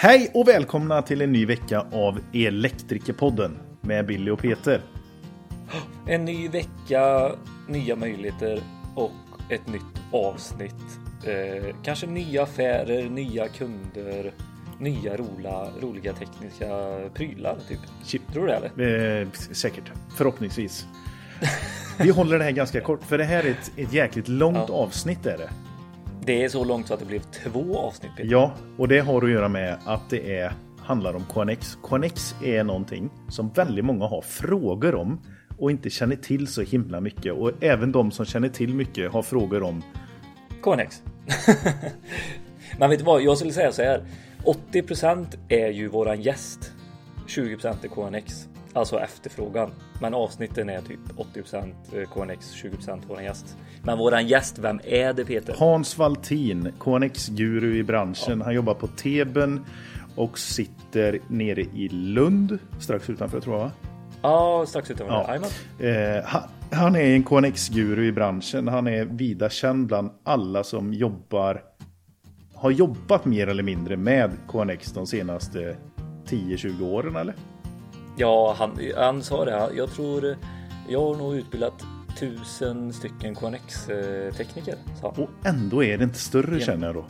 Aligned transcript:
Hej 0.00 0.30
och 0.34 0.48
välkomna 0.48 1.02
till 1.02 1.22
en 1.22 1.32
ny 1.32 1.46
vecka 1.46 1.86
av 1.92 2.20
Elektrikerpodden 2.32 3.58
med 3.80 4.06
Billy 4.06 4.30
och 4.30 4.38
Peter. 4.38 4.82
En 6.06 6.24
ny 6.24 6.48
vecka, 6.48 7.32
nya 7.68 7.96
möjligheter 7.96 8.60
och 8.94 9.12
ett 9.50 9.66
nytt 9.66 10.02
avsnitt. 10.12 10.74
Eh, 11.26 11.74
kanske 11.84 12.06
nya 12.06 12.42
affärer, 12.42 13.08
nya 13.10 13.48
kunder, 13.48 14.32
nya 14.80 15.16
roliga, 15.16 15.66
roliga 15.80 16.12
tekniska 16.12 16.98
prylar 17.14 17.56
typ. 17.68 17.80
Chip. 18.04 18.32
Tror 18.32 18.46
du 18.46 18.52
det 18.52 18.56
eller? 18.76 19.20
Eh, 19.22 19.28
säkert, 19.32 19.92
förhoppningsvis. 20.16 20.86
Vi 21.98 22.10
håller 22.10 22.38
det 22.38 22.44
här 22.44 22.50
ganska 22.52 22.80
kort 22.80 23.02
för 23.04 23.18
det 23.18 23.24
här 23.24 23.44
är 23.44 23.50
ett, 23.50 23.72
ett 23.76 23.92
jäkligt 23.92 24.28
långt 24.28 24.64
Ja. 24.68 24.74
avsnitt 24.74 25.26
är 25.26 25.38
det. 25.38 25.50
Det 26.28 26.44
är 26.44 26.48
så 26.48 26.64
långt 26.64 26.86
så 26.86 26.94
att 26.94 27.00
det 27.00 27.06
blev 27.06 27.20
två 27.20 27.78
avsnitt. 27.78 28.12
Peter. 28.16 28.30
Ja, 28.30 28.54
och 28.76 28.88
det 28.88 28.98
har 28.98 29.22
att 29.22 29.30
göra 29.30 29.48
med 29.48 29.78
att 29.84 30.10
det 30.10 30.38
är, 30.38 30.52
handlar 30.78 31.14
om 31.14 31.24
KNX. 31.24 31.78
KNX 31.82 32.34
är 32.44 32.64
någonting 32.64 33.10
som 33.28 33.48
väldigt 33.48 33.84
många 33.84 34.06
har 34.06 34.22
frågor 34.22 34.94
om 34.94 35.20
och 35.58 35.70
inte 35.70 35.90
känner 35.90 36.16
till 36.16 36.46
så 36.46 36.62
himla 36.62 37.00
mycket. 37.00 37.32
Och 37.32 37.52
även 37.60 37.92
de 37.92 38.10
som 38.10 38.26
känner 38.26 38.48
till 38.48 38.74
mycket 38.74 39.12
har 39.12 39.22
frågor 39.22 39.62
om 39.62 39.82
KNX. 40.62 41.02
Men 42.78 42.90
vet 42.90 42.98
du 42.98 43.04
vad, 43.04 43.22
jag 43.22 43.38
skulle 43.38 43.52
säga 43.52 43.72
så 43.72 43.82
här. 43.82 44.02
80% 44.72 45.26
är 45.48 45.68
ju 45.68 45.88
våran 45.88 46.22
gäst. 46.22 46.72
20% 47.26 47.76
är 47.82 47.88
KNX. 47.88 48.47
Alltså 48.72 49.00
efterfrågan. 49.00 49.70
Men 50.00 50.14
avsnitten 50.14 50.68
är 50.68 50.80
typ 50.80 51.00
80% 51.34 51.72
KNX, 52.14 52.54
20% 52.64 53.08
våran 53.08 53.24
gäst. 53.24 53.56
Men 53.82 53.98
våran 53.98 54.26
gäst, 54.26 54.58
vem 54.58 54.80
är 54.84 55.12
det 55.12 55.24
Peter? 55.24 55.54
Hans 55.58 55.98
Valtin, 55.98 56.72
KNX-guru 56.80 57.76
i 57.76 57.82
branschen. 57.82 58.40
Han 58.42 58.54
jobbar 58.54 58.74
på 58.74 58.86
Teben 58.86 59.64
och 60.16 60.38
sitter 60.38 61.18
nere 61.28 61.60
i 61.60 61.88
Lund, 61.88 62.58
strax 62.80 63.10
utanför 63.10 63.40
tror 63.40 63.56
jag. 63.56 63.64
va? 63.64 63.70
Ja, 64.22 64.64
strax 64.68 64.90
utanför. 64.90 65.40
Ja. 65.78 65.86
Eh, 65.86 66.24
han, 66.24 66.42
han 66.70 66.96
är 66.96 67.14
en 67.14 67.24
KNX-guru 67.24 68.06
i 68.06 68.12
branschen. 68.12 68.68
Han 68.68 68.86
är 68.86 69.04
vida 69.04 69.50
känd 69.50 69.86
bland 69.86 70.10
alla 70.24 70.64
som 70.64 70.92
jobbar, 70.94 71.62
har 72.54 72.70
jobbat 72.70 73.24
mer 73.24 73.46
eller 73.46 73.62
mindre 73.62 73.96
med 73.96 74.30
KNX 74.48 74.92
de 74.92 75.06
senaste 75.06 75.76
10-20 76.26 76.82
åren 76.82 77.16
eller? 77.16 77.34
Ja, 78.18 78.54
han, 78.58 78.78
han 78.96 79.22
sa 79.22 79.44
det. 79.44 79.70
Jag 79.76 79.90
tror 79.90 80.36
jag 80.88 81.00
har 81.00 81.16
nog 81.16 81.34
utbildat 81.34 81.84
tusen 82.18 82.92
stycken 82.92 83.34
KNX-tekniker. 83.34 84.74
Och 85.02 85.28
ändå 85.44 85.84
är 85.84 85.98
det 85.98 86.04
inte 86.04 86.18
större 86.18 86.58
Ja. 86.58 86.66
känner 86.66 86.86
jag 86.86 86.94
då. 86.96 87.04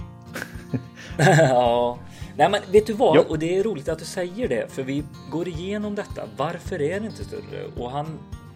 ja, 1.39 1.99
nej 2.37 2.51
men 2.51 2.61
vet 2.73 2.87
du 2.87 2.93
vad? 2.93 3.17
Ja. 3.17 3.25
Och 3.29 3.39
det 3.39 3.59
är 3.59 3.63
roligt 3.63 3.89
att 3.89 3.99
du 3.99 4.05
säger 4.05 4.49
det, 4.49 4.73
för 4.73 4.83
vi 4.83 5.05
går 5.31 5.49
igenom 5.49 5.95
detta. 5.95 6.23
Varför 6.37 6.83
är 6.83 7.01
det 7.01 7.07
inte 7.07 7.25
större? 7.25 7.65
Och 7.77 7.91
han, 7.91 8.07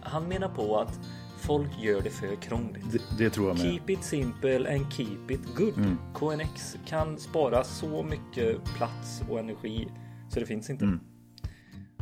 han 0.01 0.23
menar 0.27 0.49
på 0.49 0.79
att 0.79 0.99
folk 1.39 1.69
gör 1.81 2.01
det 2.01 2.09
för 2.09 2.35
krångligt. 2.35 2.85
Det, 2.91 3.23
det 3.23 3.29
tror 3.29 3.47
jag 3.47 3.57
med. 3.57 3.65
Keep 3.65 3.83
it 3.87 4.03
simple 4.03 4.75
and 4.75 4.93
keep 4.93 5.29
it 5.29 5.55
good. 5.55 5.77
Mm. 5.77 5.97
KNX 6.13 6.77
kan 6.87 7.17
spara 7.17 7.63
så 7.63 8.03
mycket 8.03 8.63
plats 8.77 9.23
och 9.29 9.39
energi 9.39 9.87
så 10.29 10.39
det 10.39 10.45
finns 10.45 10.69
inte. 10.69 10.85
Mm. 10.85 10.99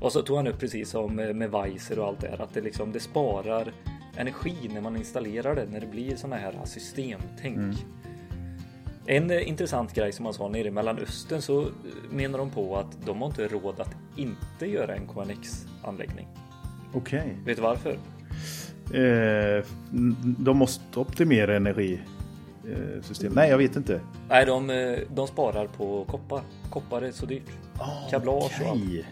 Och 0.02 0.12
så 0.12 0.22
tog 0.22 0.38
han 0.38 0.48
upp 0.48 0.60
precis 0.60 0.90
som 0.90 1.16
med 1.16 1.52
Weiser 1.52 2.00
och 2.00 2.08
allt 2.08 2.20
det 2.20 2.28
här 2.28 2.42
att 2.42 2.54
det 2.54 2.62
liksom 2.62 2.92
det 2.92 3.00
sparar 3.00 3.74
energi 4.18 4.56
när 4.74 4.82
man 4.82 4.98
installerar 4.98 5.56
det 5.56 5.66
när 5.66 5.80
det 5.80 5.88
blir 5.88 6.16
sådana 6.16 6.36
här 6.36 6.56
systemtänk. 6.66 7.58
Mm. 7.58 7.76
En 9.06 9.32
eh, 9.32 9.50
intressant 9.50 9.94
grej 9.94 10.12
som 10.12 10.24
man 10.24 10.34
sa 10.34 10.48
nere 10.48 10.68
i 10.68 10.72
Mellanöstern 10.72 11.42
så 11.42 11.62
eh, 11.62 11.68
menar 12.10 12.40
de 12.40 12.50
på 12.50 12.78
att 12.78 13.06
de 13.06 13.22
har 13.22 13.28
inte 13.28 13.48
råd 13.48 13.80
att 13.80 13.96
inte 14.16 14.66
göra 14.66 14.96
en 14.96 15.08
KNX 15.08 15.66
anläggning. 15.84 16.28
Okej. 16.94 17.38
Vet 17.46 17.58
du 17.58 17.64
varför? 17.64 17.92
Eh, 18.94 19.66
de 20.22 20.58
måste 20.58 21.00
optimera 21.00 21.56
energisystem. 21.56 23.34
Nej, 23.34 23.50
jag 23.50 23.58
vet 23.58 23.76
inte. 23.76 24.02
Nej, 24.30 24.46
de, 24.46 24.70
eh, 24.70 25.00
de 25.10 25.28
sparar 25.28 25.68
på 25.68 26.06
koppar. 26.06 26.42
Koppar 26.70 27.02
är 27.02 27.12
så 27.12 27.26
dyrt. 27.26 27.52
Kablage 28.10 28.62
och 28.62 28.68
allt. 28.70 29.06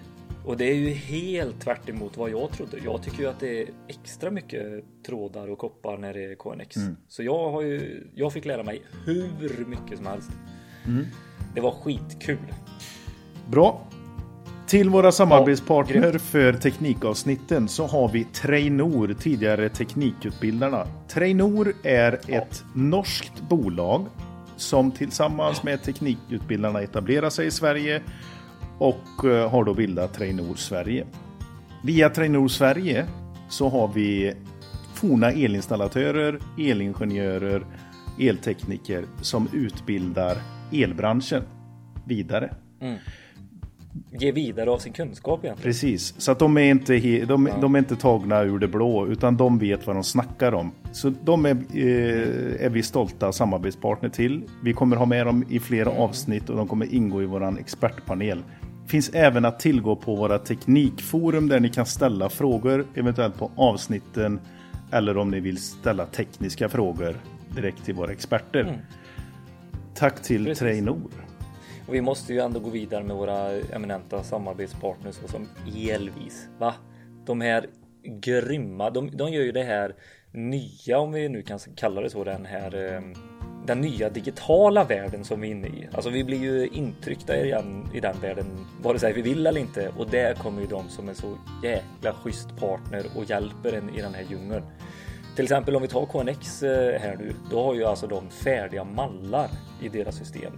Och 0.49 0.57
det 0.57 0.65
är 0.65 0.75
ju 0.75 0.89
helt 0.89 1.61
tvärt 1.61 1.89
emot 1.89 2.17
vad 2.17 2.29
jag 2.29 2.51
trodde. 2.51 2.77
Jag 2.85 3.03
tycker 3.03 3.19
ju 3.19 3.29
att 3.29 3.39
det 3.39 3.61
är 3.61 3.67
extra 3.87 4.31
mycket 4.31 4.83
trådar 5.05 5.51
och 5.51 5.57
koppar 5.57 5.97
när 5.97 6.13
det 6.13 6.23
är 6.23 6.35
KNX. 6.35 6.75
Mm. 6.75 6.95
Så 7.07 7.23
jag 7.23 7.51
har 7.51 7.61
ju, 7.61 8.03
jag 8.15 8.33
fick 8.33 8.45
lära 8.45 8.63
mig 8.63 8.81
hur 9.05 9.65
mycket 9.65 9.97
som 9.97 10.07
helst. 10.07 10.29
Mm. 10.85 11.05
Det 11.55 11.61
var 11.61 11.71
skitkul. 11.71 12.53
Bra. 13.47 13.87
Till 14.67 14.89
våra 14.89 15.11
samarbetspartner 15.11 16.17
för 16.17 16.53
teknikavsnitten 16.53 17.67
så 17.67 17.87
har 17.87 18.09
vi 18.09 18.23
Trainor, 18.23 19.15
tidigare 19.19 19.69
Teknikutbildarna. 19.69 20.87
Trainor 21.07 21.75
är 21.83 22.19
ett 22.27 22.63
norskt 22.75 23.41
bolag 23.49 24.05
som 24.57 24.91
tillsammans 24.91 25.63
med 25.63 25.83
Teknikutbildarna 25.83 26.81
etablerar 26.81 27.29
sig 27.29 27.47
i 27.47 27.51
Sverige 27.51 28.01
och 28.79 29.25
eh, 29.25 29.49
har 29.49 29.63
då 29.63 29.73
bildat 29.73 30.13
Trainor 30.13 30.55
Sverige. 30.55 31.05
Via 31.83 32.09
Trainor 32.09 32.47
Sverige 32.47 33.05
så 33.49 33.69
har 33.69 33.87
vi 33.87 34.33
forna 34.93 35.31
elinstallatörer, 35.31 36.39
elingenjörer, 36.57 37.65
eltekniker 38.19 39.05
som 39.21 39.47
utbildar 39.53 40.37
elbranschen 40.71 41.43
vidare. 42.05 42.53
Ge 44.11 44.31
vidare 44.31 44.69
av 44.69 44.77
sin 44.77 44.93
kunskap 44.93 45.43
egentligen. 45.43 45.71
Precis, 45.71 46.13
så 46.17 46.31
att 46.31 46.39
de 46.39 46.57
är 46.57 46.61
inte, 46.61 46.99
de, 47.25 47.49
de 47.61 47.75
är 47.75 47.79
inte 47.79 47.95
tagna 47.95 48.41
ur 48.41 48.59
det 48.59 48.67
blå 48.67 49.07
utan 49.07 49.37
de 49.37 49.59
vet 49.59 49.87
vad 49.87 49.95
de 49.95 50.03
snackar 50.03 50.53
om. 50.53 50.71
Så 50.91 51.13
de 51.23 51.45
är, 51.45 51.51
eh, 51.51 52.65
är 52.65 52.69
vi 52.69 52.83
stolta 52.83 53.31
samarbetspartner 53.31 54.09
till. 54.09 54.43
Vi 54.63 54.73
kommer 54.73 54.95
ha 54.95 55.05
med 55.05 55.25
dem 55.25 55.45
i 55.49 55.59
flera 55.59 55.89
avsnitt 55.89 56.49
och 56.49 56.57
de 56.57 56.67
kommer 56.67 56.93
ingå 56.93 57.21
i 57.21 57.25
våran 57.25 57.57
expertpanel. 57.57 58.43
Finns 58.89 59.09
även 59.09 59.45
att 59.45 59.59
tillgå 59.59 59.95
på 59.95 60.15
våra 60.15 60.39
teknikforum 60.39 61.49
där 61.49 61.59
ni 61.59 61.69
kan 61.69 61.85
ställa 61.85 62.29
frågor, 62.29 62.87
eventuellt 62.95 63.37
på 63.37 63.51
avsnitten 63.55 64.39
eller 64.91 65.17
om 65.17 65.31
ni 65.31 65.39
vill 65.39 65.57
ställa 65.57 66.05
tekniska 66.05 66.69
frågor 66.69 67.15
direkt 67.55 67.85
till 67.85 67.95
våra 67.95 68.11
experter. 68.11 68.85
Tack 69.95 70.21
till 70.21 70.45
Precis. 70.45 70.59
Trainor. 70.59 71.11
Och 71.87 71.93
vi 71.93 72.01
måste 72.01 72.33
ju 72.33 72.39
ändå 72.39 72.59
gå 72.59 72.69
vidare 72.69 73.03
med 73.03 73.15
våra 73.15 73.51
eminenta 73.51 74.23
samarbetspartners 74.23 75.15
såsom 75.15 75.47
Elvis. 75.89 76.47
Va? 76.59 76.73
De 77.25 77.41
här 77.41 77.67
grymma, 78.03 78.89
de, 78.89 79.17
de 79.17 79.31
gör 79.31 79.41
ju 79.41 79.51
det 79.51 79.63
här 79.63 79.95
nya, 80.31 80.99
om 80.99 81.11
vi 81.11 81.29
nu 81.29 81.41
kan 81.41 81.59
kalla 81.75 82.01
det 82.01 82.09
så, 82.09 82.23
den 82.23 82.45
här 82.45 82.95
eh, 82.95 83.01
den 83.69 83.81
nya 83.81 84.09
digitala 84.09 84.83
världen 84.83 85.23
som 85.23 85.41
vi 85.41 85.47
är 85.47 85.51
inne 85.51 85.67
i. 85.67 85.87
Alltså 85.93 86.09
vi 86.09 86.23
blir 86.23 86.37
ju 86.37 86.67
intryckta 86.67 87.37
i 87.37 87.51
den, 87.51 87.89
i 87.93 87.99
den 87.99 88.19
världen, 88.21 88.45
vare 88.81 88.99
sig 88.99 89.13
vi 89.13 89.21
vill 89.21 89.47
eller 89.47 89.61
inte. 89.61 89.91
Och 89.97 90.09
där 90.09 90.33
kommer 90.33 90.61
ju 90.61 90.67
de 90.67 90.89
som 90.89 91.09
är 91.09 91.13
så 91.13 91.37
jäkla 91.63 92.13
schysst 92.13 92.57
partner 92.59 93.05
och 93.15 93.25
hjälper 93.25 93.73
en 93.73 93.89
i 93.89 94.01
den 94.01 94.13
här 94.13 94.25
djungeln. 94.29 94.63
Till 95.35 95.43
exempel 95.43 95.75
om 95.75 95.81
vi 95.81 95.87
tar 95.87 96.05
KNX 96.05 96.63
eh, 96.63 97.01
här 97.01 97.17
nu, 97.19 97.33
då 97.51 97.63
har 97.63 97.75
ju 97.75 97.85
alltså 97.85 98.07
de 98.07 98.29
färdiga 98.29 98.83
mallar 98.83 99.49
i 99.81 99.89
deras 99.89 100.15
system. 100.15 100.53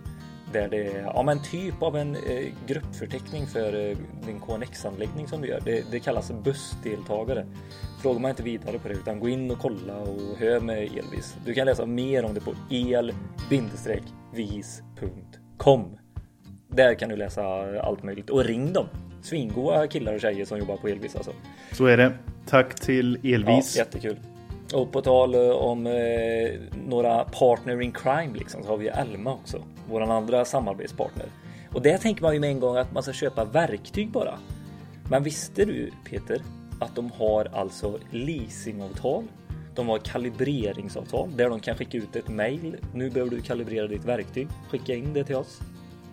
Där 0.54 0.68
det 0.70 0.88
är 0.88 1.02
ja, 1.02 1.24
men 1.24 1.44
typ 1.44 1.82
av 1.82 1.98
en 1.98 2.16
eh, 2.16 2.54
gruppförteckning 2.68 3.48
för 3.48 3.90
eh, 3.90 3.98
din 4.26 4.40
KNX-anläggning 4.40 5.28
som 5.28 5.42
du 5.42 5.48
gör. 5.48 5.60
Det, 5.66 5.92
det 5.92 6.00
kallas 6.00 6.32
bussdeltagare. 6.44 7.46
Frågar 8.02 8.20
man 8.20 8.30
inte 8.30 8.44
vidare 8.44 8.80
på 8.80 8.88
det 8.88 8.94
utan 8.94 9.20
gå 9.20 9.30
in 9.30 9.52
och 9.52 9.60
kolla 9.60 9.98
och 9.98 10.38
hör 10.38 10.60
med 10.60 10.78
Elvis. 10.78 11.36
Du 11.46 11.54
kan 11.54 11.66
läsa 11.66 11.86
mer 11.86 12.26
om 12.26 12.34
det 12.34 12.40
på 12.40 12.54
el-vis.com. 12.70 13.18
Där 16.68 16.94
kan 16.94 17.10
du 17.10 17.16
läsa 17.16 17.44
allt 17.82 18.04
möjligt 18.04 18.30
och 18.30 18.46
ring 18.46 18.74
dem. 18.74 18.86
Svingoa 19.22 19.88
killar 19.88 20.14
och 20.14 20.22
tjejer 20.22 20.46
som 20.46 20.58
jobbar 20.58 20.78
på 20.78 20.88
Elvis 20.88 21.16
alltså. 21.16 21.32
Så 21.72 21.86
är 21.86 21.98
det. 21.98 22.14
Tack 22.46 22.76
till 22.76 23.34
Elvis. 23.34 23.76
Ja, 23.78 23.84
jättekul. 23.84 24.18
Och 24.74 24.92
på 24.92 25.02
tal 25.02 25.36
eh, 25.36 25.50
om 25.50 25.88
eh, 25.88 26.60
några 26.88 27.24
partner 27.24 27.82
in 27.82 27.92
crime 27.92 28.34
liksom, 28.34 28.64
så 28.64 28.70
har 28.70 28.78
vi 28.78 28.88
Elma 28.88 29.34
också. 29.34 29.64
Våran 29.90 30.12
andra 30.12 30.46
samarbetspartner. 30.46 31.26
Och 31.74 31.82
där 31.82 31.98
tänker 31.98 32.22
man 32.22 32.34
ju 32.34 32.40
med 32.40 32.50
en 32.50 32.60
gång 32.60 32.78
att 32.78 32.94
man 32.94 33.04
ska 33.04 33.14
köpa 33.14 33.46
verktyg 33.46 34.12
bara. 34.12 34.40
Men 35.10 35.24
visste 35.24 35.66
du 35.66 35.92
Peter 36.10 36.42
att 36.80 36.96
de 36.96 37.12
har 37.12 37.46
alltså 37.54 38.00
leasingavtal? 38.12 39.24
De 39.76 39.90
har 39.90 40.00
kalibreringsavtal 40.00 41.30
där 41.36 41.50
de 41.50 41.60
kan 41.60 41.78
skicka 41.78 41.98
ut 41.98 42.16
ett 42.16 42.28
mail. 42.28 42.76
Nu 42.94 43.10
behöver 43.10 43.32
du 43.32 43.42
kalibrera 43.42 43.88
ditt 43.88 44.06
verktyg. 44.06 44.48
Skicka 44.70 44.96
in 44.96 45.14
det 45.14 45.24
till 45.24 45.36
oss. 45.36 45.60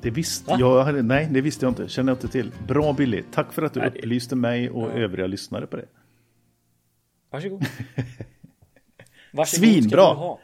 Det 0.02 0.11
visste 0.11 0.50
Va? 0.50 0.56
jag. 0.61 1.04
Nej, 1.04 1.28
det 1.31 1.40
visste 1.40 1.64
jag 1.66 1.70
inte. 1.70 1.88
Känner 1.88 2.12
jag 2.12 2.16
inte 2.16 2.28
till. 2.28 2.52
Bra 2.69 2.93
Billy. 2.93 3.22
Tack 3.32 3.52
för 3.52 3.62
att 3.62 3.75
du 3.75 3.81
Nej, 3.81 3.88
upplyste 3.88 4.37
mig 4.37 4.70
och 4.70 4.93
övriga 4.93 5.26
lyssnare 5.26 5.66
på 5.66 5.76
det. 5.76 5.87
Varsågod. 7.31 7.64
Varsågod 9.32 9.69
Svinbra. 9.69 10.02
ha. 10.02 10.38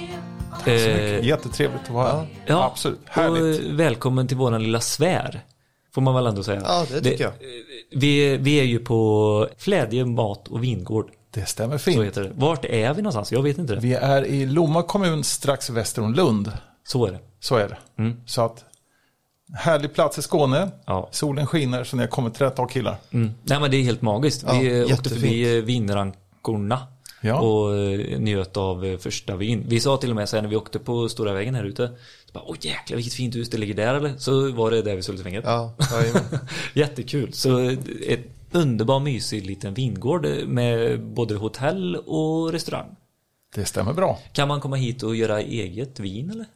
Eh, 0.67 1.25
Jättetrevligt 1.25 1.83
att 1.85 1.91
vara 1.91 2.13
här. 2.13 2.27
Ja, 2.47 2.65
Absolut. 2.65 2.99
Och 3.05 3.09
Härligt. 3.11 3.65
eh, 3.65 3.73
välkommen 3.73 4.29
till 4.29 4.37
våran 4.37 4.63
lilla 4.63 4.81
sfär. 4.81 5.45
Får 5.95 6.03
man 6.03 6.15
väl 6.15 6.27
ändå 6.27 6.43
säga. 6.43 6.63
Ja, 6.65 6.87
det 6.91 7.01
tycker 7.01 7.25
jag. 7.25 7.33
Vi, 7.91 8.37
vi 8.37 8.61
är 8.61 8.65
ju 8.65 8.79
på 8.79 9.49
Flädje 9.59 10.05
mat 10.05 10.49
och 10.49 10.65
vingård. 10.65 11.11
Det 11.31 11.47
stämmer 11.47 11.79
Så 11.79 11.85
fint. 11.91 12.05
heter 12.05 12.23
det. 12.23 12.31
Vart 12.35 12.65
är 12.65 12.95
vi 12.95 13.03
någonstans? 13.03 13.33
Jag 13.33 13.43
vet 13.43 13.59
inte 13.59 13.75
det. 13.75 13.81
Vi 13.81 13.95
är 13.95 14.25
i 14.25 14.47
Lomma 14.47 14.83
kommun 14.83 15.25
strax 15.25 15.71
väster 15.71 16.03
om 16.03 16.15
Lund. 16.15 16.53
Så 16.87 17.07
är 17.07 17.13
det. 17.13 17.19
Så 17.41 17.57
är 17.57 17.69
det. 17.69 18.13
Så 18.27 18.43
att 18.43 18.65
härlig 19.55 19.95
plats 19.95 20.19
i 20.19 20.23
Skåne. 20.23 20.69
Ja. 20.87 21.09
Solen 21.11 21.47
skiner 21.47 21.85
så 21.85 21.97
ni 21.97 22.03
har 22.03 22.09
kommit 22.09 22.35
till 22.35 22.45
rätt 22.47 22.59
av 22.59 22.67
killar. 22.67 22.97
Mm. 23.11 23.31
Nej 23.43 23.61
men 23.61 23.71
det 23.71 23.77
är 23.77 23.83
helt 23.83 24.03
magiskt. 24.03 24.43
Vi 24.43 24.49
eh, 24.49 24.57
åkte 24.83 24.93
jättefint. 24.95 25.21
förbi 25.21 25.57
eh, 25.59 25.65
vinrankorna. 26.43 26.87
Ja. 27.21 27.41
Och 27.41 27.77
eh, 27.77 28.19
njöt 28.19 28.57
av 28.57 28.85
eh, 28.85 28.99
första 28.99 29.37
vin. 29.37 29.65
Vi 29.69 29.81
sa 29.81 29.97
till 29.97 30.11
och 30.11 30.17
med 30.17 30.29
sen 30.29 30.43
när 30.45 30.51
vi 30.51 30.57
åkte 30.57 30.79
på 30.79 31.09
stora 31.09 31.33
vägen 31.33 31.55
här 31.55 31.65
ute. 31.65 31.89
Så 32.27 32.33
bara, 32.33 32.45
Åh 32.47 32.57
jäklar 32.61 32.97
vilket 32.97 33.15
fint 33.15 33.37
hus 33.37 33.51
det 33.51 33.59
ligger 33.59 33.75
där 33.75 33.95
eller? 33.95 34.17
Så 34.19 34.53
var 34.53 34.71
det 34.71 34.83
där 34.83 34.95
vid 34.95 35.05
Sultefingret. 35.05 35.45
Ja, 35.47 35.75
jajamän. 35.93 36.23
Jättekul. 36.75 37.33
Så 37.33 37.61
eh, 37.61 37.79
ett 38.07 38.27
underbar 38.53 39.01
mysig 39.01 39.47
liten 39.47 39.75
vingård 39.75 40.27
med 40.47 41.01
både 41.01 41.35
hotell 41.35 41.97
och 41.97 42.53
restaurang. 42.53 42.97
Det 43.55 43.65
stämmer 43.65 43.93
bra. 43.93 44.19
Kan 44.33 44.49
man 44.49 44.61
komma 44.61 44.77
hit 44.77 45.03
och 45.03 45.17
göra 45.17 45.41
eget 45.41 46.01
vin 46.01 46.31
eller? 46.31 46.47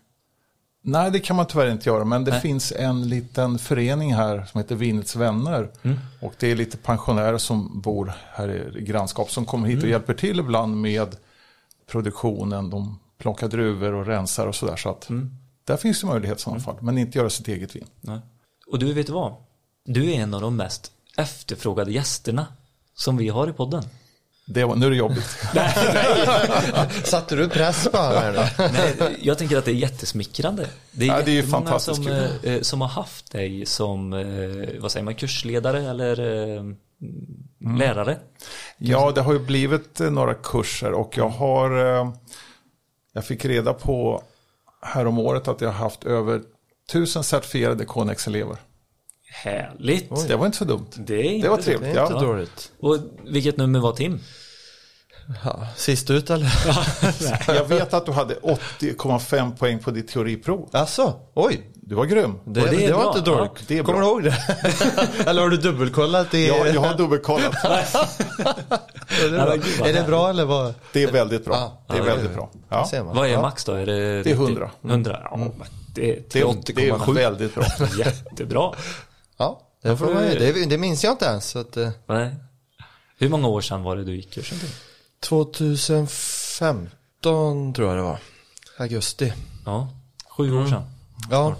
Nej, 0.84 1.10
det 1.10 1.20
kan 1.20 1.36
man 1.36 1.46
tyvärr 1.46 1.70
inte 1.70 1.88
göra. 1.88 2.04
Men 2.04 2.24
det 2.24 2.30
Nej. 2.30 2.40
finns 2.40 2.72
en 2.72 3.08
liten 3.08 3.58
förening 3.58 4.14
här 4.14 4.44
som 4.52 4.60
heter 4.60 4.74
Vinets 4.74 5.16
vänner. 5.16 5.70
Mm. 5.82 5.98
Och 6.20 6.34
det 6.38 6.50
är 6.50 6.56
lite 6.56 6.76
pensionärer 6.76 7.38
som 7.38 7.80
bor 7.80 8.12
här 8.32 8.76
i 8.78 8.82
grannskap 8.84 9.30
som 9.30 9.44
kommer 9.46 9.68
hit 9.68 9.76
och 9.76 9.82
Mm. 9.82 9.90
hjälper 9.92 10.14
till 10.14 10.40
ibland 10.40 10.80
med 10.80 11.16
produktionen. 11.86 12.70
De 12.70 12.98
plockar 13.18 13.48
druvor 13.48 13.92
och 13.94 14.06
rensar 14.06 14.46
och 14.46 14.54
sådär. 14.54 14.76
Så 14.76 14.88
att 14.90 15.08
Mm. 15.10 15.30
där 15.64 15.76
finns 15.76 16.00
det 16.00 16.06
möjlighet 16.06 16.38
i 16.38 16.42
sådana 16.42 16.60
fall. 16.60 16.76
Men 16.80 16.98
inte 16.98 17.18
göra 17.18 17.30
sitt 17.30 17.48
eget 17.48 17.76
vin. 17.76 17.86
Nej. 18.00 18.18
Och 18.66 18.78
du, 18.78 18.92
vet 18.92 19.08
vad? 19.08 19.34
Du 19.84 20.10
är 20.12 20.20
en 20.20 20.34
av 20.34 20.40
de 20.40 20.56
mest 20.56 20.92
efterfrågade 21.16 21.92
gästerna 21.92 22.46
som 22.94 23.16
vi 23.16 23.28
har 23.28 23.48
i 23.48 23.52
podden. 23.52 23.82
Det 24.46 24.64
var, 24.64 24.76
nu 24.76 24.86
är 24.86 24.90
det 24.90 24.96
jobbigt. 24.96 25.38
Satte 27.04 27.36
du 27.36 27.48
press 27.48 27.88
på 27.92 27.96
honom? 27.98 28.44
Nej, 28.58 29.16
jag 29.22 29.38
tänker 29.38 29.56
att 29.58 29.64
det 29.64 29.70
är 29.70 29.74
jättesmickrande. 29.74 30.66
Det 30.90 31.04
är, 31.04 31.08
Ja, 31.08 31.22
det 31.24 31.38
är 31.38 31.42
fantastiskt 31.42 31.96
som, 31.96 32.04
kul. 32.06 32.28
eh, 32.42 32.60
som 32.60 32.80
har 32.80 32.88
haft 32.88 33.32
dig 33.32 33.66
som, 33.66 34.12
eh, 34.12 34.80
vad 34.80 34.92
säger 34.92 35.04
man, 35.04 35.14
kursledare 35.14 35.90
eller 35.90 36.20
eh, 36.56 36.62
Mm. 37.64 37.76
lärare. 37.78 38.18
Ja, 38.78 39.12
det 39.14 39.20
har 39.20 39.32
ju 39.32 39.38
blivit 39.38 40.00
eh, 40.00 40.10
några 40.10 40.34
kurser 40.34 40.92
och 40.92 41.16
jag 41.16 41.28
har, 41.28 41.96
eh, 42.00 42.12
jag 43.12 43.24
fick 43.24 43.44
reda 43.44 43.72
på 43.72 44.22
häromåret 44.82 45.48
att 45.48 45.60
jag 45.60 45.68
har 45.68 45.74
haft 45.84 46.04
över 46.04 46.42
tusen 46.92 47.24
certifierade 47.24 47.84
Connex-elever. 47.84 48.56
Härligt. 49.34 50.28
Det 50.28 50.36
var 50.36 50.46
inte 50.46 50.58
så 50.58 50.64
dumt. 50.64 50.86
Det 50.96 51.14
är 51.14 51.22
inte 51.22 51.46
Det 51.46 51.50
var 51.50 51.56
trevligt. 51.56 51.94
Det 51.94 52.00
är 52.00 52.02
inte 52.06 52.14
Ja. 52.14 52.20
dåligt. 52.20 52.72
Och 52.80 52.96
vilket 53.24 53.56
nummer 53.56 53.80
var 53.80 53.92
Tim? 53.92 54.20
Ja, 55.44 55.66
sist 55.76 56.10
ut 56.10 56.30
eller? 56.30 56.52
Jag 57.54 57.64
vet 57.64 57.94
att 57.94 58.06
du 58.06 58.12
hade 58.12 58.34
80,5 58.34 59.56
poäng 59.56 59.78
på 59.78 59.90
ditt 59.90 60.08
teoriprov. 60.08 60.68
Alltså, 60.72 61.14
oj. 61.34 61.68
Du 61.74 61.94
var 61.94 62.04
grym. 62.04 62.38
Det, 62.44 62.60
det 62.60 62.70
det, 62.76 62.92
var 62.92 63.02
bra. 63.02 63.08
inte 63.16 63.30
dåligt. 63.30 63.50
Ja, 63.56 63.64
det 63.68 63.78
är 63.78 63.82
Kommer 63.82 64.00
du 64.00 64.06
ihåg 64.06 64.22
det? 64.22 64.36
eller 65.30 65.42
har 65.42 65.48
du 65.48 65.56
dubbelkollat? 65.56 66.30
Det, 66.30 66.46
Jag, 66.46 66.74
jag 66.74 66.80
har 66.80 66.94
dubbelkollat. 66.96 67.54
är, 67.64 69.30
det 69.30 69.36
Ja, 69.36 69.56
bra? 69.78 69.88
är 69.88 69.92
det 69.92 70.04
bra 70.06 70.30
eller 70.30 70.44
vad? 70.44 70.74
Det 70.92 71.02
är 71.02 71.12
väldigt 71.12 71.44
bra. 71.44 71.54
Ja, 71.54 71.84
Det 71.88 71.94
är 71.94 71.98
ja, 71.98 72.04
väldigt 72.14 72.30
ja. 72.30 72.36
bra. 72.36 72.50
Ja. 72.92 73.02
Vad 73.04 73.26
är 73.26 73.30
ja. 73.32 73.40
max 73.42 73.64
då? 73.64 73.72
Är 73.72 73.86
det, 73.86 74.22
Det 74.22 74.30
är 74.30 74.34
100. 74.34 74.70
100? 74.84 75.20
Ja, 75.30 75.36
men 75.36 75.52
det, 75.94 76.10
är 76.12 76.22
Det, 76.32 76.40
är, 76.40 76.54
det 76.74 76.88
är 76.88 76.92
38,7. 76.92 77.14
väldigt 77.14 77.54
bra. 77.54 77.64
Jättebra. 77.98 78.72
Ja, 79.42 79.60
det, 79.82 79.96
får 79.96 80.14
man, 80.14 80.22
det, 80.22 80.66
det 80.66 80.78
minns 80.78 81.04
jag 81.04 81.12
inte 81.12 81.24
ens. 81.24 81.50
Så 81.50 81.58
att, 81.58 81.76
eh, 81.76 81.90
Nej. 82.06 82.34
Hur 83.18 83.28
många 83.28 83.48
år 83.48 83.60
sedan 83.60 83.82
var 83.82 83.96
det 83.96 84.04
du 84.04 84.16
gick 84.16 84.34
kursen 84.34 84.58
till? 84.58 84.68
2015 85.20 87.74
tror 87.74 87.88
jag 87.88 87.98
det 87.98 88.02
var. 88.02 88.18
Augusti. 88.78 89.32
Ja, 89.66 89.88
sju 90.28 90.58
år 90.58 90.66
sedan. 90.66 90.82
Ja, 91.30 91.56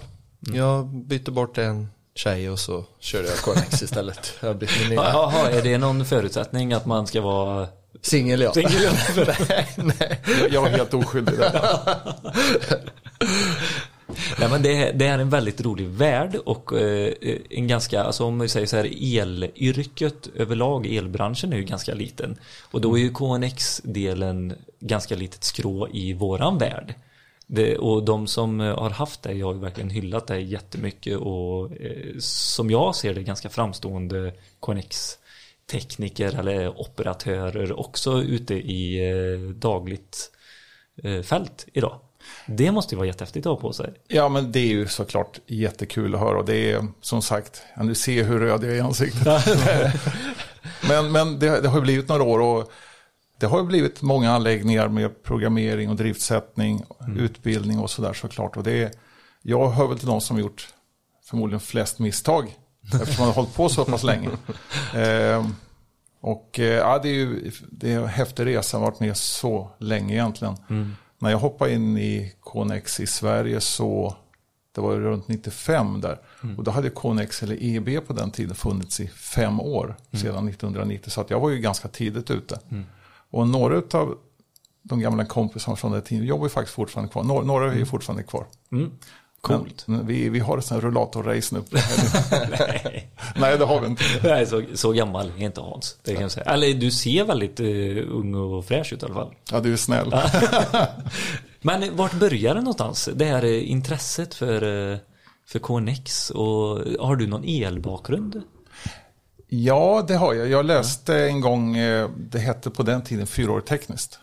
jag 0.53 0.85
bytte 0.85 1.31
bort 1.31 1.57
en 1.57 1.89
tjej 2.15 2.49
och 2.49 2.59
så 2.59 2.85
körde 2.99 3.27
jag 3.27 3.37
Connex 3.37 3.81
istället. 3.81 4.33
Jag 4.39 4.57
blivit 4.57 4.79
min 4.79 4.89
nya 4.89 5.03
Jaha, 5.03 5.49
är 5.49 5.61
det 5.61 5.77
någon 5.77 6.05
förutsättning 6.05 6.73
att 6.73 6.85
man 6.85 7.07
ska 7.07 7.21
vara 7.21 7.67
singel 8.01 8.41
ja. 8.41 8.53
singel? 8.53 8.93
Nej. 9.75 10.21
Jag, 10.41 10.51
jag 10.51 10.61
var 10.61 10.69
helt 10.69 10.93
oskyldig 10.93 11.37
där. 11.37 11.77
Nej 14.39 14.49
men 14.49 14.61
det, 14.61 14.91
det 14.91 15.05
är 15.05 15.19
en 15.19 15.29
väldigt 15.29 15.61
rolig 15.61 15.87
värld 15.87 16.35
och 16.45 16.81
eh, 16.81 17.13
en 17.49 17.67
ganska, 17.67 18.03
alltså 18.03 18.25
om 18.25 18.39
vi 18.39 18.49
säger 18.49 18.67
så 18.67 18.77
här 18.77 18.89
elyrket 19.55 20.29
överlag, 20.35 20.85
elbranschen 20.85 21.53
är 21.53 21.57
ju 21.57 21.63
ganska 21.63 21.93
liten. 21.93 22.37
Och 22.71 22.81
då 22.81 22.97
är 22.97 23.01
ju 23.01 23.13
KNX-delen 23.13 24.53
ganska 24.79 25.15
litet 25.15 25.43
skrå 25.43 25.87
i 25.93 26.13
våran 26.13 26.57
värld. 26.57 26.93
Det, 27.47 27.77
och 27.77 28.03
de 28.03 28.27
som 28.27 28.61
eh, 28.61 28.79
har 28.79 28.89
haft 28.89 29.23
det 29.23 29.41
har 29.41 29.53
ju 29.53 29.59
verkligen 29.59 29.89
hyllat 29.89 30.27
det 30.27 30.39
jättemycket 30.39 31.17
och 31.17 31.71
eh, 31.81 32.17
som 32.19 32.71
jag 32.71 32.95
ser 32.95 33.13
det 33.13 33.23
ganska 33.23 33.49
framstående 33.49 34.33
KNX 34.59 35.17
tekniker 35.71 36.39
eller 36.39 36.81
operatörer 36.81 37.79
också 37.79 38.21
ute 38.21 38.53
i 38.53 39.09
eh, 39.11 39.39
dagligt 39.49 40.31
eh, 41.03 41.21
fält 41.21 41.67
idag. 41.73 41.99
Det 42.45 42.71
måste 42.71 42.95
ju 42.95 42.97
vara 42.97 43.07
jättehäftigt 43.07 43.45
att 43.45 43.51
ha 43.51 43.59
på 43.59 43.73
sig. 43.73 43.93
Ja, 44.07 44.29
men 44.29 44.51
det 44.51 44.59
är 44.59 44.67
ju 44.67 44.87
såklart 44.87 45.39
jättekul 45.47 46.15
att 46.15 46.21
höra. 46.21 46.37
Och 46.37 46.45
det 46.45 46.71
är 46.71 46.87
som 47.01 47.21
sagt, 47.21 47.61
ja, 47.75 47.83
nu 47.83 47.95
ser 47.95 48.23
hur 48.23 48.39
röd 48.39 48.63
jag 48.63 48.71
är 48.71 48.75
i 48.75 48.79
ansiktet. 48.79 49.27
men 50.87 51.11
men 51.11 51.39
det, 51.39 51.61
det 51.61 51.67
har 51.67 51.77
ju 51.77 51.83
blivit 51.83 52.09
några 52.09 52.23
år 52.23 52.39
och 52.39 52.71
det 53.39 53.45
har 53.45 53.59
ju 53.59 53.65
blivit 53.65 54.01
många 54.01 54.31
anläggningar 54.31 54.87
med 54.87 55.23
programmering 55.23 55.89
och 55.89 55.95
driftsättning, 55.95 56.83
utbildning 57.17 57.79
och 57.79 57.89
sådär 57.89 58.13
såklart. 58.13 58.57
Och 58.57 58.63
det 58.63 58.83
är, 58.83 58.91
jag 59.41 59.69
hör 59.69 59.87
väl 59.87 59.99
till 59.99 60.07
de 60.07 60.21
som 60.21 60.39
gjort 60.39 60.67
förmodligen 61.25 61.59
flest 61.59 61.99
misstag 61.99 62.55
eftersom 62.93 63.25
man 63.25 63.27
har 63.27 63.35
hållit 63.35 63.55
på 63.55 63.69
så 63.69 63.85
pass 63.85 64.03
länge. 64.03 64.29
Eh, 64.95 65.45
och 66.21 66.59
ja, 66.59 66.99
det 67.03 67.09
är 67.09 67.13
ju 67.13 67.51
det 67.71 67.93
är 67.93 67.99
en 67.99 68.07
häftig 68.07 68.45
resa, 68.45 68.79
varit 68.79 68.99
med 68.99 69.17
så 69.17 69.69
länge 69.79 70.13
egentligen. 70.13 70.55
När 71.23 71.29
jag 71.29 71.37
hoppade 71.37 71.73
in 71.73 71.97
i 71.97 72.33
Connex 72.39 72.99
i 72.99 73.07
Sverige 73.07 73.61
så 73.61 74.15
det 74.75 74.81
var 74.81 74.95
runt 74.95 75.27
95 75.27 76.01
där. 76.01 76.17
Och 76.57 76.63
då 76.63 76.71
hade 76.71 76.89
Connex 76.89 77.43
eller 77.43 77.63
EB 77.63 78.07
på 78.07 78.13
den 78.13 78.31
tiden 78.31 78.55
funnits 78.55 78.99
i 78.99 79.07
fem 79.07 79.59
år 79.59 79.95
sedan 80.11 80.47
1990. 80.47 81.09
Så 81.09 81.21
att 81.21 81.29
jag 81.29 81.39
var 81.39 81.49
ju 81.49 81.59
ganska 81.59 81.87
tidigt 81.87 82.31
ute. 82.31 82.59
Och 83.31 83.47
några 83.47 83.99
av 83.99 84.17
de 84.81 84.99
gamla 84.99 85.25
kompisarna 85.25 85.75
från 85.77 85.91
den 85.91 86.01
tiden 86.01 86.25
jobbar 86.25 86.45
ju 86.45 86.49
faktiskt 86.49 86.75
fortfarande 86.75 87.11
kvar. 87.11 87.23
Några, 87.23 87.45
några 87.45 87.71
är 87.71 87.77
ju 87.77 87.85
fortfarande 87.85 88.23
kvar. 88.23 88.45
Coolt. 89.43 89.87
Men, 89.87 90.07
vi, 90.07 90.29
vi 90.29 90.39
har 90.39 90.61
sånt 90.61 90.81
här 90.81 90.89
rullatorrace 90.89 91.55
nu. 91.55 91.63
Nej, 91.71 93.11
Nej, 93.35 93.57
det 93.57 93.65
har 93.65 93.81
vi 93.81 93.87
inte. 93.87 94.03
Nej 94.23 94.45
så, 94.45 94.63
så 94.73 94.91
gammal 94.91 95.31
är 95.37 95.45
inte 95.45 95.61
Hans. 95.61 95.97
Det 96.03 96.13
kan 96.13 96.21
jag 96.21 96.31
säga. 96.31 96.45
Eller 96.45 96.73
du 96.73 96.91
ser 96.91 97.23
väldigt 97.23 97.59
uh, 97.59 98.07
ung 98.09 98.35
och 98.35 98.65
fräsch 98.65 98.93
ut 98.93 99.03
i 99.03 99.05
alla 99.05 99.15
fall. 99.15 99.33
Ja, 99.51 99.59
du 99.59 99.73
är 99.73 99.77
snäll. 99.77 100.15
Men 101.61 101.97
vart 101.97 102.13
börjar 102.13 102.55
det 102.55 102.61
någonstans? 102.61 103.09
Det 103.15 103.25
här 103.25 103.43
eh, 103.43 103.71
intresset 103.71 104.33
för, 104.33 104.91
eh, 104.91 104.97
för 105.47 105.59
KNX 105.59 106.29
och 106.29 106.79
har 106.99 107.15
du 107.15 107.27
någon 107.27 107.43
elbakgrund? 107.43 108.41
Ja, 109.47 110.05
det 110.07 110.15
har 110.15 110.33
jag. 110.33 110.47
Jag 110.47 110.65
läste 110.65 111.23
en 111.23 111.41
gång, 111.41 111.77
det 112.17 112.39
hette 112.39 112.69
på 112.69 112.83
den 112.83 113.01
tiden 113.01 113.27
fyraårigt 113.27 113.67
tekniskt. 113.67 114.19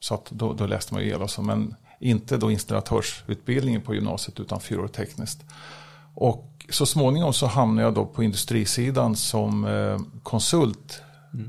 Så 0.00 0.14
att 0.14 0.30
då, 0.30 0.52
då 0.52 0.66
läste 0.66 0.94
man 0.94 1.02
ju 1.02 1.10
el 1.10 1.22
och 1.22 1.30
så, 1.30 1.42
men 1.42 1.74
inte 2.00 2.36
då 2.36 2.50
installatörsutbildningen 2.50 3.80
på 3.80 3.94
gymnasiet 3.94 4.40
utan 4.40 4.60
fyraårigt 4.60 4.94
tekniskt. 4.94 5.44
Och 6.14 6.66
så 6.70 6.86
småningom 6.86 7.32
så 7.32 7.46
hamnade 7.46 7.86
jag 7.86 7.94
då 7.94 8.06
på 8.06 8.22
industrisidan 8.22 9.16
som 9.16 9.64
eh, 9.64 10.00
konsult 10.22 11.02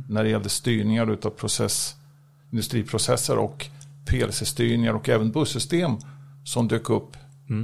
när 0.10 0.24
det 0.24 0.30
gällde 0.30 0.50
styrningar 0.50 1.12
utav 1.12 1.30
process, 1.30 1.96
industriprocesser 2.52 3.38
och 3.38 3.66
PLC-styrningar 4.06 4.94
och 4.94 5.10
även 5.10 5.32
bussystem 5.32 5.98
som 6.46 6.68
dök 6.68 6.90
upp 6.90 7.18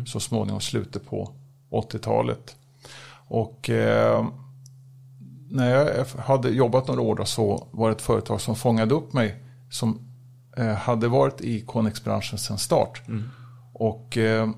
så 0.06 0.20
småningom 0.20 0.62
slutet 0.62 1.06
på 1.06 1.32
80-talet. 1.72 2.56
Och 3.28 3.70
eh, 3.70 4.28
när 5.50 5.70
jag 5.70 6.06
hade 6.06 6.50
jobbat 6.50 6.88
några 6.88 7.02
år 7.02 7.16
då, 7.16 7.26
så 7.26 7.68
var 7.72 7.90
det 7.90 7.96
ett 7.96 8.02
företag 8.02 8.42
som 8.42 8.56
fångade 8.56 8.96
upp 8.96 9.14
mig 9.14 9.44
som 9.70 10.11
hade 10.58 11.08
varit 11.08 11.42
i 11.42 11.62
Connex-branschen 11.62 12.40
sedan 12.40 12.58
start. 12.58 13.02
Och 13.74 14.18
eh, 14.18 14.50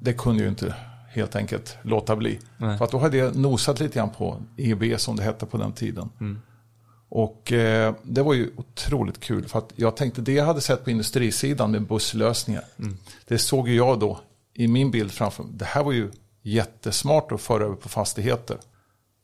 det 0.00 0.12
kunde 0.12 0.42
ju 0.42 0.48
inte 0.48 0.74
helt 1.08 1.36
enkelt 1.36 1.78
låta 1.82 2.16
bli. 2.16 2.38
Nej. 2.56 2.78
För 2.78 2.84
att 2.84 2.90
då 2.90 2.98
hade 2.98 3.16
jag 3.16 3.36
nosat 3.36 3.80
lite 3.80 3.98
grann 3.98 4.10
på 4.10 4.42
EB 4.56 5.00
som 5.00 5.16
det 5.16 5.22
hette 5.22 5.46
på 5.46 5.56
den 5.56 5.72
tiden. 5.72 6.10
Och 7.08 7.52
eh, 7.52 7.94
det 8.02 8.22
var 8.22 8.34
ju 8.34 8.50
otroligt 8.56 9.20
kul 9.20 9.48
för 9.48 9.58
att 9.58 9.72
jag 9.76 9.96
tänkte 9.96 10.20
det 10.20 10.32
jag 10.32 10.44
hade 10.44 10.60
sett 10.60 10.84
på 10.84 10.90
industrisidan 10.90 11.70
med 11.70 11.82
busslösningar. 11.86 12.64
Det 13.26 13.38
såg 13.38 13.68
ju 13.68 13.74
jag 13.74 14.00
då 14.00 14.20
i 14.54 14.68
min 14.68 14.90
bild 14.90 15.12
framför 15.12 15.42
mig. 15.42 15.52
Det 15.56 15.64
här 15.64 15.84
var 15.84 15.92
ju 15.92 16.10
jättesmart 16.42 17.32
att 17.32 17.40
föra 17.40 17.64
över 17.64 17.76
på 17.76 17.88
fastigheter. 17.88 18.56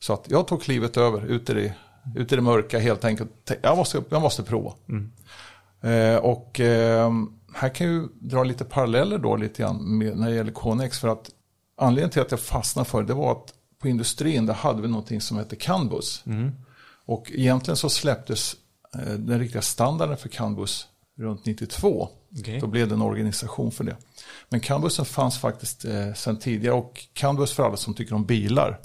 Så 0.00 0.12
att 0.12 0.30
jag 0.30 0.46
tog 0.46 0.62
klivet 0.62 0.96
över 0.96 1.26
ut 1.26 1.50
i 1.50 1.54
det, 1.54 1.74
ut 2.16 2.32
i 2.32 2.36
det 2.36 2.42
mörka 2.42 2.78
helt 2.78 3.04
enkelt. 3.04 3.30
Jag 3.62 3.76
måste, 3.76 4.02
jag 4.08 4.22
måste 4.22 4.42
prova. 4.42 4.72
Eh, 4.88 4.94
och 6.18 6.60
eh, 6.60 7.12
här 7.54 7.68
kan 7.68 7.86
jag 7.86 7.96
ju 7.96 8.08
dra 8.20 8.44
lite 8.44 8.64
paralleller 8.64 9.18
då 9.18 9.36
lite 9.36 9.62
grann 9.62 9.98
med, 9.98 10.16
när 10.16 10.30
det 10.30 10.36
gäller 10.36 10.52
Connex. 10.52 10.98
För 10.98 11.08
att 11.08 11.30
anledningen 11.76 12.10
till 12.10 12.22
att 12.22 12.30
jag 12.30 12.40
fastnade 12.40 12.88
för 12.88 13.00
det, 13.00 13.06
det 13.06 13.14
var 13.14 13.32
att 13.32 13.54
på 13.78 13.88
industrin 13.88 14.46
där 14.46 14.54
hade 14.54 14.82
vi 14.82 14.88
någonting 14.88 15.20
som 15.20 15.36
hette 15.36 15.56
Canbus. 15.56 16.24
Och 17.06 17.32
egentligen 17.34 17.76
så 17.76 17.88
släpptes 17.88 18.56
eh, 18.94 19.12
den 19.12 19.38
riktiga 19.38 19.62
standarden 19.62 20.16
för 20.16 20.28
Canbus 20.28 20.86
runt 21.18 21.46
92. 21.46 22.08
Okej. 22.40 22.60
Då 22.60 22.66
blev 22.66 22.88
det 22.88 22.94
en 22.94 23.02
organisation 23.02 23.72
för 23.72 23.84
det. 23.84 23.96
Men 24.48 24.60
Canbusen 24.60 25.04
fanns 25.04 25.38
faktiskt 25.38 25.84
eh, 25.84 26.12
sedan 26.12 26.36
tidigare 26.36 26.74
och 26.74 27.06
Canbus 27.12 27.52
för 27.52 27.62
alla 27.62 27.76
som 27.76 27.94
tycker 27.94 28.14
om 28.14 28.24
bilar 28.24 28.80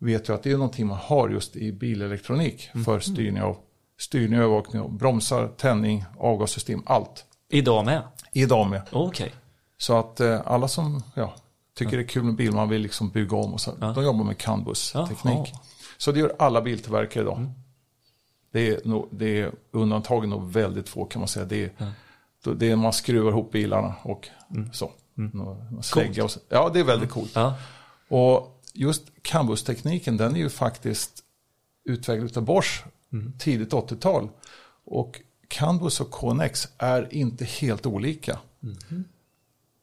vet 0.00 0.28
ju 0.28 0.34
att 0.34 0.42
det 0.42 0.52
är 0.52 0.56
någonting 0.56 0.86
man 0.86 0.98
har 0.98 1.28
just 1.28 1.56
i 1.56 1.72
bilelektronik 1.72 2.70
för 2.84 3.00
styrning 3.00 3.42
av 3.42 3.56
styrning, 3.98 4.38
övervakning 4.38 4.96
bromsar, 4.96 5.48
tändning, 5.48 6.04
avgassystem, 6.18 6.82
allt. 6.86 7.24
Idag 7.48 7.84
med? 7.84 8.02
Idag 8.32 8.70
med. 8.70 8.82
Okej. 8.92 9.32
Så 9.78 9.98
att 9.98 10.20
eh, 10.20 10.40
alla 10.44 10.68
som 10.68 11.02
ja, 11.14 11.34
tycker 11.74 11.96
det 11.96 12.02
är 12.02 12.08
kul 12.08 12.22
med 12.22 12.34
bil, 12.34 12.52
man 12.52 12.68
vill 12.68 12.82
liksom 12.82 13.08
bygga 13.10 13.36
om 13.36 13.52
och 13.52 13.60
så, 13.60 13.70
de 13.94 14.04
jobbar 14.04 14.24
med 14.24 14.38
Canbus-teknik. 14.38 15.52
Så 15.98 16.12
det 16.12 16.20
gör 16.20 16.34
alla 16.38 16.60
biltillverkare 16.62 17.22
idag. 17.22 17.52
Det, 18.52 18.68
är 18.68 18.80
nog, 18.84 19.08
det 19.10 19.40
är 19.40 19.52
undantagen 19.70 20.30
nog 20.30 20.52
väldigt 20.52 20.88
få 20.88 21.04
kan 21.04 21.20
man 21.20 21.28
säga. 21.28 21.46
Det 21.46 21.64
är, 21.64 21.92
då- 22.44 22.54
det 22.54 22.70
är 22.70 22.76
man 22.76 22.92
skruvar 22.92 23.30
ihop 23.30 23.52
bilarna 23.52 23.94
och 24.02 24.28
så. 24.72 24.90
Mm. 25.18 25.82
Slägga 25.82 26.24
och 26.24 26.30
så. 26.30 26.40
Ja, 26.48 26.70
det 26.72 26.80
är 26.80 26.84
väldigt 26.84 27.10
coolt. 27.10 27.30
Ja. 27.34 27.54
Och 28.08 28.62
just 28.72 29.02
Canbus-tekniken 29.22 30.16
den 30.16 30.36
är 30.36 30.40
ju 30.40 30.48
faktiskt 30.48 31.24
utvecklad 31.84 32.36
av 32.38 32.42
Bosch 32.44 32.84
tidigt 33.38 33.72
80-tal. 33.72 34.28
Och 34.84 35.20
Canbus 35.48 36.00
och 36.00 36.10
Connex 36.10 36.68
är 36.78 37.14
inte 37.14 37.44
helt 37.44 37.86
olika. 37.86 38.38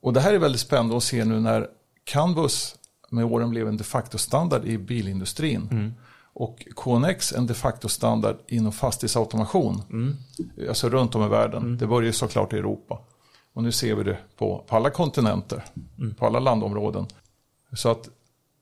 Och 0.01 0.13
det 0.13 0.19
här 0.19 0.33
är 0.33 0.39
väldigt 0.39 0.61
spännande 0.61 0.97
att 0.97 1.03
se 1.03 1.25
nu 1.25 1.39
när 1.39 1.67
Canbus 2.03 2.75
med 3.09 3.25
åren 3.25 3.49
blev 3.49 3.67
en 3.67 3.77
de 3.77 3.83
facto-standard 3.83 4.65
i 4.65 4.77
bilindustrin. 4.77 5.93
Och 6.37 6.67
Connex 6.73 7.33
en 7.33 7.47
de 7.47 7.53
facto-standard 7.53 8.37
inom 8.47 8.71
fastighetsautomation. 8.71 9.81
Alltså 10.69 10.89
runt 10.89 11.15
om 11.15 11.23
i 11.23 11.27
världen. 11.27 11.77
Det 11.77 11.87
börjar 11.87 12.07
ju 12.07 12.13
såklart 12.13 12.53
i 12.53 12.57
Europa. 12.57 12.99
Och 13.53 13.63
nu 13.63 13.71
ser 13.71 13.95
vi 13.95 14.03
det 14.03 14.17
på, 14.35 14.63
på 14.67 14.75
alla 14.75 14.89
kontinenter. 14.89 15.63
På 16.17 16.25
alla 16.25 16.39
landområden. 16.39 17.05
Så 17.75 17.89
att 17.89 18.09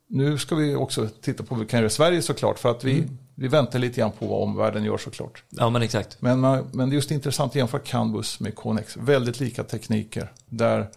nu 0.07 0.37
ska 0.37 0.55
vi 0.55 0.75
också 0.75 1.07
titta 1.21 1.43
på 1.43 1.55
vad 1.55 1.59
vi 1.63 1.69
kan 1.69 1.79
göra 1.79 1.87
i 1.87 1.89
Sverige 1.89 2.21
såklart. 2.21 2.59
För 2.59 2.71
att 2.71 2.83
vi, 2.83 3.07
vi 3.35 3.47
väntar 3.47 3.79
lite 3.79 3.99
grann 4.01 4.11
på 4.11 4.27
vad 4.27 4.43
omvärlden 4.43 4.83
gör 4.83 4.97
såklart. 4.97 5.43
ja, 5.49 5.69
men 5.69 5.81
exakt. 5.81 6.21
Men, 6.21 6.41
men 6.41 6.89
det 6.89 6.93
är 6.93 6.95
just 6.95 7.11
intressant 7.11 7.51
att 7.51 7.55
jämföra 7.55 7.81
Canbus 7.81 8.39
med 8.39 8.55
Connex. 8.55 8.97
Väldigt 8.97 9.39
lika 9.39 9.63
tekniker. 9.63 10.31
Där 10.45 10.87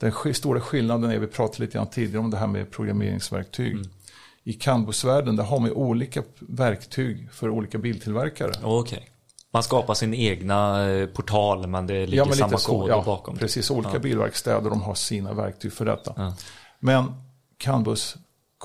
den 0.00 0.34
stora 0.34 0.60
skillnaden 0.60 1.10
är, 1.10 1.18
vi 1.18 1.26
pratade 1.26 1.60
lite 1.64 1.78
grann 1.78 1.86
tidigare 1.86 2.18
om 2.18 2.30
det 2.30 2.36
här 2.36 2.46
med 2.46 2.70
programmeringsverktyg. 2.70 3.76
I 4.44 4.52
Canbus-världen 4.52 5.36
där 5.36 5.44
har 5.44 5.58
man 5.60 5.72
olika 5.72 6.22
verktyg 6.40 7.28
för 7.32 7.50
olika 7.50 7.78
biltillverkare. 7.78 8.52
Okej. 8.62 9.08
Man 9.52 9.62
skapar 9.62 9.94
sin 9.94 10.14
egna 10.14 10.90
eh, 10.90 11.06
portal 11.06 11.66
men 11.66 11.86
det 11.86 12.06
ligger 12.06 12.16
Ja, 12.16 12.24
men 12.24 12.34
samma 12.36 12.56
kod 12.56 12.90
Ja, 12.90 13.02
bakom. 13.06 13.36
precis. 13.36 13.70
Olika 13.70 13.98
bilverkstäder 13.98 14.70
de 14.70 14.82
har 14.82 14.94
sina 14.94 15.32
verktyg 15.32 15.72
för 15.72 15.84
detta. 15.84 16.12
Ja. 16.16 16.34
Men 16.80 17.12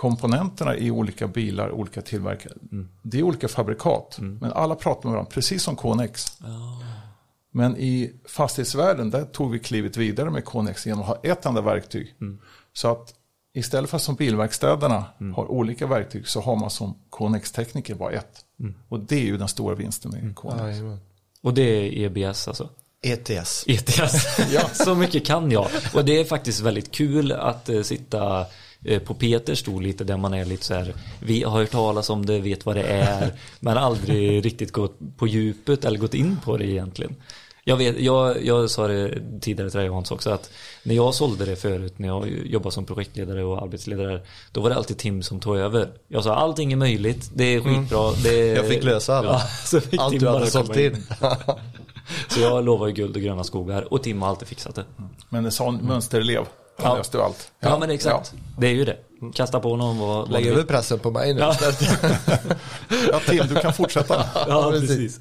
Canbus-komponenterna 0.01 0.75
i 0.75 0.91
olika 0.91 1.27
bilar, 1.27 1.71
olika 1.71 2.01
tillverkare, 2.01 2.53
Mm. 2.71 2.89
det 3.01 3.19
är 3.19 3.23
olika 3.23 3.47
fabrikat. 3.47 4.17
Men 4.19 4.53
alla 4.53 4.75
pratar 4.75 5.03
med 5.03 5.11
varandra, 5.11 5.31
precis 5.31 5.63
som 5.63 5.75
Connex. 5.75 6.25
Men 7.51 7.77
i 7.77 8.13
fastighetsvärlden, 8.27 9.09
där 9.09 9.25
tog 9.25 9.51
vi 9.51 9.59
klivet 9.59 9.97
vidare 9.97 10.29
med 10.29 10.45
Connex 10.45 10.85
genom 10.85 11.01
att 11.01 11.07
ha 11.07 11.19
ett 11.23 11.45
enda 11.45 11.61
verktyg. 11.61 12.15
Mm. 12.21 12.39
Så 12.73 12.91
att 12.91 13.13
istället 13.53 13.89
för 13.89 13.97
som 13.97 14.15
bilverkstäderna 14.15 15.05
har 15.35 15.51
olika 15.51 15.87
verktyg 15.87 16.27
så 16.27 16.41
har 16.41 16.55
man 16.55 16.69
som 16.69 16.95
Connex-tekniker 17.09 17.95
bara 17.95 18.11
ett. 18.11 18.45
Mm. 18.59 18.75
Och 18.89 18.99
det 18.99 19.15
är 19.15 19.25
ju 19.25 19.37
den 19.37 19.47
stora 19.47 19.75
vinsten 19.75 20.11
med 20.11 20.35
Connex. 20.35 20.61
Jajamän. 20.61 20.99
Och 21.41 21.53
det 21.53 21.61
är 21.61 22.05
EBS 22.05 22.47
alltså? 22.47 22.69
ETS. 23.01 23.63
ETS. 23.67 24.39
ja, 24.53 24.69
så 24.73 24.95
mycket 24.95 25.25
kan 25.25 25.51
jag. 25.51 25.67
Och 25.93 26.05
det 26.05 26.19
är 26.19 26.25
faktiskt 26.25 26.59
väldigt 26.59 26.91
kul 26.91 27.31
att 27.31 27.69
eh, 27.69 27.81
sitta 27.81 28.45
på 29.05 29.13
Peters 29.13 29.59
stol 29.59 29.83
lite 29.83 30.03
där 30.03 30.17
man 30.17 30.33
är 30.33 30.45
lite 30.45 30.65
så 30.65 30.73
här. 30.73 30.93
Vi 31.19 31.43
har 31.43 31.59
hört 31.59 31.71
talas 31.71 32.09
om 32.09 32.25
det, 32.25 32.39
vet 32.39 32.65
vad 32.65 32.75
det 32.75 32.83
är. 32.83 33.33
Men 33.59 33.77
aldrig 33.77 34.45
riktigt 34.45 34.71
gått 34.71 34.99
på 35.17 35.27
djupet 35.27 35.85
eller 35.85 35.99
gått 35.99 36.13
in 36.13 36.37
på 36.45 36.57
det 36.57 36.65
egentligen. 36.65 37.15
Jag, 37.63 37.77
vet, 37.77 37.99
jag, 37.99 38.45
jag 38.45 38.69
sa 38.69 38.87
det 38.87 39.21
tidigare 39.41 39.69
till 39.69 39.79
dig 39.79 39.89
Hans 39.89 40.11
också 40.11 40.29
att 40.29 40.51
när 40.83 40.95
jag 40.95 41.13
sålde 41.13 41.45
det 41.45 41.55
förut 41.55 41.99
när 41.99 42.07
jag 42.07 42.29
jobbade 42.45 42.73
som 42.73 42.85
projektledare 42.85 43.43
och 43.43 43.61
arbetsledare 43.61 44.21
då 44.51 44.61
var 44.61 44.69
det 44.69 44.75
alltid 44.75 44.97
Tim 44.97 45.23
som 45.23 45.39
tog 45.39 45.57
över. 45.57 45.89
Jag 46.07 46.23
sa 46.23 46.35
allting 46.35 46.73
är 46.73 46.75
möjligt, 46.75 47.29
det 47.33 47.43
är 47.43 47.61
skitbra. 47.61 48.11
Det 48.23 48.51
är... 48.51 48.55
Jag 48.55 48.67
fick 48.67 48.83
lösa 48.83 49.17
alla. 49.17 49.29
Ja, 49.31 49.39
så 49.65 49.81
fick 49.81 49.99
Allt 50.01 50.11
Tim 50.11 50.19
du 50.19 50.25
bara 50.25 50.37
hade 50.39 50.51
sålt 50.51 50.77
in. 50.77 51.03
Så 52.27 52.39
jag 52.39 52.65
lovar 52.65 52.87
ju 52.87 52.93
guld 52.93 53.15
och 53.15 53.21
gröna 53.21 53.43
skogar 53.43 53.93
och 53.93 54.03
Tim 54.03 54.21
har 54.21 54.29
alltid 54.29 54.47
fixat 54.47 54.75
det. 54.75 54.85
Men 55.29 55.45
en 55.45 55.51
sån 55.51 55.75
mönsterelev, 55.75 56.45
han 56.77 56.91
Ja. 56.91 56.97
löste 56.97 57.23
allt. 57.23 57.51
Ja, 57.59 57.77
men 57.79 57.89
exakt. 57.89 58.33
Det 58.59 58.67
är 58.67 58.71
ju 58.73 58.85
det. 58.85 58.97
Kasta 59.33 59.59
på 59.59 59.75
någon 59.75 59.97
vad, 59.99 60.09
vad 60.17 60.31
Lägg 60.31 60.47
över 60.47 60.63
pressen 60.63 60.99
på 60.99 61.11
mig 61.11 61.33
nu 61.33 61.39
Ja. 61.39 61.55
Ja, 63.11 63.19
Tim, 63.27 63.43
du 63.47 63.55
kan 63.55 63.73
fortsätta. 63.73 64.25
Ja, 64.47 64.69
precis. 64.71 65.19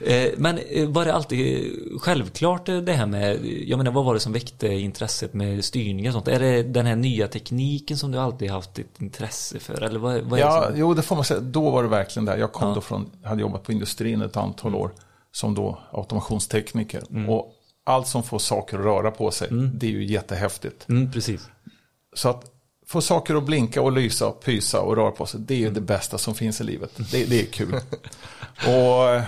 Eh, 0.00 0.30
Men 0.36 0.58
eh, 0.58 0.88
var 0.88 1.04
det 1.04 1.14
alltid 1.14 1.72
självklart 2.00 2.68
eh, 2.68 2.76
det 2.76 2.92
här 2.92 3.06
med, 3.06 3.46
jag 3.66 3.76
menar 3.78 3.90
vad 3.92 4.04
var 4.04 4.14
det 4.14 4.20
som 4.20 4.32
väckte 4.32 4.68
intresset 4.68 5.34
med 5.34 5.64
styrning 5.64 6.06
och 6.08 6.12
sånt? 6.12 6.28
Är 6.28 6.40
det 6.40 6.62
den 6.62 6.86
här 6.86 6.96
nya 6.96 7.28
tekniken 7.28 7.98
som 7.98 8.12
du 8.12 8.18
alltid 8.18 8.50
haft 8.50 8.78
ett 8.78 9.00
intresse 9.00 9.58
för? 9.58 9.82
Eller 9.82 9.98
vad, 9.98 10.20
vad 10.20 10.38
är 10.38 10.44
Ja, 10.44 10.60
det 10.60 10.66
som... 10.66 10.78
jo, 10.80 10.94
det 10.94 11.02
får 11.02 11.16
man 11.16 11.24
säga. 11.24 11.40
Då 11.40 11.70
var 11.70 11.82
det 11.82 11.88
verkligen 11.88 12.26
där. 12.26 12.36
Jag 12.36 12.52
kom 12.52 12.68
Ja. 12.68 12.74
då 12.74 12.80
från, 12.80 13.10
hade 13.24 13.40
jobbat 13.40 13.62
på 13.62 13.72
industrin 13.72 14.22
ett 14.22 14.36
antal 14.36 14.74
år 14.74 14.90
som 15.32 15.54
då 15.54 15.78
automationstekniker. 15.92 17.28
Och 17.30 17.52
allt 17.84 18.06
som 18.06 18.22
får 18.22 18.38
saker 18.38 18.78
att 18.78 18.84
röra 18.84 19.10
på 19.10 19.30
sig, 19.30 19.48
det 19.50 19.86
är 19.86 19.90
ju 19.90 20.04
jättehäftigt. 20.04 20.88
Mm, 20.88 21.12
precis. 21.12 21.48
Så 22.12 22.28
att 22.28 22.52
få 22.86 23.00
saker 23.00 23.34
att 23.34 23.44
blinka 23.44 23.82
och 23.82 23.92
lysa 23.92 24.26
och 24.26 24.44
pysa 24.44 24.80
och 24.80 24.96
röra 24.96 25.10
på 25.10 25.26
sig, 25.26 25.40
det 25.40 25.54
är 25.54 25.58
ju 25.58 25.70
det 25.70 25.80
bästa 25.80 26.18
som 26.18 26.34
finns 26.34 26.60
i 26.60 26.64
livet. 26.64 26.90
Det, 27.12 27.24
det 27.24 27.40
är 27.40 27.46
kul. 27.46 27.74
och 28.66 29.22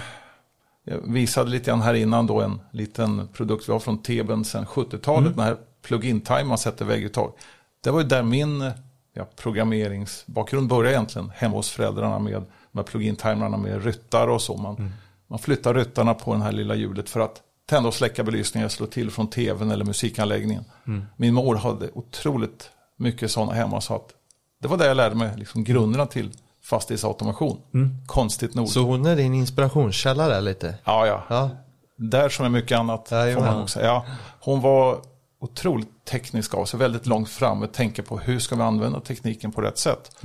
jag 0.84 1.12
visade 1.12 1.50
lite 1.50 1.70
grann 1.70 1.80
här 1.82 1.94
innan 1.94 2.26
då 2.26 2.40
en 2.40 2.60
liten 2.70 3.28
produkt 3.28 3.68
vi 3.68 3.72
har 3.72 3.80
från 3.80 4.02
Teben 4.02 4.44
sedan 4.44 4.66
70-talet, 4.66 5.36
den 5.36 5.44
här 5.44 5.56
plug-in 5.82 6.20
time 6.20 6.44
man 6.44 6.58
sätter 6.58 6.84
vägguttag. 6.84 7.32
Det 7.80 7.90
var 7.90 8.00
ju 8.00 8.06
där 8.06 8.22
min 8.22 8.70
ja, 9.12 9.26
programmeringsbakgrund 9.36 10.68
började 10.68 10.94
egentligen, 10.94 11.32
hemma 11.34 11.56
hos 11.56 11.70
föräldrarna 11.70 12.18
med 12.18 12.32
de 12.72 12.78
här 12.78 12.82
plug-in 12.82 13.16
timerna 13.16 13.56
med 13.56 13.84
ryttare 13.84 14.30
och 14.30 14.42
så. 14.42 14.56
Man, 14.56 14.92
man 15.26 15.38
flyttar 15.38 15.74
ryttarna 15.74 16.14
på 16.14 16.34
det 16.34 16.42
här 16.42 16.52
lilla 16.52 16.74
hjulet 16.74 17.10
för 17.10 17.20
att 17.20 17.42
tända 17.66 17.88
och 17.88 17.94
släcka 17.94 18.24
belysningen, 18.24 18.70
slå 18.70 18.86
till 18.86 19.10
från 19.10 19.30
tvn 19.30 19.70
eller 19.70 19.84
musikanläggningen. 19.84 20.64
Min 21.16 21.34
mor 21.34 21.56
hade 21.56 21.90
otroligt 21.94 22.70
mycket 22.96 23.30
sådana 23.30 23.52
hemma 23.52 23.80
så 23.80 23.96
att 23.96 24.08
det 24.62 24.68
var 24.68 24.76
där 24.76 24.86
jag 24.86 24.96
lärde 24.96 25.14
mig 25.14 25.30
liksom 25.36 25.64
grunderna 25.64 26.06
till 26.06 26.30
fastighetsautomation. 26.62 27.58
Konstigt 28.06 28.54
nog. 28.54 28.68
Så 28.68 28.80
hon 28.80 29.06
är 29.06 29.16
din 29.16 29.34
inspirationskälla 29.34 30.28
där 30.28 30.40
lite? 30.40 30.74
Ja, 30.84 31.06
ja. 31.06 31.22
Ja. 31.28 31.50
Där 31.96 32.28
som 32.28 32.44
är 32.44 32.48
mycket 32.48 32.78
annat. 32.78 33.08
Ja, 33.10 33.34
får 33.34 33.40
man 33.40 33.68
säga. 33.68 33.86
Ja, 33.86 34.06
hon 34.40 34.60
var 34.60 35.00
otroligt 35.40 36.04
teknisk 36.04 36.54
av 36.54 36.64
sig, 36.64 36.78
väldigt 36.78 37.06
långt 37.06 37.28
fram 37.28 37.62
och 37.62 37.72
tänker 37.72 38.02
på 38.02 38.18
hur 38.18 38.38
ska 38.38 38.56
vi 38.56 38.62
använda 38.62 39.00
tekniken 39.00 39.52
på 39.52 39.60
rätt 39.60 39.78
sätt. 39.78 40.16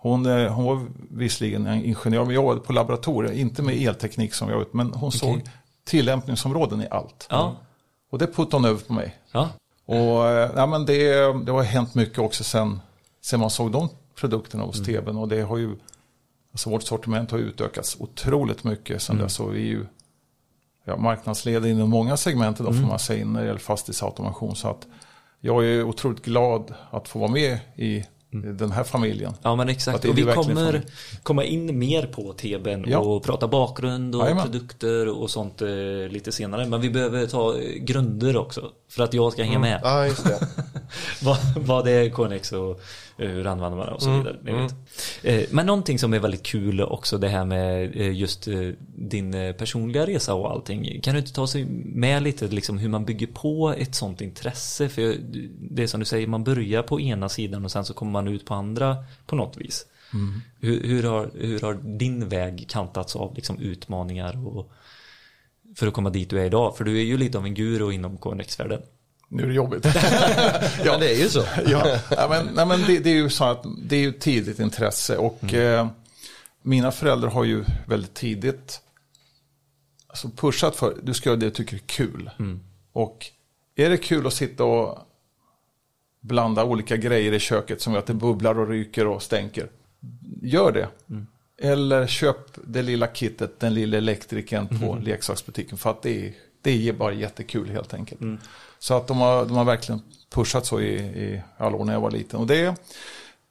Hon, 0.00 0.26
eh, 0.26 0.52
hon 0.52 0.64
var 0.64 0.86
visserligen 1.10 1.66
en 1.66 1.84
ingenjör, 1.84 2.24
men 2.24 2.34
jobbade 2.34 2.60
på 2.60 2.72
laboratorier, 2.72 3.32
inte 3.32 3.62
med 3.62 3.82
elteknik 3.82 4.34
som 4.34 4.48
jag 4.48 4.58
vet, 4.58 4.72
men 4.72 4.92
hon 4.92 5.12
såg 5.12 5.42
tillämpningsområden 5.88 6.82
i 6.82 6.88
allt. 6.90 7.26
Ja. 7.30 7.56
Och 8.10 8.18
det 8.18 8.26
puttade 8.26 8.56
hon 8.56 8.64
över 8.64 8.80
på 8.80 8.92
mig. 8.92 9.16
Ja. 9.32 9.48
Och 9.84 10.28
eh, 10.28 10.50
ja, 10.56 10.66
men 10.66 10.86
det, 10.86 11.14
det 11.44 11.52
har 11.52 11.62
hänt 11.62 11.94
mycket 11.94 12.18
också 12.18 12.44
sen, 12.44 12.80
sen 13.20 13.40
man 13.40 13.50
såg 13.50 13.72
de 13.72 13.88
produkterna 14.14 14.64
hos 14.64 14.82
TVn 14.82 15.16
och 15.16 15.28
det 15.28 15.40
har 15.40 15.56
ju, 15.56 15.76
alltså 16.52 16.70
vårt 16.70 16.82
sortiment 16.82 17.30
har 17.30 17.38
utökats 17.38 17.96
otroligt 18.00 18.64
mycket 18.64 19.02
sen 19.02 19.18
dess 19.18 19.40
och 19.40 19.54
vi 19.54 19.60
är 19.60 19.66
ju 19.66 19.86
ja, 20.84 20.96
marknadsledare 20.96 21.70
inom 21.70 21.90
många 21.90 22.16
segment 22.16 22.60
idag 22.60 22.74
får 22.74 22.86
man 22.86 22.98
säga 22.98 23.26
när 23.26 23.40
det 23.40 23.46
gäller 23.46 23.60
fastighetsautomation 23.60 24.56
så 24.56 24.68
att 24.68 24.86
jag 25.40 25.66
är 25.66 25.82
otroligt 25.82 26.24
glad 26.24 26.74
att 26.90 27.08
få 27.08 27.18
vara 27.18 27.30
med 27.30 27.58
i 27.76 28.04
den 28.30 28.72
här 28.72 28.84
familjen. 28.84 29.32
Ja 29.42 29.56
men 29.56 29.68
exakt. 29.68 30.02
det 30.02 30.08
Och 30.08 30.18
vi 30.18 30.22
kommer 30.22 30.72
fan- 30.72 30.82
komma 31.22 31.44
in 31.44 31.78
mer 31.78 32.06
på 32.06 32.32
TBn 32.32 32.84
Ja. 32.88 32.98
och 32.98 33.22
prata 33.22 33.48
bakgrund 33.48 34.14
och 34.14 34.22
Jajamän. 34.22 34.44
produkter 34.44 35.08
och 35.08 35.30
sånt 35.30 35.62
eh, 35.62 35.68
lite 36.10 36.32
senare. 36.32 36.66
Men 36.66 36.80
vi 36.80 36.90
behöver 36.90 37.26
ta 37.26 37.58
eh, 37.58 37.74
grunder 37.74 38.36
också. 38.36 38.70
För 38.90 39.02
att 39.02 39.14
jag 39.14 39.32
ska 39.32 39.42
hänga 39.42 39.58
med. 39.58 39.80
Ja, 39.82 40.06
just 40.06 40.24
det. 40.24 40.48
vad, 41.22 41.38
vad 41.56 41.88
är 41.88 42.10
KNX 42.10 42.52
och 42.52 42.80
hur 43.18 43.46
använder 43.46 43.78
man 43.78 43.86
det 43.86 43.92
och 43.92 44.02
så 44.02 44.10
vidare. 44.18 44.36
Ni 44.42 44.52
vet. 44.52 44.74
Eh, 45.22 45.42
Men 45.50 45.66
någonting 45.66 45.98
som 45.98 46.14
är 46.14 46.18
väldigt 46.18 46.42
kul 46.42 46.80
också 46.80 47.18
det 47.18 47.28
här 47.28 47.44
med 47.44 47.96
eh, 47.96 48.12
just 48.16 48.48
eh, 48.48 48.60
din 48.96 49.34
eh, 49.34 49.52
personliga 49.52 50.06
resa 50.06 50.34
och 50.34 50.50
allting. 50.50 51.00
Kan 51.00 51.14
du 51.14 51.20
inte 51.20 51.32
ta 51.32 51.46
sig 51.46 51.64
med 51.84 52.22
lite 52.22 52.48
liksom 52.48 52.78
hur 52.78 52.88
man 52.88 53.04
bygger 53.04 53.26
på 53.26 53.74
ett 53.78 53.94
sånt 53.94 54.20
intresse? 54.20 54.88
För 54.88 55.16
det 55.70 55.82
är 55.82 55.86
som 55.86 56.00
du 56.00 56.06
säger, 56.06 56.26
man 56.26 56.44
börjar 56.44 56.82
på 56.82 57.00
ena 57.00 57.28
sidan 57.28 57.64
och 57.64 57.70
sen 57.70 57.84
så 57.84 57.94
kommer 57.94 58.12
man 58.12 58.28
ut 58.28 58.44
på 58.44 58.54
andra 58.54 58.96
på 59.26 59.36
något 59.36 59.56
vis. 59.56 59.86
Hur, 60.60 60.82
hur, 60.86 61.02
har, 61.02 61.30
hur 61.34 61.60
har 61.60 61.74
din 61.74 62.28
väg 62.28 62.64
kantats 62.68 63.16
av 63.16 63.34
liksom 63.34 63.58
utmaningar 63.58 64.46
och 64.46 64.70
för 65.76 65.86
att 65.86 65.94
komma 65.94 66.10
dit 66.10 66.30
du 66.30 66.40
är 66.40 66.44
idag? 66.44 66.76
För 66.76 66.84
du 66.84 66.98
är 66.98 67.04
ju 67.04 67.16
lite 67.16 67.38
av 67.38 67.44
en 67.44 67.54
guru 67.54 67.92
inom 67.92 68.18
KNX-världen. 68.18 68.82
Nu 69.28 69.42
är 69.42 69.46
det 69.46 69.54
jobbigt. 69.54 69.84
Ja, 70.84 70.96
det 71.00 71.14
är 71.14 71.18
ju 71.22 71.28
så. 71.28 71.44
ja, 71.66 72.26
men, 72.30 72.46
nej, 72.54 72.66
men 72.66 72.80
det, 72.86 72.98
det 72.98 73.10
är 73.10 73.14
ju 73.14 73.30
så 73.30 73.44
att 73.44 73.64
det 73.82 73.96
är 73.96 74.00
ju 74.00 74.12
tidigt 74.12 74.58
intresse 74.58 75.16
och 75.16 75.54
eh, 75.54 75.88
mina 76.62 76.90
föräldrar 76.92 77.30
har 77.30 77.44
ju 77.44 77.64
väldigt 77.86 78.14
tidigt 78.14 78.80
alltså 80.06 80.28
pushat 80.36 80.76
för 80.76 80.98
du 81.02 81.14
ska 81.14 81.28
göra 81.28 81.36
det 81.40 81.46
du 81.46 81.50
tycker 81.50 81.74
är 81.76 81.80
kul. 81.86 82.30
Och 82.92 83.26
är 83.76 83.90
det 83.90 83.96
kul 83.96 84.26
att 84.26 84.34
sitta 84.34 84.64
och 84.64 84.98
blanda 86.20 86.64
olika 86.64 86.96
grejer 86.96 87.32
i 87.32 87.38
köket 87.38 87.80
som 87.80 87.92
gör 87.92 88.00
att 88.00 88.06
det 88.06 88.14
bubblar 88.14 88.58
och 88.58 88.68
ryker 88.68 89.06
och 89.06 89.22
stänker. 89.22 89.68
Gör 90.42 90.72
det. 90.72 90.88
Eller 91.60 92.06
köp 92.06 92.36
det 92.64 92.82
lilla 92.82 93.06
kittet, 93.06 93.60
den 93.60 93.74
lilla 93.74 93.96
elektrikern 93.96 94.80
på 94.80 94.98
leksaksbutiken. 95.02 95.78
För 95.78 95.90
att 95.90 96.02
det, 96.02 96.26
är- 96.26 96.32
det 96.62 96.72
ger 96.72 96.92
bara 96.92 97.12
jättekul 97.12 97.70
helt 97.70 97.94
enkelt. 97.94 98.20
Så 98.78 98.94
att 98.96 99.06
de 99.06 99.18
har, 99.18 99.44
de 99.44 99.56
har 99.56 99.64
verkligen 99.64 100.02
pushat 100.30 100.66
så 100.66 100.80
i, 100.80 100.94
i 100.98 101.42
alla 101.56 101.76
år 101.76 101.84
när 101.84 101.92
jag 101.92 102.00
var 102.00 102.10
liten. 102.10 102.40
Och 102.40 102.46
det, 102.46 102.60
är- 102.60 102.74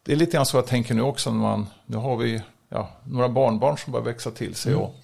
det 0.03 0.11
är 0.11 0.15
lite 0.15 0.31
grann 0.31 0.45
så 0.45 0.57
jag 0.57 0.67
tänker 0.67 0.93
nu 0.93 1.01
också. 1.01 1.31
När 1.31 1.39
man, 1.39 1.67
nu 1.85 1.97
har 1.97 2.17
vi 2.17 2.41
ja, 2.69 2.89
några 3.03 3.29
barnbarn 3.29 3.77
som 3.77 3.91
börjar 3.93 4.05
växa 4.05 4.31
till 4.31 4.55
sig. 4.55 4.75
Och 4.75 4.95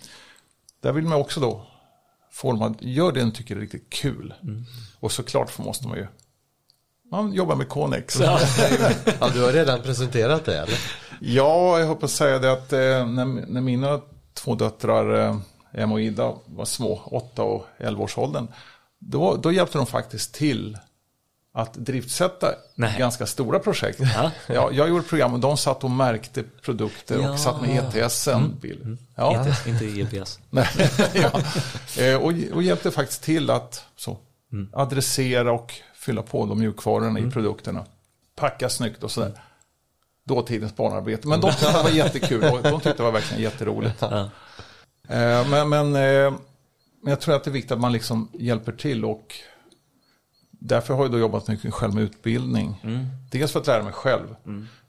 där 0.82 0.92
vill 0.92 1.04
man 1.04 1.18
också 1.22 1.40
då 1.40 1.66
få 2.32 2.52
dem 2.52 2.62
att 2.62 2.82
göra 2.82 3.12
det 3.12 3.20
de 3.20 3.32
tycker 3.32 3.56
är 3.56 3.60
riktigt 3.60 3.90
kul. 3.90 4.34
Och 5.00 5.12
såklart 5.12 5.52
så 5.52 5.62
måste 5.62 5.88
man 5.88 5.98
ju 5.98 6.08
man 7.12 7.34
jobbar 7.34 7.56
med 7.56 7.70
Connex. 7.70 8.20
Ja, 9.20 9.30
du 9.34 9.42
har 9.44 9.52
redan 9.52 9.82
presenterat 9.82 10.46
det 10.46 10.58
eller? 10.60 10.78
Ja, 11.20 11.80
jag 11.80 11.88
hoppas 11.88 12.14
säga 12.14 12.40
det 12.40 12.52
att 12.52 12.74
eh, 12.74 12.80
när, 13.08 13.26
när 13.26 13.62
mina 13.62 14.02
två 14.34 14.56
döttrar, 14.56 15.28
eh, 15.30 15.38
Emma 15.74 15.94
och 15.94 16.02
Ida, 16.02 16.34
var 16.46 16.66
små, 16.66 17.02
8 17.06 17.44
och 17.44 17.66
11 17.78 18.04
års 18.04 18.18
åldern, 18.18 18.48
då, 19.08 19.36
då 19.36 19.52
hjälpte 19.52 19.78
de 19.78 19.88
faktiskt 19.88 20.34
till 20.34 20.78
att 21.56 21.74
driftsätta 21.74 22.56
Nej. 22.76 22.96
ganska 23.00 23.26
stora 23.26 23.60
projekt. 23.60 24.00
Ja. 24.00 24.32
Ja, 24.48 24.70
jag 24.72 24.90
gjorde 24.90 25.04
program 25.04 25.34
och 25.34 25.40
de 25.40 25.58
satt 25.58 25.84
och 25.84 25.92
märkte 25.92 26.44
produkter 26.62 27.20
Ja. 27.22 27.32
och 27.32 27.40
satt 27.40 27.62
med 27.62 27.96
ETSen. 27.96 28.58
Bill. 28.62 28.98
Ja. 29.16 29.48
Inte, 29.70 29.70
inte 29.86 30.18
EPS. 30.18 30.40
Nej, 30.50 30.68
ja. 31.14 31.42
Eh, 32.04 32.16
och, 32.16 32.34
och 32.54 32.64
hjälpte 32.64 32.92
faktiskt 32.92 33.24
till 33.24 33.50
att 33.50 33.86
så, 33.96 34.18
adressera 34.74 35.52
och 35.52 35.74
fylla 35.96 36.22
på 36.22 36.46
de 36.46 36.60
mjukvarorna 36.60 37.20
i 37.20 37.32
produkterna. 37.32 37.86
Packa 38.36 38.70
snyggt 38.70 39.04
och 39.04 39.12
sådär. 39.12 39.32
Dåtidens 40.26 40.76
barnarbete. 40.76 41.28
Men 41.28 41.42
de 41.42 41.52
tyckte 41.52 41.72
det 41.78 41.84
var 41.84 41.90
jättekul 41.90 42.44
och 42.44 42.62
de 42.64 42.72
tyckte 42.72 42.94
det 42.98 43.04
var 43.04 43.12
verkligen 43.12 43.44
jätteroligt. 43.44 43.96
Ja. 44.00 44.30
Eh, 45.10 45.48
men, 45.48 45.70
men, 45.70 45.96
eh, 45.96 46.34
men 47.04 47.10
jag 47.10 47.22
tror 47.22 47.36
att 47.36 47.44
det 47.44 47.50
är 47.50 47.52
viktigt 47.52 47.72
att 47.72 47.80
man 47.80 47.92
liksom 47.92 48.30
hjälper 48.34 48.72
till 48.72 49.06
och 49.06 49.36
därför 50.52 50.94
har 50.94 51.04
jag 51.04 51.12
då 51.12 51.20
jobbat 51.20 51.48
mycket 51.48 51.74
själv 51.74 51.94
med 51.94 52.04
utbildning. 52.04 52.76
Dels 53.32 53.52
för 53.52 53.60
att 53.60 53.68
lära 53.68 53.84
mig 53.84 53.94
själv. 53.94 54.36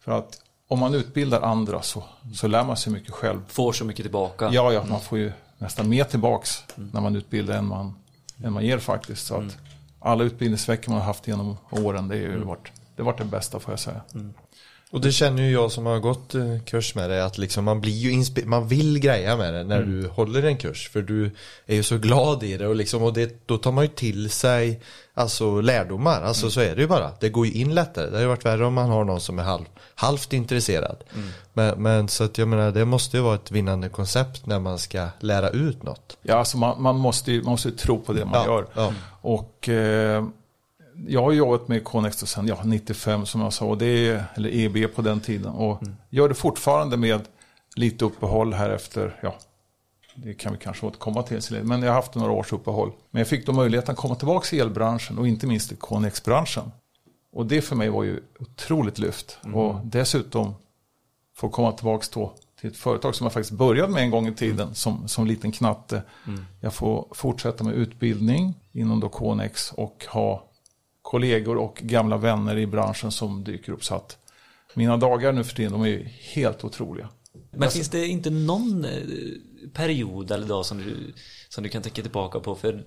För 0.00 0.12
att 0.12 0.40
om 0.68 0.78
man 0.78 0.94
utbildar 0.94 1.40
andra 1.40 1.82
så, 1.82 2.04
så 2.34 2.48
lär 2.48 2.64
man 2.64 2.76
sig 2.76 2.92
mycket 2.92 3.10
själv. 3.10 3.40
Får 3.48 3.72
så 3.72 3.84
mycket 3.84 4.04
tillbaka. 4.04 4.50
Ja, 4.52 4.72
ja, 4.72 4.84
man 4.90 5.00
får 5.00 5.18
ju 5.18 5.32
nästan 5.58 5.88
mer 5.88 6.04
tillbaks 6.04 6.64
när 6.74 7.00
man 7.00 7.16
utbildar 7.16 7.58
än 7.58 7.66
man, 7.66 7.94
än 8.44 8.52
man 8.52 8.64
ger 8.66 8.78
faktiskt. 8.78 9.26
Så 9.26 9.34
att 9.36 9.56
alla 10.00 10.24
utbildningsveckor 10.24 10.92
man 10.92 11.00
har 11.00 11.06
haft 11.06 11.26
genom 11.28 11.56
åren, 11.70 12.08
det 12.08 12.14
har 12.14 12.22
ju 12.22 12.38
varit, 12.44 12.72
det 12.96 13.02
varit 13.02 13.18
det 13.18 13.24
bästa 13.24 13.60
får 13.60 13.72
jag 13.72 13.80
säga. 13.80 14.00
Och 14.94 15.00
det 15.00 15.12
känner 15.12 15.42
ju 15.42 15.50
jag 15.50 15.72
som 15.72 15.86
har 15.86 15.98
gått 15.98 16.34
eh, 16.34 16.58
kurs 16.66 16.94
med 16.94 17.10
det 17.10 17.24
att 17.24 17.38
liksom 17.38 17.64
man 17.64 17.80
blir 17.80 17.92
ju 17.92 18.10
inspi- 18.10 18.46
man 18.46 18.68
vill 18.68 18.98
greja 18.98 19.36
med 19.36 19.54
det 19.54 19.64
när 19.64 19.82
du 19.82 20.08
håller 20.08 20.42
en 20.42 20.56
kurs 20.56 20.88
för 20.92 21.02
du 21.02 21.30
är 21.66 21.74
ju 21.74 21.82
så 21.82 21.98
glad 21.98 22.42
i 22.42 22.56
det 22.56 22.66
och 22.66 22.76
liksom 22.76 23.02
och 23.02 23.12
det, 23.12 23.46
då 23.46 23.58
tar 23.58 23.72
man 23.72 23.84
ju 23.84 23.88
till 23.88 24.30
sig 24.30 24.80
alltså 25.14 25.60
lärdomar, 25.60 26.22
alltså 26.22 26.50
så 26.50 26.60
är 26.60 26.74
det 26.76 26.80
ju 26.82 26.88
bara. 26.88 27.10
Det 27.20 27.28
går 27.28 27.46
ju 27.46 27.52
in 27.52 27.74
lättare. 27.74 28.06
Det 28.10 28.16
har 28.16 28.20
ju 28.22 28.28
varit 28.28 28.44
värre 28.44 28.66
om 28.66 28.74
man 28.74 28.90
har 28.90 29.04
någon 29.04 29.20
som 29.20 29.38
är 29.38 29.42
halv, 29.42 29.64
halvt 29.94 30.32
intresserad. 30.32 30.96
Men, 31.52 31.82
men 31.82 32.08
så 32.08 32.24
att 32.24 32.38
jag 32.38 32.48
menar 32.48 32.70
det 32.70 32.84
måste 32.84 33.16
ju 33.16 33.22
vara 33.22 33.34
ett 33.34 33.50
vinnande 33.50 33.88
koncept 33.88 34.46
när 34.46 34.58
man 34.60 34.78
ska 34.78 35.06
lära 35.20 35.48
ut 35.50 35.82
något. 35.82 36.16
Ja, 36.22 36.34
alltså 36.34 36.58
man, 36.58 36.82
man, 36.82 36.96
måste 36.96 37.32
ju, 37.32 37.42
man 37.42 37.50
måste 37.50 37.70
tro 37.72 38.00
på 38.00 38.12
det 38.12 38.24
man 38.24 38.34
Ja, 38.34 38.46
gör. 38.46 38.66
ja. 38.74 38.92
Och 39.20 39.68
eh, 39.68 40.24
jag 41.08 41.22
har 41.22 41.32
jobbat 41.32 41.68
med 41.68 41.84
Connex 41.84 42.16
sedan 42.16 42.46
ja, 42.46 42.60
95 42.64 43.26
som 43.26 43.40
jag 43.40 43.52
sa, 43.52 43.66
och 43.66 43.78
det 43.78 44.08
är, 44.08 44.24
eller 44.34 44.54
EB 44.54 44.94
på 44.94 45.02
den 45.02 45.20
tiden. 45.20 45.52
Och 45.52 45.82
gör 46.10 46.28
det 46.28 46.34
fortfarande 46.34 46.96
med 46.96 47.20
lite 47.76 48.04
uppehåll 48.04 48.52
här 48.54 48.70
efter, 48.70 49.18
ja, 49.22 49.34
det 50.14 50.34
kan 50.34 50.52
vi 50.52 50.58
kanske 50.58 50.86
återkomma 50.86 51.22
till. 51.22 51.40
Men 51.62 51.82
jag 51.82 51.88
har 51.88 51.94
haft 51.96 52.14
några 52.14 52.32
års 52.32 52.52
uppehåll. 52.52 52.92
Men 53.10 53.20
jag 53.20 53.28
fick 53.28 53.46
då 53.46 53.52
möjligheten 53.52 53.92
att 53.92 53.98
komma 53.98 54.14
tillbaka 54.14 54.56
i 54.56 54.60
elbranschen 54.60 55.18
och 55.18 55.28
inte 55.28 55.46
minst 55.46 55.72
i 55.72 55.76
Connex-branschen. 55.76 56.72
Och 57.32 57.46
det 57.46 57.62
för 57.62 57.76
mig 57.76 57.88
var 57.88 58.02
ju 58.02 58.20
otroligt 58.38 58.98
lyft. 58.98 59.38
Och 59.54 59.76
dessutom 59.84 60.54
få 61.36 61.48
komma 61.48 61.72
tillbaka 61.72 62.06
då 62.14 62.32
till 62.60 62.70
ett 62.70 62.76
företag 62.76 63.14
som 63.14 63.24
jag 63.24 63.32
faktiskt 63.32 63.52
började 63.52 63.92
med 63.92 64.02
en 64.02 64.10
gång 64.10 64.28
i 64.28 64.34
tiden 64.34 64.74
som, 64.74 65.08
som 65.08 65.26
liten 65.26 65.52
knatte. 65.52 66.02
Jag 66.60 66.74
får 66.74 67.08
fortsätta 67.12 67.64
med 67.64 67.74
utbildning 67.74 68.54
inom 68.72 69.00
då 69.00 69.08
Connex 69.08 69.72
och 69.72 70.06
ha 70.08 70.44
kollegor 71.04 71.56
och 71.56 71.76
gamla 71.82 72.16
vänner 72.16 72.58
i 72.58 72.66
branschen 72.66 73.10
som 73.10 73.44
dyker 73.44 73.72
upp. 73.72 73.84
Så 73.84 73.94
att 73.94 74.18
mina 74.74 74.96
dagar 74.96 75.32
nu 75.32 75.44
för 75.44 75.54
tiden, 75.56 75.72
de 75.72 75.82
är 75.82 75.98
helt 76.34 76.64
otroliga. 76.64 77.08
Men 77.50 77.70
finns 77.70 77.88
det 77.88 78.06
inte 78.06 78.30
någon 78.30 78.84
eh, 78.84 78.90
period 79.72 80.30
eller 80.30 80.46
dag 80.46 80.66
som 80.66 80.78
du, 80.78 81.12
som 81.48 81.62
du 81.64 81.70
kan 81.70 81.82
tänka 81.82 82.02
tillbaka 82.02 82.40
på? 82.40 82.54
För 82.54 82.84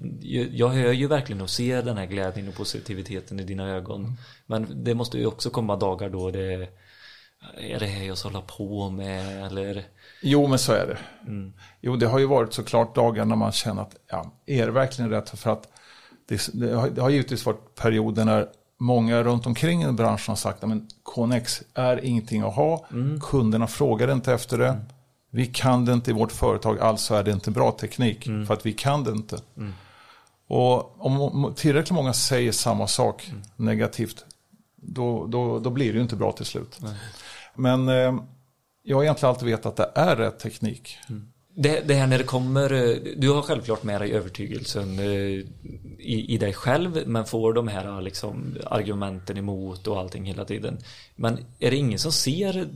jag- 0.52 0.70
hör 0.70 0.92
ju 0.94 1.08
verkligen 1.08 1.42
och 1.42 1.50
ser 1.50 1.84
den 1.84 1.98
här 1.98 2.06
glädjen 2.06 2.48
och 2.48 2.56
positiviteten 2.56 3.40
i 3.40 3.44
dina 3.44 3.70
ögon. 3.70 4.14
Men 4.46 4.84
det 4.84 4.94
måste 4.94 5.18
ju 5.18 5.26
också 5.26 5.50
komma 5.50 5.76
dagar 5.76 6.10
då 6.10 6.32
det 6.32 6.68
är 7.60 7.80
det 7.80 7.86
här 7.86 8.04
jag 8.06 8.18
ska 8.18 8.28
hålla 8.30 8.42
på 8.42 8.90
med 8.90 9.46
eller 9.46 9.86
Jo, 10.22 10.48
men 10.48 10.60
så 10.60 10.72
är 10.74 10.88
det. 10.88 10.98
Jo, 11.82 11.96
det 11.96 12.08
har 12.08 12.20
ju 12.20 12.26
varit 12.26 12.54
såklart 12.54 12.96
dagar 12.96 13.26
när 13.26 13.36
man 13.36 13.52
känner 13.52 13.82
att, 13.82 13.96
ja, 14.08 14.32
är 14.46 14.66
det 14.66 14.72
verkligen 14.72 15.12
rätt? 15.12 15.30
För 15.40 15.50
att 15.52 15.68
det, 16.28 16.50
det, 16.54 16.76
har, 16.76 16.90
det 16.90 17.02
har 17.02 17.10
givetvis 17.10 17.46
varit 17.46 17.76
perioder 17.76 18.26
när 18.26 18.48
många 18.80 19.24
runt 19.24 19.46
omkring 19.46 19.84
i 19.84 19.92
branschen 19.92 20.32
har 20.32 20.36
sagt 20.36 20.64
att 20.64 20.72
Connex 21.04 21.64
är 21.74 22.06
ingenting 22.06 22.42
att 22.42 22.56
ha. 22.56 22.86
Kunderna 23.22 23.68
frågar 23.68 24.12
inte 24.12 24.34
efter 24.34 24.58
det. 24.58 24.78
Vi 25.32 25.46
kan 25.46 25.86
det 25.86 25.94
inte 25.94 26.12
i 26.12 26.14
vårt 26.14 26.32
företag, 26.32 26.80
alltså 26.80 27.16
är 27.16 27.24
det 27.24 27.32
inte 27.32 27.52
bra 27.52 27.72
teknik. 27.72 28.26
För 28.48 28.54
att 28.54 28.66
vi 28.66 28.74
kan 28.74 29.04
det 29.04 29.12
inte. 29.12 29.38
Och 30.48 31.06
om 31.06 31.54
tillräckligt 31.56 31.92
många 31.96 32.14
säger 32.14 32.52
samma 32.52 32.88
sak 32.88 33.32
negativt, 33.56 34.26
då, 34.76 35.26
då, 35.28 35.60
då 35.60 35.70
blir 35.70 35.88
det 35.92 35.96
ju 35.96 36.02
inte 36.02 36.16
bra 36.16 36.32
till 36.32 36.46
slut. 36.46 36.80
Men 37.56 37.90
eh, 37.90 38.16
jag 38.84 38.98
har 38.98 39.04
egentligen 39.04 39.30
alltid 39.30 39.48
vetat 39.48 39.66
att 39.80 39.96
det 39.96 40.02
är 40.02 40.16
rätt 40.16 40.40
teknik. 40.40 40.98
Det, 41.60 41.88
det 41.88 41.94
här 41.94 42.08
när 42.08 42.18
det 42.18 42.24
kommer, 42.24 42.74
eh, 42.74 42.98
du 43.18 43.30
har 43.30 43.42
självklart 43.42 43.84
med 43.84 44.02
dig 44.02 44.12
övertygelsen 44.12 45.00
eh, 45.00 45.06
i, 45.06 46.26
i 46.28 46.38
dig 46.38 46.54
själv 46.54 47.04
men 47.06 47.26
får 47.26 47.54
de 47.54 47.68
här 47.68 48.02
liksom 48.02 48.58
argumenten 48.66 49.38
emot 49.38 49.88
och 49.88 50.00
allting 50.00 50.26
hela 50.26 50.46
tiden. 50.46 50.78
Men 51.16 51.40
är 51.60 51.72
det 51.72 51.78
ingen 51.78 52.00
som 52.00 52.12
ser 52.12 52.68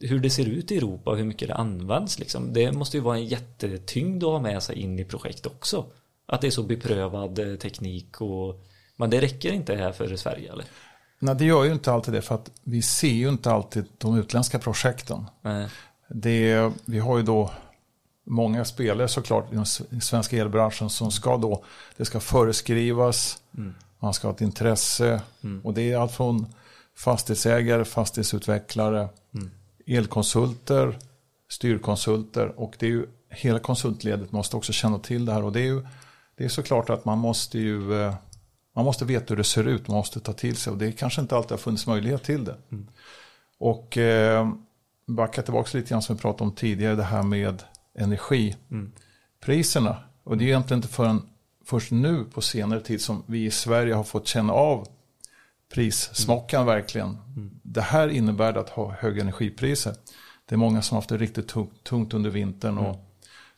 hur 0.00 0.18
det 0.20 0.30
ser 0.30 0.46
ut 0.46 0.70
i 0.70 0.76
Europa 0.76 1.10
och 1.10 1.16
hur 1.16 1.24
mycket 1.24 1.48
det 1.48 1.54
används 1.54 2.18
liksom? 2.18 2.52
Det 2.52 2.72
måste 2.72 2.96
ju 2.96 3.02
vara 3.02 3.16
en 3.16 3.26
jättetyngd 3.26 4.24
att 4.24 4.30
ha 4.30 4.40
med 4.40 4.62
sig 4.62 4.78
in 4.78 4.98
i 4.98 5.04
projekt 5.04 5.46
också. 5.46 5.86
Att 6.26 6.40
det 6.40 6.46
är 6.46 6.50
så 6.50 6.62
beprövad 6.62 7.38
eh, 7.38 7.56
teknik 7.56 8.20
och 8.20 8.64
men 8.96 9.10
det 9.10 9.20
räcker 9.20 9.52
inte 9.52 9.76
här 9.76 9.92
för 9.92 10.16
Sverige 10.16 10.52
eller? 10.52 10.64
Nej, 11.18 11.34
det 11.34 11.44
gör 11.44 11.64
ju 11.64 11.72
inte 11.72 11.92
alltid 11.92 12.14
det 12.14 12.22
för 12.22 12.34
att 12.34 12.50
vi 12.62 12.82
ser 12.82 13.08
ju 13.08 13.28
inte 13.28 13.50
alltid 13.50 13.84
de 13.98 14.18
utländska 14.18 14.58
projekten. 14.58 15.26
Nej. 15.42 15.68
Det, 16.08 16.72
vi 16.84 16.98
har 16.98 17.16
ju 17.16 17.22
då 17.22 17.50
många 18.30 18.64
spelare 18.64 19.08
såklart 19.08 19.52
i 19.52 19.54
den 19.54 19.62
s- 19.62 19.82
i 19.90 20.00
svenska 20.00 20.36
elbranschen 20.36 20.90
som 20.90 21.10
ska 21.10 21.36
då, 21.36 21.64
det 21.96 22.04
ska 22.04 22.20
föreskrivas, 22.20 23.42
man 23.98 24.14
ska 24.14 24.28
ha 24.28 24.34
ett 24.34 24.40
intresse 24.40 25.20
och 25.64 25.74
det 25.74 25.92
är 25.92 25.98
allt 25.98 26.12
från 26.12 26.46
fastighetsägare, 26.96 27.84
fastighetsutvecklare, 27.84 29.08
elkonsulter, 29.86 30.98
styrkonsulter 31.48 32.60
och 32.60 32.74
det 32.78 32.86
är 32.86 32.90
ju 32.90 33.06
hela 33.30 33.58
konsultledet 33.58 34.32
måste 34.32 34.56
också 34.56 34.72
känna 34.72 34.98
till 34.98 35.24
det 35.26 35.32
här 35.32 35.44
och 35.44 35.52
det 35.52 35.60
är 35.60 35.64
ju 35.66 35.86
det 36.36 36.44
är 36.44 36.48
såklart 36.48 36.90
att 36.90 37.04
man 37.04 37.18
måste 37.18 37.58
ju 37.58 38.02
eh, 38.02 38.14
man 38.76 38.84
måste 38.84 39.04
veta 39.04 39.24
hur 39.28 39.36
det 39.36 39.44
ser 39.44 39.64
ut, 39.68 39.88
man 39.88 39.96
måste 39.96 40.20
ta 40.20 40.32
till 40.32 40.56
sig 40.56 40.70
och 40.72 40.78
det 40.78 40.92
kanske 40.92 41.20
inte 41.20 41.36
alltid 41.36 41.50
har 41.50 41.58
funnits 41.58 41.86
möjlighet 41.86 42.22
till 42.22 42.44
det. 42.44 42.56
Och 43.58 43.98
eh, 43.98 44.50
backa 45.06 45.42
tillbaka 45.42 45.78
lite 45.78 45.90
grann 45.90 46.02
som 46.02 46.16
vi 46.16 46.22
pratade 46.22 46.44
om 46.50 46.54
tidigare, 46.56 46.94
det 46.94 47.02
här 47.02 47.22
med 47.22 47.62
energipriserna. 48.00 49.96
Och 50.24 50.38
det 50.38 50.44
är 50.44 50.46
egentligen 50.46 50.78
inte 50.78 50.88
förrän 50.88 51.22
först 51.64 51.90
nu 51.90 52.24
på 52.24 52.40
senare 52.40 52.80
tid 52.80 53.00
som 53.00 53.22
vi 53.26 53.44
i 53.44 53.50
Sverige 53.50 53.94
har 53.94 54.04
fått 54.04 54.26
känna 54.26 54.52
av 54.52 54.88
prissmockan 55.74 56.66
verkligen. 56.66 57.18
Det 57.62 57.80
här 57.80 58.08
innebär 58.08 58.54
att 58.54 58.68
ha 58.68 58.92
höga 58.92 59.22
energipriser. 59.22 59.94
Det 60.46 60.54
är 60.54 60.56
många 60.56 60.82
som 60.82 60.94
har 60.94 61.00
haft 61.00 61.08
det 61.08 61.16
riktigt 61.16 61.48
tungt, 61.48 61.84
tungt 61.84 62.14
under 62.14 62.30
vintern 62.30 62.78
och 62.78 63.06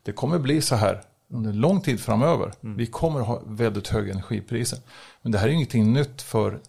det 0.03 0.13
kommer 0.13 0.39
bli 0.39 0.61
så 0.61 0.75
här 0.75 1.03
under 1.29 1.53
lång 1.53 1.81
tid 1.81 2.01
framöver. 2.01 2.53
Vi 2.61 2.87
kommer 2.87 3.21
ha 3.21 3.43
väldigt 3.47 3.89
höga 3.89 4.13
energipriser. 4.13 4.79
Men 5.23 5.33
det 5.33 5.39
här 5.39 5.49
är 5.49 5.53
ingenting 5.53 5.93
nytt 5.93 6.23
för 6.23 6.61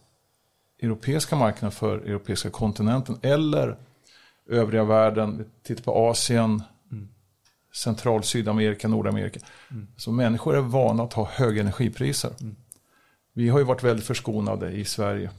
europeiska 0.82 1.36
marknaden, 1.36 1.72
för 1.72 1.98
europeiska 1.98 2.50
kontinenten 2.50 3.18
eller 3.22 3.78
övriga 4.50 4.84
världen. 4.84 5.38
Vi 5.38 5.44
tittar 5.64 5.84
på 5.84 6.10
Asien, 6.10 6.64
Central, 7.74 8.24
Sydamerika, 8.24 8.88
Nordamerika. 8.88 9.40
Så 9.98 10.12
människor 10.12 10.56
är 10.56 10.62
vana 10.62 11.04
att 11.04 11.14
ha 11.14 11.26
höga 11.26 11.62
energipriser. 11.62 12.32
Vi 13.34 13.50
har 13.50 13.60
ju 13.60 13.66
varit 13.66 13.84
väldigt 13.84 14.06
förskonade 14.06 14.72
i 14.72 14.86
Sverige 14.86 15.30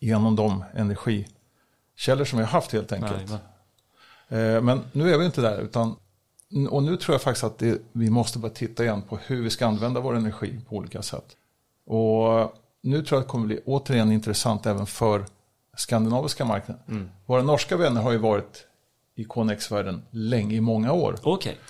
genom 0.00 0.36
de 0.36 0.64
energikällor 0.74 2.24
som 2.24 2.38
vi 2.38 2.44
har 2.44 2.52
haft 2.52 2.72
helt 2.72 2.92
enkelt. 2.92 3.12
Jajamän. 3.12 4.56
Eh, 4.56 4.62
Men 4.62 4.80
nu 4.92 5.14
är 5.14 5.18
vi 5.18 5.24
inte 5.24 5.40
där. 5.40 5.60
Utan, 5.60 5.96
och 6.70 6.82
nu 6.82 6.96
tror 6.96 7.14
jag 7.14 7.22
faktiskt 7.22 7.44
att 7.44 7.58
det, 7.58 7.82
vi 7.92 8.10
måste 8.10 8.38
börja 8.38 8.54
titta 8.54 8.84
igen 8.84 9.02
på 9.02 9.16
hur 9.16 9.42
vi 9.42 9.50
ska 9.50 9.66
använda 9.66 10.00
vår 10.00 10.16
energi 10.16 10.60
på 10.68 10.76
olika 10.76 11.02
sätt. 11.02 11.36
Och 11.86 12.54
nu 12.82 13.02
tror 13.02 13.16
jag 13.16 13.20
att 13.20 13.26
det 13.26 13.30
kommer 13.30 13.46
bli 13.46 13.60
återigen 13.64 14.12
intressant 14.12 14.66
även 14.66 14.86
för 14.86 15.24
skandinaviska 15.76 16.44
marknaden. 16.44 17.10
Våra 17.26 17.42
norska 17.42 17.76
vänner 17.76 18.02
har 18.02 18.12
ju 18.12 18.18
varit 18.18 18.66
i 19.16 19.24
KNX-världen 19.24 20.02
länge, 20.10 20.56
i 20.56 20.60
många 20.60 20.92
år. 20.92 21.16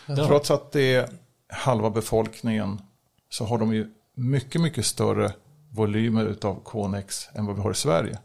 Ja. 0.06 0.26
Trots 0.26 0.50
att 0.50 0.72
det 0.72 0.94
är 0.94 1.08
halva 1.48 1.90
befolkningen 1.90 2.80
så 3.28 3.44
har 3.44 3.58
de 3.58 3.74
ju 3.74 3.90
mycket, 4.14 4.60
mycket 4.60 4.86
större 4.86 5.32
volymer 5.70 6.26
utav 6.26 6.60
KNX 6.64 7.28
än 7.34 7.46
vad 7.46 7.56
vi 7.56 7.62
har 7.62 7.70
i 7.70 7.74
Sverige. 7.74 8.18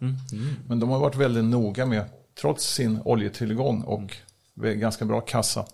Men 0.67 0.79
de 0.79 0.89
har 0.89 0.99
varit 0.99 1.15
väldigt 1.15 1.43
noga 1.43 1.85
med, 1.85 2.05
trots 2.41 2.73
sin 2.73 2.99
oljetillgång 3.05 3.81
och 3.81 4.17
ganska 4.55 5.05
bra 5.05 5.21
kassa, 5.21 5.65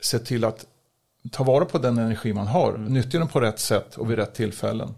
se 0.00 0.18
till 0.18 0.44
att 0.44 0.66
ta 1.30 1.44
vara 1.44 1.64
på 1.64 1.78
den 1.78 1.98
energi 1.98 2.32
man 2.32 2.46
har, 2.46 2.78
nyttja 2.78 3.18
den 3.18 3.28
på 3.28 3.40
rätt 3.40 3.58
sätt 3.58 3.96
och 3.96 4.10
vid 4.10 4.18
rätt 4.18 4.34
tillfällen. 4.34 4.94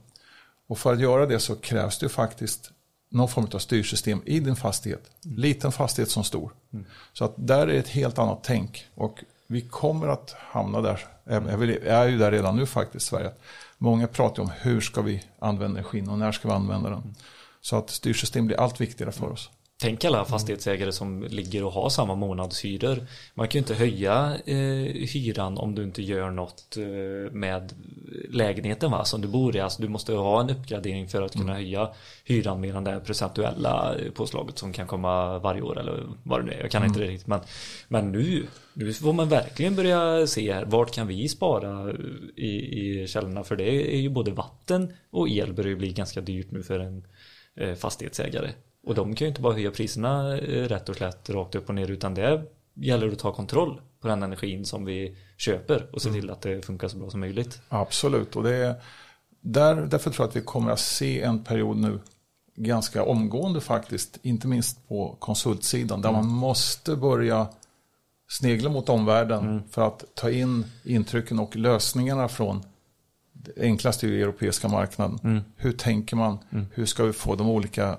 Och 0.68 0.78
för 0.78 0.92
att 0.92 1.00
göra 1.00 1.26
det 1.26 1.38
så 1.38 1.56
krävs 1.56 1.98
det 1.98 2.08
faktiskt 2.08 2.70
någon 3.16 3.28
form 3.28 3.48
av 3.54 3.58
styrsystem 3.58 4.22
i 4.24 4.40
din 4.40 4.56
fastighet. 4.56 5.10
Liten 5.22 5.72
fastighet 5.72 6.10
som 6.10 6.24
stor. 6.24 6.52
Så 7.12 7.24
att 7.24 7.34
där 7.36 7.66
är 7.66 7.78
ett 7.78 7.88
helt 7.88 8.18
annat 8.18 8.44
tänk. 8.44 8.86
Och 8.94 9.24
vi 9.46 9.60
kommer 9.60 10.08
att 10.08 10.34
hamna 10.38 10.80
där. 10.80 11.06
Jag 11.24 11.50
är 11.86 12.08
ju 12.08 12.18
där 12.18 12.30
redan 12.30 12.56
nu 12.56 12.66
faktiskt 12.66 13.06
i 13.06 13.08
Sverige. 13.08 13.30
Många 13.78 14.06
pratar 14.06 14.42
om 14.42 14.50
hur 14.60 14.80
ska 14.80 15.02
vi 15.02 15.24
använda 15.38 15.78
energin 15.80 16.08
och 16.08 16.18
när 16.18 16.32
ska 16.32 16.48
vi 16.48 16.54
använda 16.54 16.90
den. 16.90 17.14
Så 17.60 17.76
att 17.76 17.90
styrsystem 17.90 18.46
blir 18.46 18.60
allt 18.60 18.80
viktigare 18.80 19.12
för 19.12 19.32
oss. 19.32 19.50
Tänk 19.78 20.04
alla 20.04 20.24
fastighetsägare 20.24 20.92
som 20.92 21.22
ligger 21.22 21.64
och 21.64 21.72
har 21.72 21.88
samma 21.88 22.14
månadshyror. 22.14 23.06
Man 23.34 23.48
kan 23.48 23.58
ju 23.58 23.62
inte 23.62 23.74
höja 23.74 24.38
eh, 24.46 24.56
hyran 25.12 25.58
om 25.58 25.74
du 25.74 25.82
inte 25.82 26.02
gör 26.02 26.30
något 26.30 26.76
eh, 26.76 27.32
med 27.32 27.72
lägenheten 28.30 28.90
va, 28.90 29.04
som 29.04 29.20
du 29.20 29.28
bor 29.28 29.56
i. 29.56 29.60
Alltså, 29.60 29.82
du 29.82 29.88
måste 29.88 30.12
ha 30.12 30.40
en 30.40 30.50
uppgradering 30.50 31.08
för 31.08 31.22
att 31.22 31.32
kunna 31.32 31.54
höja 31.54 31.90
hyran 32.24 32.60
med 32.60 32.84
det 32.84 33.00
procentuella 33.00 33.94
eh, 33.94 34.10
påslaget 34.12 34.58
som 34.58 34.72
kan 34.72 34.86
komma 34.86 35.38
varje 35.38 35.62
år 35.62 35.80
eller 35.80 36.06
vad 36.22 36.40
det 36.40 36.44
nu 36.44 36.52
är. 36.52 36.60
Jag 36.60 36.70
kan 36.70 36.84
inte 36.84 37.00
det 37.00 37.06
riktigt. 37.06 37.26
Men, 37.26 37.40
men 37.88 38.12
nu, 38.12 38.46
nu 38.74 38.92
får 38.92 39.12
man 39.12 39.28
verkligen 39.28 39.76
börja 39.76 40.26
se 40.26 40.52
här, 40.52 40.64
vart 40.64 40.94
kan 40.94 41.06
vi 41.06 41.28
spara 41.28 41.92
i, 42.36 42.80
i 42.80 43.06
källorna? 43.06 43.44
För 43.44 43.56
det 43.56 43.94
är 43.94 44.00
ju 44.00 44.08
både 44.08 44.30
vatten 44.30 44.92
och 45.10 45.28
el 45.28 45.52
börjar 45.52 45.70
ju 45.70 45.76
bli 45.76 45.92
ganska 45.92 46.20
dyrt 46.20 46.50
nu 46.50 46.62
för 46.62 46.78
en 46.78 47.06
eh, 47.56 47.74
fastighetsägare. 47.74 48.50
Och 48.86 48.94
de 48.94 49.14
kan 49.14 49.24
ju 49.24 49.28
inte 49.28 49.40
bara 49.40 49.52
höja 49.52 49.70
priserna 49.70 50.38
eh, 50.38 50.68
rätt 50.68 50.88
och 50.88 50.96
slätt 50.96 51.30
rakt 51.30 51.54
upp 51.54 51.68
och 51.68 51.74
ner 51.74 51.90
utan 51.90 52.14
det 52.14 52.42
gäller 52.74 53.08
att 53.08 53.18
ta 53.18 53.32
kontroll 53.32 53.80
på 54.00 54.08
den 54.08 54.22
energin 54.22 54.64
som 54.64 54.84
vi 54.84 55.16
köper 55.36 55.88
och 55.92 56.02
se 56.02 56.10
till 56.10 56.30
att 56.30 56.40
det 56.40 56.64
funkar 56.64 56.88
så 56.88 56.96
bra 56.96 57.10
som 57.10 57.20
möjligt. 57.20 57.60
Absolut, 57.68 58.36
och 58.36 58.42
det 58.42 58.56
är 58.56 58.74
där, 59.40 59.74
därför 59.76 60.10
tror 60.10 60.24
jag 60.24 60.28
att 60.28 60.36
vi 60.36 60.40
kommer 60.40 60.70
att 60.70 60.80
se 60.80 61.22
en 61.22 61.44
period 61.44 61.76
nu 61.76 62.00
ganska 62.56 63.04
omgående 63.04 63.60
faktiskt, 63.60 64.18
inte 64.22 64.48
minst 64.48 64.88
på 64.88 65.16
konsultsidan, 65.18 66.02
där 66.02 66.12
man 66.12 66.26
måste 66.26 66.96
börja 66.96 67.48
snegla 68.28 68.70
mot 68.70 68.88
omvärlden 68.88 69.62
för 69.70 69.86
att 69.86 70.04
ta 70.14 70.30
in 70.30 70.64
intrycken 70.84 71.38
och 71.38 71.56
lösningarna 71.56 72.28
från 72.28 72.62
det 73.32 73.62
enklaste 73.62 74.06
är 74.06 74.10
ju 74.10 74.22
europeiska 74.22 74.68
marknaden. 74.68 75.44
Hur 75.56 75.72
tänker 75.72 76.16
man? 76.16 76.38
Hur 76.72 76.86
ska 76.86 77.04
vi 77.04 77.12
få 77.12 77.34
de 77.34 77.48
olika 77.50 77.98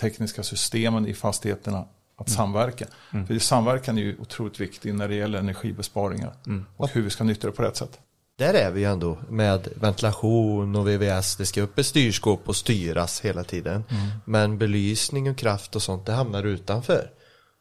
tekniska 0.00 0.42
systemen 0.42 1.06
i 1.06 1.14
fastigheterna 1.14 1.84
att 2.16 2.30
samverka? 2.30 2.86
För 3.26 3.38
samverkan 3.38 3.98
är 3.98 4.02
ju 4.02 4.16
otroligt 4.18 4.60
viktig 4.60 4.94
när 4.94 5.08
det 5.08 5.14
gäller 5.14 5.38
energibesparingar 5.38 6.32
och 6.76 6.88
hur 6.88 7.02
vi 7.02 7.10
ska 7.10 7.24
nyttja 7.24 7.46
det 7.46 7.52
på 7.52 7.62
rätt 7.62 7.76
sätt. 7.76 8.00
Där 8.38 8.54
är 8.54 8.70
vi 8.70 8.80
ju 8.80 8.86
ändå 8.86 9.18
med 9.28 9.68
ventilation 9.74 10.76
och 10.76 10.88
VVS. 10.88 11.36
Det 11.36 11.46
ska 11.46 11.62
upp 11.62 11.78
ett 11.78 11.86
styrskåp 11.86 12.48
och 12.48 12.56
styras 12.56 13.20
hela 13.20 13.44
tiden. 13.44 13.84
Men 14.24 14.58
belysning 14.58 15.30
och 15.30 15.36
kraft 15.36 15.76
och 15.76 15.82
sånt 15.82 16.06
det 16.06 16.12
hamnar 16.12 16.44
utanför. 16.44 17.10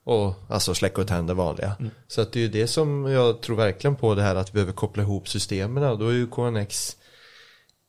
Och 0.06 0.34
alltså 0.50 0.76
släcka 0.76 1.02
och 1.02 1.08
tända 1.08 1.34
vanliga. 1.34 1.76
Så 2.08 2.22
att 2.22 2.32
det 2.32 2.40
är 2.40 2.42
ju 2.42 2.48
det 2.48 2.68
som 2.68 3.06
jag 3.06 3.42
tror 3.42 3.56
verkligen 3.56 3.96
på 3.96 4.16
det 4.16 4.22
här 4.22 4.36
att 4.36 4.50
vi 4.50 4.54
behöver 4.54 4.74
koppla 4.74 5.04
ihop 5.04 5.30
systemen. 5.30 5.84
Och 5.84 6.00
då 6.00 6.08
är 6.08 6.14
ju 6.14 6.28
KNX 6.28 6.98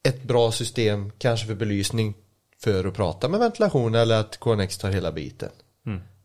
ett 0.09 0.23
bra 0.23 0.53
system 0.53 1.13
kanske 1.19 1.47
för 1.47 1.55
belysning 1.55 2.15
för 2.65 2.85
att 2.85 2.95
prata 2.95 3.29
med 3.29 3.41
ventilation 3.41 3.95
eller 3.95 4.21
att 4.21 4.41
KNX 4.41 4.79
tar 4.79 4.91
hela 4.91 5.13
biten. 5.13 5.49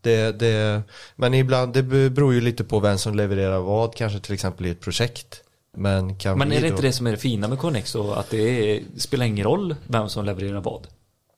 Det, 0.01 0.39
det, 0.39 0.81
men 1.15 1.33
ibland, 1.33 1.73
det 1.73 1.83
beror 1.83 2.33
ju 2.33 2.41
lite 2.41 2.63
på 2.63 2.79
vem 2.79 2.97
som 2.97 3.15
levererar 3.15 3.59
vad, 3.59 3.95
kanske 3.95 4.19
till 4.19 4.33
exempel 4.33 4.65
i 4.65 4.69
ett 4.69 4.79
projekt. 4.79 5.43
Men 5.77 6.15
kan 6.15 6.37
Men 6.37 6.51
är 6.51 6.55
det 6.55 6.61
då... 6.61 6.67
inte 6.67 6.81
det 6.81 6.91
som 6.91 7.07
är 7.07 7.11
det 7.11 7.17
fina 7.17 7.47
med 7.47 7.59
Connex 7.59 7.93
då? 7.93 8.13
Att 8.13 8.29
det 8.29 8.37
är, 8.71 8.83
spelar 8.97 9.25
ingen 9.25 9.45
roll 9.45 9.75
vem 9.87 10.09
som 10.09 10.25
levererar 10.25 10.61
vad? 10.61 10.87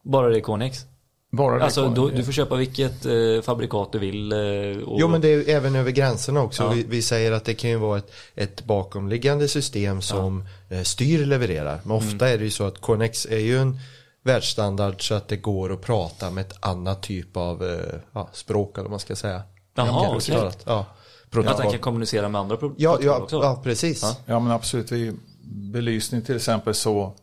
Bara 0.04 0.30
det 0.30 0.38
är 0.38 0.42
Connex? 0.42 0.86
Bara 1.32 1.58
det 1.58 1.64
Alltså 1.64 1.90
då, 1.90 2.10
du 2.10 2.24
får 2.24 2.32
köpa 2.32 2.56
vilket 2.56 3.06
eh, 3.06 3.42
fabrikat 3.44 3.92
du 3.92 4.00
vill. 4.00 4.32
Eh, 4.32 4.38
och, 4.86 5.00
Jo 5.00 5.08
men 5.08 5.22
det 5.22 5.28
är 5.28 5.50
även 5.50 5.76
över 5.76 5.92
gränserna 5.92 6.42
också. 6.42 6.64
Ja. 6.64 6.70
Vi, 6.70 6.84
vi 6.90 7.02
säger 7.02 7.32
att 7.32 7.46
det 7.46 7.54
kan 7.54 7.70
ju 7.70 7.78
vara 7.78 7.98
ett, 7.98 8.12
ett 8.36 8.64
bakomliggande 8.66 9.48
system 9.48 10.02
som 10.02 10.44
eh, 10.70 10.82
styr 10.82 11.26
levererar. 11.26 11.80
Men 11.84 11.92
ofta 11.92 12.26
Mm. 12.26 12.34
är 12.34 12.38
det 12.38 12.44
ju 12.44 12.50
så 12.52 12.64
att 12.64 12.82
Connex 12.82 13.26
är 13.26 13.38
ju 13.40 13.58
en 13.58 13.80
världsstandard 14.24 15.08
så 15.08 15.14
att 15.16 15.28
det 15.28 15.38
går 15.38 15.74
att 15.74 15.82
prata 15.82 16.30
med 16.32 16.46
ett 16.46 16.58
annat 16.60 17.04
typ 17.04 17.38
av 17.38 17.64
eh, 17.64 18.00
ja, 18.14 18.30
språk 18.34 18.74
eller 18.74 18.84
vad 18.84 18.92
man 18.92 19.00
ska 19.00 19.16
säga. 19.16 19.42
Jaha, 19.76 19.88
Ja, 19.88 20.08
okej. 20.10 20.22
förklarat. 20.22 20.64
Ja, 20.66 20.86
Att 21.52 21.60
han 21.60 21.72
kan 21.72 21.80
kommunicera 21.80 22.30
med 22.30 22.42
andra 22.42 22.58
pro- 22.58 22.76
Ja, 22.78 22.98
ja, 23.02 23.18
också? 23.20 23.36
ja, 23.44 23.62
precis. 23.64 24.02
Ja. 24.04 24.16
Ja 24.26 24.40
men 24.40 24.52
absolut, 24.52 24.92
i 24.92 25.14
belysning 25.72 26.22
till 26.22 26.36
exempel 26.36 26.74
så, 26.74 27.14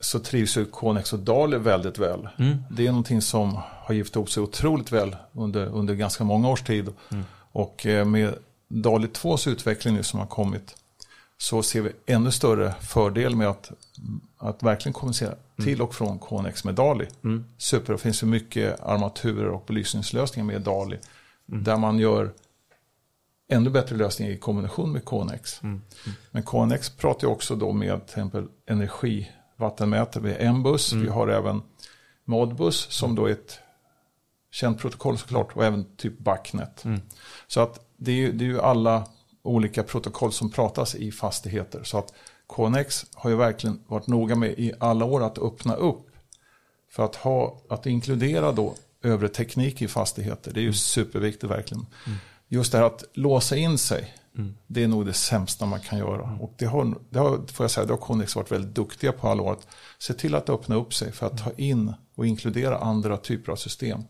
så 0.00 0.18
trivs 0.18 0.56
ju 0.56 0.64
Konex 0.64 1.12
och 1.12 1.18
Dali 1.18 1.58
väldigt 1.58 1.98
väl. 1.98 2.28
Det 2.70 2.86
är 2.86 2.90
någonting 2.90 3.22
som 3.22 3.58
har 3.84 3.94
gift 3.94 4.16
ihop 4.16 4.30
sig 4.30 4.42
otroligt 4.42 4.92
väl 4.92 5.16
under, 5.32 5.66
under 5.66 5.94
ganska 5.94 6.24
många 6.24 6.48
års 6.48 6.62
tid. 6.62 6.92
Och 7.52 7.86
eh, 7.86 8.04
med 8.04 8.34
Dali 8.68 9.06
2s 9.06 9.48
utveckling 9.48 9.94
nu 9.94 10.02
som 10.02 10.18
har 10.20 10.26
kommit 10.26 10.74
så 11.38 11.62
ser 11.62 11.80
vi 11.80 11.92
ännu 12.06 12.30
större 12.30 12.74
fördel 12.80 13.36
med 13.36 13.48
att, 13.48 13.70
att 14.42 14.62
verkligen 14.62 14.92
kommunicera 14.92 15.34
till 15.64 15.82
och 15.82 15.94
från 15.94 16.18
Konex 16.18 16.64
med 16.64 16.74
Dali. 16.74 17.06
Super, 17.56 17.92
det 17.92 17.98
finns 17.98 18.22
ju 18.22 18.26
mycket 18.26 18.80
armaturer 18.80 19.48
och 19.48 19.64
belysningslösningar 19.66 20.46
med 20.46 20.62
Dali. 20.62 20.98
Där 21.46 21.76
man 21.76 21.98
gör 21.98 22.32
ännu 23.48 23.70
bättre 23.70 23.96
lösningar 23.96 24.32
i 24.32 24.36
kombination 24.38 24.92
med 24.92 25.04
KNX. 25.04 25.60
Men 26.30 26.42
KNX 26.42 26.90
pratar 26.90 27.26
ju 27.26 27.32
också 27.32 27.56
då 27.56 27.72
med 27.72 28.06
till 28.06 28.12
exempel 28.12 28.46
energivattenmätare. 28.66 30.22
Vi 30.22 30.32
har 30.32 30.38
en 30.38 30.62
buss, 30.62 30.92
vi 30.92 31.08
har 31.08 31.28
även 31.28 31.62
Modbus 32.24 32.76
som 32.76 33.14
då 33.14 33.26
är 33.26 33.32
ett 33.32 33.58
känt 34.50 34.78
protokoll 34.78 35.18
såklart 35.18 35.56
och 35.56 35.64
även 35.64 35.96
typ 35.96 36.18
Backnet. 36.18 36.84
Så 37.46 37.60
att 37.60 37.80
det 37.96 38.12
är, 38.12 38.16
ju, 38.16 38.32
det 38.32 38.44
är 38.44 38.48
ju 38.48 38.60
alla 38.60 39.06
olika 39.42 39.82
protokoll 39.82 40.32
som 40.32 40.50
pratas 40.50 40.94
i 40.94 41.12
fastigheter. 41.12 41.82
Så 41.84 41.98
att 41.98 42.14
KNX 42.56 43.06
har 43.14 43.30
ju 43.30 43.36
verkligen 43.36 43.80
varit 43.86 44.06
noga 44.06 44.36
med 44.36 44.50
i 44.50 44.72
alla 44.80 45.04
år 45.04 45.22
att 45.22 45.38
öppna 45.38 45.74
upp 45.74 46.06
för 46.90 47.04
att, 47.04 47.16
ha, 47.16 47.62
att 47.68 47.86
inkludera 47.86 48.52
då 48.52 48.74
övre 49.02 49.28
teknik 49.28 49.82
i 49.82 49.88
fastigheter. 49.88 50.52
Det 50.52 50.60
är 50.60 50.64
ju 50.64 50.72
superviktigt 50.72 51.50
verkligen. 51.50 51.86
Just 52.48 52.72
det 52.72 52.78
här 52.78 52.84
att 52.84 53.04
låsa 53.14 53.56
in 53.56 53.78
sig. 53.78 54.14
Det 54.66 54.82
är 54.82 54.88
nog 54.88 55.06
det 55.06 55.12
sämsta 55.12 55.66
man 55.66 55.80
kan 55.80 55.98
göra. 55.98 56.38
Och 56.40 56.54
det 56.58 56.66
har, 56.66 56.98
det 57.10 57.18
har, 57.18 57.46
får 57.52 57.64
jag 57.64 57.70
säga, 57.70 57.86
det 57.86 57.92
har 57.92 57.98
Connex 57.98 58.36
varit 58.36 58.52
väldigt 58.52 58.74
duktiga 58.74 59.12
på 59.12 59.28
alla 59.28 59.42
år. 59.42 59.52
Att 59.52 59.66
se 59.98 60.14
till 60.14 60.34
att 60.34 60.48
öppna 60.48 60.74
upp 60.74 60.94
sig 60.94 61.12
för 61.12 61.26
att 61.26 61.44
ta 61.44 61.50
in 61.56 61.94
och 62.14 62.26
inkludera 62.26 62.78
andra 62.78 63.16
typer 63.16 63.52
av 63.52 63.56
system. 63.56 64.02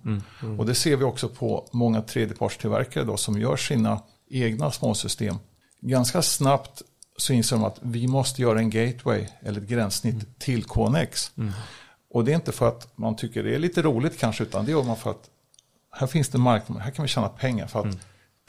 Och 0.59 0.67
det 0.67 0.75
ser 0.75 0.97
vi 0.97 1.05
också 1.05 1.29
på 1.29 1.69
många 1.73 2.03
tredjepartstillverkare 2.03 3.05
då, 3.05 3.17
som 3.17 3.41
gör 3.41 3.57
sina 3.57 4.03
egna 4.31 4.71
småsystem. 4.71 5.37
Ganska 5.81 6.23
snabbt 6.23 6.83
så 7.21 7.33
inser 7.33 7.57
de 7.57 7.65
att 7.65 7.79
vi 7.83 8.07
måste 8.07 8.43
göra 8.43 8.59
en 8.59 8.71
gateway 8.71 9.27
eller 9.41 9.61
ett 9.61 9.69
gränssnitt 9.69 10.39
till 10.39 10.65
KNX. 10.65 11.33
Och 12.11 12.25
det 12.25 12.33
är 12.33 12.35
inte 12.35 12.53
för 12.53 12.69
att 12.69 12.99
man 12.99 13.17
tycker 13.17 13.43
det 13.43 13.55
är 13.55 13.59
lite 13.59 13.83
roligt 13.83 14.19
kanske, 14.19 14.43
utan 14.43 14.65
det 14.65 14.71
gör 14.71 14.83
man 14.83 14.97
för 14.97 15.11
att 15.11 15.31
här 15.91 16.07
finns 16.07 16.29
det 16.29 16.39
marknad, 16.39 16.79
här 16.83 16.91
kan 16.91 17.03
vi 17.03 17.09
tjäna 17.09 17.29
pengar. 17.29 17.67
För 17.67 17.81
att 17.81 17.97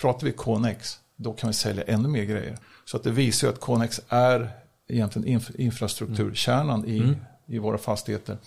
pratar 0.02 0.26
vi 0.28 0.32
KNX, 0.34 1.00
då 1.16 1.34
kan 1.34 1.48
vi 1.50 1.54
sälja 1.54 1.84
ännu 1.84 2.08
mer 2.08 2.24
grejer. 2.24 2.58
Så 2.86 2.98
att 2.98 3.04
det 3.04 3.12
visar 3.12 3.48
ju 3.48 3.54
att 3.54 3.60
KNX 3.60 4.02
är 4.10 4.50
egentligen 4.88 5.40
inf- 5.40 5.56
infrastrukturkärnan 5.56 6.86
i, 6.86 7.16
i 7.48 7.58
våra 7.60 7.78
fastigheter. 7.78 8.38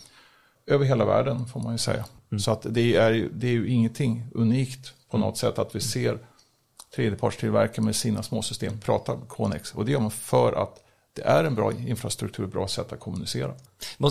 Över 0.67 0.85
hela 0.85 1.05
världen 1.05 1.47
får 1.47 1.61
man 1.61 1.73
ju 1.73 1.79
säga. 1.79 2.05
Så 2.39 2.51
att 2.51 2.67
det 2.71 2.97
är, 2.97 3.29
det 3.33 3.47
är 3.47 3.53
ju 3.53 3.69
ingenting 3.69 4.27
unikt 4.35 4.93
på 5.11 5.19
något 5.19 5.39
sätt 5.39 5.59
att 5.59 5.75
vi 5.75 5.81
ser 5.81 6.19
tredjepartstillverkare 6.97 7.85
med 7.85 7.97
sina 7.97 8.23
småsystem 8.23 8.81
prata 8.81 9.17
KNX. 9.29 9.75
Och 9.75 9.85
det 9.85 9.93
gör 9.93 10.01
man 10.01 10.11
för 10.11 10.53
att 10.53 10.85
det 11.15 11.23
är 11.23 11.45
en 11.45 11.55
bra 11.55 11.73
infrastruktur, 11.73 12.47
bra 12.47 12.69
sätt 12.69 12.93
att 12.93 13.01
kommunicera. 13.01 13.55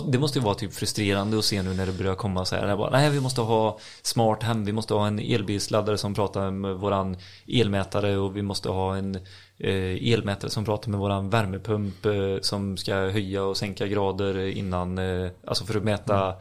Det 0.08 0.20
måste 0.20 0.40
ju 0.40 0.46
vara 0.46 0.56
typ 0.56 0.74
frustrerande 0.74 1.38
att 1.38 1.46
se 1.46 1.62
nu 1.62 1.74
när 1.74 1.86
det 1.86 1.92
börjar 1.92 2.16
komma 2.16 2.46
så 2.46 2.56
här. 2.56 2.78
Bara, 2.78 2.90
nej, 2.90 3.10
vi 3.10 3.20
måste 3.20 3.42
ha 3.42 3.80
smart 4.02 4.44
hem, 4.44 4.66
vi 4.66 4.72
måste 4.72 4.94
ha 4.94 5.08
en 5.08 5.20
elbilsladdare 5.20 5.98
som 5.98 6.14
pratar 6.14 6.52
med 6.52 6.76
våran 6.76 7.18
elmätare 7.48 8.18
och 8.18 8.38
vi 8.38 8.42
måste 8.42 8.70
ha 8.70 8.96
en 8.96 9.16
eh, 9.58 10.14
elmätare 10.14 10.52
som 10.52 10.66
pratar 10.66 10.92
med 10.92 11.00
våran 11.00 11.30
värmepump 11.30 12.06
eh, 12.06 12.40
som 12.42 12.78
ska 12.78 12.96
höja 12.96 13.44
och 13.44 13.58
sänka 13.58 13.88
grader 13.88 14.48
innan, 14.48 14.98
eh, 14.98 15.32
alltså 15.48 15.66
för 15.66 15.78
att 15.78 15.84
mäta 15.84 16.36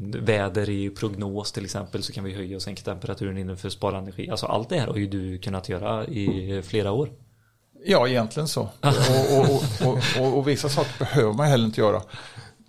väder 0.00 0.70
i 0.70 0.90
prognos 0.90 1.52
till 1.52 1.64
exempel 1.64 2.02
så 2.02 2.12
kan 2.12 2.24
vi 2.24 2.34
höja 2.34 2.56
och 2.56 2.62
sänka 2.62 2.82
temperaturen 2.82 3.38
innan 3.38 3.56
för 3.56 3.68
att 3.68 3.72
spara 3.72 3.98
energi. 3.98 4.30
Alltså 4.30 4.46
allt 4.46 4.68
det 4.68 4.78
här 4.78 4.86
har 4.86 4.96
ju 4.96 5.06
du 5.06 5.38
kunnat 5.38 5.68
göra 5.68 6.06
i 6.06 6.62
flera 6.62 6.92
år. 6.92 7.10
Ja, 7.84 8.08
egentligen 8.08 8.48
så. 8.48 8.60
Och, 8.80 9.88
och, 9.88 9.98
och, 10.20 10.38
och, 10.38 10.48
vissa 10.48 10.68
saker 10.68 10.98
behöver 10.98 11.32
man 11.32 11.46
heller 11.46 11.64
inte 11.64 11.80
göra. 11.80 12.02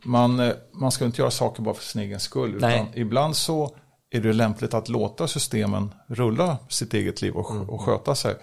Man, 0.04 0.40
eh, 0.40 0.54
man 0.74 0.92
ska 0.92 1.06
inte 1.06 1.22
göra 1.22 1.32
saker 1.32 1.64
bara 1.64 1.74
för 1.74 1.84
sin 1.84 2.02
egen 2.02 2.20
skull. 2.20 2.56
Utan 2.56 2.88
ibland 2.94 3.36
så 3.36 3.76
är 4.12 4.22
det 4.22 4.34
lämpligt 4.34 4.74
att 4.74 4.90
låta 4.90 5.28
systemen 5.28 5.94
rulla 6.08 6.58
sitt 6.70 6.94
eget 6.94 7.22
liv 7.22 7.34
och, 7.34 7.70
och 7.70 7.82
sköta 7.82 8.16
sig. 8.16 8.36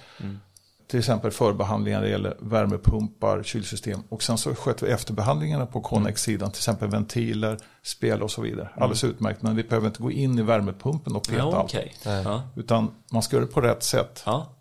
Till 0.89 0.99
exempel 0.99 1.31
förbehandlingar 1.31 1.99
när 1.99 2.05
det 2.07 2.11
gäller 2.13 2.37
värmepumpar, 2.41 3.43
kylsystem. 3.43 4.01
Och 4.09 4.23
sen 4.23 4.39
så 4.39 4.55
sköter 4.55 4.87
vi 4.87 4.93
efterbehandlingarna 4.93 5.67
på 5.67 5.81
Connex-sidan. 5.81 6.51
Till 6.51 6.59
exempel 6.61 6.89
ventiler, 6.89 7.59
spel 7.83 8.23
och 8.23 8.31
så 8.31 8.43
vidare. 8.43 8.71
Alldeles 8.75 9.05
utmärkt. 9.05 9.43
Men 9.43 9.57
vi 9.57 9.63
behöver 9.63 9.87
inte 9.87 10.03
gå 10.03 10.11
in 10.11 10.39
i 10.39 10.43
värmepumpen 10.43 11.17
och 11.17 11.23
peta 11.29 11.39
Ja, 11.39 11.57
allt. 11.57 11.65
okej. 11.75 11.95
Ja, 12.05 12.43
Utan 12.57 12.91
man 13.13 13.23
ska 13.23 13.37
göra 13.37 13.47
det 13.47 13.53
på 13.53 13.61
rätt 13.61 13.83
sätt. 13.83 14.23
ja. 14.27 14.55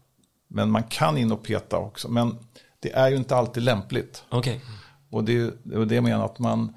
Men 0.50 0.70
man 0.72 0.84
kan 0.84 1.18
in 1.18 1.32
och 1.32 1.44
peta 1.44 1.78
också. 1.78 2.08
Men 2.12 2.38
det 2.80 2.92
är 2.92 3.10
ju 3.10 3.16
inte 3.16 3.36
alltid 3.36 3.64
lämpligt. 3.64 4.24
okej. 4.30 4.62
Och 5.12 5.24
det, 5.24 5.38
är- 5.38 5.52
det 5.64 5.76
är 5.76 5.86
det 5.86 5.96
jag 5.96 6.04
menar 6.04 6.26
att 6.26 6.40
man, 6.40 6.74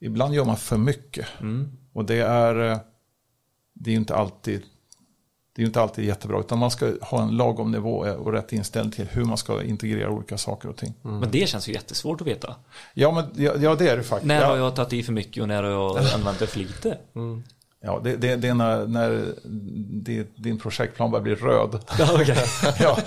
ibland 0.00 0.34
gör 0.34 0.44
man 0.44 0.56
för 0.56 0.76
mycket. 0.76 1.26
Och 1.92 2.04
det 2.04 2.20
är, 2.20 2.70
eh, 2.72 2.78
det 3.74 3.90
är 3.90 3.92
ju 3.92 3.98
inte 4.00 4.16
alltid, 4.16 4.62
det 5.58 5.62
är 5.62 5.64
ju 5.64 5.66
inte 5.66 5.80
alltid 5.80 6.04
jättebra. 6.04 6.40
Utan 6.40 6.58
man 6.58 6.70
ska 6.70 6.92
ha 7.00 7.22
en 7.22 7.36
lagom 7.36 7.70
nivå 7.70 7.98
och 7.98 8.32
rätt 8.32 8.52
inställning 8.52 8.92
till 8.92 9.06
hur 9.06 9.24
man 9.24 9.38
ska 9.38 9.62
integrera 9.62 10.10
olika 10.10 10.38
saker 10.38 10.68
och 10.68 10.76
ting. 10.76 10.94
Men 11.02 11.30
det 11.30 11.48
känns 11.48 11.68
ju 11.68 11.72
jättesvårt 11.72 12.20
att 12.20 12.26
veta. 12.26 12.54
Ja, 12.94 13.12
men, 13.12 13.44
ja, 13.44 13.52
ja, 13.60 13.74
det 13.74 13.88
är 13.88 13.96
det 13.96 14.02
faktiskt. 14.02 14.26
När 14.26 14.44
har 14.44 14.56
ja, 14.56 14.64
jag 14.64 14.76
tagit 14.76 14.92
i 14.92 15.02
för 15.02 15.12
mycket 15.12 15.42
och 15.42 15.48
när 15.48 15.62
har 15.62 15.70
jag 15.70 15.98
använt 16.14 16.38
det 16.38 16.46
för 16.46 16.58
lite? 16.58 16.98
ja, 17.82 18.00
det, 18.04 18.16
det, 18.16 18.36
det 18.36 18.48
är 18.48 18.54
när, 18.54 18.86
när 18.86 19.24
det, 20.04 20.36
din 20.36 20.58
projektplan 20.58 21.10
börjar 21.10 21.22
bli 21.22 21.34
röd. 21.34 21.74
okay. 22.14 22.36
ja. 22.80 22.98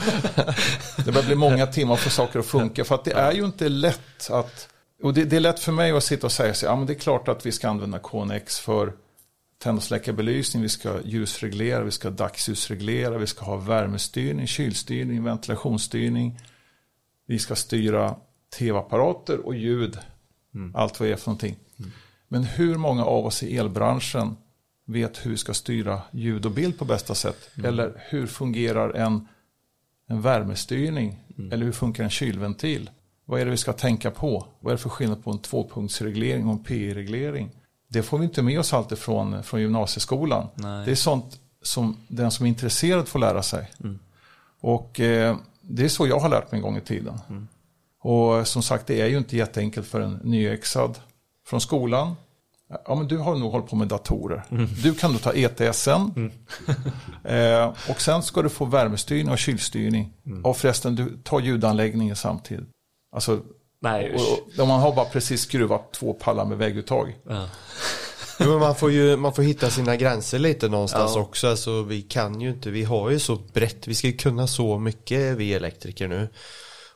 Det 1.06 1.12
börjar 1.12 1.26
bli 1.26 1.36
många 1.36 1.68
timmar 1.68 1.96
för 1.96 2.10
saker 2.10 2.40
att 2.40 2.46
funka. 2.46 2.84
För 2.84 2.96
att 2.96 3.04
det 3.04 3.14
är 3.14 3.32
ju 3.32 3.46
inte 3.46 3.70
lätt 3.70 4.30
att... 4.30 4.68
Och 5.04 5.14
det, 5.14 5.24
det 5.24 5.36
är 5.36 5.40
lätt 5.40 5.60
för 5.60 5.72
mig 5.72 5.92
att 5.92 6.04
sitta 6.04 6.28
och 6.28 6.32
säga 6.32 6.54
så, 6.54 6.66
ja 6.66 6.76
men 6.76 6.86
det 6.86 6.94
är 6.94 7.00
klart 7.00 7.28
att 7.28 7.46
vi 7.46 7.52
ska 7.52 7.70
använda 7.70 8.00
KNX 8.00 8.60
för 8.60 8.94
tänd 9.62 9.78
och 9.78 9.84
släcka 9.84 10.14
belysning, 10.14 10.64
vi 10.64 10.70
ska 10.70 11.02
ljusreglera, 11.06 11.84
vi 11.84 11.92
ska 11.92 12.10
dagsljusreglera, 12.10 13.18
vi 13.18 13.28
ska 13.28 13.46
ha 13.46 13.56
värmestyrning, 13.58 14.48
kylstyrning, 14.48 15.24
ventilationsstyrning. 15.24 16.40
Vi 17.26 17.40
ska 17.40 17.56
styra 17.56 18.16
tv-apparater 18.58 19.46
och 19.46 19.56
ljud. 19.56 19.98
Allt 20.74 21.00
vad 21.00 21.10
det 21.10 21.14
är 21.14 21.18
för 21.18 21.28
någonting. 21.28 21.56
Men 22.28 22.44
hur 22.44 22.76
många 22.76 23.06
av 23.06 23.26
oss 23.26 23.44
i 23.44 23.58
elbranschen 23.58 24.36
vet 24.86 25.26
hur 25.26 25.32
vi 25.32 25.38
ska 25.38 25.54
styra 25.54 26.02
ljud 26.12 26.46
och 26.46 26.52
bild 26.52 26.80
på 26.80 26.86
bästa 26.86 27.16
sätt? 27.16 27.50
Eller 27.64 28.04
hur 28.10 28.28
fungerar 28.28 28.94
en, 28.94 29.28
en 30.08 30.22
värmestyrning? 30.22 31.20
Eller 31.52 31.66
hur 31.66 31.72
funkar 31.72 32.04
en 32.04 32.10
kylventil? 32.10 32.90
Vad 33.26 33.42
är 33.42 33.46
det 33.46 33.52
vi 33.52 33.58
ska 33.58 33.74
tänka 33.74 34.12
på? 34.12 34.48
Vad 34.60 34.72
är 34.72 34.78
det 34.78 34.82
för 34.82 34.90
skillnad 34.90 35.24
på 35.24 35.32
en 35.32 35.40
tvåpunktsreglering 35.40 36.48
och 36.48 36.54
en 36.54 36.64
PI-reglering? 36.64 37.50
Det 37.92 38.04
får 38.04 38.18
vi 38.18 38.26
inte 38.26 38.42
med 38.42 38.60
oss 38.60 38.74
alltid 38.74 38.98
från, 38.98 39.44
från 39.44 39.62
gymnasieskolan. 39.62 40.48
Nej. 40.56 40.86
Det 40.86 40.92
är 40.92 40.96
sånt 40.96 41.40
som 41.62 41.98
den 42.08 42.32
som 42.32 42.46
är 42.46 42.50
intresserad 42.50 43.08
får 43.08 43.20
lära 43.20 43.44
sig. 43.44 43.72
Och 44.62 45.00
eh, 45.00 45.38
det 45.62 45.84
är 45.84 45.90
så 45.90 46.08
jag 46.08 46.20
har 46.20 46.30
lärt 46.30 46.52
mig 46.52 46.60
en 46.60 46.64
gång 46.64 46.78
i 46.78 46.82
tiden. 46.82 47.22
Och 48.02 48.48
som 48.48 48.64
sagt, 48.64 48.88
det 48.88 49.02
är 49.02 49.08
ju 49.08 49.18
inte 49.18 49.38
jätteenkelt 49.38 49.88
för 49.88 50.02
en 50.02 50.20
nyexad 50.24 51.00
från 51.48 51.62
skolan. 51.62 52.16
Ja, 52.86 52.96
men 52.96 53.08
du 53.08 53.18
har 53.18 53.36
nog 53.36 53.52
hållit 53.52 53.70
på 53.70 53.76
med 53.76 53.88
datorer. 53.88 54.44
Du 54.84 54.94
kan 54.94 55.12
nog 55.12 55.22
ta 55.22 55.34
ETSen. 55.34 56.32
eh, 57.24 57.74
och 57.90 58.02
sen 58.02 58.24
ska 58.24 58.42
du 58.42 58.50
få 58.50 58.66
värmestyrning 58.66 59.30
och 59.30 59.38
kylstyrning. 59.38 60.14
Och 60.44 60.58
förresten, 60.58 60.96
du 60.96 61.18
tar 61.24 61.40
ljudanläggningen 61.40 62.16
samtidigt. 62.16 62.70
Alltså, 63.16 63.42
Nej, 63.84 64.14
och, 64.14 64.60
och, 64.62 64.68
man 64.68 64.80
har 64.80 64.96
bara 64.96 65.06
precis 65.06 65.42
skruvat 65.42 65.94
två 65.94 66.14
pallar 66.14 66.46
med 66.46 66.58
vägguttag. 66.58 67.16
Ja. 67.30 67.50
Jo, 68.40 68.50
men 68.50 68.60
man 68.60 68.76
får 68.76 68.92
ju 68.92 69.18
man 69.18 69.34
får 69.34 69.44
hitta 69.44 69.70
sina 69.70 69.96
gränser 69.96 70.40
lite 70.40 70.68
någonstans 70.68 71.12
Ja. 71.16 71.22
också. 71.22 71.48
Alltså, 71.48 71.82
vi 71.82 72.02
kan 72.02 72.42
ju 72.42 72.50
inte, 72.50 72.70
vi 72.70 72.84
har 72.84 73.10
ju 73.10 73.20
så 73.20 73.36
brett, 73.36 73.88
vi 73.88 73.96
ska 73.96 74.08
ju 74.08 74.14
kunna 74.14 74.48
så 74.48 74.80
mycket 74.80 75.38
vi 75.38 75.54
elektriker 75.54 76.08
nu. 76.08 76.30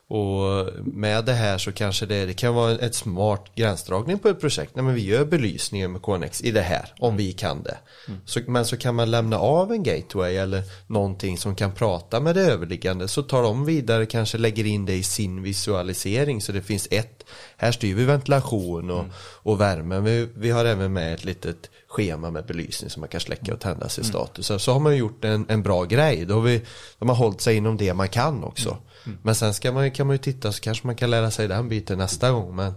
Och 0.08 0.68
med 0.84 1.24
det 1.24 1.32
här 1.32 1.58
så 1.58 1.72
kanske 1.72 2.06
det, 2.06 2.26
det 2.26 2.34
kan 2.34 2.54
vara 2.54 2.72
ett 2.72 2.94
smart 2.94 3.44
gränsdragning 3.54 4.18
på 4.18 4.28
ett 4.28 4.40
projekt. 4.40 4.74
Nej 4.74 4.84
men 4.84 4.94
vi 4.94 5.04
gör 5.04 5.24
belysningen 5.24 5.92
med 5.92 6.02
KNX 6.02 6.42
i 6.42 6.50
det 6.50 6.60
här, 6.60 6.92
om 6.98 7.16
vi 7.16 7.32
kan 7.32 7.62
det. 7.62 7.78
Så, 8.24 8.40
men 8.46 8.64
så 8.64 8.76
kan 8.76 8.94
man 8.94 9.10
lämna 9.10 9.38
av 9.38 9.72
en 9.72 9.82
gateway 9.82 10.36
eller 10.36 10.62
någonting 10.86 11.38
som 11.38 11.54
kan 11.54 11.72
prata 11.72 12.20
med 12.20 12.34
det 12.34 12.40
överliggande. 12.40 13.08
Så 13.08 13.22
tar 13.22 13.42
de 13.42 13.64
vidare, 13.64 14.06
kanske 14.06 14.38
lägger 14.38 14.66
in 14.66 14.86
det 14.86 14.94
i 14.94 15.02
sin 15.02 15.42
visualisering. 15.42 16.42
Så 16.42 16.52
det 16.52 16.62
finns 16.62 16.88
ett, 16.90 17.24
här 17.56 17.72
styr 17.72 17.94
vi 17.94 18.04
ventilation 18.04 18.90
och, 18.90 19.04
och 19.18 19.60
värme. 19.60 20.00
Vi, 20.00 20.28
vi 20.34 20.50
har 20.50 20.64
även 20.64 20.92
med 20.92 21.14
ett 21.14 21.24
litet 21.24 21.70
schema 21.88 22.30
med 22.30 22.46
belysning 22.46 22.90
som 22.90 23.00
man 23.00 23.08
kan 23.08 23.20
släcka 23.20 23.54
och 23.54 23.60
tända 23.60 23.88
sin 23.88 24.04
status. 24.04 24.46
Så, 24.46 24.58
så 24.58 24.72
har 24.72 24.80
man 24.80 24.96
gjort 24.96 25.24
en, 25.24 25.46
en 25.48 25.62
bra 25.62 25.84
grej. 25.84 26.24
Då 26.24 26.34
har, 26.34 26.40
vi, 26.40 26.62
de 26.98 27.08
har 27.08 27.16
hållit 27.16 27.40
sig 27.40 27.56
inom 27.56 27.76
det 27.76 27.94
man 27.94 28.08
kan 28.08 28.44
också. 28.44 28.78
Men 29.22 29.34
sen 29.34 29.54
ska 29.54 29.72
man, 29.72 29.84
ju- 29.84 29.90
kan 29.90 30.06
man 30.06 30.14
ju 30.14 30.18
titta 30.18 30.52
så 30.52 30.60
kanske 30.60 30.86
man 30.86 30.96
kan 30.96 31.10
lära 31.10 31.30
sig 31.30 31.48
den 31.48 31.68
biten 31.68 31.98
nästa 31.98 32.30
gång. 32.30 32.56
Men 32.56 32.72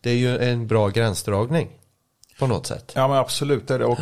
det 0.00 0.10
är 0.10 0.14
ju 0.14 0.38
en 0.38 0.66
bra 0.66 0.88
gränsdragning. 0.88 1.68
På 2.38 2.46
något 2.46 2.66
sätt. 2.66 2.92
Ja, 2.94 3.08
men 3.08 3.16
absolut. 3.16 3.70
Är 3.70 3.78
det. 3.78 3.84
Och 3.84 3.98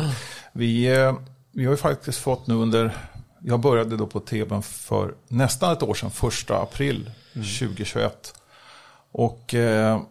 vi, 0.53 0.85
eh, 0.97 1.15
vi 1.51 1.65
har 1.65 1.71
ju 1.71 1.77
faktiskt 1.77 2.19
fått 2.19 2.47
nu 2.47 2.55
under, 2.55 2.97
jag 3.41 3.59
började 3.59 3.97
då 3.97 4.07
på 4.07 4.19
TB'n 4.19 4.61
för 4.61 5.15
nästan 5.27 5.73
ett 5.73 5.83
år 5.83 5.93
sedan, 5.93 6.11
första 6.11 6.57
april 6.61 7.11
2021. 7.33 8.33
Och 9.11 9.53
eh, 9.53 10.01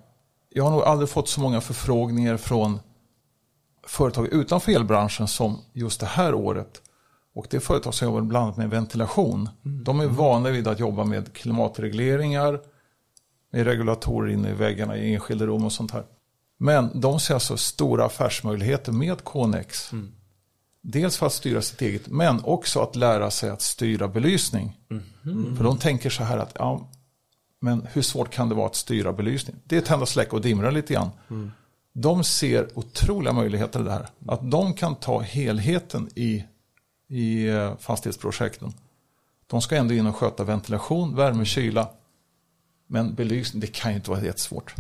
jag 0.51 0.65
har 0.65 0.71
nog 0.71 0.83
aldrig 0.83 1.09
fått 1.09 1.29
så 1.29 1.41
många 1.41 1.61
förfrågningar 1.61 2.37
från 2.37 2.81
företag 3.87 4.27
utanför 4.33 4.73
elbranschen 4.73 5.29
som 5.29 5.61
just 5.73 6.01
det 6.01 6.07
här 6.07 6.35
året. 6.35 6.83
Och 7.37 7.47
det 7.51 7.57
är 7.57 7.61
företag 7.61 7.95
som 7.95 8.09
jobbar 8.09 8.21
bland 8.21 8.45
annat 8.45 8.57
med 8.57 8.71
ventilation. 8.71 9.49
De 9.63 10.01
är 10.01 10.07
vana 10.07 10.51
vid 10.51 10.69
att 10.69 10.81
jobba 10.81 11.05
med 11.05 11.33
klimatregleringar, 11.33 12.61
med 13.53 13.65
regulatorer 13.65 14.33
inne 14.33 14.51
i 14.51 14.53
väggarna 14.53 14.97
i 14.97 15.15
enskilda 15.15 15.47
rum 15.47 15.65
och 15.65 15.73
sånt 15.73 15.91
här. 15.91 16.05
Men 16.59 17.01
de 17.01 17.21
ser 17.21 17.35
alltså 17.35 17.57
stora 17.57 18.05
affärsmöjligheter 18.05 18.93
med 18.93 19.25
KNX. 19.25 19.91
Dels 20.83 21.17
för 21.17 21.27
att 21.27 21.33
styra 21.33 21.63
sitt 21.63 21.83
eget, 21.83 22.09
men 22.09 22.45
också 22.45 22.81
att 22.81 22.97
lära 22.97 23.31
sig 23.31 23.51
att 23.51 23.63
styra 23.63 24.09
belysning. 24.09 24.77
För 25.57 25.65
de 25.65 25.79
tänker 25.79 26.11
så 26.11 26.25
här 26.25 26.39
att, 26.39 26.53
ja, 26.59 26.91
men 27.61 27.87
hur 27.93 28.03
svårt 28.03 28.31
kan 28.31 28.49
det 28.49 28.55
vara 28.55 28.67
att 28.67 28.77
styra 28.77 29.13
belysning? 29.13 29.57
Det 29.65 29.77
är 29.77 29.81
tända, 29.81 30.07
släcka 30.07 30.37
och 30.37 30.43
dimra 30.43 30.71
lite 30.71 30.95
grann. 30.95 31.11
De 31.93 32.25
ser 32.25 32.79
otroliga 32.79 33.33
möjligheter 33.33 33.81
i 33.81 33.83
det 33.83 33.93
här. 33.93 34.09
Att 34.29 34.51
de 34.51 34.75
kan 34.75 34.95
ta 34.95 35.21
helheten 35.21 36.09
i, 36.15 36.45
i 37.09 37.49
eh, 37.49 37.77
fastighetsprojekten. 37.77 38.73
De 39.47 39.61
ska 39.61 39.77
ändå 39.77 39.95
in 39.95 40.07
och 40.07 40.17
sköta 40.17 40.45
ventilation, 40.45 41.17
värme, 41.17 41.45
kyla. 41.45 41.89
Men 42.87 43.15
belysning, 43.15 43.61
det 43.61 43.67
kan 43.67 43.91
ju 43.91 43.97
inte 43.97 44.11
vara 44.11 44.25
jättesvårt. 44.25 44.75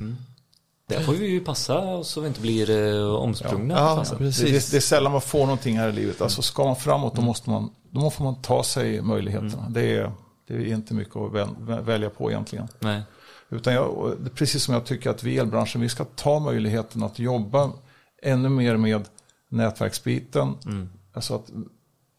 Där 0.88 1.00
får 1.00 1.12
vi 1.12 1.26
ju 1.26 1.40
passa 1.40 2.04
så 2.04 2.20
vi 2.20 2.28
inte 2.28 2.40
blir 2.40 2.70
eh, 2.70 3.14
omsprungna. 3.14 3.74
Ja, 3.74 3.96
Fasen. 3.96 4.18
Det, 4.18 4.24
det, 4.24 4.30
precis. 4.30 4.70
det 4.70 4.76
är 4.76 4.80
sällan 4.80 5.12
man 5.12 5.20
får 5.20 5.40
någonting 5.40 5.78
här 5.78 5.88
i 5.88 5.92
livet. 5.92 6.20
Alltså 6.20 6.42
ska 6.42 6.64
man 6.64 6.76
framåt 6.76 7.14
då 7.14 7.22
måste 7.22 7.50
man, 7.50 7.70
då 7.90 8.00
måste 8.00 8.22
man 8.22 8.42
ta 8.42 8.62
sig 8.62 9.02
möjligheterna. 9.02 9.68
Det, 9.70 9.96
är, 9.96 10.12
det 10.48 10.54
är 10.54 10.74
inte 10.74 10.94
mycket 10.94 11.16
att 11.16 11.32
väl, 11.32 11.48
välja 11.82 12.10
på 12.10 12.30
egentligen. 12.30 12.68
Nej. 12.80 13.02
Utan 13.50 13.74
jag, 13.74 14.16
precis 14.34 14.62
som 14.62 14.74
jag 14.74 14.84
tycker 14.84 15.10
att 15.10 15.22
vi 15.22 15.32
i 15.32 15.38
elbranschen, 15.38 15.80
vi 15.80 15.88
ska 15.88 16.04
ta 16.04 16.38
möjligheten 16.40 17.02
att 17.02 17.18
jobba 17.18 17.72
ännu 18.22 18.48
mer 18.48 18.76
med 18.76 19.08
nätverksbiten. 19.48 20.54
Alltså 21.12 21.34
att 21.34 21.50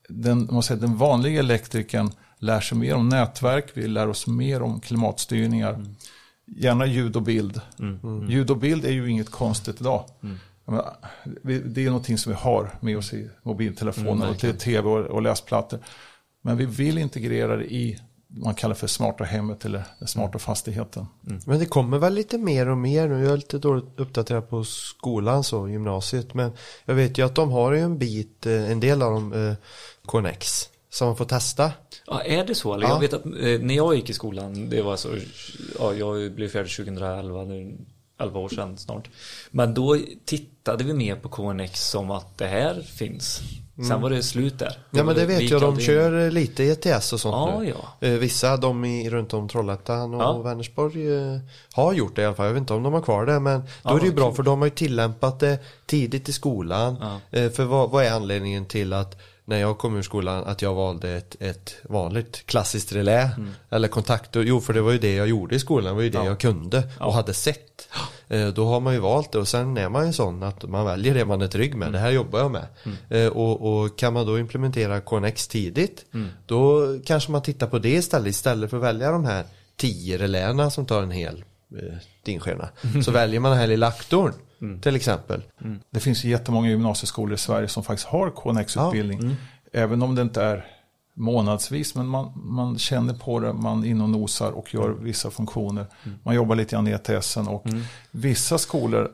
den, 0.08 0.48
man 0.52 0.64
säger, 0.64 0.82
den 0.82 0.98
vanliga 0.98 1.40
elektrikern 1.40 2.12
lär 2.40 2.60
sig 2.60 2.78
mer 2.78 2.96
om 2.96 3.10
nätverk, 3.10 3.66
vi 3.74 3.88
lär 3.88 4.08
oss 4.10 4.28
mer 4.28 4.62
om 4.62 4.80
klimatstyrningar. 4.80 5.86
Gärna 6.46 6.86
ljud 6.86 7.16
och 7.16 7.22
bild. 7.22 7.62
Ljud 8.30 8.50
och 8.52 8.58
bild 8.58 8.86
är 8.86 8.92
ju 8.92 9.10
inget 9.10 9.32
konstigt 9.32 9.82
idag. 9.82 10.04
Menar, 10.66 10.94
vi- 11.44 11.60
Det 11.60 11.82
är 11.82 11.88
någonting 11.88 12.18
som 12.18 12.32
vi 12.32 12.38
har 12.38 12.70
med 12.80 12.98
oss 12.98 13.14
i 13.14 13.30
mobiltelefoner 13.44 14.30
och 14.30 14.40
till 14.40 14.58
tv 14.58 14.90
och, 14.90 15.06
och 15.06 15.22
läsplattor. 15.22 15.80
Men 16.42 16.58
vi 16.58 16.66
vill 16.66 16.98
integrera 16.98 17.56
det 17.58 17.74
i 17.74 18.00
vad 18.30 18.46
man 18.46 18.54
kallar 18.56 18.76
för 18.76 18.88
smarta 18.88 19.24
hemmet 19.24 19.66
eller 19.66 19.84
den 20.00 20.08
smarta 20.08 20.40
fastigheten. 20.40 21.06
Men 21.46 21.60
det 21.60 21.66
kommer 21.66 21.98
väl 21.98 22.14
lite 22.14 22.38
mer 22.38 22.70
och 22.70 22.78
mer 22.78 23.08
nu. 23.08 23.24
Jag 23.24 23.34
är 23.34 23.38
lite 23.38 23.58
dåligt 23.58 23.86
uppdaterad 23.98 24.50
på 24.50 24.64
skolan 24.64 25.44
så, 25.44 25.70
gymnasiet. 25.70 26.34
Men 26.34 26.52
jag 26.86 26.96
vet 26.96 27.18
ju 27.18 27.26
att 27.26 27.36
de 27.36 27.52
har 27.52 27.72
ju 27.72 27.80
en 27.80 27.98
bit, 27.98 28.46
eh, 28.46 28.72
en 28.72 28.80
del 28.80 29.02
av 29.02 29.12
dem, 29.14 29.34
eh, 29.34 29.54
Connex. 30.08 30.70
Som 30.90 31.08
man 31.08 31.18
får 31.18 31.26
testa. 31.26 31.72
Ja, 32.08 32.22
är 32.22 32.46
det 32.46 32.56
så? 32.56 32.74
Eller 32.74 32.88
Ja. 32.88 32.94
Jag 32.94 33.00
vet 33.00 33.14
att 33.14 33.26
eh, 33.26 33.32
när 33.62 33.76
jag 33.76 33.96
gick 33.96 34.10
i 34.10 34.14
skolan, 34.14 34.70
det 34.70 34.82
var 34.82 34.96
så, 34.96 35.10
ja, 35.80 35.94
jag 35.94 36.32
blev 36.32 36.50
färdig 36.50 36.72
2011, 36.76 37.46
det 37.46 37.56
är 37.56 37.72
11 38.22 38.40
år 38.40 38.50
sedan 38.50 38.78
snart. 38.78 39.10
Men 39.52 39.74
då 39.74 39.98
tittade 40.26 40.84
vi 40.84 40.94
mer 40.94 41.16
på 41.16 41.30
KNX 41.30 41.90
som 41.90 42.12
att 42.12 42.38
det 42.38 42.48
här 42.48 42.82
finns. 42.82 43.40
Sen 43.88 44.02
var 44.02 44.10
det 44.10 44.24
slut 44.24 44.60
där. 44.60 44.78
Ja 44.92 45.04
men 45.04 45.16
det 45.16 45.26
vet 45.26 45.42
jag, 45.50 45.62
de 45.62 45.80
kör 45.80 46.32
lite 46.32 46.64
ETS 46.64 47.14
och 47.14 47.20
sånt 47.20 47.34
Ja, 47.36 47.60
nu. 47.60 47.70
ja. 48.02 48.08
Eh, 48.08 48.14
Vissa, 48.14 48.58
de 48.58 48.86
i, 48.86 49.10
runt 49.10 49.34
om 49.34 49.50
Trollhättan 49.50 50.14
och 50.14 50.22
Ja. 50.22 50.38
Vänersborg 50.42 51.16
eh, 51.18 51.38
har 51.74 51.94
gjort 51.94 52.16
det 52.16 52.22
i 52.22 52.26
alla 52.26 52.36
fall. 52.36 52.46
Jag 52.46 52.54
vet 52.54 52.62
inte 52.62 52.74
om 52.74 52.84
de 52.84 52.94
har 52.94 53.02
kvar 53.02 53.26
det 53.26 53.40
men 53.40 53.60
då 53.62 53.66
Ja, 53.84 53.96
är 53.96 54.00
det 54.00 54.06
ju 54.06 54.14
bra 54.14 54.34
för 54.34 54.44
de 54.44 54.60
har 54.60 54.66
ju 54.66 54.72
tillämpat 54.72 55.40
det 55.40 55.60
tidigt 55.86 56.30
i 56.30 56.34
skolan. 56.34 56.98
För 57.32 57.64
vad, 57.64 57.90
vad 57.90 58.06
är 58.06 58.12
anledningen 58.12 58.66
till 58.66 58.94
att 58.94 59.18
när 59.50 59.58
jag 59.60 59.78
kom 59.78 59.98
ur 59.98 60.02
skolan 60.02 60.44
att 60.44 60.62
jag 60.62 60.74
valde 60.74 61.10
ett, 61.18 61.36
ett 61.40 61.76
vanligt 61.84 62.46
klassiskt 62.46 62.92
relä 62.94 63.30
Mm. 63.38 63.50
eller 63.70 63.88
kontaktor? 63.88 64.44
Jo 64.44 64.62
för 64.62 64.74
det 64.74 64.82
var 64.82 64.92
ju 64.92 64.98
det 64.98 65.16
jag 65.16 65.28
gjorde 65.28 65.56
i 65.56 65.60
skolan, 65.60 65.86
det 65.86 65.94
var 65.96 66.02
ju 66.02 66.10
det 66.10 66.18
jag 66.26 66.40
kunde 66.40 66.84
och 67.00 67.14
hade 67.14 67.34
sett. 67.34 67.90
Eh, 68.28 68.48
Då 68.48 68.66
har 68.66 68.80
man 68.80 68.94
ju 68.94 69.00
valt 69.00 69.32
det 69.32 69.40
och 69.40 69.48
sen 69.48 69.78
är 69.78 69.90
man 69.90 70.08
ju 70.08 70.14
sån 70.14 70.44
att 70.44 70.64
man 70.64 70.86
väljer 70.86 71.14
det 71.14 71.26
man 71.26 71.42
är 71.42 71.48
trygg 71.48 71.76
med. 71.76 71.92
Det 71.94 72.00
här 72.00 72.12
jobbar 72.12 72.40
jag 72.40 72.52
med. 72.52 72.68
Eh, 73.10 73.28
Och, 73.28 73.82
och 73.84 73.98
kan 73.98 74.14
man 74.14 74.26
då 74.26 74.40
implementera 74.40 75.02
KNX 75.02 75.48
tidigt 75.48 76.06
då 76.46 76.88
kanske 77.06 77.32
man 77.32 77.42
tittar 77.42 77.68
på 77.68 77.80
det 77.80 77.90
istället 77.90 78.28
istället 78.30 78.70
för 78.70 78.78
att 78.78 78.84
välja 78.84 79.12
de 79.12 79.26
här 79.26 79.44
tio 79.76 80.18
reläna 80.18 80.70
som 80.70 80.86
tar 80.86 81.04
en 81.04 81.12
hel 81.12 81.44
eh, 81.82 81.98
dinskena. 82.26 82.70
Så 83.06 83.12
väljer 83.12 83.40
man 83.40 83.52
den 83.52 83.60
här 83.60 83.68
lilla 83.68 83.88
aktorn 83.88 84.34
till 84.82 84.96
exempel. 84.96 85.44
Det 85.90 86.00
finns 86.00 86.24
ju 86.26 86.30
jättemånga 86.30 86.70
gymnasieskolor 86.70 87.34
i 87.34 87.38
Sverige 87.38 87.68
som 87.68 87.84
faktiskt 87.84 88.08
har 88.08 88.30
KNX-utbildning. 88.30 89.36
Även 89.74 90.02
om 90.02 90.16
det 90.16 90.22
inte 90.22 90.44
är 90.44 90.66
månadsvis, 91.14 91.96
men 91.96 92.08
man, 92.08 92.32
man 92.36 92.78
känner 92.78 93.14
på 93.14 93.40
det, 93.40 93.54
man 93.54 93.86
in 93.86 94.02
och 94.02 94.10
nosar 94.10 94.52
och 94.52 94.74
gör 94.74 94.90
vissa 94.90 95.32
funktioner. 95.32 95.86
Man 96.24 96.36
jobbar 96.36 96.56
lite 96.56 96.76
grann 96.76 96.88
i 96.88 96.92
ETSen 96.92 97.48
och 97.48 97.66
vissa 98.12 98.58
skolor 98.58 99.12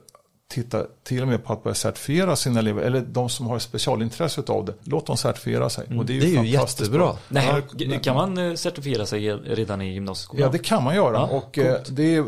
tittar 0.50 0.88
till 1.04 1.22
och 1.22 1.28
med 1.28 1.44
på 1.44 1.54
att 1.54 1.64
börja 1.64 1.76
certifiera 1.76 2.36
sina 2.36 2.60
elever, 2.60 2.82
eller 2.82 3.02
de 3.02 3.30
som 3.30 3.48
har 3.48 3.60
specialintresse 3.60 4.42
av 4.48 4.66
det, 4.66 4.74
låt 4.84 5.06
dem 5.06 5.18
certifiera 5.18 5.70
sig. 5.70 5.98
Och 5.98 6.06
det 6.06 6.14
är 6.14 6.16
ju, 6.16 6.22
Det 6.22 6.28
är 6.28 6.44
ju 6.44 6.54
fantastiskt 6.58 6.80
jättebra. 6.80 7.06
bra. 7.06 7.18
Nej, 7.30 7.64
Ja, 7.78 8.00
kan 8.00 8.16
man 8.16 8.38
eh, 8.38 8.54
certifiera 8.56 9.06
sig 9.06 9.30
redan 9.34 9.82
i 9.82 9.94
gymnasieskolan? 9.94 10.42
Ja, 10.46 10.50
det 10.52 10.58
kan 10.60 10.84
man 10.84 10.96
göra. 10.96 11.14
Ja, 11.14 11.24
och 11.26 11.58
eh, 11.58 11.78
det 11.90 12.16
är 12.16 12.26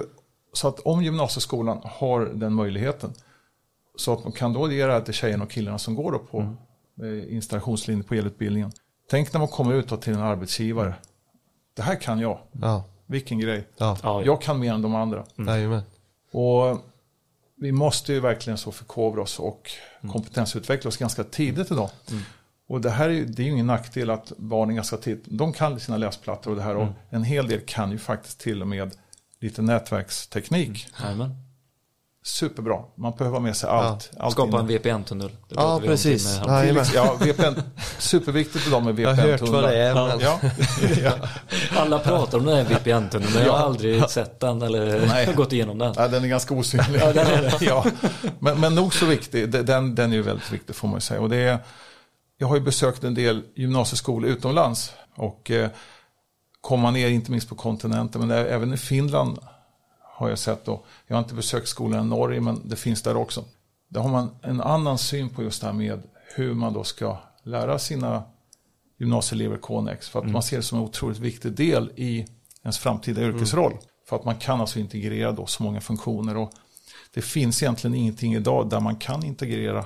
så 0.56 0.68
att 0.68 0.80
om 0.80 1.04
gymnasieskolan 1.04 1.82
har 1.84 2.26
den 2.26 2.54
möjligheten 2.54 3.14
så 3.96 4.14
att 4.14 4.24
man 4.24 4.34
kan 4.34 4.54
då 4.54 4.72
ge 4.72 4.86
det 4.86 4.92
här 4.94 5.02
till 5.02 5.14
tjejerna 5.14 5.44
och 5.44 5.52
killarna 5.52 5.78
som 5.78 5.96
går 5.96 6.12
då 6.12 6.20
på 6.20 6.56
eh, 7.04 7.34
installationslinjen 7.36 8.04
på 8.04 8.14
elutbildningen. 8.14 8.72
Tänk 9.10 9.34
när 9.34 9.40
man 9.40 9.48
kommer 9.48 9.74
ut 9.74 9.88
då 9.88 9.98
till 9.98 10.14
en 10.14 10.20
arbetsgivare. 10.20 10.94
Det 11.76 11.82
här 11.82 11.96
kan 11.96 12.20
jag. 12.20 12.40
Ja, 12.52 12.84
Vilken 13.06 13.40
grej. 13.40 13.68
ja, 13.78 13.98
Ja, 14.04 14.20
ja. 14.20 14.26
Jag 14.26 14.42
kan 14.42 14.60
mer 14.60 14.74
än 14.74 14.82
de 14.82 14.96
andra. 14.96 15.24
jajamän. 15.38 15.82
Och 16.32 16.82
vi 17.58 17.72
måste 17.72 18.14
ju 18.14 18.20
verkligen 18.20 18.58
så 18.58 18.72
förkovra 18.72 19.22
oss 19.22 19.40
och 19.40 19.72
kompetensutveckla 20.12 20.88
oss 20.88 20.98
ganska 20.98 21.24
tidigt 21.24 21.72
idag. 21.72 21.90
Och 22.68 22.82
det 22.82 22.90
här 22.90 23.10
är 23.10 23.14
ju, 23.14 23.26
det 23.26 23.42
är 23.42 23.46
ju 23.46 23.52
ingen 23.52 23.68
nackdel 23.68 24.10
att 24.10 24.32
barnen 24.38 24.76
ganska 24.76 24.98
tidigt, 24.98 25.24
de 25.28 25.54
kan 25.54 25.80
sina 25.80 25.98
läsplattor 25.98 26.52
och 26.52 26.58
det 26.58 26.64
här 26.64 26.76
och 26.76 26.88
en 27.10 27.24
hel 27.24 27.48
del 27.48 27.62
kan 27.66 27.92
ju 27.92 27.98
faktiskt 27.98 28.40
till 28.40 28.62
och 28.62 28.68
med 28.68 28.96
lite 29.42 29.62
nätverksteknik. 29.62 30.88
Jajamän. 31.04 31.36
Superbra, 32.24 32.80
man 32.96 33.14
behöver 33.18 33.36
ha 33.38 33.44
med 33.44 33.56
sig 33.58 33.70
allt. 33.70 34.12
allt 34.20 34.32
Skapa 34.34 34.48
innan. 34.50 34.62
en 34.62 34.68
VPN-tunnel. 34.68 35.30
Det 35.50 35.56
Ja, 35.56 35.80
precis. 35.86 36.40
med- 36.46 36.76
Ja, 36.76 36.86
Ja, 36.94 37.14
VPN, 37.20 37.62
superviktigt 37.98 38.68
idag 38.68 38.84
med 38.84 39.00
Jag 39.00 39.10
har 39.10 39.16
hört 39.16 39.42
vad 39.42 39.64
det 39.64 39.78
är. 39.78 39.94
Men... 39.94 40.20
Ja, 40.20 40.40
ja. 41.04 41.12
Alla 41.76 42.00
pratar 42.00 42.38
om 42.38 42.46
den 42.46 42.56
här 42.56 42.64
VPN-tunneln 42.76 43.34
men 43.34 43.44
jag 43.46 43.52
har 43.52 43.66
aldrig 43.66 44.10
sett 44.10 44.40
den 44.40 44.62
eller 44.62 45.08
Nej. 45.08 45.34
gått 45.36 45.54
igenom 45.54 45.78
den. 45.78 45.94
Ja, 45.98 46.08
den 46.08 46.24
är 46.24 46.28
ganska 46.28 46.54
osynlig. 46.54 47.02
Ja, 47.02 47.14
den 47.14 47.28
är 47.28 47.42
det. 47.42 47.58
ja. 47.66 47.86
men, 48.40 48.60
men 48.60 48.76
nog 48.76 48.94
så 48.94 49.06
viktig. 49.06 49.50
Den, 49.50 49.96
den 49.96 50.12
är 50.12 50.16
ju 50.16 50.22
väldigt 50.22 50.52
viktig 50.52 50.76
får 50.76 50.88
man 50.88 50.98
ju 50.98 51.02
säga. 51.02 51.22
Och 51.22 51.30
det 51.30 51.38
är, 51.38 51.60
jag 52.38 52.48
har 52.48 52.56
ju 52.56 52.62
besökt 52.62 53.04
en 53.04 53.14
del 53.14 53.44
gymnasieskolor 53.56 54.30
utomlands. 54.30 54.92
Och 55.16 55.52
eh, 55.52 55.70
komma 56.66 56.92
ner, 56.92 57.10
inte 57.10 57.32
minst 57.32 57.50
på 57.50 57.56
kontinenten, 57.56 58.22
men 58.22 58.32
ä- 58.32 58.48
även 58.50 58.74
i 58.74 58.78
Finland 58.78 59.40
har 60.02 60.30
jag 60.30 60.40
sett 60.40 60.66
då. 60.66 60.86
Jag 61.08 61.16
har 61.16 61.24
inte 61.24 61.36
besökt 61.36 61.68
skolan 61.68 62.06
i 62.06 62.10
Norge, 62.10 62.42
men 62.42 62.62
det 62.66 62.76
finns 62.76 63.02
där 63.02 63.18
också. 63.18 63.46
Där 63.90 64.02
har 64.02 64.10
man 64.10 64.30
en 64.42 64.62
annan 64.62 64.98
syn 64.98 65.30
på 65.30 65.44
just 65.44 65.62
det 65.62 65.68
här 65.68 65.74
med 65.74 66.04
hur 66.36 66.54
man 66.54 66.74
då 66.74 66.84
ska 66.84 67.18
lära 67.44 67.80
sina 67.80 68.24
gymnasieelever 69.00 69.58
KNX. 69.58 70.10
För 70.10 70.20
att 70.20 70.32
man 70.32 70.44
ser 70.44 70.58
det 70.58 70.64
som 70.64 70.78
en 70.78 70.84
otroligt 70.84 71.20
viktig 71.20 71.52
del 71.52 71.92
i 71.96 72.26
ens 72.64 72.78
framtida 72.78 73.22
yrkesroll. 73.22 73.74
För 74.10 74.16
att 74.16 74.26
man 74.26 74.36
kan 74.36 74.62
alltså 74.62 74.80
integrera 74.80 75.32
då 75.32 75.46
så 75.46 75.64
många 75.64 75.82
funktioner. 75.82 76.38
Och 76.38 76.52
det 77.14 77.22
finns 77.22 77.64
egentligen 77.64 77.96
ingenting 77.96 78.36
idag 78.36 78.70
där 78.70 78.80
man 78.80 78.96
kan 78.96 79.24
integrera 79.24 79.86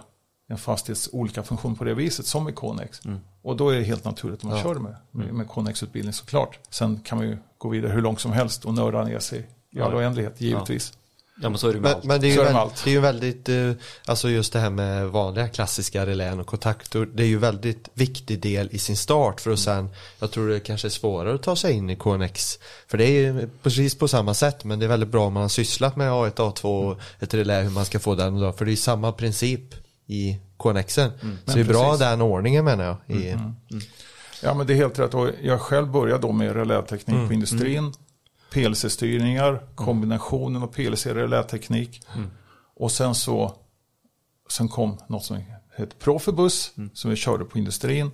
en 0.49 0.57
fastighets 0.57 1.09
olika 1.11 1.43
funktioner 1.43 1.75
på 1.75 1.83
det 1.83 1.93
viset 1.93 2.25
som 2.25 2.49
i 2.49 2.51
KNX. 2.51 3.01
Och 3.41 3.57
då 3.57 3.69
är 3.69 3.77
det 3.77 3.83
helt 3.83 4.05
naturligt 4.05 4.39
att 4.39 4.43
man 4.43 4.61
kör 4.63 4.75
med, 4.75 4.95
med, 5.11 5.33
med 5.33 5.49
KNX-utbildning 5.49 6.13
såklart. 6.13 6.59
Sen 6.69 6.99
kan 6.99 7.17
man 7.17 7.27
ju 7.27 7.37
gå 7.57 7.69
vidare 7.69 7.91
hur 7.91 8.01
långt 8.01 8.19
som 8.19 8.31
helst 8.31 8.65
och 8.65 8.73
nörda 8.73 9.03
ner 9.03 9.19
sig 9.19 9.47
i 9.71 9.81
all 9.81 9.95
oändlighet, 9.95 10.41
givetvis. 10.41 10.93
Ja 11.41 11.49
men 11.49 11.57
så 11.57 11.69
är 11.69 11.73
det 11.73 11.79
med 11.79 11.89
Men, 11.89 11.95
allt. 11.95 12.03
men 12.03 12.21
det 12.21 12.27
är 12.27 12.29
ju 12.29 12.35
Så 12.35 12.41
är 12.41 12.45
det 12.45 12.53
med 12.53 12.61
väldigt, 12.61 12.71
allt. 12.73 12.83
det 12.83 12.89
är 12.89 12.93
ju 12.93 12.99
väldigt 12.99 13.49
eh, 13.49 13.71
alltså 14.05 14.29
just 14.29 14.53
det 14.53 14.59
här 14.59 14.69
med 14.69 15.09
vanliga 15.09 15.47
klassiska 15.47 16.05
relän 16.05 16.39
och 16.39 16.47
kontaktor, 16.47 17.09
det 17.13 17.23
är 17.23 17.27
ju 17.27 17.37
väldigt 17.37 17.89
viktig 17.93 18.39
del 18.39 18.69
i 18.71 18.79
sin 18.79 18.97
start 18.97 19.41
för 19.41 19.51
att 19.51 19.59
sen, 19.59 19.89
jag 20.19 20.31
tror 20.31 20.49
det 20.49 20.59
kanske 20.59 20.87
är 20.87 20.89
svårare 20.89 21.35
att 21.35 21.43
ta 21.43 21.55
sig 21.55 21.73
in 21.73 21.89
i 21.89 21.95
KNX, 21.95 22.59
för 22.87 22.97
det 22.97 23.05
är 23.05 23.21
ju 23.21 23.49
precis 23.63 23.95
på 23.95 24.07
samma 24.07 24.33
sätt, 24.33 24.63
men 24.63 24.79
det 24.79 24.85
är 24.85 24.87
väldigt 24.87 25.09
bra 25.09 25.25
om 25.25 25.33
man 25.33 25.41
har 25.41 25.49
sysslat 25.49 25.95
med 25.95 26.11
A1, 26.11 26.33
A2 26.33 26.65
och 26.65 26.99
ett 27.19 27.33
relä, 27.33 27.61
hur 27.61 27.69
man 27.69 27.85
ska 27.85 27.99
få 27.99 28.15
den, 28.15 28.39
då, 28.39 28.51
för 28.51 28.65
det 28.65 28.69
är 28.69 28.73
ju 28.73 28.77
samma 28.77 29.11
princip 29.11 29.75
i 30.09 30.39
KNXen. 30.63 31.11
så 31.45 31.53
det 31.53 31.59
är 31.59 31.65
bra 31.65 31.83
precis. 31.83 31.99
den 31.99 32.21
ordningen 32.21 32.65
menar 32.65 32.83
jag. 32.83 33.17
I, 33.17 33.37
Ja 34.43 34.53
men 34.53 34.67
det 34.67 34.73
är 34.73 34.75
helt 34.75 34.99
rätt. 34.99 35.13
Jag 35.41 35.61
själv 35.61 35.91
började 35.91 36.21
då 36.21 36.31
med 36.31 36.55
reläteknik 36.55 37.27
på 37.27 37.33
industrin. 37.33 37.93
PLC-styrningar, 38.51 39.61
kombinationen 39.75 40.63
av 40.63 40.67
PLC 40.67 41.05
och 41.05 41.15
reläteknik. 41.15 42.01
Och 42.75 42.91
sen 42.91 43.15
så 43.15 43.55
sen 44.49 44.67
kom 44.69 44.97
något 45.07 45.23
som 45.23 45.37
heter 45.77 45.97
Profibus 45.99 46.73
som 46.93 47.09
vi 47.09 47.15
körde 47.15 47.45
på 47.45 47.57
industrin. 47.57 48.11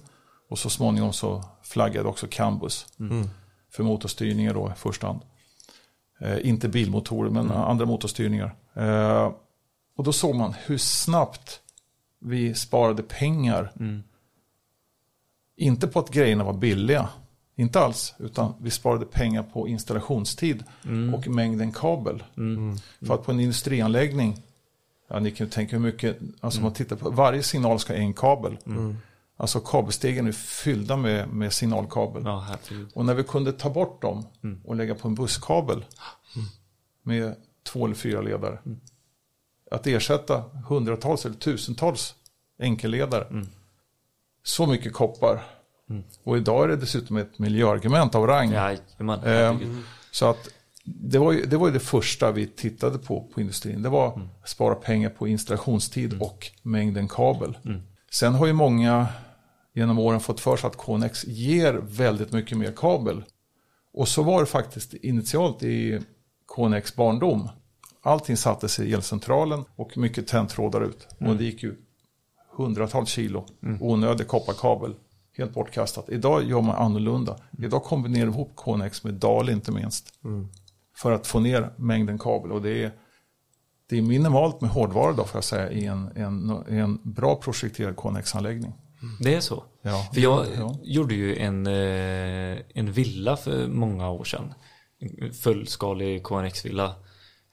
Och 0.49 0.59
så 0.59 0.69
småningom 0.69 1.13
så 1.13 1.43
flaggade 1.63 2.09
också 2.09 2.27
Cambus 2.29 2.85
för 3.71 3.83
motorstyrningar 3.83 4.53
då 4.53 4.71
i 4.75 4.79
första 4.79 5.07
hand. 5.07 5.21
Eh, 6.21 6.47
inte 6.47 6.67
bilmotorer 6.69 7.29
men 7.29 7.51
andra 7.51 7.85
motorstyrningar. 7.85 8.55
Eh, 8.73 9.31
och 9.97 10.03
då 10.03 10.13
såg 10.13 10.35
man 10.35 10.55
hur 10.65 10.77
snabbt 10.77 11.61
vi 12.25 12.53
sparade 12.53 13.03
pengar 13.03 13.71
Inte 15.57 15.87
på 15.87 15.99
att 15.99 16.09
grejerna 16.09 16.43
var 16.43 16.53
billiga. 16.53 17.09
Inte 17.55 17.79
alls. 17.79 18.13
Utan 18.19 18.53
vi 18.59 18.71
sparade 18.71 19.05
pengar 19.05 19.43
på 19.43 19.67
installationstid 19.67 20.63
och 21.13 21.27
mängden 21.27 21.71
kabel. 21.71 22.23
För 23.07 23.13
att 23.13 23.23
på 23.25 23.31
en 23.31 23.39
industrianläggning, 23.39 24.41
ja, 25.07 25.19
ni 25.19 25.31
kan 25.31 25.47
ju 25.47 25.51
tänka 25.51 25.75
hur 25.75 25.83
mycket, 25.83 26.17
alltså 26.39 26.61
man 26.61 26.73
tittar 26.73 26.95
på, 26.95 27.09
varje 27.09 27.43
signal 27.43 27.79
ska 27.79 27.93
ha 27.93 27.99
en 27.99 28.13
kabel. 28.13 28.57
Alltså 29.37 29.59
kabelstegen 29.59 30.27
är 30.27 30.31
fyllda 30.31 30.97
med, 30.97 31.29
med 31.29 31.53
signalkabel. 31.53 32.23
Ja. 32.25 32.45
Och 32.93 33.05
när 33.05 33.13
vi 33.13 33.23
kunde 33.23 33.51
ta 33.53 33.69
bort 33.69 34.01
dem 34.01 34.25
och 34.65 34.75
lägga 34.75 34.95
på 34.95 35.07
en 35.07 35.15
busskabel 35.15 35.85
med 37.03 37.35
två 37.63 37.85
eller 37.85 37.95
fyra 37.95 38.21
ledare. 38.21 38.59
Att 39.71 39.87
ersätta 39.87 40.43
hundratals 40.67 41.25
eller 41.25 41.35
tusentals 41.35 42.15
enkelledare. 42.59 43.45
Så 44.43 44.65
mycket 44.67 44.93
koppar. 44.93 45.43
Och 46.23 46.37
idag 46.37 46.63
är 46.63 46.67
det 46.67 46.75
dessutom 46.75 47.17
ett 47.17 47.39
miljöargument 47.39 48.15
av 48.15 48.27
rang. 48.27 48.51
Jajamän, 48.51 49.19
Eh, 49.23 49.57
så 50.11 50.29
att 50.29 50.49
det 50.83 51.19
var, 51.19 51.31
ju, 51.31 51.45
det 51.45 51.57
var 51.57 51.67
ju 51.67 51.73
det 51.73 51.79
första 51.79 52.31
vi 52.31 52.47
tittade 52.47 52.97
på 52.97 53.27
på 53.33 53.41
industrin. 53.41 53.81
Det 53.81 53.89
var 53.89 54.07
att 54.43 54.49
spara 54.49 54.75
pengar 54.75 55.09
på 55.09 55.27
installationstid 55.27 56.21
och 56.21 56.51
mängden 56.61 57.07
kabel. 57.07 57.57
Sen 58.11 58.33
har 58.33 58.45
ju 58.45 58.53
många 58.53 59.07
genom 59.73 59.99
åren 59.99 60.19
fått 60.19 60.39
för 60.39 60.57
sig 60.57 60.67
att 60.67 60.77
Connex 60.77 61.25
ger 61.25 61.73
väldigt 61.73 62.31
mycket 62.31 62.57
mer 62.57 62.71
kabel. 62.71 63.23
Och 63.93 64.07
så 64.07 64.23
var 64.23 64.39
det 64.39 64.45
faktiskt 64.45 64.93
initialt 64.93 65.63
i 65.63 66.01
Connex 66.45 66.95
barndom. 66.95 67.49
Allting 68.05 68.37
sattes 68.37 68.79
i 68.79 68.93
elcentralen 68.93 69.65
och 69.75 69.97
mycket 69.97 70.27
tändtrådar 70.27 70.81
ut. 70.81 71.07
Och 71.19 71.35
det 71.35 71.43
gick 71.43 71.63
ju 71.63 71.75
hundratals 72.57 73.09
kilo 73.09 73.45
onödig 73.81 74.27
kopparkabel. 74.27 74.93
Helt 75.37 75.53
bortkastat. 75.53 76.09
Idag 76.09 76.43
gör 76.43 76.61
man 76.61 76.75
annorlunda. 76.75 77.37
Idag 77.57 77.83
kombinerar 77.83 78.25
vi 78.25 78.31
ihop 78.31 78.51
Connex 78.55 79.03
med 79.03 79.13
DAL 79.13 79.49
inte 79.49 79.71
minst. 79.71 80.13
För 80.97 81.11
att 81.11 81.27
få 81.27 81.39
ner 81.39 81.73
mängden 81.77 82.19
kabel. 82.19 82.51
Och 82.51 82.61
det 82.61 82.83
är, 82.83 82.91
det 83.89 83.97
är 83.97 84.01
minimalt 84.01 84.61
med 84.61 84.69
hårdvara 84.69 85.11
då 85.13 85.23
får 85.23 85.37
jag 85.37 85.43
säga 85.43 85.71
i 85.71 85.85
en, 85.85 86.11
en, 86.15 86.49
en 86.67 86.99
bra 87.03 87.35
projekterad 87.35 87.95
Connex-anläggning. 87.95 88.73
Det 89.19 89.35
är 89.35 89.39
så. 89.41 89.63
Ja. 89.81 90.07
För 90.13 90.21
jag 90.21 90.45
Ja. 90.57 90.75
gjorde 90.83 91.15
ju 91.15 91.35
en, 91.37 91.67
eh, 91.67 92.57
en 92.73 92.91
villa 92.91 93.37
för 93.37 93.67
många 93.67 94.09
år 94.09 94.23
sedan. 94.23 94.53
En 94.99 95.33
Fullskalig 95.33 96.23
KNX-villa. 96.23 96.95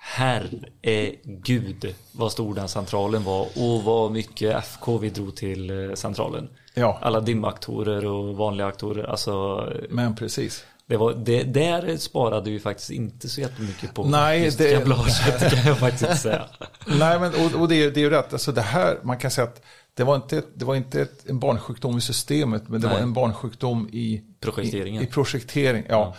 Herregud 0.04 1.94
vad 2.12 2.32
stor 2.32 2.54
den 2.54 2.68
centralen 2.68 3.24
var 3.24 3.40
och 3.56 3.82
vad 3.84 4.12
mycket 4.12 4.56
FK 4.64 4.98
vi 4.98 5.10
drog 5.10 5.36
till 5.36 5.70
eh, 5.90 5.94
centralen. 5.94 6.48
Ja. 6.74 6.98
Alla 7.02 7.20
dimaktorer 7.20 8.06
och 8.06 8.36
vanliga 8.36 8.66
aktorer. 8.66 9.04
Alltså, 9.04 9.66
Men 9.90 10.16
precis. 10.16 10.64
det 10.86 10.96
var, 10.96 11.12
det, 11.12 11.42
där 11.42 11.96
sparade 11.96 12.50
vi 12.50 12.60
faktiskt 12.60 12.90
inte 12.90 13.28
så 13.28 13.40
jättemycket 13.40 13.94
på 13.94 14.04
Nej, 14.04 14.44
just 14.44 14.58
det- 14.58 14.78
kablaget 14.78 15.50
kan 15.54 15.66
jag 15.66 15.78
faktiskt 15.78 16.02
inte 16.02 16.16
säga. 16.16 16.42
Nej, 16.86 17.20
men 17.20 17.32
och, 17.34 17.60
och 17.60 17.68
det, 17.68 17.84
är, 17.84 17.90
det 17.90 18.00
är 18.00 18.04
ju 18.04 18.10
rätt. 18.10 18.32
Alltså 18.32 18.52
det 18.52 18.60
här, 18.62 18.98
man 19.02 19.18
kan 19.18 19.30
säga 19.30 19.46
att 19.46 19.62
det 19.94 20.04
var 20.04 20.16
inte, 20.16 20.42
det 20.54 20.64
var 20.64 20.74
inte 20.74 21.00
ett, 21.02 21.28
en 21.30 21.38
barnsjukdom 21.38 21.98
i 21.98 22.00
systemet, 22.00 22.68
men 22.68 22.80
det 22.80 22.86
Nej. 22.86 22.96
var 22.96 23.02
en 23.02 23.12
barnsjukdom 23.12 23.88
i 23.92 24.22
Projekteringen. 24.40 25.02
I, 25.02 25.04
i 25.04 25.08
projektering, 25.08 25.84
ja. 25.88 26.14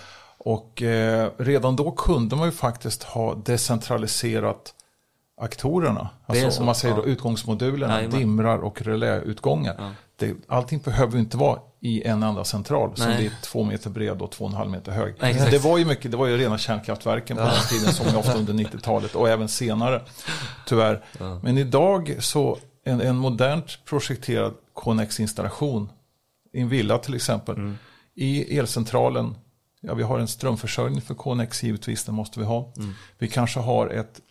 Och 0.45 0.81
eh, 0.81 1.29
redan 1.37 1.75
då 1.75 1.91
kunde 1.91 2.35
man 2.35 2.45
ju 2.45 2.51
faktiskt 2.51 3.03
ha 3.03 3.35
decentraliserat 3.35 4.73
aktorerna. 5.41 6.09
Alltså 6.25 6.51
så, 6.51 6.59
om 6.59 6.65
man 6.65 6.75
säger 6.75 6.95
ja. 6.95 7.01
då 7.01 7.07
utgångsmodulerna, 7.07 7.93
Jajamän. 7.93 8.19
dimrar 8.19 8.57
och 8.57 8.81
reläutgångar. 8.81 9.95
Det, 10.15 10.33
allting 10.47 10.79
behöver 10.79 11.13
ju 11.13 11.19
inte 11.19 11.37
vara 11.37 11.59
i 11.79 12.03
en 12.03 12.23
enda 12.23 12.43
central 12.43 12.95
som 12.95 13.09
Nej. 13.09 13.17
det 13.17 13.25
är 13.25 13.41
två 13.41 13.63
meter 13.63 13.89
bred 13.89 14.21
och 14.21 14.31
två 14.31 14.45
och 14.45 14.51
en 14.51 14.57
halv 14.57 14.71
meter 14.71 14.91
hög. 14.91 15.15
Nej, 15.19 15.47
det 15.51 15.63
var 15.63 15.77
ju 15.77 15.85
mycket, 15.85 16.11
det 16.11 16.17
var 16.17 16.27
ju 16.27 16.37
rena 16.37 16.57
kärnkraftverken 16.57 17.37
på 17.37 17.43
den 17.43 17.63
tiden 17.69 17.93
som 17.93 18.17
ofta 18.17 18.37
under 18.37 18.53
90-talet 18.53 19.15
och 19.15 19.29
även 19.29 19.47
senare. 19.47 20.01
Tyvärr. 20.67 21.03
Men 21.41 21.57
idag 21.57 22.15
så 22.19 22.57
en, 22.85 23.01
en 23.01 23.15
modernt 23.15 23.85
projekterad 23.85 24.53
Connex-installation 24.73 25.89
i 26.53 26.61
en 26.61 26.69
villa 26.69 26.97
till 26.97 27.15
exempel. 27.15 27.55
Mm. 27.55 27.77
I 28.15 28.57
elcentralen, 28.57 29.35
ja 29.83 29.93
vi 29.93 30.03
har 30.03 30.19
en 30.19 30.27
strömförsörjning 30.27 31.01
för 31.01 31.13
Connex 31.15 31.63
givetvis, 31.63 32.03
det 32.03 32.11
måste 32.11 32.39
vi 32.39 32.45
ha. 32.45 32.73
Mm. 32.77 32.93
Vi 33.17 33.27
kanske 33.27 33.59
har 33.59 33.87
ett 33.87 34.21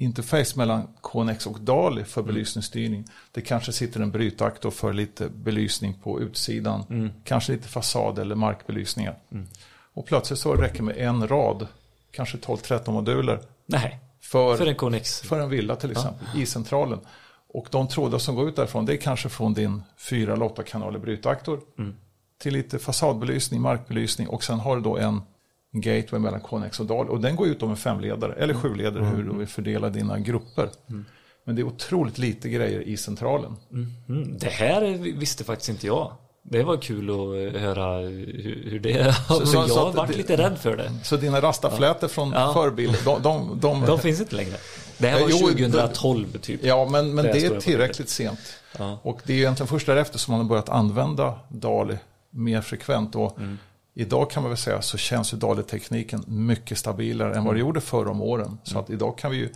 interface 0.00 0.52
mellan 0.58 0.88
Connex 1.00 1.46
och 1.46 1.60
DALI 1.60 2.04
för 2.04 2.20
Mm. 2.20 2.34
belysningsstyrning. 2.34 3.04
Det 3.32 3.40
kanske 3.40 3.72
sitter 3.72 4.00
en 4.00 4.10
brytaktor 4.10 4.70
för 4.70 4.92
lite 4.92 5.28
belysning 5.28 5.94
på 6.02 6.20
utsidan. 6.20 6.84
Mm. 6.90 7.10
Kanske 7.24 7.52
lite 7.52 7.68
fasad 7.68 8.18
eller 8.18 8.34
markbelysningar. 8.34 9.16
Och 9.94 10.06
plötsligt 10.06 10.38
så 10.38 10.52
räcker 10.54 10.82
med 10.82 10.96
en 10.96 11.28
rad, 11.28 11.66
kanske 12.10 12.36
12-13 12.38 12.90
moduler 12.92 13.40
Nej, 13.66 13.98
för, 14.20 14.56
för 14.56 14.66
en 14.66 14.74
Connex. 14.74 15.20
för 15.20 15.40
en 15.40 15.48
villa 15.50 15.76
till 15.76 15.90
exempel 15.90 16.26
i 16.36 16.46
centralen. 16.46 17.00
Och 17.48 17.68
de 17.70 17.88
trådar 17.88 18.18
som 18.18 18.34
går 18.34 18.48
ut 18.48 18.56
därifrån 18.56 18.86
det 18.86 18.92
är 18.92 18.96
kanske 18.96 19.28
från 19.28 19.54
din 19.54 19.82
4 19.96 20.32
eller 20.32 20.44
8 20.44 20.62
kanaler 20.62 20.98
brytaktor 20.98 21.60
till 22.38 22.52
lite 22.52 22.78
fasadbelysning, 22.78 23.60
markbelysning 23.60 24.28
och 24.28 24.44
sen 24.44 24.58
har 24.60 24.76
du 24.76 24.82
då 24.82 24.96
en 24.98 25.22
gateway 25.72 26.20
mellan 26.20 26.40
Connex 26.40 26.80
och 26.80 26.86
DAL 26.86 27.08
och 27.08 27.20
den 27.20 27.36
går 27.36 27.46
ut 27.48 27.62
om 27.62 27.70
en 27.70 27.76
femledare 27.76 28.32
eller 28.32 28.54
sjuledare 28.54 29.04
hur 29.04 29.22
du 29.22 29.38
vill 29.38 29.46
fördela 29.46 29.90
dina 29.90 30.18
grupper. 30.18 30.68
Men 31.44 31.56
det 31.56 31.62
är 31.62 31.66
otroligt 31.66 32.18
lite 32.18 32.48
grejer 32.48 32.80
i 32.80 32.96
centralen. 32.96 33.56
Mm, 34.08 34.38
det 34.38 34.48
här 34.50 34.80
visste 35.18 35.44
faktiskt 35.44 35.68
inte 35.68 35.86
jag. 35.86 36.12
Det 36.42 36.62
var 36.62 36.76
kul 36.76 37.10
att 37.10 37.54
eh, 37.54 37.60
höra 37.60 37.98
hur, 37.98 38.80
det 38.82 38.92
är. 38.92 39.12
så- 39.12 39.34
jag 39.54 39.70
så 39.70 39.80
har 39.80 39.88
att 39.88 39.94
varit 39.94 40.16
lite 40.16 40.36
rädd 40.36 40.58
för 40.58 40.76
det. 40.76 40.90
Så 41.02 41.16
dina 41.16 41.40
rastaflätor 41.40 42.08
från 42.08 42.32
Ja. 42.32 42.52
förebild, 42.54 42.96
de, 43.04 43.22
de, 43.22 43.58
de, 43.60 43.80
De 43.86 43.98
finns 43.98 44.20
inte 44.20 44.36
längre. 44.36 44.56
Det 44.98 45.08
här 45.08 45.20
var 45.20 45.28
Eh, 45.28 45.34
jo, 45.40 45.48
2012 45.48 46.38
typ. 46.38 46.64
Ja, 46.64 46.88
men, 46.90 47.14
men 47.14 47.24
Det 47.24 47.32
det 47.32 47.46
är 47.46 47.52
jag 47.52 47.62
tillräckligt 47.62 48.08
sent. 48.08 48.40
Ja. 48.78 48.98
Och 49.02 49.20
det 49.24 49.32
är 49.32 49.36
egentligen 49.36 49.68
först 49.68 49.86
därefter 49.86 50.18
som 50.18 50.32
man 50.32 50.40
har 50.40 50.48
börjat 50.48 50.68
använda 50.68 51.38
DALI 51.48 51.98
mer 52.30 52.60
frekvent. 52.60 53.14
Och 53.14 53.38
Mm. 53.38 53.58
Idag 53.94 54.30
kan 54.30 54.42
man 54.42 54.50
väl 54.50 54.56
säga 54.58 54.82
så 54.82 54.98
känns 54.98 55.34
ju 55.34 55.36
DALI-tekniken 55.36 56.24
mycket 56.26 56.78
stabilare 56.78 57.28
än 57.28 57.34
vad 57.34 57.44
Mm. 57.44 57.54
det 57.54 57.60
gjorde 57.60 57.80
förr 57.80 58.08
om 58.08 58.22
åren. 58.22 58.58
Så 58.62 58.78
att 58.78 58.90
idag 58.90 59.18
kan 59.18 59.30
vi 59.30 59.36
ju 59.36 59.48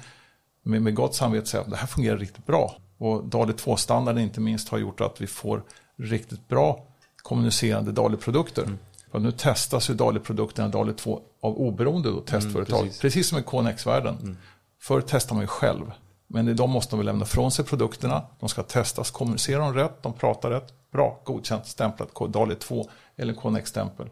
med, 0.62 0.82
med 0.82 0.94
gott 0.94 1.14
samvete 1.14 1.46
säga 1.46 1.60
att 1.62 1.70
det 1.70 1.76
här 1.76 1.86
fungerar 1.86 2.18
riktigt 2.18 2.46
bra. 2.46 2.76
Och 2.98 3.24
DALI 3.24 3.52
2-standarden 3.52 4.22
inte 4.22 4.40
minst 4.40 4.68
har 4.68 4.78
gjort 4.78 5.00
att 5.00 5.20
vi 5.20 5.26
får 5.26 5.62
riktigt 5.96 6.48
bra 6.48 6.86
kommunicerande 7.22 7.92
DALI-produkter. 7.92 8.62
Mm. 8.62 8.78
För 9.10 9.18
nu 9.18 9.32
testas 9.32 9.90
ju 9.90 9.94
DALI-produkterna 9.94 10.68
DALI 10.68 10.92
2 10.92 11.20
av 11.40 11.56
oberoende 11.58 12.10
då, 12.10 12.20
testföretag. 12.20 12.78
Mm, 12.78 12.88
precis. 12.88 13.00
precis. 13.00 13.28
som 13.28 13.38
i 13.38 13.42
KNX-världen. 13.42 14.36
Förr 14.80 15.02
testar 15.06 15.34
man 15.34 15.42
ju 15.42 15.48
själv. 15.48 15.92
Men 16.32 16.48
idag 16.48 16.68
måste 16.68 16.92
de 16.92 16.98
väl 16.98 17.06
lämna 17.06 17.24
från 17.24 17.50
sig 17.50 17.64
produkterna. 17.64 18.22
De 18.40 18.48
ska 18.48 18.62
testas, 18.62 19.10
kommunicerar 19.10 19.60
de 19.60 19.74
rätt, 19.74 20.02
de 20.02 20.12
pratar 20.12 20.50
rätt. 20.50 20.72
Bra, 20.92 21.20
godkänt, 21.24 21.66
stämplat, 21.66 22.08
DALI 22.28 22.54
2 22.54 22.88
eller 23.16 23.34
KNX-stämpel. 23.34 24.06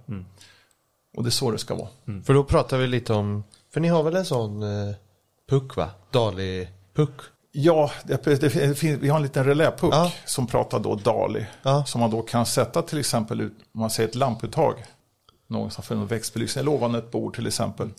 Och 1.16 1.22
det 1.24 1.28
är 1.28 1.30
så 1.30 1.50
det 1.50 1.58
ska 1.58 1.74
vara. 1.74 1.88
För 2.24 2.34
då 2.34 2.44
pratar 2.44 2.78
vi 2.78 2.86
lite 2.86 3.12
om, 3.12 3.44
för 3.72 3.80
ni 3.80 3.88
har 3.88 4.02
väl 4.02 4.16
en 4.16 4.24
sån 4.24 4.62
eh, 4.62 4.94
puck 5.50 5.76
va? 5.76 5.90
Dali-puck? 6.10 7.20
Ja, 7.52 7.90
det, 8.04 8.24
det, 8.24 8.40
det, 8.40 8.50
finns- 8.50 8.98
vi 9.02 9.08
har 9.08 9.16
en 9.16 9.22
liten 9.22 9.44
reläpuck 9.44 9.94
Ja. 9.94 10.12
som 10.26 10.46
pratar 10.46 10.78
då 10.78 10.94
DALI. 10.94 11.46
Ja. 11.62 11.84
Som 11.84 12.00
man 12.00 12.10
då 12.10 12.22
kan 12.22 12.46
sätta 12.46 12.82
till 12.82 12.98
exempel 12.98 13.40
ut, 13.40 13.54
om 13.74 13.80
man 13.80 13.90
säger 13.90 14.08
ett 14.08 14.14
lamputtag. 14.14 14.74
Någonstans 15.46 15.86
för 15.88 15.94
en 15.94 16.06
växtbelysning, 16.06 16.60
eller 16.62 16.72
ovan 16.72 16.94
ett 16.94 17.10
bord 17.10 17.34
till 17.34 17.46
exempel. 17.46 17.90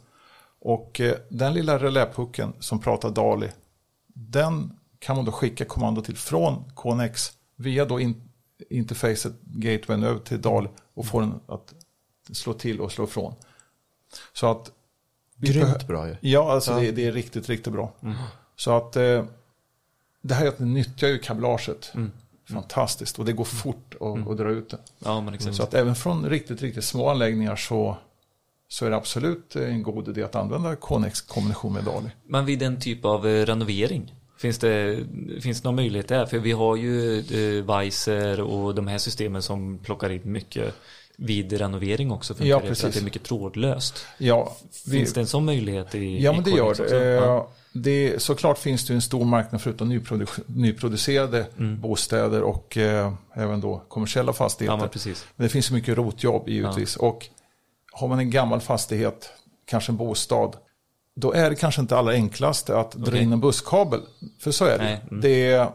Och 0.62 1.02
eh, 1.02 1.14
den 1.30 1.54
lilla 1.54 1.78
reläpucken 1.80 2.54
som 2.60 2.80
pratar 2.80 3.10
DALI, 3.10 3.50
den 4.30 4.80
kan 5.00 5.16
man 5.16 5.26
då 5.26 5.32
skicka 5.32 5.66
kommando 5.66 6.02
till 6.02 6.18
från 6.18 6.64
KNX 6.76 7.32
via 7.56 7.86
då 7.86 8.00
in, 8.00 8.30
interfacet 8.70 9.34
gatewayn 9.42 10.04
över 10.04 10.20
till 10.20 10.42
DALI 10.42 10.70
och 10.94 11.06
få 11.06 11.20
den 11.20 11.40
att 11.48 11.74
slå 12.32 12.54
till 12.54 12.82
och 12.82 12.92
slå 12.92 13.04
ifrån. 13.04 13.34
Så 14.34 14.52
att 14.52 14.72
Grymt 15.36 15.88
bra 15.88 16.08
ju. 16.08 16.16
Ja, 16.22 16.52
alltså 16.52 16.80
Det, 16.80 16.92
det 16.92 17.06
är 17.06 17.12
riktigt, 17.12 17.50
riktigt 17.50 17.74
bra. 17.74 17.94
Så 18.56 18.78
att 18.78 18.96
eh, 18.96 19.26
det 20.22 20.34
här 20.34 20.46
är 20.46 20.50
att 20.50 20.60
ni 20.60 20.66
nyttjar 20.66 21.08
ju 21.08 21.20
kablaget. 21.20 21.94
Fantastiskt. 22.50 23.20
Och 23.20 23.26
det 23.26 23.34
går 23.34 23.44
fort 23.44 23.96
att, 24.00 24.28
att 24.28 24.38
dra 24.38 24.50
ut 24.50 24.70
det. 24.70 24.78
Ja, 25.00 25.22
men 25.22 25.34
exakt. 25.34 25.56
Så 25.56 25.64
att 25.64 25.74
även 25.74 25.96
från 25.96 26.30
riktigt, 26.30 26.62
riktigt 26.62 26.84
små 26.84 27.10
anläggningar 27.10 27.56
så, 27.56 27.98
så 28.72 28.86
är 28.86 28.90
det 28.90 28.96
absolut 28.96 29.56
en 29.56 29.84
god 29.84 30.08
idé 30.08 30.24
att 30.24 30.36
använda 30.36 30.76
Connex 30.76 31.22
kombination 31.22 31.74
med 31.74 31.84
DALI. 31.84 32.10
Men 32.28 32.46
vid 32.46 32.62
en 32.64 32.80
typ 32.80 33.06
av 33.06 33.28
eh, 33.28 33.46
renovering, 33.46 34.16
finns 34.38 34.58
det, 34.58 35.00
finns 35.42 35.62
det 35.62 35.68
någon 35.68 35.76
möjlighet 35.76 36.08
där? 36.08 36.26
För 36.26 36.38
vi 36.40 36.52
har 36.52 36.76
ju 36.76 37.20
eh, 37.20 37.64
Weiser 37.66 38.42
och 38.42 38.76
de 38.76 38.88
här 38.88 38.98
systemen 38.98 39.42
som 39.42 39.78
plockar 39.78 40.10
in 40.10 40.22
mycket 40.24 40.74
vid 41.18 41.54
renovering 41.54 42.12
också 42.12 42.34
funkar 42.34 42.50
Ja, 42.50 42.56
det 42.56 42.62
för 42.62 42.72
att 42.72 42.78
precis. 42.82 42.94
det 42.96 43.02
är 43.02 43.04
mycket 43.04 43.24
trådlöst. 43.24 44.06
Ja, 44.18 44.56
vi, 44.86 44.92
Finns 44.98 45.14
det 45.14 45.20
en 45.22 45.28
sån 45.28 45.46
möjlighet 45.46 45.96
i 45.96 46.24
ja 46.24 46.34
men 46.34 46.44
det 46.44 46.52
gör 46.52 46.74
det. 46.90 47.06
Ja. 47.16 47.38
Eh, 47.38 47.44
det. 47.74 48.22
Såklart 48.22 48.58
finns 48.58 48.88
det 48.88 48.94
en 48.94 49.02
stor 49.02 49.26
marknad 49.26 49.62
förutom 49.62 49.92
nyprodu- 49.94 50.44
nyproducerade 50.48 51.46
Mm. 51.60 51.82
bostäder 51.82 52.42
och 52.42 52.78
eh, 52.78 53.14
även 53.34 53.62
då 53.62 53.82
kommersiella 53.88 54.34
fastigheter. 54.34 54.74
Ja, 54.74 54.80
men 54.82 54.90
precis. 54.90 55.26
Men 55.36 55.46
det 55.46 55.50
finns 55.50 55.72
mycket 55.72 55.98
rotjobb 55.98 56.50
givetvis. 56.50 56.96
Och 56.96 57.28
har 57.92 58.08
man 58.08 58.20
en 58.20 58.30
gammal 58.30 58.62
fastighet, 58.62 59.30
kanske 59.66 59.92
en 59.92 59.98
bostad, 59.98 60.58
då 61.16 61.34
är 61.34 61.50
det 61.50 61.56
kanske 61.56 61.82
inte 61.82 61.98
allra 61.98 62.14
enklaste 62.14 62.80
att 62.80 62.92
dra 62.92 63.08
Okej. 63.08 63.24
in 63.24 63.34
en 63.34 63.40
busskabel. 63.40 64.02
För 64.40 64.52
så 64.52 64.66
är 64.66 64.78
det. 64.78 65.02
Mm. 65.10 65.22
det 65.22 65.52
är, 65.52 65.72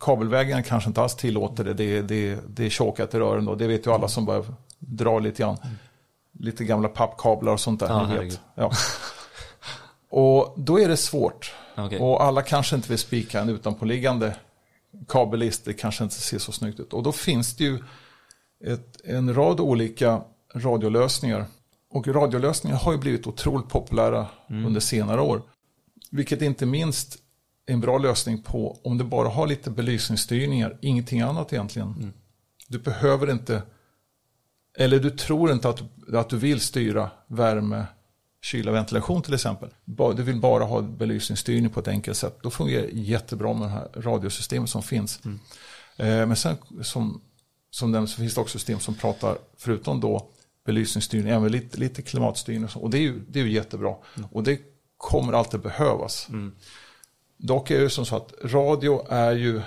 kabelvägen 0.00 0.62
kanske 0.62 0.90
inte 0.90 1.02
alls 1.02 1.14
tillåter 1.14 1.64
det. 1.64 1.74
Det 1.74 1.98
är, 1.98 2.02
det 2.02 2.38
det 2.48 2.66
är 2.66 2.70
tjåkat 2.70 3.14
i 3.14 3.18
rören 3.18 3.44
då. 3.44 3.54
Det 3.54 3.66
vet 3.66 3.86
ju 3.86 3.92
alla 3.92 4.08
som 4.08 4.24
bara 4.24 4.44
drar 4.78 5.20
lite 5.20 5.42
grann. 5.42 5.56
Lite 6.32 6.64
gamla 6.64 6.88
pappkablar 6.88 7.52
och 7.52 7.60
sånt 7.60 7.80
där. 7.80 7.88
Herregud. 7.88 8.40
Ja. 8.54 8.70
Och 10.10 10.54
då 10.56 10.80
är 10.80 10.88
det 10.88 10.96
svårt. 10.96 11.54
Okej. 11.76 11.98
Och 11.98 12.22
alla 12.22 12.42
kanske 12.42 12.76
inte 12.76 12.88
vill 12.88 12.98
spika 12.98 13.40
en 13.40 13.48
utanpåliggande 13.48 14.36
kabellist. 15.08 15.64
Det 15.64 15.72
kanske 15.72 16.04
inte 16.04 16.16
ser 16.16 16.38
så 16.38 16.52
snyggt 16.52 16.80
ut. 16.80 16.92
Och 16.92 17.02
då 17.02 17.12
finns 17.12 17.56
det 17.56 17.64
ju 17.64 17.78
ett, 18.64 19.00
en 19.04 19.34
rad 19.34 19.60
olika 19.60 20.22
radiolösningar. 20.54 21.46
Och 21.90 22.08
radiolösningar 22.08 22.76
har 22.76 22.92
ju 22.92 22.98
blivit 22.98 23.26
otroligt 23.26 23.68
populära 23.68 24.26
under 24.48 24.80
senare 24.80 25.20
år. 25.20 25.42
Vilket 26.10 26.42
inte 26.42 26.66
minst 26.66 27.18
är 27.66 27.72
en 27.72 27.80
bra 27.80 27.98
lösning 27.98 28.42
på 28.42 28.80
om 28.84 28.98
du 28.98 29.04
bara 29.04 29.28
har 29.28 29.46
lite 29.46 29.70
belysningsstyrningar, 29.70 30.78
ingenting 30.82 31.20
annat 31.20 31.52
egentligen. 31.52 32.12
Du 32.68 32.78
behöver 32.78 33.30
inte, 33.30 33.62
eller 34.78 34.98
du 34.98 35.10
tror 35.10 35.52
inte 35.52 35.68
att, 35.68 35.82
att 36.14 36.28
du 36.28 36.36
vill 36.36 36.60
styra 36.60 37.10
värme, 37.26 37.86
kyla, 38.42 38.72
ventilation 38.72 39.22
till 39.22 39.34
exempel. 39.34 39.70
Du 40.16 40.22
vill 40.22 40.40
bara 40.40 40.64
ha 40.64 40.80
belysningsstyrning 40.82 41.70
på 41.70 41.80
ett 41.80 41.88
enkelt 41.88 42.16
sätt. 42.16 42.38
Då 42.42 42.50
fungerar 42.50 42.82
det 42.82 42.92
jättebra 42.92 43.52
med 43.52 43.68
det 43.68 43.72
här 43.72 43.88
radiosystemet 43.94 44.70
som 44.70 44.82
finns. 44.82 45.20
Eh, 45.96 46.06
Men 46.26 46.36
sen 46.36 46.56
som, 46.82 47.20
som 47.70 47.92
den 47.92 48.08
så 48.08 48.16
finns 48.16 48.34
det 48.34 48.40
också 48.40 48.58
system 48.58 48.80
som 48.80 48.94
pratar, 48.94 49.38
förutom 49.56 50.00
då 50.00 50.28
belysningsstyrning, 50.64 51.32
även 51.32 51.52
lite, 51.52 51.78
lite 51.80 52.02
klimatstyrning 52.02 52.64
och 52.64 52.70
så. 52.70 52.80
Och 52.80 52.90
det 52.90 52.98
är 52.98 53.02
ju, 53.02 53.20
det 53.28 53.40
är 53.40 53.44
ju 53.44 53.52
jättebra. 53.52 53.94
Och 54.32 54.42
det 54.42 54.60
kommer 54.96 55.32
alltid 55.32 55.60
behövas. 55.60 56.28
Dock 57.36 57.70
är 57.70 57.80
det 57.80 57.90
som 57.90 58.06
så 58.06 58.16
att 58.16 58.32
radio 58.42 59.06
är 59.10 59.32
ju, 59.32 59.62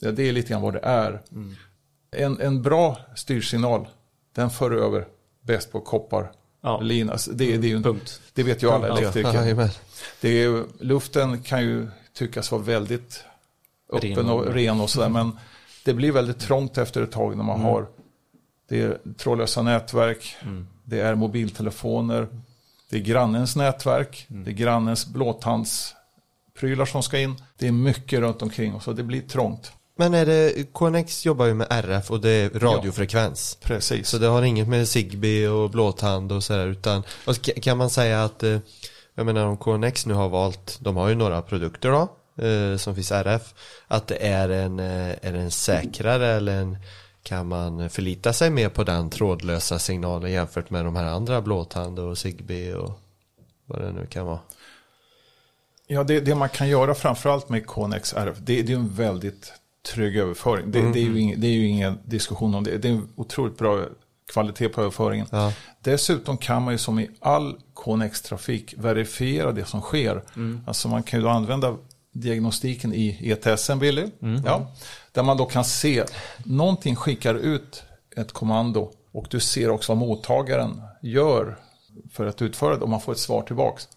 ja, 0.00 0.10
det 0.12 0.28
är 0.28 0.32
lite 0.32 0.48
grann 0.48 0.62
vad 0.62 0.72
det 0.72 0.80
är. 0.82 1.22
En, 2.10 2.40
en 2.40 2.62
bra 2.62 2.98
styrsignal, 3.16 3.88
den 4.34 4.50
för 4.50 4.70
över 4.70 5.06
bäst 5.42 5.72
på 5.72 5.80
koppar. 5.80 6.32
Ja. 6.62 6.80
Lin, 6.80 7.10
alltså 7.10 7.30
det, 7.32 7.56
det, 7.56 7.66
är 7.66 7.70
ju, 7.76 7.82
Punkt. 7.82 8.20
det 8.32 8.42
vet 8.42 8.62
ju 8.62 8.70
alla 8.70 8.86
elektriker. 8.98 9.32
Det 10.20 10.28
är, 10.44 10.64
luften 10.80 11.42
kan 11.42 11.62
ju 11.62 11.88
tyckas 12.12 12.52
vara 12.52 12.62
väldigt 12.62 13.24
öppen 13.92 14.10
Ren 14.16 14.28
och- 14.30 14.38
och 14.44 14.54
ren 14.54 14.80
och 14.80 14.90
sådär. 14.90 15.08
Men 15.08 15.38
det 15.84 15.94
blir 15.94 16.12
väldigt 16.12 16.38
trångt 16.38 16.78
efter 16.78 17.02
ett 17.02 17.12
tag 17.12 17.36
när 17.36 17.44
man 17.44 17.60
har 17.60 17.86
det 18.68 18.80
är 18.80 18.98
trådlösa 19.18 19.62
nätverk, 19.62 20.36
det 20.84 21.00
är 21.00 21.14
mobiltelefoner, 21.14 22.28
det 22.90 22.96
är 22.96 23.00
grannens 23.00 23.56
nätverk, 23.56 24.24
det 24.28 24.50
är 24.50 24.54
grannens 24.54 25.06
blåtandsprylar 25.06 26.84
som 26.84 27.02
ska 27.02 27.18
in. 27.18 27.34
Det 27.58 27.66
är 27.66 27.72
mycket 27.72 28.20
runt 28.20 28.42
omkring 28.42 28.74
och 28.74 28.82
så 28.82 28.92
det 28.92 29.02
blir 29.02 29.20
trångt. 29.22 29.72
Men 29.96 30.14
är 30.14 30.26
det, 30.26 30.72
KNX 30.72 31.26
jobbar 31.26 31.46
ju 31.46 31.54
med 31.54 31.66
RF 31.70 32.10
och 32.10 32.20
det 32.20 32.30
är 32.30 32.50
radiofrekvens. 32.50 33.58
Precis. 33.62 34.08
Så 34.08 34.18
det 34.18 34.26
har 34.26 34.42
inget 34.42 34.68
med 34.68 34.88
Zigbee 34.88 35.48
och 35.48 35.70
blåtand 35.70 36.32
och 36.32 36.44
sådär 36.44 36.66
utan 36.66 37.02
och 37.26 37.32
ka- 37.34 37.60
kan 37.60 37.78
man 37.78 37.90
säga 37.90 38.24
att 38.24 38.42
eh, 38.42 38.58
jag 39.14 39.26
menar 39.26 39.46
om 39.46 39.56
KNX 39.56 40.06
nu 40.06 40.14
har 40.14 40.28
valt, 40.28 40.78
de 40.80 40.96
har 40.96 41.08
ju 41.08 41.14
några 41.14 41.42
produkter 41.42 41.90
då 41.90 42.08
eh, 42.44 42.76
som 42.76 42.94
finns 42.94 43.12
RF 43.12 43.54
att 43.88 44.06
det 44.06 44.16
är 44.26 44.48
en, 44.48 44.78
eh, 44.80 45.08
är 45.22 45.32
det 45.32 45.38
en 45.40 45.50
säkrare 45.50 46.26
eller 46.26 46.56
en 46.60 46.76
kan 47.24 47.48
man 47.48 47.90
förlita 47.90 48.32
sig 48.32 48.50
mer 48.50 48.68
på 48.68 48.84
den 48.84 49.10
trådlösa 49.10 49.78
signalen 49.78 50.32
jämfört 50.32 50.70
med 50.70 50.84
de 50.84 50.96
här 50.96 51.04
andra 51.04 51.42
blåtand 51.42 51.98
och 51.98 52.18
Zigbee 52.18 52.74
och 52.74 53.00
vad 53.66 53.80
det 53.80 53.92
nu 53.92 54.06
kan 54.06 54.26
vara. 54.26 54.38
Ja, 55.86 56.04
det, 56.04 56.20
det 56.20 56.34
man 56.34 56.48
kan 56.48 56.68
göra 56.68 56.94
framförallt 56.94 57.48
med 57.48 57.66
Connex 57.66 58.12
RF, 58.12 58.38
det, 58.38 58.62
det 58.62 58.72
är 58.72 58.76
en 58.76 58.94
väldigt 58.94 59.52
trygg 59.92 60.16
överföring. 60.16 60.70
Det, 60.70 60.92
det, 60.92 60.98
är 60.98 61.04
ju 61.04 61.20
ingen, 61.20 61.40
det 61.40 61.46
är 61.46 61.52
ju 61.52 61.66
ingen 61.66 61.98
diskussion 62.04 62.54
om 62.54 62.64
det. 62.64 62.78
Det 62.78 62.88
är 62.88 62.92
en 62.92 63.08
otroligt 63.16 63.58
bra 63.58 63.84
kvalitet 64.32 64.68
på 64.68 64.80
överföringen. 64.80 65.26
Ja. 65.30 65.52
Dessutom 65.80 66.36
kan 66.38 66.62
man 66.62 66.74
ju 66.74 66.78
som 66.78 66.98
i 66.98 67.10
all 67.20 67.56
Connex-trafik 67.74 68.74
verifiera 68.76 69.52
det 69.52 69.64
som 69.64 69.80
sker. 69.80 70.22
Alltså 70.66 70.88
man 70.88 71.02
kan 71.02 71.20
ju 71.20 71.24
då 71.24 71.30
använda 71.30 71.76
diagnostiken 72.12 72.94
i 72.94 73.30
ETSen, 73.30 73.78
Billy. 73.78 74.06
Ja, 74.44 74.72
där 75.14 75.22
man 75.22 75.36
då 75.36 75.44
kan 75.46 75.64
se, 75.64 76.04
någonting 76.44 76.96
skickar 76.96 77.34
ut 77.34 77.82
ett 78.16 78.32
kommando 78.32 78.90
och 79.12 79.26
du 79.30 79.40
ser 79.40 79.70
också 79.70 79.92
vad 79.92 79.98
mottagaren 79.98 80.82
gör 81.02 81.58
för 82.12 82.26
att 82.26 82.42
utföra 82.42 82.76
det 82.76 82.82
och 82.82 82.88
man 82.88 83.00
får 83.00 83.12
ett 83.12 83.18
svar 83.18 83.42
tillbaks. 83.42 83.88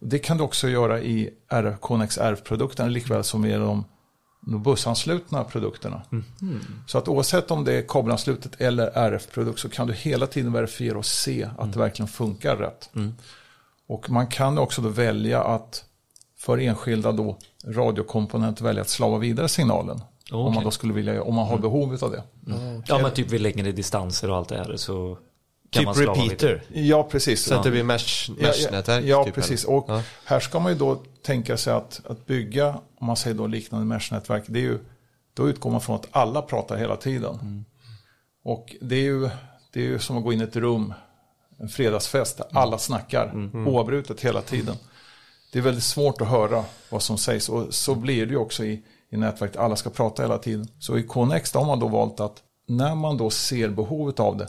Det 0.00 0.18
kan 0.18 0.36
du 0.36 0.44
också 0.44 0.68
göra 0.68 1.00
i 1.00 1.30
RF, 1.48 1.80
Connex 1.80 2.18
RF-produkterna 2.18 2.88
likväl 2.88 3.24
som 3.24 3.44
i 3.44 3.52
de, 3.52 3.84
bussanslutna 4.40 5.44
produkterna. 5.44 6.02
Så 6.86 6.98
att 6.98 7.08
oavsett 7.08 7.50
om 7.50 7.64
det 7.64 7.72
är 7.72 7.84
kabelanslutet 7.88 8.60
eller 8.60 8.86
RF-produkt 8.86 9.58
så 9.60 9.68
kan 9.68 9.86
du 9.86 9.92
hela 9.92 10.26
tiden 10.26 10.52
verifiera 10.52 10.98
och 10.98 11.06
se 11.06 11.48
att 11.58 11.72
det 11.72 11.78
verkligen 11.78 12.08
funkar 12.08 12.56
rätt. 12.56 12.90
Och 13.88 14.10
man 14.10 14.26
kan 14.26 14.58
också 14.58 14.82
då 14.82 14.88
välja 14.88 15.44
att 15.44 15.84
för 16.38 16.58
enskilda 16.58 17.12
då 17.12 17.38
radiokomponenter 17.66 18.64
välja 18.64 18.82
att 18.82 18.88
slava 18.88 19.18
vidare 19.18 19.48
signalen. 19.48 20.00
Om 20.32 20.40
Okej. 20.40 20.54
man 20.54 20.64
då 20.64 20.70
skulle 20.70 20.92
vilja, 20.92 21.22
om 21.22 21.34
man 21.34 21.46
har 21.48 21.58
behov 21.58 21.98
av 22.02 22.10
det. 22.10 22.22
Ja 22.86 22.98
men 23.02 23.10
typ 23.10 23.30
vid 23.30 23.40
längre 23.40 23.72
distanser 23.72 24.30
och 24.30 24.36
allt 24.36 24.48
det 24.48 24.56
här 24.56 24.76
så 24.76 25.18
kan 25.70 25.84
man 25.84 25.94
Typ 25.94 26.08
repeater. 26.08 26.62
Ja, 26.72 27.02
precis. 27.10 27.44
Så 27.44 27.54
att 27.54 27.62
det 27.64 27.70
blir 27.70 27.82
mesh, 27.82 28.28
Ja, 28.28 28.34
mesh-nätverk. 28.48 29.04
Ja, 29.04 29.24
typ, 29.24 29.34
precis. 29.34 29.64
eller? 29.64 29.74
Och 29.76 29.84
Ja. 29.88 30.02
här 30.24 30.40
ska 30.40 30.58
man 30.60 30.72
ju 30.72 30.78
då 30.78 31.02
tänka 31.22 31.56
sig 31.56 31.72
att, 31.72 32.00
att 32.06 32.26
bygga, 32.26 32.80
om 32.98 33.06
man 33.06 33.16
säger 33.16 33.36
då 33.36 33.46
liknande 33.46 33.86
mesh-nätverk, 33.86 34.44
det 34.46 34.58
är 34.58 34.62
ju, 34.62 34.78
då 35.34 35.48
utgår 35.48 35.70
man 35.70 35.80
från 35.80 35.96
att 35.96 36.08
alla 36.10 36.42
pratar 36.42 36.76
hela 36.76 36.96
tiden. 36.96 37.34
Mm. 37.34 37.64
Och 38.44 38.76
det 38.80 38.96
är, 38.96 39.02
ju, 39.02 39.28
det 39.72 39.80
är 39.80 39.84
ju 39.84 39.98
som 39.98 40.16
att 40.18 40.24
gå 40.24 40.32
in 40.32 40.40
i 40.40 40.44
ett 40.44 40.56
rum, 40.56 40.94
en 41.58 41.68
fredagsfest, 41.68 42.36
där 42.38 42.44
Mm. 42.50 42.56
alla 42.62 42.78
snackar 42.78 43.50
oavbrutet 43.68 44.20
hela 44.20 44.42
tiden. 44.42 44.76
Det 45.52 45.58
är 45.58 45.62
väldigt 45.62 45.84
svårt 45.84 46.20
att 46.20 46.28
höra 46.28 46.64
vad 46.90 47.02
som 47.02 47.18
sägs 47.18 47.48
och 47.48 47.74
så 47.74 47.94
blir 47.94 48.26
det 48.26 48.32
ju 48.32 48.38
också 48.38 48.64
i, 48.64 48.82
i 49.10 49.16
nätverk, 49.16 49.56
alla 49.56 49.76
ska 49.76 49.90
prata 49.90 50.22
hela 50.22 50.38
tiden. 50.38 50.68
Så 50.78 50.98
i 50.98 51.02
då 51.02 51.58
har 51.58 51.64
man 51.64 51.80
då 51.80 51.88
valt 51.88 52.20
att 52.20 52.42
när 52.68 52.94
man 52.94 53.16
då 53.16 53.30
ser 53.30 53.68
behovet 53.68 54.20
av 54.20 54.36
det, 54.36 54.48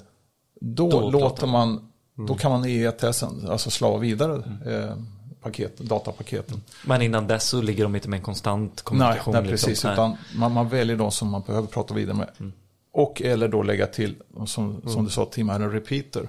då, 0.62 0.90
Då 0.90 1.10
låter 1.10 1.48
man, 1.48 1.92
då 2.28 2.36
kan 2.36 2.52
man 2.52 2.66
i 2.66 2.84
ETSen, 2.84 3.48
alltså 3.50 3.70
slava 3.70 3.98
vidare 3.98 4.44
eh, 4.66 4.96
paket, 5.42 5.78
datapaketen. 5.78 6.62
Men 6.86 7.02
innan 7.02 7.28
dess 7.28 7.44
så 7.44 7.62
ligger 7.62 7.84
de 7.84 7.96
inte 7.96 8.10
med 8.10 8.18
en 8.18 8.24
konstant 8.24 8.72
Nej, 8.76 8.84
kommunikation. 8.84 9.34
nej, 9.34 9.44
liksom. 9.44 9.68
precis, 9.68 9.84
Nej. 9.84 9.94
utan 9.94 10.18
man, 10.36 10.52
man 10.52 10.70
väljer 10.70 10.96
de 10.96 11.12
som 11.12 11.28
man 11.30 11.42
behöver 11.42 11.68
prata 11.68 11.94
vidare 11.94 12.18
med. 12.18 12.52
Och 12.94 13.22
eller 13.22 13.48
då 13.48 13.64
lägga 13.64 13.88
till, 13.88 14.16
som, 14.46 14.82
som 14.86 15.06
du 15.06 15.10
sa 15.10 15.26
Tim, 15.26 15.50
här 15.50 15.60
en 15.60 15.72
repeater. 15.72 16.28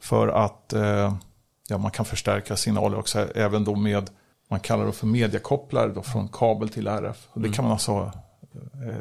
För 0.00 0.28
att 0.28 0.72
eh, 0.72 1.14
ja, 1.68 1.78
man 1.78 1.90
kan 1.90 2.04
förstärka 2.04 2.56
signaler 2.56 2.98
också, 2.98 3.18
även 3.34 3.64
då 3.64 3.74
med, 3.74 4.10
man 4.48 4.60
kallar 4.60 4.86
det 4.86 4.92
för 4.92 5.06
mediakopplare 5.06 5.88
då, 5.92 6.02
från 6.02 6.28
kabel 6.28 6.68
till 6.68 6.86
RF. 6.86 7.28
Och 7.30 7.40
det 7.40 7.52
kan 7.52 7.64
man 7.64 7.72
alltså 7.72 7.92
ha 7.92 8.12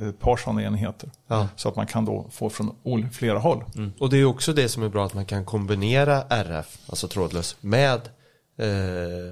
eh, 0.01 0.07
ett 0.07 0.19
par 0.19 0.37
sådana 0.37 0.63
enheter. 0.63 1.09
Ja. 1.27 1.47
Så 1.55 1.69
att 1.69 1.75
man 1.75 1.87
kan 1.87 2.05
då 2.05 2.27
få 2.31 2.49
från 2.49 2.75
flera 3.13 3.39
håll. 3.39 3.63
Och 3.99 4.09
det 4.09 4.17
är 4.17 4.25
också 4.25 4.53
det 4.53 4.69
som 4.69 4.83
är 4.83 4.89
bra 4.89 5.05
att 5.05 5.13
man 5.13 5.25
kan 5.25 5.45
kombinera 5.45 6.21
RF, 6.29 6.77
alltså 6.89 7.07
trådlös, 7.07 7.55
med 7.61 8.01
eh, 8.57 8.67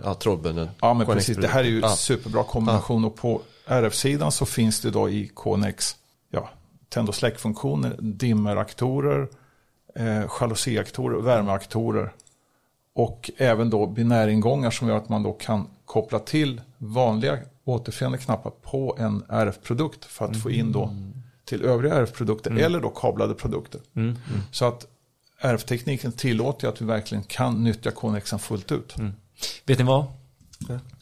ja, 0.04 0.14
trådbunden. 0.14 0.70
Ja, 0.82 0.94
men 0.94 1.06
KNX 1.06 1.16
precis. 1.16 1.38
Det 1.38 1.48
här 1.48 1.60
är 1.64 1.68
ju 1.68 1.80
Ja. 1.80 1.90
superbra 1.90 2.44
kombination. 2.44 3.06
Och 3.06 3.16
på 3.16 3.42
RF-sidan 3.68 4.32
så 4.32 4.46
finns 4.46 4.82
det 4.82 4.92
då 4.92 5.10
i 5.10 5.32
KNX 5.36 5.96
ja, 6.32 6.50
tänd 6.90 7.10
och 7.10 7.16
släckfunktioner, 7.16 7.96
dimmeraktorer, 8.00 9.28
eh, 9.96 10.24
jalousiaktorer, 10.42 11.22
värmeaktorer. 11.22 12.14
Och 12.96 13.32
även 13.38 13.70
då 13.70 13.88
binäringångar 13.88 14.72
som 14.72 14.88
gör 14.88 14.98
att 14.98 15.10
man 15.10 15.24
då 15.24 15.34
kan 15.34 15.68
koppla 15.86 16.20
till 16.20 16.62
vanliga 16.78 17.38
återförenade 17.66 18.18
knappar 18.24 18.50
på 18.50 18.96
en 19.00 19.24
RF-produkt 19.30 20.06
för 20.06 20.26
att 20.26 20.38
få 20.42 20.52
in 20.52 20.72
då 20.72 20.96
till 21.46 21.62
övriga 21.62 21.94
RF-produkter 21.96 22.52
eller 22.60 22.80
då 22.80 22.90
kablade 22.90 23.34
produkter. 23.34 23.82
Så 24.52 24.66
att 24.66 24.86
RF-tekniken 25.42 26.12
tillåter 26.12 26.68
ju 26.68 26.74
att 26.74 26.82
vi 26.82 26.86
verkligen 26.86 27.24
kan 27.24 27.64
nyttja 27.64 27.92
KNXen 27.92 28.40
fullt 28.40 28.72
ut. 28.72 28.96
Vet 29.66 29.80
ni 29.80 29.86
vad? 29.86 30.06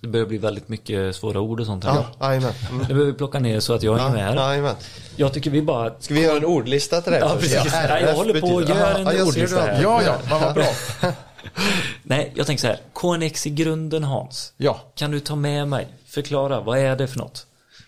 Det 0.02 0.08
börjar 0.08 0.26
bli 0.26 0.38
väldigt 0.38 0.70
mycket 0.70 1.16
svåra 1.16 1.40
ord 1.42 1.60
och 1.60 1.66
sånt 1.66 1.84
här. 1.84 2.06
Ja. 2.20 2.34
Mm. 2.34 2.44
Det 2.80 2.88
behöver 2.88 3.06
vi 3.06 3.14
plocka 3.14 3.40
ner 3.40 3.60
så 3.60 3.74
att 3.74 3.84
jag 3.84 3.98
hänger 3.98 4.14
med 4.16 4.24
här. 4.24 4.36
Jajamän. 4.36 4.76
Jag 5.16 5.34
tycker 5.34 5.52
vi 5.52 5.62
bara... 5.62 5.94
Ska 6.00 6.14
vi 6.14 6.22
göra 6.22 6.38
en 6.38 6.46
ordlista 6.46 7.02
till 7.02 7.12
det? 7.12 7.20
Ja, 7.20 7.36
precis. 7.40 7.74
Ja, 7.74 8.00
jag 8.00 8.16
håller 8.16 8.42
på 8.42 8.58
att 8.58 8.70
göra 8.70 8.98
en 8.98 9.18
Ja, 9.18 9.26
ordlista 9.26 9.56
det. 9.56 9.62
här. 9.62 9.82
Ja, 9.82 10.02
ja, 10.04 10.18
vad 10.30 10.54
bra. 10.54 10.66
Nej, 12.04 12.32
jag 12.36 12.48
tänker 12.48 12.62
så 12.62 12.68
här. 12.68 12.80
KNX 12.94 13.48
i 13.48 13.50
grunden 13.50 14.04
Hans. 14.04 14.54
Ja, 14.58 14.82
Kan 14.96 15.12
du 15.12 15.20
ta 15.20 15.36
med 15.36 15.68
mig? 15.68 15.88
Förklara, 16.06 16.62
vad 16.62 16.78
är 16.78 16.96
det 16.96 17.08
för 17.08 17.20
något? 17.20 17.48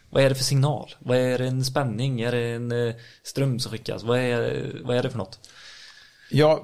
Vad 0.09 0.23
är 0.23 0.29
det 0.29 0.35
för 0.35 0.43
signal? 0.43 0.95
Vad 0.99 1.17
är 1.17 1.37
det 1.37 1.47
en 1.47 1.65
spänning? 1.65 2.21
Är 2.21 2.31
det 2.31 2.47
en 2.47 2.87
eh, 2.87 2.95
ström 3.23 3.59
som 3.59 3.71
skickas? 3.71 4.03
Vad 4.03 4.19
är, 4.19 4.71
vad 4.83 4.97
är 4.97 5.03
det 5.03 5.09
för 5.09 5.17
något? 5.17 5.39
Ja, 6.29 6.63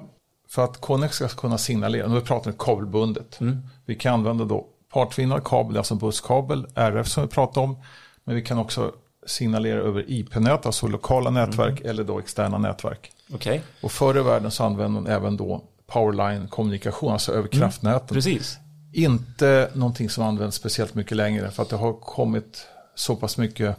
för 0.50 0.64
att 0.64 0.82
Connex 0.82 1.16
ska 1.16 1.28
kunna 1.28 1.58
signalera, 1.58 2.08
nu 2.08 2.22
pratar 2.22 2.52
vi 2.52 2.58
kabelbundet. 2.60 3.40
Vi 3.86 3.96
kan 3.96 4.14
använda 4.14 4.46
då 4.46 4.68
partvinnad 4.94 5.44
kabel, 5.44 5.78
alltså 5.78 5.96
busskabel, 5.96 6.68
RF 6.76 7.08
som 7.08 7.24
vi 7.24 7.30
pratade 7.30 7.66
om. 7.66 7.78
Men 8.24 8.36
vi 8.36 8.42
kan 8.42 8.58
också 8.58 8.92
signalera 9.26 9.80
över 9.80 10.06
IP-nät, 10.08 10.66
alltså 10.66 10.88
lokala 10.88 11.30
nätverk 11.30 11.82
eller 11.82 12.04
då 12.04 12.20
externa 12.20 12.58
nätverk. 12.58 13.12
Okej, 13.34 13.62
Och 13.82 13.92
förr 13.92 14.18
i 14.18 14.22
världen 14.22 14.52
så 14.52 14.64
använde 14.64 15.02
man 15.02 15.08
även 15.12 15.38
då 15.38 15.64
powerline-kommunikation, 15.92 17.12
alltså 17.14 17.34
över 17.34 17.48
kraftnäten. 17.48 18.08
precis. 18.08 18.58
Inte 18.94 19.70
någonting 19.74 20.10
som 20.10 20.24
används 20.24 20.56
speciellt 20.58 20.96
mycket 20.96 21.18
längre 21.18 21.52
för 21.52 21.64
att 21.64 21.70
det 21.70 21.76
har 21.76 21.94
kommit 21.94 22.68
så 22.96 23.16
pass 23.16 23.38
mycket 23.38 23.76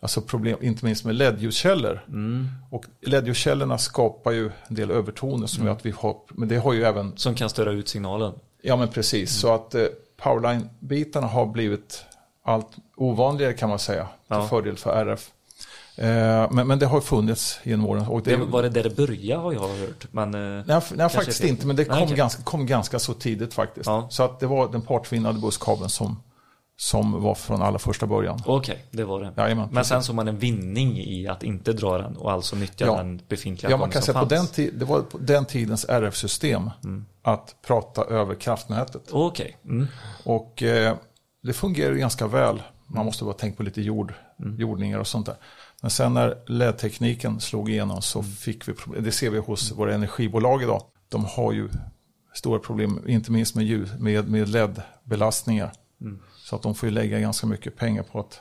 alltså 0.00 0.20
problem, 0.20 0.58
inte 0.60 0.84
minst 0.84 1.04
med 1.04 1.14
LED-ljuskällor. 1.14 2.00
Och 2.70 2.84
LED-ljuskällorna 3.00 3.78
skapar 3.78 4.30
ju 4.32 4.50
en 4.68 4.74
del 4.74 4.90
övertoner 4.90 5.46
som 5.46 5.64
gör 5.64 5.72
att 5.72 5.86
vi 5.86 5.90
har, 5.90 6.16
men 6.28 6.48
det 6.48 6.56
har 6.56 6.72
ju 6.72 6.84
även, 6.84 7.16
Som 7.16 7.34
kan 7.34 7.50
störa 7.50 7.70
ut 7.72 7.88
signalen. 7.88 8.32
ja 8.62 8.76
men 8.76 8.88
precis, 8.88 9.32
så 9.32 9.54
att 9.54 9.74
eh, 9.74 9.84
powerline-bitarna 10.22 11.26
har 11.26 11.46
blivit 11.46 12.04
allt 12.44 12.68
ovanligare 12.96 13.52
kan 13.52 13.68
man 13.68 13.78
säga, 13.78 14.04
till 14.04 14.12
Ja. 14.28 14.48
fördel 14.48 14.76
för 14.76 14.90
RF. 15.06 15.30
Eh, 15.96 16.50
men, 16.50 16.66
men 16.68 16.78
det 16.78 16.86
har 16.86 17.00
funnits 17.00 17.60
genom 17.62 17.86
åren. 17.86 18.06
Och 18.06 18.22
Det 18.22 18.36
var 18.36 18.62
det 18.62 18.68
där 18.68 18.82
det 18.82 18.96
började 18.96 19.42
har 19.42 19.52
jag 19.52 19.60
hört. 19.68 20.06
Men, 20.10 20.34
eh, 20.34 20.64
Nej, 20.66 20.80
nej 20.94 21.08
faktiskt 21.08 21.44
inte, 21.44 21.66
men 21.66 21.76
det 21.76 21.84
kom, 21.84 21.98
Nej, 21.98 22.14
ganska, 22.16 22.42
kom 22.42 22.66
ganska 22.66 22.98
så 22.98 23.14
tidigt 23.14 23.54
faktiskt. 23.54 23.86
Ja. 23.86 24.06
Så 24.10 24.22
att 24.22 24.40
det 24.40 24.46
var 24.46 24.68
den 24.72 24.82
partvinnade 24.82 25.38
busskabeln 25.38 25.88
som, 25.88 26.22
som 26.76 27.22
var 27.22 27.34
från 27.34 27.62
allra 27.62 27.78
första 27.78 28.06
början. 28.06 28.40
Okej, 28.46 28.84
det 28.90 29.04
var 29.04 29.20
det. 29.20 29.32
Jajamän, 29.36 29.68
Men 29.72 29.84
sen 29.84 30.02
såg 30.02 30.16
man 30.16 30.28
en 30.28 30.38
vinning 30.38 30.98
i 30.98 31.28
att 31.28 31.42
inte 31.42 31.72
dra 31.72 31.98
den 31.98 32.16
och 32.16 32.32
alltså 32.32 32.56
nyttja 32.56 32.86
Ja. 32.86 32.96
den 32.96 33.22
befintliga 33.28 33.70
Ja, 33.70 33.76
man 33.76 33.90
kan 33.90 34.02
säga 34.02 34.20
på 34.20 34.24
den, 34.24 34.46
det 34.72 34.84
var 34.84 35.00
på 35.00 35.18
den 35.18 35.44
tidens 35.44 35.84
RF-system 35.88 36.70
Mm. 36.84 37.04
att 37.22 37.54
prata 37.66 38.04
över 38.04 38.34
kraftnätet. 38.34 39.02
Okej, 39.10 39.56
mm. 39.64 39.86
Och 40.24 40.62
eh, 40.62 40.96
det 41.42 41.52
fungerar 41.52 41.92
ju 41.92 41.98
ganska 41.98 42.26
väl. 42.26 42.62
Man 42.86 43.04
måste 43.06 43.24
bara 43.24 43.34
tänka 43.34 43.56
på 43.56 43.62
lite 43.62 43.82
jord, 43.82 44.14
jordningar 44.58 44.98
och 44.98 45.06
sånt 45.06 45.26
där. 45.26 45.34
Men 45.82 45.90
sen 45.90 46.14
när 46.14 46.38
LED-tekniken 46.46 47.40
slog 47.40 47.70
igenom 47.70 48.02
så 48.02 48.22
fick 48.22 48.68
vi 48.68 48.72
problem. 48.72 49.04
Det 49.04 49.12
ser 49.12 49.30
vi 49.30 49.38
hos 49.38 49.72
våra 49.72 49.94
energibolag 49.94 50.62
idag. 50.62 50.82
De 51.08 51.24
har 51.24 51.52
ju 51.52 51.68
stora 52.34 52.58
problem, 52.58 53.08
inte 53.08 53.32
minst 53.32 53.54
med, 53.54 53.64
ljus, 53.64 53.90
med, 53.98 54.28
med 54.28 54.48
LED-belastningar. 54.48 55.72
Så 56.36 56.56
att 56.56 56.62
de 56.62 56.74
får 56.74 56.88
ju 56.88 56.94
lägga 56.94 57.18
ganska 57.20 57.46
mycket 57.46 57.76
pengar 57.76 58.02
på 58.02 58.20
att, 58.20 58.40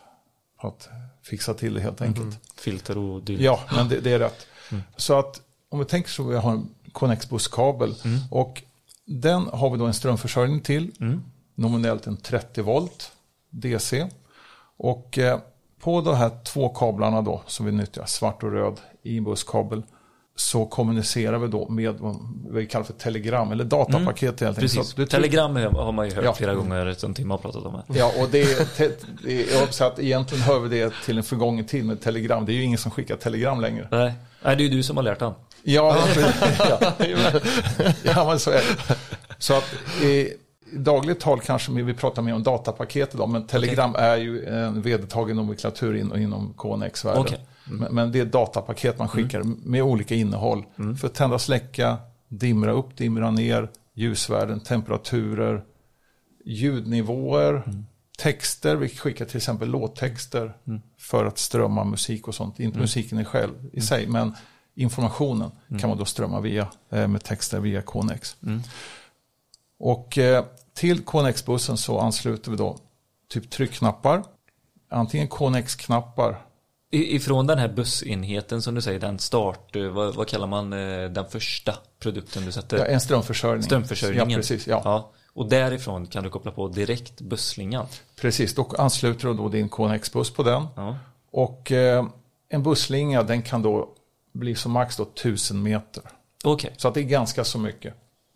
på 0.61 0.67
att 0.67 0.89
fixa 1.23 1.53
till 1.53 1.73
det 1.73 1.81
helt 1.81 2.01
enkelt. 2.01 2.39
filter 2.55 2.97
och 2.97 3.23
dylikt. 3.23 3.43
Ja, 3.43 3.59
men 3.75 3.89
det, 3.89 3.99
det 3.99 4.11
är 4.11 4.19
rätt. 4.19 4.47
Så 4.97 5.19
att 5.19 5.41
om 5.69 5.79
vi 5.79 5.85
tänker 5.85 6.09
så 6.09 6.23
vi 6.23 6.35
har 6.35 6.51
en 6.51 6.69
Connex-busskabel 6.91 7.95
och 8.29 8.63
den 9.05 9.47
har 9.53 9.69
vi 9.69 9.77
då 9.77 9.85
en 9.85 9.93
strömförsörjning 9.93 10.61
till. 10.61 10.91
Nominellt 11.55 12.07
en 12.07 12.17
30 12.17 12.61
volt 12.61 13.11
DC. 13.49 14.07
Och 14.77 15.17
eh, 15.17 15.39
på 15.81 16.01
de 16.01 16.15
här 16.15 16.31
två 16.43 16.69
kablarna 16.69 17.21
då 17.21 17.41
som 17.47 17.65
vi 17.65 17.71
nyttjar, 17.71 18.05
svart 18.05 18.43
och 18.43 18.51
röd 18.51 18.79
i 19.03 19.17
en 19.17 19.23
busskabel 19.23 19.83
så 20.35 20.65
kommunicerar 20.65 21.37
vi 21.37 21.47
då 21.47 21.69
med 21.69 21.95
vad 21.99 22.17
vi 22.51 22.65
kallar 22.67 22.85
för 22.85 22.93
telegram 22.93 23.51
eller 23.51 23.63
datapaket 23.63 24.39
helt 24.39 24.41
enkelt. 24.57 24.75
Precis. 24.95 25.09
Telegram 25.09 25.55
har 25.55 25.91
man 25.91 26.09
ju 26.09 26.15
hört 26.15 26.25
Ja. 26.25 26.33
flera 26.33 26.53
gånger 26.55 26.93
som 26.93 27.13
Tim 27.13 27.31
har 27.31 27.37
pratat 27.37 27.65
om. 27.65 27.73
Här. 27.73 27.83
Ja, 27.87 28.11
och 28.19 28.29
det 28.29 28.41
är, 28.41 28.67
det 29.23 29.51
jag 29.51 29.59
hoppas 29.59 29.81
att 29.81 29.99
egentligen 29.99 30.43
hör 30.43 30.59
vi 30.59 30.79
det 30.79 30.93
till 31.05 31.17
en 31.17 31.23
förgången 31.23 31.65
tid 31.65 31.85
med 31.85 32.01
telegram. 32.01 32.45
Det 32.45 32.51
är 32.51 32.55
ju 32.55 32.63
ingen 32.63 32.77
som 32.77 32.91
skickar 32.91 33.15
telegram 33.15 33.61
längre. 33.61 33.87
Nej. 33.91 34.13
Nej, 34.43 34.55
det 34.55 34.63
är 34.63 34.65
ju 34.67 34.75
du 34.75 34.83
som 34.83 34.97
har 34.97 35.03
lärt 35.03 35.21
han. 35.21 35.33
Ja, 35.63 35.97
ja, 36.29 36.79
ja 38.03 38.25
men 38.25 38.39
så 38.39 38.51
är 38.51 38.55
det. 38.87 38.95
Så 39.37 39.53
att 39.53 39.73
i 40.03 40.33
dagligt 40.73 41.19
tal 41.19 41.39
kanske 41.39 41.71
vi 41.71 41.93
pratar 41.93 42.21
mer 42.21 42.33
om 42.33 42.43
datapaket 42.43 43.15
idag, 43.15 43.29
men 43.29 43.47
Telegram 43.47 43.95
är 43.95 44.17
ju 44.17 44.45
en 44.45 44.81
vedertagen 44.81 45.35
nomenklatur 45.35 45.95
in, 45.95 46.15
inom 46.15 46.53
KNX-världen. 46.57 47.21
Okej. 47.21 47.45
Men, 47.65 47.95
men 47.95 48.11
det 48.11 48.19
är 48.19 48.25
datapaket 48.25 48.99
man 48.99 49.07
skickar 49.07 49.43
med 49.43 49.83
olika 49.83 50.15
innehåll. 50.15 50.65
För 50.99 51.07
att 51.07 51.13
tända, 51.13 51.39
släcka, 51.39 51.97
dimra 52.27 52.71
upp, 52.71 52.97
dimra 52.97 53.31
ner, 53.31 53.69
ljusvärden, 53.93 54.59
temperaturer, 54.59 55.63
ljudnivåer, 56.45 57.63
texter. 58.17 58.75
Vi 58.75 58.89
skickar 58.89 59.25
till 59.25 59.37
exempel 59.37 59.69
låttexter 59.69 60.57
för 60.99 61.25
att 61.25 61.37
strömma 61.37 61.83
musik 61.83 62.27
och 62.27 62.35
sånt. 62.35 62.59
Inte 62.59 62.79
musiken 62.79 63.19
i 63.19 63.25
själv 63.25 63.53
i 63.73 63.81
sig, 63.81 64.07
men 64.07 64.33
informationen 64.75 65.51
kan 65.79 65.89
man 65.89 65.97
då 65.97 66.05
strömma 66.05 66.39
via, 66.41 66.67
eh, 66.89 67.07
med 67.07 67.23
texter 67.23 67.59
via 67.59 67.81
KNX. 67.81 68.37
Och 69.79 70.17
eh, 70.17 70.45
till 70.81 71.05
KNX-bussen 71.05 71.77
så 71.77 71.99
ansluter 71.99 72.51
vi 72.51 72.57
då 72.57 72.77
typ 73.29 73.49
tryckknappar. 73.49 74.23
Antingen 74.89 75.27
KNX-knappar 75.27 76.45
I, 76.91 77.15
ifrån 77.15 77.47
den 77.47 77.59
här 77.59 77.67
bussenheten 77.67 78.61
som 78.61 78.75
du 78.75 78.81
säger, 78.81 78.99
den 78.99 79.19
start, 79.19 79.75
eh, 79.75 79.83
vad, 79.83 80.15
vad 80.15 80.27
kallar 80.27 80.47
man 80.47 80.73
eh, 80.73 81.09
den 81.09 81.25
första 81.29 81.75
produkten 81.99 82.45
du 82.45 82.51
sätter? 82.51 82.77
Ja, 82.77 82.85
en 82.85 83.01
strömförsörjning. 83.01 83.63
Strömförsörjningen. 83.63 84.29
Ja, 84.29 84.37
precis. 84.37 84.67
Ja. 84.67 85.11
Och 85.33 85.49
därifrån 85.49 86.07
kan 86.07 86.23
du 86.23 86.29
koppla 86.29 86.51
på 86.51 86.67
direkt 86.67 87.21
busslingan. 87.21 87.85
precis. 88.21 88.55
Då 88.55 88.73
ansluter 88.77 89.27
du 89.27 89.33
då 89.33 89.49
din 89.49 89.69
KNX-buss 89.69 90.33
på 90.33 90.43
den. 90.43 90.67
Ja. 90.75 90.97
Och 91.31 91.71
eh, 91.71 92.05
en 92.49 92.63
busslinga 92.63 93.23
den 93.23 93.41
kan 93.41 93.61
då 93.61 93.89
bli 94.33 94.55
som 94.55 94.71
max 94.71 94.97
då 94.97 95.03
1000 95.03 95.63
meter. 95.63 96.03
Okej, 96.43 96.73
Så 96.77 96.87
att 96.87 96.93
det 96.93 96.99
är 96.99 97.03
ganska 97.03 97.43
så 97.43 97.59
mycket. 97.59 97.93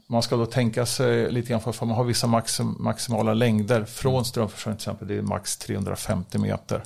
Man 0.07 0.21
ska 0.21 0.35
då 0.35 0.45
tänka 0.45 0.85
sig 0.85 1.31
lite 1.31 1.49
grann 1.49 1.61
för 1.61 1.71
för 1.71 1.85
man 1.85 1.95
har 1.95 2.03
vissa 2.03 2.27
maxim, 2.27 2.75
maximala 2.79 3.33
längder 3.33 3.85
från 3.85 4.25
strömförsörjning 4.25 4.77
till 4.77 4.81
exempel. 4.83 5.07
Det 5.07 5.17
är 5.17 5.21
max 5.21 5.57
350 5.57 6.37
meter. 6.37 6.83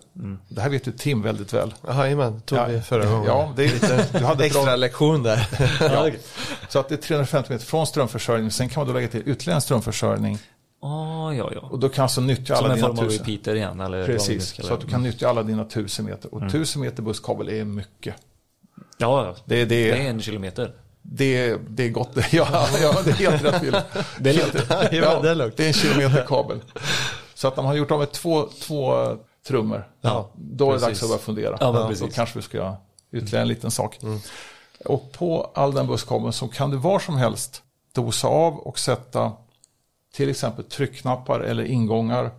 Det 0.50 0.62
här 0.62 0.70
vet 0.70 0.88
ju 0.88 0.92
Tim 0.92 1.22
väldigt 1.22 1.54
väl. 1.54 1.74
Jajamän, 1.88 2.42
tog 2.42 2.58
Ja. 2.60 2.66
vi 2.66 2.82
förra 2.82 3.06
gången. 3.06 3.26
Ja, 3.26 3.54
det 3.56 3.64
är 3.66 3.68
lite, 3.74 4.06
du 4.20 4.26
hade 4.26 4.46
ett 4.46 4.52
bra 4.54 4.62
Extra 4.62 4.76
lektion 4.76 5.24
där. 5.24 5.48
Ja. 5.82 6.10
Så 6.70 6.80
att 6.80 6.90
det 6.90 6.96
är 6.96 6.98
350 6.98 7.52
meter 7.54 7.66
från 7.66 7.88
strömförsörjning. 7.88 8.52
Sen 8.52 8.70
kan 8.70 8.82
man 8.82 8.88
då 8.88 8.94
lägga 8.94 9.08
till 9.08 9.24
ytterligare 9.30 9.58
en 9.58 9.62
strömförsörjning. 9.62 10.38
ah, 10.82 11.32
ja, 11.34 11.52
ja. 11.56 11.60
Och 11.62 11.80
då 11.80 11.90
kan 11.90 12.04
alltså 12.04 12.22
nyttja 12.22 12.56
Som 12.56 12.66
alla 12.66 12.74
en 12.74 12.80
dina 12.80 12.88
form 12.88 13.00
av 13.00 13.04
tusen. 13.10 13.26
repeater 13.26 13.56
igen, 13.56 13.80
eller 13.80 14.06
Precis, 14.06 14.56
så 14.66 14.74
att 14.74 14.80
du 14.80 14.86
det. 14.86 14.92
kan 14.92 15.04
nyttja 15.04 15.30
alla 15.30 15.44
dina 15.44 15.66
tusen 15.66 16.06
meter. 16.06 16.34
Och 16.34 16.52
tusen 16.52 16.82
meter 16.82 17.04
busskabel 17.04 17.50
är 17.50 17.66
mycket. 17.66 18.16
Ja, 18.98 19.26
ja. 19.26 19.36
Det, 19.46 19.56
det, 19.56 19.66
Det 19.66 19.92
är 20.06 20.10
en 20.10 20.22
kilometer. 20.22 20.72
Det, 21.02 21.58
det 21.70 21.84
är 21.84 21.90
gott. 21.90 22.12
Ja, 22.32 22.68
ja, 22.82 22.96
det 23.06 23.12
är 23.12 23.14
helt 23.32 23.44
rätt 23.44 23.64
Wille. 23.64 23.84
Det 24.20 24.30
är 24.30 24.34
lugnt. 24.34 24.56
Ja, 24.92 25.20
det 25.22 25.30
är 25.30 25.36
lugnt. 25.36 25.58
det 25.58 25.64
är 25.64 25.68
en 25.68 25.74
kilometer 25.74 26.26
kabel. 26.28 26.62
Så 27.34 27.48
att 27.48 27.56
när 27.56 27.64
man 27.64 27.70
har 27.70 27.78
gjort 27.78 27.92
av 27.92 28.00
med 28.00 28.12
två, 28.12 28.48
två 28.62 28.94
trummor, 29.48 29.88
Ja, 30.02 30.30
då 30.36 30.70
är 30.70 30.74
det 30.74 30.80
dags 30.80 30.86
precis. 30.88 31.04
att 31.04 31.10
börja 31.10 31.20
fundera. 31.20 31.58
Ja, 31.60 31.92
då 32.00 32.08
kanske 32.08 32.40
vi 32.40 32.44
ska 32.44 32.58
göra 32.58 32.76
ytterligare 33.12 33.42
en 33.42 33.48
liten 33.48 33.72
sak. 33.72 34.00
Och 34.86 35.12
på 35.12 35.52
all 35.56 35.74
den 35.74 35.88
busskabeln 35.88 36.34
så 36.34 36.48
kan 36.48 36.70
du 36.70 36.78
var 36.78 37.00
som 37.00 37.16
helst 37.18 37.64
dosa 37.96 38.28
av 38.28 38.58
och 38.60 38.80
sätta 38.80 39.32
till 40.14 40.30
exempel 40.30 40.66
tryckknappar 40.66 41.40
eller 41.40 41.64
ingångar. 41.64 42.32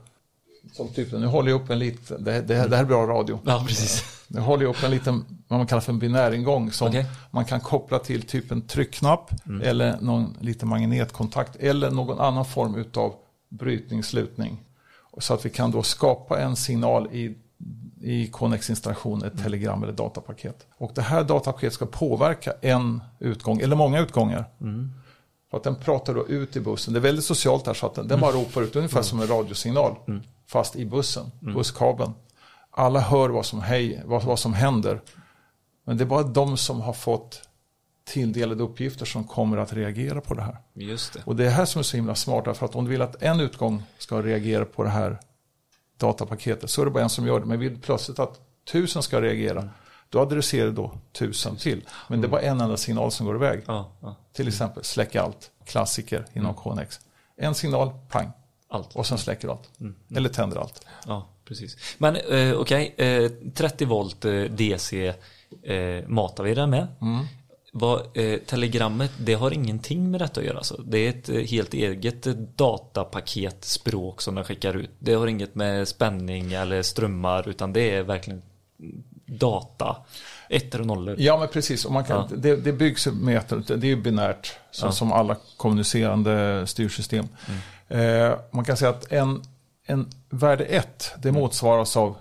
Som 0.73 0.89
typ, 0.89 1.13
nu 1.13 1.27
håller 1.27 1.51
jag 1.51 1.61
upp 1.63 1.71
en 1.71 1.79
liten, 1.79 2.25
det, 2.25 2.33
det, 2.33 2.67
det 2.69 2.77
här 2.77 2.83
är 2.83 2.89
bra 2.89 3.07
radio. 3.07 3.39
Ja, 3.45 3.65
precis. 3.69 4.05
Nu 4.27 4.41
håller 4.41 4.63
jag 4.65 4.77
upp 4.77 4.83
en 4.83 4.91
liten, 4.91 5.25
vad 5.51 5.59
man 5.59 5.67
kallar 5.67 5.81
för 5.81 5.93
en 5.93 5.99
binäringång 5.99 6.73
som 6.73 6.89
Okej. 6.89 7.07
man 7.31 7.45
kan 7.45 7.61
koppla 7.61 7.99
till 7.99 8.23
typ 8.23 8.51
en 8.51 8.63
tryckknapp 8.63 9.31
eller 9.63 10.01
någon 10.01 10.37
liten 10.41 10.69
magnetkontakt 10.69 11.57
eller 11.57 11.91
någon 11.91 12.21
annan 12.21 12.45
form 12.45 12.75
utav 12.75 13.15
brytning-slutning. 13.49 14.57
Så 15.19 15.35
att 15.35 15.47
vi 15.47 15.51
kan 15.51 15.71
då 15.71 15.83
skapa 15.83 16.41
en 16.41 16.57
signal 16.57 17.09
i, 17.13 17.37
i 18.01 18.27
Connex-installation, 18.27 19.25
ett 19.25 19.43
telegram 19.43 19.83
eller 19.83 19.93
datapaket. 19.93 20.67
Och 20.79 20.93
det 20.95 21.03
här 21.03 21.25
datapaketet 21.25 21.75
ska 21.75 21.87
påverka 21.87 22.53
en 22.61 23.03
utgång 23.19 23.61
eller 23.61 23.77
många 23.77 24.01
utgångar. 24.01 24.45
För 25.51 25.57
att 25.57 25.65
den 25.65 25.75
pratar 25.75 26.15
då 26.15 26.29
ut 26.29 26.57
i 26.57 26.61
bussen. 26.61 26.95
Det 26.95 26.99
är 26.99 27.03
väldigt 27.03 27.25
socialt 27.25 27.67
här 27.67 27.75
så 27.75 27.87
att 27.87 27.95
den, 27.95 28.09
den 28.09 28.21
bara 28.21 28.33
ropar 28.33 28.63
ut 28.63 28.77
ungefär 28.77 29.03
som 29.03 29.21
en 29.21 29.27
radiosignal. 29.27 29.95
Fast 30.47 30.77
i 30.77 30.87
bussen, 30.87 31.31
busskabeln. 31.41 32.13
Alla 32.71 33.01
hör 33.01 33.29
vad 33.29 33.47
som, 33.47 33.61
hej, 33.61 34.03
vad, 34.05 34.23
vad 34.23 34.39
som 34.39 34.55
händer. 34.55 35.01
Men 35.91 35.97
det 35.97 36.05
är 36.05 36.07
bara 36.07 36.23
de 36.23 36.57
som 36.57 36.81
har 36.81 36.93
fått 36.93 37.43
tilldelade 38.05 38.63
uppgifter 38.63 39.05
som 39.05 39.25
kommer 39.25 39.57
att 39.57 39.73
reagera 39.73 40.21
på 40.21 40.35
det 40.35 40.43
här. 40.43 40.57
Just 40.75 41.13
det. 41.13 41.23
Och 41.25 41.37
det 41.37 41.47
är 41.47 41.51
här 41.51 41.65
som 41.65 41.79
är 41.79 41.83
så 41.83 41.97
himla 41.97 42.15
smart, 42.15 42.45
därför 42.45 42.67
att 42.67 42.75
om 42.75 42.85
du 42.85 42.91
vill 42.91 43.03
att 43.03 43.23
en 43.23 43.41
utgång 43.41 43.83
ska 43.99 44.23
reagera 44.23 44.65
på 44.65 44.83
det 44.83 44.89
här 44.89 45.21
datapaketet 45.97 46.71
så 46.71 46.81
är 46.81 46.85
det 46.85 46.91
bara 46.91 47.03
en 47.03 47.11
som 47.11 47.27
gör 47.27 47.41
det. 47.41 47.47
Men 47.47 47.59
vill 47.59 47.81
plötsligt 47.81 48.19
att 48.19 48.41
tusen 48.73 49.03
ska 49.03 49.21
reagera, 49.21 49.69
då 50.09 50.21
adresserar 50.21 50.67
du 50.67 50.73
då 50.73 50.93
tusen 51.13 51.57
till. 51.57 51.85
Men 52.09 52.21
det 52.21 52.27
är 52.27 52.31
bara 52.31 52.41
en 52.41 52.61
enda 52.61 52.77
signal 52.77 53.11
som 53.11 53.27
går 53.27 53.37
iväg. 53.37 53.63
Ja, 53.67 53.93
ja. 54.01 54.17
Till 54.33 54.49
exempel 54.49 54.85
släck 54.85 55.17
allt, 55.17 55.51
klassiker 55.65 56.27
inom 56.33 56.55
KNX. 56.55 57.01
En 57.37 57.55
signal, 57.55 57.91
pang, 58.09 58.31
Allt. 58.69 58.97
och 58.97 59.07
sen 59.07 59.19
släcker 59.19 59.49
du 59.49 59.53
allt. 59.53 59.71
Eller 60.17 60.29
tänder 60.29 60.57
allt. 60.57 60.87
Ja, 61.07 61.29
precis. 61.45 61.77
Men 61.99 62.17
eh, 62.17 62.53
okej, 62.53 62.95
eh, 62.97 63.31
30 63.55 63.85
volt 63.85 64.25
eh, 64.25 64.43
DC 64.43 65.15
eh, 65.63 66.09
matar 66.09 66.45
vi 66.45 66.55
den 66.55 66.71
med. 66.71 66.87
Vad, 67.73 68.01
eh, 68.17 68.39
telegrammet, 68.47 69.11
det 69.21 69.35
har 69.35 69.51
ingenting 69.51 70.11
med 70.11 70.21
detta 70.21 70.41
att 70.41 70.47
göra. 70.47 70.57
Alltså. 70.57 70.83
Det 70.87 70.99
är 70.99 71.09
ett 71.11 71.29
eh, 71.29 71.37
helt 71.37 71.75
eget 71.75 72.27
eh, 72.27 72.33
datapaket 72.35 73.65
språk 73.65 74.23
som 74.23 74.35
den 74.35 74.45
skickar 74.45 74.75
ut. 74.77 74.91
Det 74.99 75.15
har 75.15 75.27
inget 75.27 75.55
med 75.55 75.89
spänning 75.89 76.53
eller 76.53 76.83
strömmar 76.83 77.49
utan 77.49 77.73
det 77.73 77.91
är 77.97 78.03
verkligen 78.03 78.43
data. 79.27 79.97
Ettor 80.49 80.81
och 80.81 80.87
nollor. 80.87 81.17
Ja, 81.19 81.39
men 81.39 81.49
precis. 81.49 81.85
Och 81.85 81.93
man 81.93 82.05
kan, 82.05 82.27
Ja. 82.31 82.37
det, 82.37 82.57
det 82.57 82.73
byggs 82.73 83.07
med, 83.07 83.65
det 83.77 83.91
är 83.93 83.97
binärt, 83.97 84.53
så, 84.71 84.87
Ja. 84.87 84.93
som 84.93 85.13
alla 85.13 85.37
kommunicerande 85.57 86.67
styrsystem. 86.67 87.29
Eh, 87.89 88.33
man 88.51 88.65
kan 88.65 88.77
säga 88.77 88.91
att 88.91 89.13
en, 89.13 89.43
en 89.87 90.09
värde 90.31 90.65
1, 90.65 91.13
det 91.23 91.33
motsvaras 91.33 91.97
av 91.97 92.17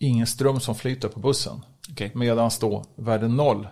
ingen 0.00 0.26
ström 0.26 0.60
som 0.60 0.74
flyter 0.74 1.08
på 1.08 1.20
bussen. 1.20 1.64
Okej. 1.90 2.10
Medan 2.14 2.50
då 2.60 2.84
värde 2.94 3.28
0, 3.28 3.68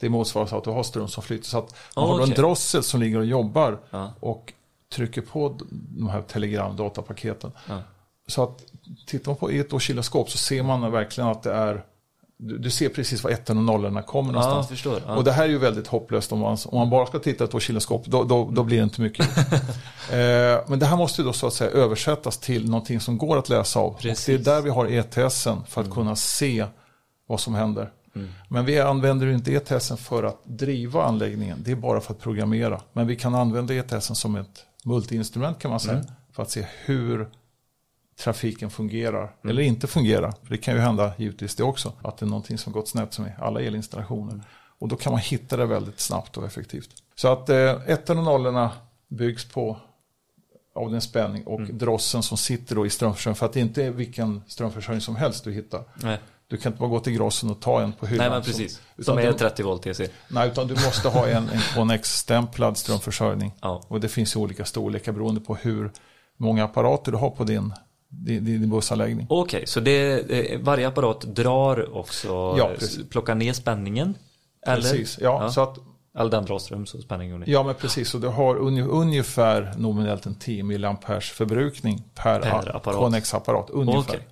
det 0.00 0.08
motsvaras 0.08 0.52
av 0.52 0.58
att 0.58 0.64
du 0.64 0.70
har 0.70 0.82
ström 0.82 1.08
som 1.08 1.22
flyter. 1.22 1.44
Så 1.46 1.58
att 1.58 1.74
man 1.96 2.04
Ah, 2.04 2.08
har 2.08 2.18
då 2.18 2.24
en 2.24 2.30
drossel 2.30 2.82
som 2.82 3.00
ligger 3.00 3.18
och 3.18 3.24
jobbar 3.26 3.80
Ja. 3.90 4.12
och 4.20 4.52
trycker 4.92 5.20
på 5.22 5.56
de 5.70 6.08
här 6.08 6.22
telegram-datapaketen. 6.22 7.52
Ja. 7.68 7.78
Så 8.26 8.42
att 8.42 8.64
tittar 9.06 9.30
man 9.30 9.36
på 9.36 9.52
i 9.52 9.58
ett 9.58 9.72
oscilloskop 9.72 10.30
så 10.30 10.38
ser 10.38 10.62
man 10.62 10.92
verkligen 10.92 11.30
att 11.30 11.42
det 11.42 11.52
är 11.52 11.84
du, 12.48 12.58
du 12.58 12.70
ser 12.70 12.88
precis 12.88 13.24
var 13.24 13.30
ettan 13.30 13.58
och 13.58 13.64
nollorna 13.64 14.02
kommer 14.02 14.32
Ja, 14.32 14.40
någonstans. 14.40 14.68
förstår. 14.68 15.02
Ja. 15.06 15.14
Och 15.16 15.24
det 15.24 15.32
här 15.32 15.44
är 15.44 15.48
ju 15.48 15.58
väldigt 15.58 15.86
hopplöst 15.86 16.32
om 16.32 16.38
man, 16.38 16.56
om 16.66 16.78
man 16.78 16.90
bara 16.90 17.06
ska 17.06 17.18
titta 17.18 17.38
på 17.38 17.44
ett 17.44 17.54
oscilloskop. 17.54 18.06
Då, 18.06 18.24
då, 18.24 18.50
då 18.50 18.64
blir 18.64 18.76
det 18.76 18.84
inte 18.84 19.00
mycket. 19.00 19.38
eh, 20.10 20.60
men 20.66 20.78
det 20.78 20.86
här 20.86 20.96
måste 20.96 21.20
ju 21.22 21.26
då 21.26 21.32
så 21.32 21.46
att 21.46 21.52
säga 21.54 21.70
översättas 21.70 22.38
till 22.38 22.70
någonting 22.70 23.00
som 23.00 23.18
går 23.18 23.38
att 23.38 23.48
läsa 23.48 23.80
av. 23.80 23.96
Det 24.02 24.28
är 24.28 24.38
där 24.38 24.60
vi 24.60 24.70
har 24.70 24.86
ETSen 24.86 25.64
för 25.68 25.80
att 25.80 25.90
kunna 25.90 26.16
se 26.16 26.66
vad 27.26 27.40
som 27.40 27.54
händer. 27.54 27.90
Men 28.48 28.64
vi 28.64 28.80
använder 28.80 29.26
inte 29.26 29.52
ETSen 29.52 29.96
för 29.96 30.22
att 30.22 30.40
driva 30.44 31.04
anläggningen. 31.04 31.58
Det 31.64 31.70
är 31.70 31.76
bara 31.76 32.00
för 32.00 32.12
att 32.12 32.20
programmera. 32.20 32.80
Men 32.92 33.06
vi 33.06 33.16
kan 33.16 33.34
använda 33.34 33.74
ETSen 33.74 34.16
som 34.16 34.36
ett 34.36 34.64
multiinstrument 34.84 35.58
kan 35.58 35.70
man 35.70 35.80
säga. 35.80 36.04
För 36.32 36.42
att 36.42 36.50
se 36.50 36.66
hur 36.84 37.28
trafiken 38.16 38.70
fungerar 38.70 39.34
eller 39.44 39.62
inte 39.62 39.86
fungerar. 39.86 40.30
För 40.42 40.50
det 40.50 40.58
kan 40.58 40.74
ju 40.74 40.80
hända 40.80 41.12
givetvis 41.18 41.54
det 41.54 41.62
också. 41.62 41.92
Att 42.02 42.18
det 42.18 42.24
är 42.26 42.28
någonting 42.28 42.58
som 42.58 42.72
gått 42.72 42.88
snett 42.88 43.12
som 43.14 43.26
i 43.26 43.30
alla 43.38 43.60
elinstallationer. 43.60 44.40
Och 44.78 44.88
då 44.88 44.96
kan 44.96 45.12
man 45.12 45.20
hitta 45.20 45.56
det 45.56 45.66
väldigt 45.66 46.00
snabbt 46.00 46.36
och 46.36 46.44
effektivt. 46.46 46.90
Så 47.14 47.28
att 47.32 47.48
eh, 47.48 47.70
ettan 47.86 48.18
och 48.18 48.24
nollorna 48.24 48.70
byggs 49.08 49.44
på 49.44 49.76
av 50.74 50.90
den 50.90 51.00
spänning 51.00 51.46
och 51.46 51.60
drossen 51.62 52.22
som 52.22 52.38
sitter 52.38 52.74
då 52.74 52.86
i 52.86 52.90
strömförsörjningen. 52.90 53.36
För 53.36 53.46
att 53.46 53.52
det 53.52 53.60
inte 53.60 53.84
är 53.84 53.90
vilken 53.90 54.42
strömförsörjning 54.46 55.00
som 55.00 55.16
helst 55.16 55.44
du 55.44 55.52
hittar. 55.52 55.84
Nej. 56.02 56.18
Du 56.46 56.56
kan 56.56 56.72
inte 56.72 56.80
bara 56.80 56.88
gå 56.90 57.00
till 57.00 57.12
grossen 57.12 57.50
och 57.50 57.60
ta 57.60 57.80
en 57.82 57.92
på 57.92 58.06
hyllan. 58.06 58.24
Nej 58.26 58.30
men 58.36 58.44
som- 58.44 58.52
precis. 58.52 58.80
utan 58.96 59.04
Som 59.04 59.18
är 59.18 59.32
du- 59.32 59.38
30 59.38 59.62
volt 59.62 59.82
DC. 59.82 60.08
Nej, 60.28 60.48
utan 60.48 60.66
du 60.66 60.74
måste 60.74 61.08
ha 61.08 61.26
en, 61.28 61.48
en 61.48 61.60
Connex-stämplad 61.74 62.76
strömförsörjning. 62.76 63.52
Ja. 63.60 63.82
Och 63.88 64.00
det 64.00 64.08
finns 64.08 64.36
ju 64.36 64.40
olika 64.40 64.64
storlekar 64.64 65.12
beroende 65.12 65.40
på 65.40 65.54
hur 65.54 65.92
många 66.36 66.64
apparater 66.64 67.12
du 67.12 67.18
har 67.18 67.30
på 67.30 67.44
din, 67.44 67.72
din, 68.24 68.44
din 68.44 68.70
bussanläggning. 68.70 69.26
Okej, 69.30 69.66
så 69.66 69.80
det, 69.80 70.30
eh, 70.52 70.60
varje 70.60 70.88
apparat 70.88 71.20
drar 71.20 71.96
också, 71.96 72.28
Ja, 72.58 72.70
eh, 72.70 72.78
precis. 72.78 73.08
plockar 73.08 73.34
ner 73.34 73.52
spänningen? 73.52 74.14
Eller? 74.66 74.82
Precis, 74.82 75.18
ja, 75.20 75.50
Så 75.50 75.60
att, 75.60 75.78
All 76.16 76.30
den 76.30 76.44
drar 76.44 76.58
ström 76.58 76.86
så 76.86 76.98
spänning 77.02 77.30
går 77.30 77.38
ner. 77.38 77.48
ja 77.48 77.62
men 77.62 77.74
precis. 77.74 78.14
Och 78.14 78.20
du 78.20 78.28
har 78.28 78.54
unge- 78.56 78.88
ungefär 78.88 79.74
nominellt 79.76 80.26
en 80.26 80.34
10 80.34 80.62
mA 80.62 80.96
förbrukning 81.20 82.02
per, 82.14 82.40
Per 82.40 82.76
apparat. 82.76 82.98
Connex-apparat. 82.98 83.70
Ungefär. 83.70 84.00
Okej. 84.00 84.28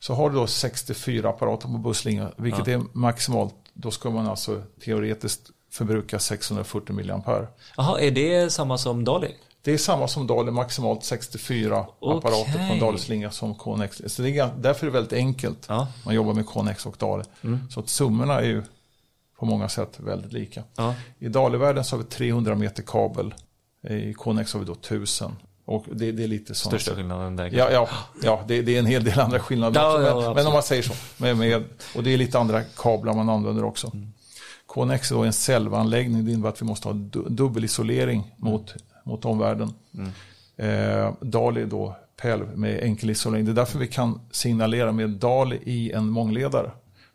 Så 0.00 0.14
har 0.14 0.30
du 0.30 0.36
då 0.36 0.46
64 0.46 1.28
apparater 1.28 1.68
på 1.68 1.78
busslinjen, 1.78 2.28
vilket 2.36 2.68
är 2.68 2.82
maximalt. 2.92 3.54
Då 3.74 3.90
ska 3.90 4.10
man 4.10 4.26
alltså 4.26 4.62
teoretiskt 4.84 5.50
förbruka 5.72 6.18
640 6.18 6.92
mA. 7.26 7.46
Jaha, 7.76 8.00
är 8.00 8.10
det 8.10 8.52
samma 8.52 8.78
som 8.78 9.04
Dali? 9.04 9.34
Det 9.68 9.74
är 9.74 9.78
samma 9.78 10.08
som 10.08 10.26
Dali, 10.26 10.50
maximalt 10.50 11.04
64 11.04 11.86
Okej. 11.98 12.18
apparater 12.18 12.68
på 12.68 12.72
en 12.74 12.80
Dali-slinga 12.80 13.30
som 13.30 13.54
Connex. 13.54 14.02
Så 14.06 14.22
det 14.22 14.38
är, 14.38 14.50
därför 14.58 14.86
är 14.86 14.90
det 14.90 14.94
väldigt 14.94 15.12
enkelt. 15.12 15.66
Ja. 15.68 15.88
Man 16.04 16.14
jobbar 16.14 16.34
med 16.34 16.46
Connex 16.46 16.86
och 16.86 16.96
Dali. 16.98 17.24
Så 17.70 17.80
att 17.80 17.88
summorna 17.88 18.40
är 18.40 18.44
ju 18.44 18.62
på 19.38 19.46
många 19.46 19.68
sätt 19.68 20.00
väldigt 20.00 20.32
lika. 20.32 20.62
Ja. 20.76 20.94
I 21.18 21.28
Dali-världen 21.28 21.84
så 21.84 21.96
har 21.96 22.02
vi 22.02 22.08
300 22.08 22.54
meter 22.54 22.82
kabel. 22.82 23.34
I 23.88 24.14
Connex 24.14 24.52
har 24.52 24.60
vi 24.60 24.66
då 24.66 24.72
1000. 24.72 25.36
Och 25.64 25.84
det, 25.92 26.12
det 26.12 26.24
är 26.24 26.28
lite 26.28 26.54
som... 26.54 26.70
Största 26.70 26.94
skillnaden 26.94 27.36
där. 27.36 27.50
Ja, 27.52 27.70
ja, 27.70 27.88
ja 28.22 28.44
det, 28.48 28.62
det 28.62 28.74
är 28.74 28.78
en 28.78 28.86
hel 28.86 29.04
del 29.04 29.20
andra 29.20 29.40
skillnader 29.40 29.80
Ja, 29.80 29.92
också. 29.94 30.06
ja, 30.06 30.20
Men, 30.20 30.34
men 30.34 30.46
om 30.46 30.52
man 30.52 30.62
säger 30.62 30.82
så. 30.82 30.92
Med, 31.16 31.36
med, 31.36 31.64
och 31.96 32.02
det 32.02 32.14
är 32.14 32.16
lite 32.16 32.38
andra 32.38 32.62
kablar 32.62 33.14
man 33.14 33.28
använder 33.28 33.64
också. 33.64 33.92
KNX 34.74 35.10
är 35.10 35.26
en 35.26 35.32
cellvanläggning. 35.32 36.24
Det 36.24 36.32
innebär 36.32 36.48
att 36.48 36.62
vi 36.62 36.66
måste 36.66 36.88
ha 36.88 36.92
du, 36.92 37.24
dubbel 37.28 37.64
isolering 37.64 38.34
mot, 38.36 38.74
mot 39.08 39.24
omvärlden. 39.24 39.72
Eh, 40.56 41.12
DALI 41.20 41.62
är 41.62 41.66
då 41.66 41.96
PELV 42.16 42.58
med 42.58 42.82
enkel 42.82 43.10
isolering. 43.10 43.44
Det 43.44 43.52
är 43.52 43.54
därför 43.54 43.78
vi 43.78 43.88
kan 43.88 44.20
signalera 44.30 44.92
med 44.92 45.10
DALI 45.10 45.58
i 45.64 45.92
en 45.92 46.08
mångledare. 46.08 46.70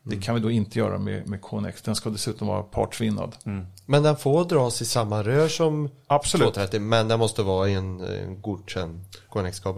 Det 0.05 0.15
kan 0.21 0.35
vi 0.35 0.41
då 0.41 0.51
inte 0.51 0.79
göra 0.79 0.97
med, 0.97 1.27
med 1.27 1.41
KNX. 1.41 1.81
Den 1.81 1.95
ska 1.95 2.09
dessutom 2.09 2.47
vara 2.47 2.63
partsvinnad. 2.63 3.35
Men 3.85 4.03
den 4.03 4.17
får 4.17 4.45
dras 4.45 4.81
i 4.81 4.85
samma 4.85 5.23
rör 5.23 5.47
som 5.47 5.89
Absolut. 6.07 6.53
230 6.53 6.81
men 6.81 7.07
den 7.07 7.19
måste 7.19 7.43
vara 7.43 7.69
i 7.69 7.73
en, 7.73 8.01
en 8.01 8.41
godkänd 8.41 9.05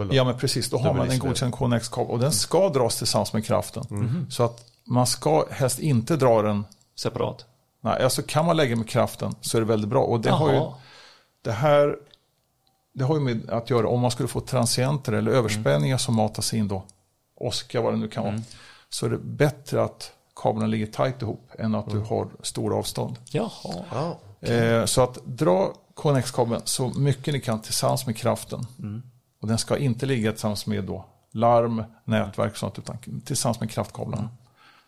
då? 0.07 0.15
Ja 0.15 0.23
men 0.23 0.37
precis, 0.37 0.69
då 0.69 0.77
har 0.77 0.93
man 0.93 1.09
en 1.09 1.19
godkänd 1.19 1.53
KNX-kabel 1.53 2.11
och 2.11 2.19
den 2.19 2.31
ska 2.31 2.69
dras 2.69 2.97
tillsammans 2.97 3.33
med 3.33 3.45
kraften. 3.45 3.83
Så 4.29 4.43
att 4.43 4.65
man 4.83 5.07
ska 5.07 5.45
helst 5.51 5.79
inte 5.79 6.15
dra 6.15 6.41
den, 6.41 6.65
Separat. 6.95 7.45
nej, 7.81 8.03
alltså 8.03 8.21
kan 8.21 8.45
man 8.45 8.57
lägga 8.57 8.75
med 8.75 8.89
kraften 8.89 9.35
så 9.41 9.57
är 9.57 9.61
det 9.61 9.67
väldigt 9.67 9.89
bra. 9.89 10.03
Och 10.03 10.19
det 10.19 10.29
har 10.29 10.53
ju, 10.53 10.61
det 11.41 11.51
här, 11.51 11.95
det 12.95 13.03
har 13.03 13.15
ju 13.15 13.21
med 13.21 13.49
att 13.49 13.69
göra 13.69 13.87
om 13.87 14.01
man 14.01 14.11
skulle 14.11 14.29
få 14.29 14.39
transienter 14.39 15.13
eller 15.13 15.31
överspänningar 15.31 15.97
som 15.97 16.15
matas 16.15 16.53
in 16.53 16.67
då, 16.67 16.83
åska 17.35 17.81
vad 17.81 17.93
det 17.93 17.97
nu 17.97 18.07
kan 18.07 18.23
vara, 18.23 18.41
så 18.89 19.05
är 19.05 19.09
det 19.09 19.17
bättre 19.17 19.83
att 19.83 20.11
kablarna 20.35 20.67
ligger 20.67 20.85
tajt 20.85 21.21
ihop 21.21 21.51
än 21.59 21.75
att 21.75 21.89
du 21.89 21.99
har 21.99 22.27
stora 22.41 22.75
avstånd. 22.75 23.15
Jaha. 23.31 23.49
Ja. 23.91 24.19
Eh, 24.47 24.85
så 24.85 25.01
att 25.01 25.17
dra 25.25 25.73
KNX-kabeln 25.95 26.61
så 26.65 26.91
mycket 26.95 27.33
ni 27.33 27.39
kan 27.39 27.61
tillsammans 27.61 28.05
med 28.05 28.17
kraften. 28.17 28.67
Och 29.41 29.47
den 29.47 29.57
ska 29.57 29.77
inte 29.77 30.05
ligga 30.05 30.31
tillsammans 30.31 30.67
med 30.67 30.83
då 30.83 31.05
larm, 31.31 31.83
nätverk 32.03 32.51
och 32.51 32.57
sånt, 32.57 32.79
utan 32.79 32.97
tillsammans 33.25 33.59
med 33.59 33.71
kraftkablarna. 33.71 34.29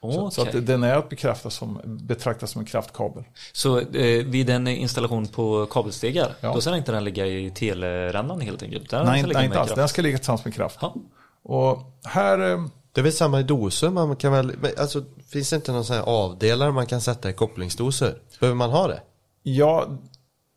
Så, 0.01 0.31
så 0.31 0.41
att 0.41 0.65
den 0.67 0.83
är 0.83 0.95
att 0.95 1.09
bekräfta 1.09 1.49
som, 1.49 1.81
betraktas 1.85 2.51
som 2.51 2.59
en 2.59 2.65
kraftkabel. 2.65 3.23
Så 3.53 3.79
eh, 3.79 4.25
vid 4.25 4.49
en 4.49 4.67
installation 4.67 5.27
på 5.27 5.65
kabelstegar, 5.65 6.35
Ja. 6.41 6.53
då 6.53 6.61
ska 6.61 6.77
inte 6.77 6.91
den 6.91 7.03
ligga 7.03 7.25
i 7.25 7.51
telerännan 7.51 8.41
helt 8.41 8.63
enkelt? 8.63 8.89
Den 8.89 9.05
Nej, 9.05 9.23
nej 9.33 9.45
inte 9.45 9.59
alls. 9.59 9.73
Den 9.75 9.87
ska 9.89 10.01
ligga 10.01 10.17
tillsammans 10.17 10.45
med 10.45 10.53
kraft. 10.53 10.77
Ja. 10.81 10.95
Och 11.43 11.79
här, 12.03 12.51
eh, 12.51 12.65
Det 12.91 13.01
är 13.01 13.03
väl 13.03 13.13
samma 13.13 13.39
i 13.39 13.43
doser, 13.43 13.89
man 13.89 14.15
kan 14.15 14.31
väl, 14.31 14.55
alltså 14.77 15.03
finns 15.31 15.49
det 15.49 15.55
inte 15.55 15.71
någon 15.71 15.85
sån 15.85 15.95
här 15.95 16.03
avdelare 16.03 16.71
man 16.71 16.85
kan 16.85 17.01
sätta 17.01 17.29
i 17.29 17.33
kopplingsdoser? 17.33 18.15
Behöver 18.39 18.55
man 18.55 18.69
ha 18.69 18.87
det? 18.87 19.01
ja, 19.43 19.87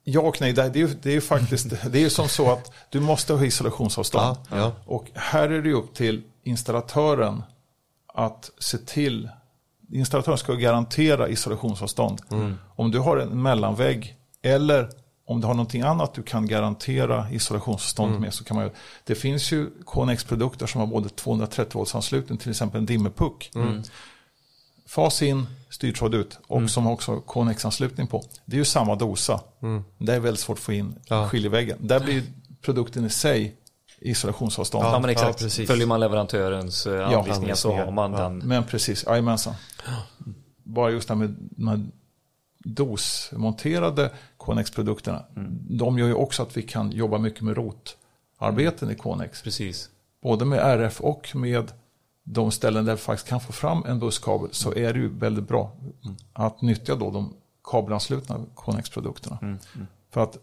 ja 0.04 0.20
och 0.20 0.40
nej, 0.40 0.52
det 0.52 0.62
är 0.62 0.76
ju, 0.76 0.88
det 1.02 1.08
är 1.08 1.14
ju 1.14 1.20
faktiskt, 1.20 1.70
det 1.92 1.98
är 1.98 2.02
ju 2.02 2.10
som 2.10 2.28
så 2.28 2.52
att 2.52 2.72
du 2.90 3.00
måste 3.00 3.32
ha 3.32 3.44
isolationsavstånd. 3.44 4.36
Ja, 4.50 4.56
ja. 4.56 4.72
Och 4.86 5.04
här 5.14 5.48
är 5.48 5.62
det 5.62 5.72
upp 5.72 5.94
till 5.94 6.22
installatören 6.44 7.42
att 8.14 8.50
se 8.58 8.78
till, 8.78 9.28
installatören 9.92 10.38
ska 10.38 10.54
garantera 10.54 11.28
isolationsavstånd. 11.28 12.20
Om 12.76 12.90
du 12.90 12.98
har 12.98 13.16
en 13.16 13.42
mellanvägg 13.42 14.16
eller 14.42 14.90
om 15.26 15.40
du 15.40 15.46
har 15.46 15.54
någonting 15.54 15.82
annat 15.82 16.14
du 16.14 16.22
kan 16.22 16.46
garantera 16.46 17.30
isolationsavstånd 17.30 18.20
med 18.20 18.34
så 18.34 18.44
kan 18.44 18.56
man 18.56 18.64
ju, 18.66 18.70
det 19.04 19.14
finns 19.14 19.52
ju 19.52 19.70
KNX-produkter 19.86 20.66
som 20.66 20.80
har 20.80 20.86
både 20.88 21.08
230 21.08 21.76
volts 21.78 21.94
anslutning, 21.94 22.38
till 22.38 22.50
exempel 22.50 22.78
en 22.78 22.86
dimmerpuck. 22.86 23.50
Fas 24.86 25.22
in, 25.22 25.46
styrtråd 25.70 26.14
ut 26.14 26.38
och 26.46 26.70
som 26.70 26.86
också 26.86 27.12
har 27.12 27.20
KNX-anslutning 27.20 28.06
på. 28.06 28.24
Det 28.44 28.56
är 28.56 28.58
ju 28.58 28.64
samma 28.64 28.94
dosa. 28.94 29.40
Det 29.98 30.14
är 30.14 30.20
väldigt 30.20 30.40
svårt 30.40 30.58
att 30.58 30.64
få 30.64 30.72
in 30.72 30.94
Ja. 31.08 31.28
skiljeväggen. 31.28 31.78
Där 31.80 32.00
blir 32.00 32.22
produkten 32.62 33.04
i 33.04 33.10
sig 33.10 33.56
isolationsavstånd. 34.00 34.84
Ja, 34.84 34.98
men 35.00 35.10
exakt. 35.10 35.58
Ja. 35.58 35.66
Följer 35.66 35.86
man 35.86 36.00
leverantörens 36.00 36.86
eh, 36.86 37.18
anvisningar 37.18 37.54
så 37.54 37.72
har 37.76 37.90
man 37.90 38.12
Ja. 38.12 38.18
den. 38.22 38.38
Men 38.38 38.64
precis, 38.64 39.04
jajamensan. 39.06 39.54
Bara 40.62 40.90
just 40.90 41.08
det 41.08 41.14
här 41.14 41.18
med, 41.18 41.36
med 41.56 41.90
DOS-monterade 42.64 44.10
Connex-produkterna, 44.36 45.24
de 45.70 45.98
gör 45.98 46.06
ju 46.06 46.14
också 46.14 46.42
att 46.42 46.56
vi 46.56 46.62
kan 46.62 46.90
jobba 46.90 47.18
mycket 47.18 47.40
med 47.40 47.56
rotarbeten 47.56 48.90
i 48.90 48.94
Connex. 48.94 49.42
Precis. 49.42 49.88
Både 50.22 50.44
med 50.44 50.58
RF 50.58 51.00
och 51.00 51.30
med 51.34 51.72
de 52.24 52.50
ställen 52.50 52.84
där 52.84 52.92
vi 52.94 53.00
faktiskt 53.00 53.28
kan 53.28 53.40
få 53.40 53.52
fram 53.52 53.84
en 53.86 53.98
busskabel 53.98 54.48
så 54.52 54.74
är 54.74 54.92
det 54.92 54.98
ju 54.98 55.18
väldigt 55.18 55.48
bra 55.48 55.72
att 56.32 56.62
nyttja 56.62 56.94
då 56.94 57.10
de 57.10 57.34
kabelanslutna 57.64 58.40
Connex-produkterna. 58.54 59.58
För 60.10 60.20
att 60.20 60.38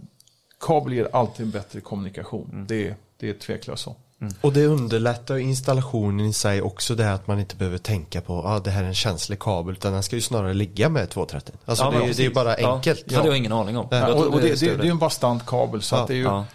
kabel 0.60 0.94
ger 0.94 1.10
alltid 1.16 1.46
en 1.46 1.52
bättre 1.52 1.82
kommunikation. 1.82 2.66
Det, 2.68 2.88
är, 2.88 2.96
det 3.20 3.30
är 3.30 3.34
tveklöst 3.34 3.84
så. 3.84 3.96
Och 4.42 4.54
det 4.54 4.66
underlättar 4.66 5.38
installationen 5.38 6.26
i 6.26 6.34
sig 6.34 6.62
också 6.62 6.96
det 6.96 7.04
här 7.04 7.14
att 7.14 7.28
man 7.28 7.40
inte 7.40 7.56
behöver 7.56 7.78
tänka 7.78 8.22
på 8.22 8.40
att 8.40 8.46
ah, 8.46 8.60
det 8.60 8.70
här 8.70 8.84
är 8.84 8.88
en 8.88 8.94
känslig 8.94 9.40
kabel 9.40 9.74
utan 9.74 9.94
den 9.94 10.04
ska 10.04 10.16
ju 10.16 10.22
snarare 10.22 10.54
ligga 10.54 10.90
med 10.90 11.10
230. 11.10 11.56
Alltså 11.66 11.84
Ja, 11.84 11.92
det, 11.92 11.98
är, 11.98 12.14
det 12.14 12.26
är 12.26 12.30
bara 12.30 12.62
Ja, 12.62 12.76
enkelt. 12.76 13.04
Det 13.06 13.16
hade 13.16 13.28
jag 13.28 13.38
ingen 13.38 13.52
aning 13.52 13.78
om. 13.78 13.88
Jag 13.92 14.16
och, 14.16 14.26
och 14.26 14.42
det, 14.42 14.60
det, 14.60 14.76
det 14.76 14.82
är 14.82 14.84
ju 14.84 14.92
en 14.92 14.98
bastant 14.98 15.46
kabel 15.46 15.82
så 15.82 15.96
Ja, 15.96 16.02
att 16.02 16.08
det 16.08 16.14
är 16.14 16.18
ju, 16.18 16.24
ja. 16.24 16.46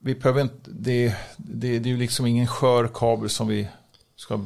vi 0.00 0.14
behöver 0.14 0.40
inte, 0.40 0.70
det, 0.70 1.14
det, 1.36 1.78
det 1.78 1.88
är 1.88 1.92
ju 1.92 1.96
liksom 1.96 2.26
ingen 2.26 2.46
skör 2.46 2.90
kabel 2.94 3.30
som 3.30 3.48
vi 3.48 3.68
ska 4.16 4.40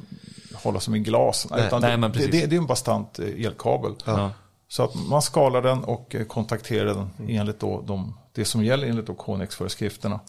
hålla 0.54 0.80
som 0.80 0.94
i 0.94 0.98
glas. 0.98 1.46
Nej, 1.50 1.66
utan 1.66 1.80
nej, 1.80 1.90
det, 1.90 1.96
men 1.96 2.12
det, 2.12 2.26
det, 2.26 2.42
är 2.42 2.58
en 2.58 2.66
bastant 2.66 3.18
eh, 3.18 3.46
elkabel. 3.46 3.94
Ja. 4.04 4.30
Så 4.68 4.82
att 4.82 4.94
man 4.94 5.22
skalar 5.22 5.62
den 5.62 5.84
och 5.84 6.14
eh, 6.14 6.24
kontakterar 6.24 6.94
den 6.94 7.10
enligt 7.28 7.60
då 7.60 7.82
de, 7.86 8.18
det 8.32 8.44
som 8.44 8.64
gäller 8.64 8.86
enligt 8.86 9.06
då 9.06 9.14
Connex-föreskrifterna. 9.14 10.20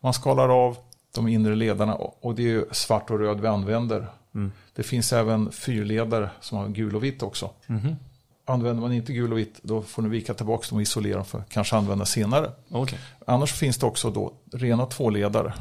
Man 0.00 0.12
skalar 0.12 0.66
av 0.66 0.76
de 1.14 1.28
inre 1.28 1.54
ledarna 1.54 1.94
och 1.94 2.34
det 2.34 2.52
är 2.52 2.64
svart 2.72 3.10
och 3.10 3.18
röd 3.18 3.40
vi 3.40 3.46
använder. 3.46 4.06
Det 4.74 4.82
finns 4.82 5.12
även 5.12 5.52
fyrledare 5.52 6.30
som 6.40 6.58
har 6.58 6.68
gul 6.68 6.96
och 6.96 7.04
vitt 7.04 7.22
också. 7.22 7.50
Använder 8.48 8.82
man 8.82 8.92
inte 8.92 9.12
gul 9.12 9.32
och 9.32 9.38
vitt 9.38 9.58
då 9.62 9.82
får 9.82 10.02
ni 10.02 10.08
vika 10.08 10.34
tillbaka 10.34 10.66
dem 10.68 10.76
och 10.76 10.82
isolera 10.82 11.16
dem 11.16 11.24
för 11.24 11.38
att 11.38 11.48
kanske 11.48 11.76
använda 11.76 12.04
senare. 12.04 12.50
Okej. 12.70 12.98
Annars 13.26 13.52
finns 13.52 13.78
det 13.78 13.86
också 13.86 14.10
då 14.10 14.32
rena 14.52 14.86
tvåledare. 14.86 15.54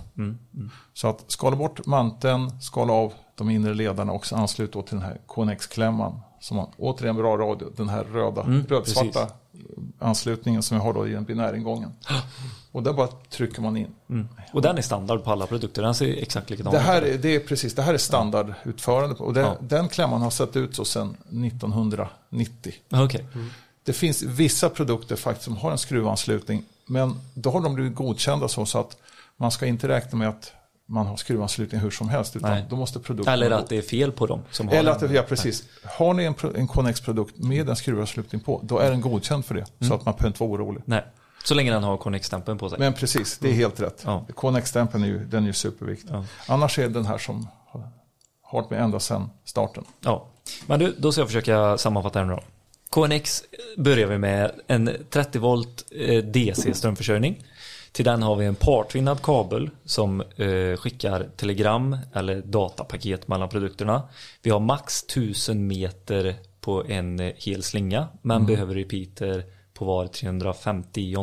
Så 0.93 1.07
att 1.07 1.23
skala 1.27 1.55
bort 1.55 1.85
manteln, 1.85 2.61
skala 2.61 2.93
av 2.93 3.13
de 3.35 3.49
inre 3.49 3.73
ledarna 3.73 4.11
och 4.11 4.25
anslut 4.33 4.73
då 4.73 4.81
till 4.81 4.95
den 4.97 5.05
här 5.05 5.17
KNX-klämman. 5.27 6.19
Som 6.39 6.57
har, 6.57 6.69
återigen 6.77 7.15
bra 7.15 7.37
radio, 7.37 7.67
den 7.75 7.89
här 7.89 8.03
röda, 8.03 8.41
rödsvarta 8.67 9.29
anslutningen 9.99 10.63
som 10.63 10.77
vi 10.77 10.83
har 10.83 10.93
då 10.93 11.07
i 11.07 11.11
den 11.11 11.23
binäringången. 11.23 11.91
Och 12.75 12.83
där 12.83 12.93
bara 12.93 13.07
trycker 13.29 13.61
man 13.61 13.77
in. 13.77 13.87
Och 14.53 14.61
den 14.61 14.77
är 14.77 14.81
standard 14.81 15.23
på 15.23 15.31
alla 15.31 15.47
produkter. 15.47 15.81
Den 15.81 15.95
ser 15.95 16.17
exakt 16.21 16.49
likadan 16.49 16.73
Det 16.73 16.79
ut. 16.79 16.85
här, 16.85 17.01
är- 17.01 17.17
det 17.17 17.35
är 17.35 17.39
precis, 17.39 17.75
det 17.75 17.81
här 17.81 17.93
är 17.93 17.97
standardutförande. 17.97 19.15
Och 19.15 19.33
det, 19.33 19.39
Ja. 19.39 19.55
Den 19.59 19.89
klämman 19.89 20.21
har 20.21 20.29
sett 20.29 20.55
ut 20.55 20.75
så 20.75 20.85
sedan 20.85 21.17
1990. 21.89 22.73
Okej. 22.91 23.25
Det 23.83 23.93
finns 23.93 24.21
vissa 24.23 24.69
produkter 24.69 25.15
faktiskt 25.15 25.45
som 25.45 25.57
har 25.57 25.71
en 25.71 25.77
skruvanslutning. 25.77 26.63
Men 26.85 27.19
då 27.33 27.49
har 27.51 27.61
de 27.61 27.73
blivit 27.75 27.95
godkända 27.95 28.47
så, 28.47 28.65
så 28.65 28.79
att 28.79 28.97
man 29.37 29.51
ska 29.51 29.65
inte 29.65 29.87
räkna 29.87 30.17
med 30.17 30.29
att 30.29 30.51
man 30.85 31.07
har 31.07 31.17
skruvanslutning 31.17 31.81
hur 31.81 31.91
som 31.91 32.09
helst. 32.09 32.35
Utan 32.35 32.51
Nej. 32.51 32.65
då 32.69 32.75
måste 32.75 32.99
produkten 32.99 33.33
Eller 33.33 33.51
att 33.51 33.69
det 33.69 33.77
är 33.77 33.81
fel 33.81 34.11
på 34.11 34.25
dem. 34.25 34.41
Som 34.51 34.67
har 34.67 34.75
Eller 34.75 34.91
den. 34.91 35.03
att 35.03 35.09
det, 35.09 35.15
ja 35.15 35.21
precis. 35.21 35.63
Har 35.83 36.13
ni 36.13 36.23
en, 36.23 36.35
en 36.55 36.67
Connex-produkt 36.67 37.37
med 37.37 37.69
en 37.69 37.75
skruvanslutning 37.75 38.41
på, 38.41 38.59
då 38.63 38.79
är 38.79 38.91
den 38.91 39.01
godkänd 39.01 39.45
för 39.45 39.55
det. 39.55 39.65
Så 39.87 39.93
att 39.93 40.05
man 40.05 40.13
behöver 40.13 40.27
inte 40.27 40.43
vara 40.43 40.51
orolig. 40.51 40.81
Nej. 40.85 41.03
Så 41.45 41.53
länge 41.53 41.71
den 41.71 41.83
har 41.83 41.97
Connex-stämpeln 41.97 42.57
på 42.57 42.69
sig. 42.69 42.79
Men 42.79 42.93
precis, 42.93 43.37
det 43.37 43.49
är 43.49 43.53
helt 43.53 43.79
rätt. 43.79 44.01
Ja. 44.05 44.25
Connex-stämpeln 44.35 45.03
är 45.03 45.07
ju, 45.07 45.25
den 45.25 45.43
är 45.43 45.47
ju 45.47 45.53
superviktig. 45.53 46.09
Ja. 46.13 46.25
Annars 46.47 46.79
är 46.79 46.89
den 46.89 47.05
här 47.05 47.17
som 47.17 47.47
har 48.41 48.61
varit 48.61 48.69
med 48.69 48.81
ända 48.81 48.99
sedan 48.99 49.29
starten. 49.43 49.83
Ja, 49.99 50.27
men 50.67 50.79
du, 50.79 50.95
då 50.97 51.11
ska 51.11 51.21
jag 51.21 51.27
försöka 51.27 51.77
sammanfatta 51.77 52.23
nu 52.23 52.33
då. 52.33 52.41
KNX 52.89 53.43
börjar 53.77 54.07
vi 54.07 54.17
med 54.17 54.51
en 54.67 54.89
30 55.09 55.39
volt 55.39 55.85
eh, 55.91 56.23
DC 56.23 56.73
strömförsörjning. 56.73 57.43
Till 57.91 58.05
den 58.05 58.23
har 58.23 58.35
vi 58.35 58.45
en 58.45 58.55
partvinnad 58.55 59.21
kabel 59.21 59.69
som 59.85 60.21
eh, 60.21 60.77
skickar 60.77 61.27
telegram 61.35 61.97
eller 62.13 62.41
datapaket 62.41 63.27
mellan 63.27 63.49
produkterna. 63.49 64.01
Vi 64.41 64.49
har 64.49 64.59
max 64.59 65.03
1000 65.03 65.67
meter 65.67 66.35
på 66.61 66.85
en 66.85 67.19
eh, 67.19 67.33
hel 67.35 67.63
slinga 67.63 68.07
men 68.21 68.45
behöver 68.45 68.75
repeater 68.75 69.43
på 69.75 69.85
var 69.85 70.07
350 70.07 71.15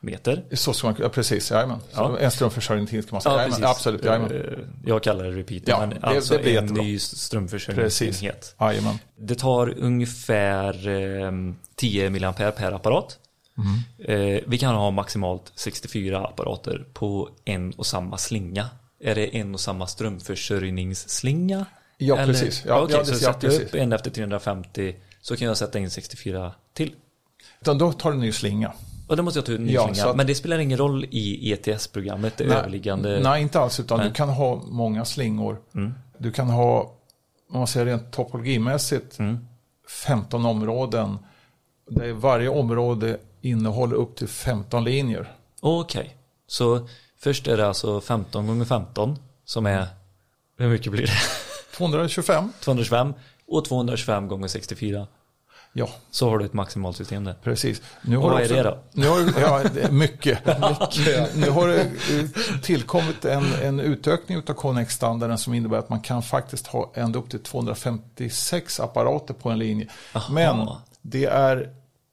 meter. 0.00 0.44
Så 0.52 0.72
ska 0.72 0.86
man, 0.86 0.96
ja, 1.00 1.08
precis, 1.08 1.50
jajamän. 1.50 1.78
Ja. 1.94 2.18
En 2.18 2.30
strömförsäljning 2.30 2.86
till 2.86 3.02
ska 3.02 3.14
man 3.14 3.22
säga. 3.22 3.36
jajamän, 3.36 3.64
absolut, 3.64 4.04
jajamän. 4.04 4.32
Eh, 4.32 4.42
Jag 4.86 5.02
kallar 5.02 5.24
det 5.24 5.30
repeater, 5.30 5.70
Ja, 5.72 5.80
men 5.80 5.90
det- 5.90 5.96
alltså 6.02 6.34
det 6.34 6.42
blir 6.42 6.56
en 6.58 6.62
jättebra. 6.64 6.82
ny 6.84 6.98
strömförsörjningsenhet. 6.98 8.54
jajamän. 8.60 8.98
Det 9.16 9.34
tar 9.34 9.74
ungefär 9.78 10.88
eh, 10.88 11.32
10 11.76 12.10
mA 12.10 12.32
per 12.32 12.72
apparat. 12.72 13.18
Mm. 13.58 14.36
Eh, 14.36 14.42
vi 14.46 14.58
kan 14.58 14.74
ha 14.74 14.90
maximalt 14.90 15.52
64 15.54 16.26
apparater 16.26 16.86
på 16.92 17.28
en 17.44 17.72
och 17.72 17.86
samma 17.86 18.18
slinga. 18.18 18.66
Är 19.00 19.14
det 19.14 19.36
en 19.36 19.54
och 19.54 19.60
samma 19.60 19.86
strömförsörjningsslinga? 19.86 21.66
Ja, 21.98 22.18
Eller- 22.18 22.32
precis. 22.32 22.64
Ja, 22.66 22.86
ja, 22.90 22.98
det- 22.98 23.04
så 23.04 23.12
ja, 23.24 23.32
sätter 23.32 23.48
jag 23.52 23.62
upp 23.62 23.74
en 23.74 23.92
efter 23.92 24.10
350 24.10 24.96
så 25.20 25.36
kan 25.36 25.48
jag 25.48 25.56
sätta 25.56 25.78
in 25.78 25.90
64 25.90 26.52
till. 26.74 26.92
Utan 27.60 27.78
då 27.78 27.92
tar 27.92 28.10
du 28.10 28.14
en 28.14 28.20
ny 28.20 28.32
slinga. 28.32 28.72
Och 29.08 29.16
det 29.16 29.22
måste 29.22 29.38
jag 29.38 29.46
ta 29.46 29.52
ut 29.52 29.58
en 29.58 29.64
ny 29.66 29.72
Ja, 29.72 29.88
slinga. 29.94 30.08
att- 30.10 30.16
Men 30.16 30.26
det 30.26 30.34
spelar 30.34 30.58
ingen 30.58 30.78
roll 30.78 31.04
i 31.10 31.52
ETS-programmet, 31.52 32.36
det 32.36 32.44
överliggande. 32.44 33.20
Nej, 33.22 33.42
inte 33.42 33.60
alls. 33.60 33.80
Utan 33.80 33.98
Nej. 33.98 34.08
du 34.08 34.14
kan 34.14 34.28
ha 34.28 34.62
många 34.66 35.04
slingor. 35.04 35.58
Du 36.18 36.32
kan 36.32 36.50
ha, 36.50 36.80
om 37.50 37.58
man 37.58 37.66
säger 37.66 37.86
rent 37.86 38.12
topologimässigt, 38.12 39.18
15 40.06 40.44
områden. 40.46 41.18
Där 41.90 42.12
varje 42.12 42.48
område 42.48 43.18
innehåller 43.40 43.96
upp 43.96 44.16
till 44.16 44.28
15 44.28 44.84
linjer. 44.84 45.32
Okej, 45.60 46.16
så 46.46 46.88
först 47.18 47.46
är 47.48 47.56
det 47.56 47.68
alltså 47.68 48.00
15 48.00 48.46
gånger 48.46 48.64
15 48.64 49.18
som 49.44 49.66
är, 49.66 49.86
hur 50.58 50.68
mycket 50.68 50.92
blir 50.92 51.06
det? 51.06 51.12
225. 51.76 52.52
225 52.60 53.14
och 53.46 53.64
225 53.64 54.28
gånger 54.28 54.48
64. 54.48 55.06
Ja, 55.72 55.88
Så 56.10 56.30
har 56.30 56.38
du 56.38 56.44
ett 56.44 56.52
maximalt 56.52 56.96
system 56.96 57.24
där. 57.24 57.34
precis. 57.42 57.82
Nu 58.02 58.16
Och 58.16 58.22
har 58.22 58.30
vad 58.30 58.40
också- 58.42 58.54
är 58.54 58.64
det 58.64 58.70
då? 58.70 58.78
Nu 58.92 59.08
har, 59.08 59.18
ja, 59.40 59.60
är 59.60 59.90
mycket. 59.90 60.46
Nu 61.36 61.50
har 61.50 61.68
det 61.68 61.90
tillkommit 62.62 63.24
en, 63.24 63.44
en 63.62 63.80
utökning 63.80 64.38
av 64.38 64.42
Connex-standarden 64.54 65.38
som 65.38 65.54
innebär 65.54 65.78
att 65.78 65.88
man 65.88 66.00
kan 66.00 66.22
faktiskt 66.22 66.66
ha 66.66 66.92
ända 66.94 67.18
upp 67.18 67.30
till 67.30 67.40
256 67.42 68.80
apparater 68.80 69.34
på 69.34 69.50
en 69.50 69.58
linje. 69.58 69.86
Aha. 70.14 70.32
Men 70.32 70.68
det 71.02 71.24
är, 71.24 71.70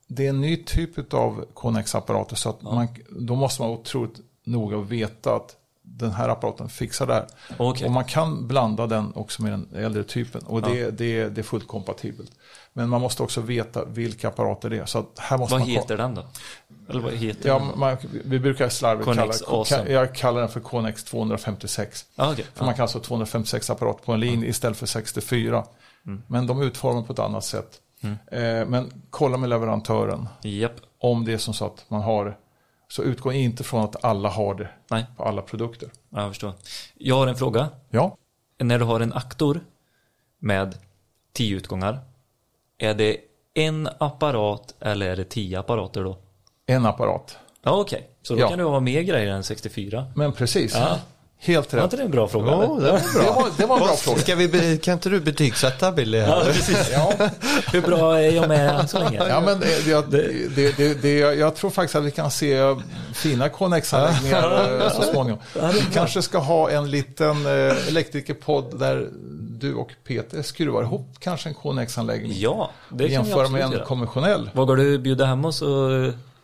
det 0.08 0.26
är 0.26 0.30
en 0.30 0.42
ny 0.42 0.64
typ 0.64 1.14
av 1.14 1.46
Connex-apparater 1.54 2.36
så 2.36 2.50
att 2.50 2.62
man, 2.62 2.88
då 3.10 3.36
måste 3.36 3.62
man 3.62 3.70
vara 3.70 3.80
otroligt 3.80 4.20
noga 4.44 4.78
och 4.78 4.92
veta 4.92 5.36
att 5.36 5.56
den 5.88 6.12
här 6.12 6.30
apparaten 6.30 6.70
fixar 6.70 7.08
det 7.08 7.14
här. 7.14 7.26
Okej. 7.58 7.86
Och 7.88 7.92
man 7.94 8.06
kan 8.06 8.48
blanda 8.48 8.88
den 8.88 9.12
också 9.16 9.42
med 9.42 9.52
den 9.52 9.68
äldre 9.76 10.04
typen 10.04 10.42
och 10.42 10.62
det, 10.62 10.90
det, 10.98 11.30
det 11.30 11.42
är 11.42 11.44
fullt 11.44 11.68
kompatibelt. 11.68 12.32
Men 12.78 12.90
man 12.90 13.02
måste 13.02 13.24
också 13.24 13.42
veta 13.42 13.86
vilka 13.86 14.28
apparater 14.28 14.70
det 14.70 14.78
är. 14.78 14.86
Så 14.86 15.06
här 15.18 15.38
måste 15.38 15.54
Vad 15.54 15.62
man 15.62 15.70
heter 15.70 15.98
den 15.98 16.16
då? 16.16 16.26
Eller 16.90 17.02
vad 17.02 17.14
heter 17.14 17.50
Ja, 17.50 17.60
den? 17.60 17.80
man, 17.80 17.98
vi 18.26 18.40
brukar 18.40 18.70
slarvigt 18.70 19.06
kalla, 19.14 19.34
Awesome. 19.48 19.92
jag 19.92 20.16
kallar 20.16 20.40
den 20.40 20.50
för 20.50 20.60
Connex 20.60 21.04
256. 21.04 22.06
Ah, 22.16 22.32
okej. 22.32 22.46
För 22.54 22.66
man 22.66 22.74
kan 22.74 22.82
alltså 22.84 22.98
ha 22.98 23.04
256 23.04 23.70
apparater 23.70 24.04
på 24.06 24.12
en 24.14 24.20
linje 24.20 24.48
istället 24.50 24.78
för 24.78 24.86
64. 24.86 25.66
Mm. 26.06 26.22
Men 26.28 26.48
de 26.48 26.62
är 26.62 26.66
utformade 26.66 27.08
på 27.08 27.14
ett 27.14 27.20
annat 27.20 27.44
sätt. 27.46 27.82
Eh, 28.02 28.66
men 28.68 28.92
kolla 29.10 29.38
med 29.38 29.50
leverantören 29.50 30.28
Japp. 30.42 30.72
om 31.00 31.26
det 31.26 31.34
är 31.34 31.38
som 31.38 31.54
så 31.54 31.66
att 31.66 31.86
man 31.88 32.02
har. 32.02 32.38
Så 32.88 33.04
utgå 33.04 33.32
inte 33.32 33.64
från 33.64 33.84
att 33.84 34.04
alla 34.06 34.30
har 34.30 34.56
det 34.56 34.70
Nej, 34.90 35.06
på 35.18 35.24
alla 35.24 35.42
produkter. 35.42 35.90
ja, 36.10 36.22
jag 36.22 36.30
förstår. 36.30 36.54
Jag 36.96 37.16
har 37.16 37.28
en 37.28 37.36
fråga. 37.36 37.70
Ja, 37.90 38.18
När 38.60 38.80
du 38.80 38.86
har 38.86 39.00
en 39.00 39.14
aktor 39.14 39.60
med 40.40 40.78
10 41.34 41.56
utgångar. 41.56 42.00
Är 42.80 42.94
det 42.94 43.18
en 43.54 43.90
apparat 43.98 44.74
eller 44.82 45.06
är 45.10 45.16
det 45.16 45.24
10 45.24 45.60
apparater 45.60 46.04
då? 46.04 46.18
en 46.68 46.86
apparat. 46.86 47.38
Ja, 47.64 47.72
okej. 47.72 48.08
Så 48.24 48.34
då 48.34 48.40
Ja. 48.40 48.50
kan 48.50 48.58
det 48.58 48.64
vara 48.64 48.80
mer 48.80 49.02
grejer 49.02 49.28
än 49.34 49.44
64. 49.44 50.06
Men 50.16 50.32
precis, 50.34 50.76
Ja. 50.76 50.98
helt 51.40 51.74
Var 51.74 51.78
rätt. 51.80 51.84
inte 51.84 51.98
det 51.98 52.04
en 52.04 52.12
bra 52.12 52.28
fråga? 52.28 52.52
Ja, 52.52 52.64
eller? 52.64 52.76
det 52.86 52.92
var 52.92 53.00
Det 53.24 53.30
var, 53.30 53.46
det 53.58 53.66
var 53.66 53.76
en 53.78 53.84
bra 53.86 53.96
fråga. 53.96 54.18
Ska 54.20 54.36
vi, 54.36 54.78
kan 54.78 54.94
inte 54.94 55.10
du 55.10 55.20
betygsätta 55.20 55.92
Billy? 55.92 56.18
Ja, 56.18 56.42
precis. 56.46 56.90
Ja. 56.92 57.14
Hur 57.74 57.82
bra 57.82 58.20
är 58.22 58.32
jag 58.32 58.48
med 58.48 58.70
än 58.80 58.88
så 58.88 59.00
länge? 59.00 59.28
Ja, 59.30 59.42
men 59.42 59.60
det, 59.60 59.88
jag, 59.88 60.12
det, 60.12 60.78
det, 60.78 61.02
det, 61.02 61.18
jag 61.20 61.56
tror 61.56 61.70
faktiskt 61.70 61.96
att 61.96 62.04
vi 62.04 62.12
kan 62.12 62.32
se 62.32 62.58
fina 63.14 63.50
Connex-anläggningar 63.50 64.82
eh, 64.82 64.92
så 64.92 65.02
småningom. 65.02 65.40
Vi 65.74 65.82
kanske 65.94 66.22
ska 66.22 66.38
ha 66.38 66.70
en 66.70 66.92
liten 66.92 67.46
eh, 67.46 67.88
elektrikerpodd 67.88 68.80
där 68.80 69.10
du 69.66 69.76
och 69.76 69.92
Peter 70.08 70.42
skruvar 70.42 70.84
ihop 70.84 71.08
kanske 71.20 71.50
en 71.50 71.56
Connex-anläggning. 71.56 72.32
Ja, 72.36 72.72
det 72.90 72.98
kan 72.98 73.08
vi 73.08 73.14
Jämföra 73.14 73.50
med 73.50 73.62
en 73.62 73.72
göra. 73.72 73.86
konventionell. 73.86 74.50
Vågar 74.54 74.76
du 74.76 74.98
bjuda 75.00 75.26
hem 75.26 75.46
oss 75.46 75.62
och 75.62 75.70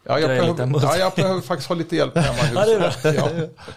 Ja, 0.04 0.20
jag 0.20 0.30
behöver, 0.30 0.80
ja, 0.82 0.98
jag 0.98 1.14
behöver 1.16 1.42
faktiskt 1.42 1.70
ha 1.70 1.76
lite 1.76 1.96
hjälp 1.96 2.18
hemma 2.18 2.38
i 2.50 2.54
Ja, 2.56 2.66
det 2.66 2.74
är 2.74 2.80
huset. 2.88 3.16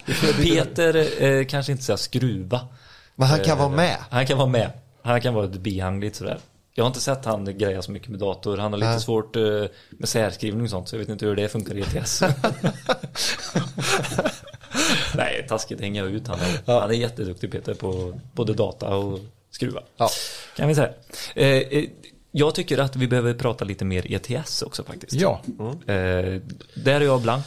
Ja, 0.07 0.33
Peter 0.43 1.23
eh, 1.25 1.45
kanske 1.47 1.73
inte 1.73 1.85
säga 1.85 1.97
skruva. 1.97 2.61
Men 3.15 3.29
han 3.29 3.41
kan 3.41 3.59
vara 3.59 3.69
med. 3.69 3.97
Han 4.11 4.27
kan 4.27 4.39
vara 4.39 4.49
med. 4.49 4.71
Han 5.03 5.21
kan 5.21 5.35
vara 5.35 5.45
ett 5.45 5.53
bihang 5.61 6.01
lite 6.01 6.19
sådär. 6.19 6.39
Jag 6.77 6.85
har 6.85 6.87
inte 6.87 7.01
sett 7.01 7.25
han 7.25 7.59
greja 7.59 7.83
så 7.83 7.91
mycket 7.93 8.09
med 8.09 8.19
dator. 8.21 8.57
Han 8.59 8.73
har 8.73 8.79
lite 8.79 8.91
Nej. 8.91 9.01
svårt 9.01 9.37
eh, 9.37 9.43
med 9.91 10.09
särskrivning 10.09 10.63
och 10.65 10.71
sånt 10.71 10.89
så 10.89 10.95
jag 10.97 10.99
vet 10.99 11.09
inte 11.09 11.27
hur 11.27 11.37
det 11.37 11.49
funkar 11.49 11.75
i 11.75 11.81
ETS. 11.81 12.23
Nej, 15.17 15.47
taskigt 15.49 15.81
hänga 15.81 16.05
ut 16.05 16.29
han. 16.29 16.39
är- 16.41 16.81
Han 16.81 16.91
är 16.91 16.95
jätteduktig 16.95 17.53
Peter 17.53 17.75
på 17.75 18.21
både 18.33 18.55
data 18.55 18.89
och 18.97 19.19
skruva. 19.55 19.81
Ja. 19.97 20.09
Kan 20.57 20.69
vi 20.69 20.75
säga. 20.75 20.91
Eh, 21.35 21.47
eh, 21.47 21.85
jag 22.31 22.55
tycker 22.55 22.79
att 22.79 22.97
vi 22.97 23.07
behöver 23.09 23.35
prata 23.35 23.65
lite 23.65 23.85
mer 23.85 24.13
ETS 24.13 24.63
också 24.63 24.85
faktiskt. 24.85 25.13
Ja, 25.13 25.41
Eh, 25.87 26.41
där 26.75 27.01
är 27.01 27.01
jag 27.01 27.23
blank. 27.23 27.45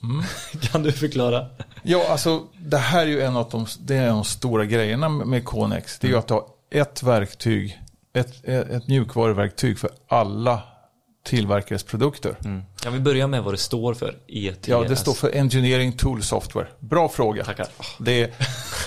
kan 0.60 0.82
du 0.82 0.92
förklara? 0.92 1.46
ja 1.82 2.06
alltså 2.08 2.42
det 2.58 2.78
här 2.78 3.02
är 3.02 3.10
ju 3.10 3.20
en 3.20 3.36
av 3.36 3.48
de, 3.50 3.66
det 3.80 3.96
är 3.96 4.08
de 4.08 4.24
stora 4.24 4.64
grejerna 4.64 5.08
med 5.08 5.44
Connex. 5.44 5.98
Det 5.98 6.06
är 6.06 6.10
ju 6.10 6.18
att 6.18 6.30
ha 6.30 6.56
ett 6.70 7.02
verktyg, 7.02 7.80
ett, 8.12 8.44
ett 8.44 8.88
mjukvaruverktyg 8.88 9.78
för 9.78 9.90
alla 10.08 10.62
tillverkares 11.22 11.82
produkter. 11.82 12.36
Kan 12.82 12.92
vi 12.92 13.00
börja 13.00 13.26
med 13.26 13.42
vad 13.42 13.54
det 13.54 13.58
står 13.58 13.94
för? 13.94 14.18
ETS. 14.28 14.68
Ja, 14.68 14.84
det 14.88 14.96
står 14.96 15.14
för 15.14 15.36
Engineering 15.36 15.92
Tool 15.92 16.22
Software. 16.22 16.66
Bra 16.78 17.08
fråga. 17.08 17.44
Tackar. 17.44 17.66
Det 17.98 18.22
är, 18.22 18.30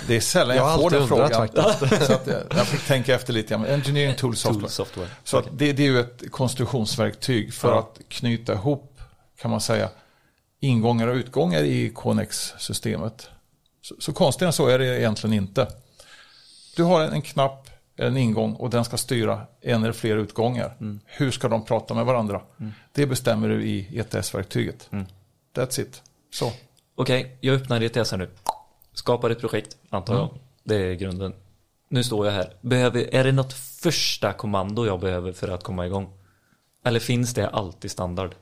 det 0.07 0.15
är 0.15 0.19
sällan 0.21 0.57
Jag 0.57 0.69
jag, 0.69 0.81
får 0.81 0.89
den 0.89 1.07
frågan. 1.07 1.47
Så 2.07 2.13
att 2.13 2.27
jag, 2.27 2.41
jag 2.49 2.67
fick 2.67 2.81
tänka 2.87 3.15
efter 3.15 3.33
lite. 3.33 3.55
Engineering 3.55 4.15
Tool 4.15 4.35
Software. 4.35 4.61
Tool 4.61 4.69
software. 4.69 5.07
Så 5.23 5.37
att 5.37 5.45
det, 5.53 5.73
det 5.73 5.83
är 5.83 5.87
ju 5.87 5.99
ett 5.99 6.31
konstruktionsverktyg 6.31 7.53
för 7.53 7.69
Ja. 7.71 7.79
att 7.79 7.99
knyta 8.07 8.53
ihop, 8.53 9.01
kan 9.41 9.51
man 9.51 9.61
säga, 9.61 9.89
ingångar 10.59 11.07
och 11.07 11.15
utgångar 11.15 11.63
i 11.63 11.89
Connex-systemet. 11.89 13.29
Så, 13.81 13.95
så 13.99 14.13
konstigt 14.13 14.45
än 14.45 14.53
så 14.53 14.67
är 14.67 14.79
det 14.79 14.99
egentligen 14.99 15.33
inte. 15.33 15.67
Du 16.75 16.83
har 16.83 17.01
en, 17.01 17.13
en 17.13 17.21
knapp, 17.21 17.69
en 17.95 18.17
ingång 18.17 18.53
och 18.53 18.69
den 18.69 18.85
ska 18.85 18.97
styra 18.97 19.41
en 19.61 19.83
eller 19.83 19.93
fler 19.93 20.17
utgångar. 20.17 20.75
Hur 21.05 21.31
ska 21.31 21.47
de 21.47 21.65
prata 21.65 21.93
med 21.93 22.05
varandra? 22.05 22.41
Det 22.91 23.05
bestämmer 23.05 23.49
du 23.49 23.63
i 23.63 23.99
ETS-verktyget. 23.99 24.89
That's 25.55 25.81
it. 25.81 26.01
Så. 26.33 26.51
Okej, 26.95 27.37
jag 27.41 27.55
öppnar 27.55 27.81
ETS 27.81 28.11
här 28.11 28.17
nu. 28.17 28.29
Skapar 28.93 29.29
ett 29.29 29.39
projekt, 29.39 29.77
antar 29.89 30.15
jag. 30.15 30.29
Det 30.63 30.75
är 30.75 30.93
grunden. 30.93 31.33
Nu 31.89 32.03
står 32.03 32.25
jag 32.25 32.33
här. 32.33 32.53
Behöver, 32.61 33.15
är 33.15 33.23
det 33.23 33.31
något 33.31 33.53
första 33.53 34.33
kommando 34.33 34.85
jag 34.85 34.99
behöver 34.99 35.31
för 35.31 35.47
att 35.47 35.63
komma 35.63 35.85
igång? 35.85 36.09
Eller 36.85 36.99
finns 36.99 37.33
det 37.33 37.49
alltid 37.49 37.91
standard? 37.91 38.35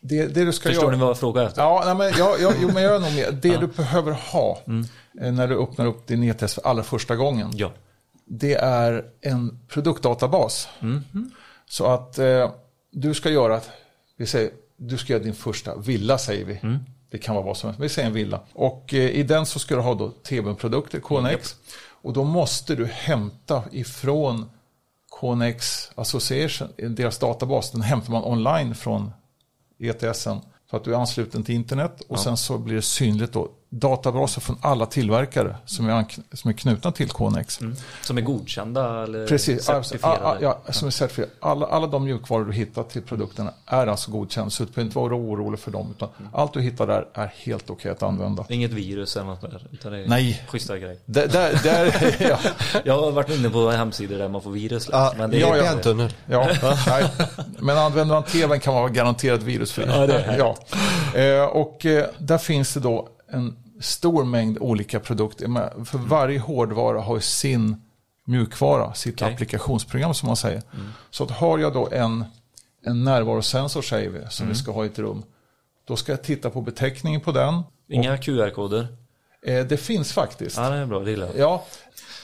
Det, 0.00 0.26
det 0.26 0.44
du 0.44 0.52
ska 0.52 0.68
Förstår 0.68 0.84
göra... 0.84 0.94
ni 0.94 1.00
vad 1.00 1.08
jag 1.08 1.18
frågar 1.18 1.44
efter? 1.44 1.62
Ja, 1.62 1.82
nej, 1.84 1.94
men 1.94 2.18
jag, 2.18 2.40
jag, 2.40 2.54
jo, 2.60 2.70
men 2.74 2.82
jag 2.82 2.94
är 2.94 3.00
nog 3.00 3.14
med. 3.14 3.34
Det 3.42 3.56
du 3.56 3.66
behöver 3.66 4.12
ha 4.12 4.62
eh, 5.20 5.32
när 5.32 5.48
du 5.48 5.62
öppnar 5.62 5.86
upp 5.86 6.06
din 6.06 6.22
e-test 6.22 6.54
för 6.54 6.66
allra 6.66 6.82
första 6.82 7.16
gången. 7.16 7.50
Ja. 7.54 7.72
Det 8.30 8.54
är 8.54 9.04
en 9.20 9.58
produktdatabas. 9.68 10.68
Så 11.66 11.86
att 11.86 12.18
eh, 12.18 12.50
du 12.90 13.14
ska 13.14 13.30
göra, 13.30 13.60
vi 14.16 14.26
säger, 14.26 14.50
du 14.76 14.98
ska 14.98 15.12
göra 15.12 15.22
din 15.22 15.34
första 15.34 15.76
villa 15.76 16.18
säger 16.18 16.44
vi. 16.44 16.60
Det 17.10 17.18
kan 17.18 17.34
vara 17.34 17.44
vad 17.44 17.56
som 17.56 17.68
helst, 17.68 17.80
vi 17.80 17.88
säger 17.88 18.08
en 18.08 18.14
villa. 18.14 18.40
Och 18.52 18.94
eh, 18.94 19.10
i 19.10 19.22
den 19.22 19.46
så 19.46 19.58
ska 19.58 19.74
du 19.74 19.80
ha 19.80 19.94
då 19.94 20.10
TBN-produkter, 20.10 21.00
KNX. 21.00 21.56
Och 22.02 22.12
då 22.12 22.24
måste 22.24 22.74
du 22.74 22.86
hämta 22.86 23.64
ifrån 23.72 24.50
KNX 25.20 25.90
Association, 25.94 26.68
deras 26.76 27.18
databas, 27.18 27.70
den 27.70 27.82
hämtar 27.82 28.12
man 28.12 28.24
online 28.24 28.74
från 28.74 29.10
ETSen. 29.78 30.40
Så 30.70 30.76
att 30.76 30.84
du 30.84 30.94
är 30.94 30.98
ansluten 30.98 31.42
till 31.42 31.54
internet 31.54 32.02
och 32.08 32.20
sen 32.20 32.36
så 32.36 32.58
blir 32.58 32.74
det 32.74 32.82
synligt 32.82 33.32
då 33.32 33.48
databaser 33.70 34.40
från 34.40 34.58
alla 34.62 34.86
tillverkare 34.86 35.56
som 35.66 35.88
är, 35.88 36.04
som 36.32 36.48
är 36.48 36.52
knutna 36.54 36.92
till 36.92 37.08
KNX. 37.10 37.60
Som 38.02 38.18
är 38.18 38.22
godkända 38.22 39.02
eller 39.02 39.26
Precis, 39.26 39.64
certifierade? 39.64 40.18
a- 40.26 40.32
a- 40.32 40.36
ja, 40.40 40.72
som 40.72 40.86
är 40.86 40.90
certifierade. 40.92 41.32
Alla, 41.40 41.66
alla 41.66 41.86
de 41.86 42.04
mjukvaror 42.04 42.44
du 42.44 42.52
hittar 42.52 42.82
till 42.82 43.02
produkterna 43.02 43.52
är 43.66 43.86
alltså 43.86 44.10
godkända. 44.10 44.50
Så 44.50 44.62
du 44.64 44.70
behöver 44.70 44.86
inte 44.88 44.98
vara 44.98 45.14
orolig 45.14 45.60
för 45.60 45.70
dem. 45.70 45.94
Utan 45.96 46.08
allt 46.32 46.52
du 46.52 46.60
hittar 46.60 46.86
där 46.86 47.06
är 47.14 47.32
helt 47.36 47.70
okej 47.70 47.90
att 47.90 48.02
använda. 48.02 48.44
Inget 48.48 48.70
virus 48.70 49.16
eller 49.16 49.26
något 49.26 49.40
där, 49.40 49.66
utan 49.72 49.92
det 49.92 49.98
är 49.98 50.08
Nej. 50.08 50.42
schyssta 50.48 50.78
grejer. 50.78 50.96
Där, 51.04 51.26
där, 51.28 51.60
där, 51.62 52.16
ja, 52.28 52.38
Jag 52.84 53.00
har 53.00 53.10
varit 53.10 53.30
inne 53.30 53.50
på 53.50 53.70
hemsidor 53.70 54.18
där 54.18 54.28
man 54.28 54.42
får 54.42 54.50
virus. 54.50 54.88
Ja, 54.92 55.12
men 55.18 55.30
det 55.30 55.36
det 55.36 55.42
är 55.42 55.56
ja, 55.56 56.10
ja. 56.26 56.48
ja, 56.62 56.76
nej. 56.86 57.04
Men 57.58 57.78
använder 57.78 58.14
man 58.14 58.22
tvn 58.22 58.60
kan 58.60 58.72
man 58.74 58.82
vara 58.82 58.92
garanterat 58.92 59.42
virusfri. 59.42 59.84
Ja, 59.88 60.06
det 60.06 60.20
är 60.22 60.38
ja. 60.38 60.56
Eh, 61.20 61.42
Och 61.44 61.86
eh, 61.86 62.06
där 62.18 62.38
finns 62.38 62.74
det 62.74 62.80
då 62.80 63.08
en 63.30 63.56
stor 63.80 64.24
mängd 64.24 64.58
olika 64.60 65.00
produkter. 65.00 65.84
För 65.84 65.98
varje 65.98 66.38
hårdvara 66.38 67.00
har 67.00 67.20
sin 67.20 67.76
mjukvara, 68.24 68.94
sitt 68.94 69.22
Okej. 69.22 69.32
applikationsprogram 69.34 70.14
som 70.14 70.26
man 70.26 70.36
säger. 70.36 70.62
Så 71.10 71.24
att 71.24 71.30
har 71.30 71.58
jag 71.58 71.72
då 71.72 71.88
en, 71.92 72.24
en 72.84 73.04
närvarosensor 73.04 73.82
säger 73.82 74.10
vi, 74.10 74.20
som 74.30 74.48
vi 74.48 74.54
ska 74.54 74.72
ha 74.72 74.84
i 74.84 74.86
ett 74.86 74.98
rum. 74.98 75.22
Då 75.84 75.96
ska 75.96 76.12
jag 76.12 76.22
titta 76.22 76.50
på 76.50 76.60
beteckningen 76.60 77.20
på 77.20 77.32
den. 77.32 77.62
Inga 77.88 78.16
QR-koder? 78.16 78.86
Eh, 79.42 79.66
Det 79.66 79.76
finns 79.76 80.12
faktiskt. 80.12 80.56
Ja, 80.56 80.70
det 80.70 80.76
är 80.76 80.86
bra. 80.86 81.00
Det 81.00 81.10
gillar 81.10 81.26
jag. 81.26 81.36
Ja, 81.38 81.64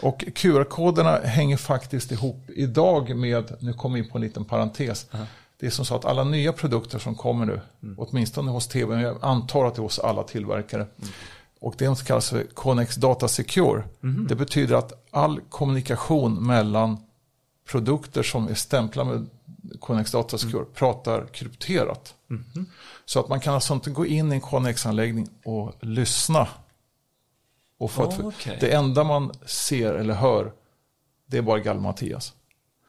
och 0.02 0.24
QR-koderna 0.34 1.18
hänger 1.18 1.56
faktiskt 1.56 2.12
ihop 2.12 2.44
idag 2.48 3.16
med, 3.16 3.56
nu 3.60 3.72
kommer 3.72 3.94
vi 3.98 4.04
in 4.04 4.10
på 4.10 4.18
en 4.18 4.22
liten 4.22 4.44
parentes. 4.44 5.06
Det 5.64 5.68
är 5.68 5.70
som 5.70 5.84
så 5.84 5.94
att 5.96 6.04
alla 6.04 6.24
nya 6.24 6.52
produkter 6.52 6.98
som 6.98 7.14
kommer 7.14 7.46
nu, 7.46 7.60
åtminstone 7.96 8.50
hos 8.50 8.68
TV, 8.68 8.94
men 8.94 9.04
jag 9.04 9.18
antar 9.22 9.64
att 9.64 9.74
det 9.74 9.80
är 9.80 9.82
hos 9.82 9.98
alla 9.98 10.22
tillverkare. 10.22 10.86
Och 11.60 11.74
det 11.78 11.84
som 11.84 11.96
kallas 11.96 12.30
för 12.30 12.44
Connex 12.54 12.94
Data 12.94 13.28
Secure. 13.28 13.84
Det 14.28 14.34
betyder 14.34 14.74
att 14.76 14.92
all 15.10 15.40
kommunikation 15.40 16.46
mellan 16.46 16.96
produkter 17.68 18.22
som 18.22 18.48
är 18.48 18.54
stämplade 18.54 19.10
med 19.10 19.26
Connex 19.80 20.12
Data 20.12 20.38
Secure 20.38 20.64
pratar 20.64 21.26
krypterat. 21.26 22.14
Så 23.04 23.20
att 23.20 23.28
man 23.28 23.40
kan 23.40 23.54
alltså 23.54 23.74
inte 23.74 23.90
gå 23.90 24.06
in 24.06 24.32
i 24.32 24.34
en 24.34 24.40
Connex-anläggning 24.40 25.28
och 25.44 25.72
lyssna. 25.80 26.48
Och 27.78 27.90
för 27.90 28.04
att, 28.04 28.20
Okej. 28.20 28.58
Det 28.60 28.72
enda 28.72 29.04
man 29.04 29.32
ser 29.46 29.94
eller 29.94 30.14
hör, 30.14 30.52
det 31.26 31.38
är 31.38 31.42
bara 31.42 31.58
Gall-Mattias. 31.58 32.32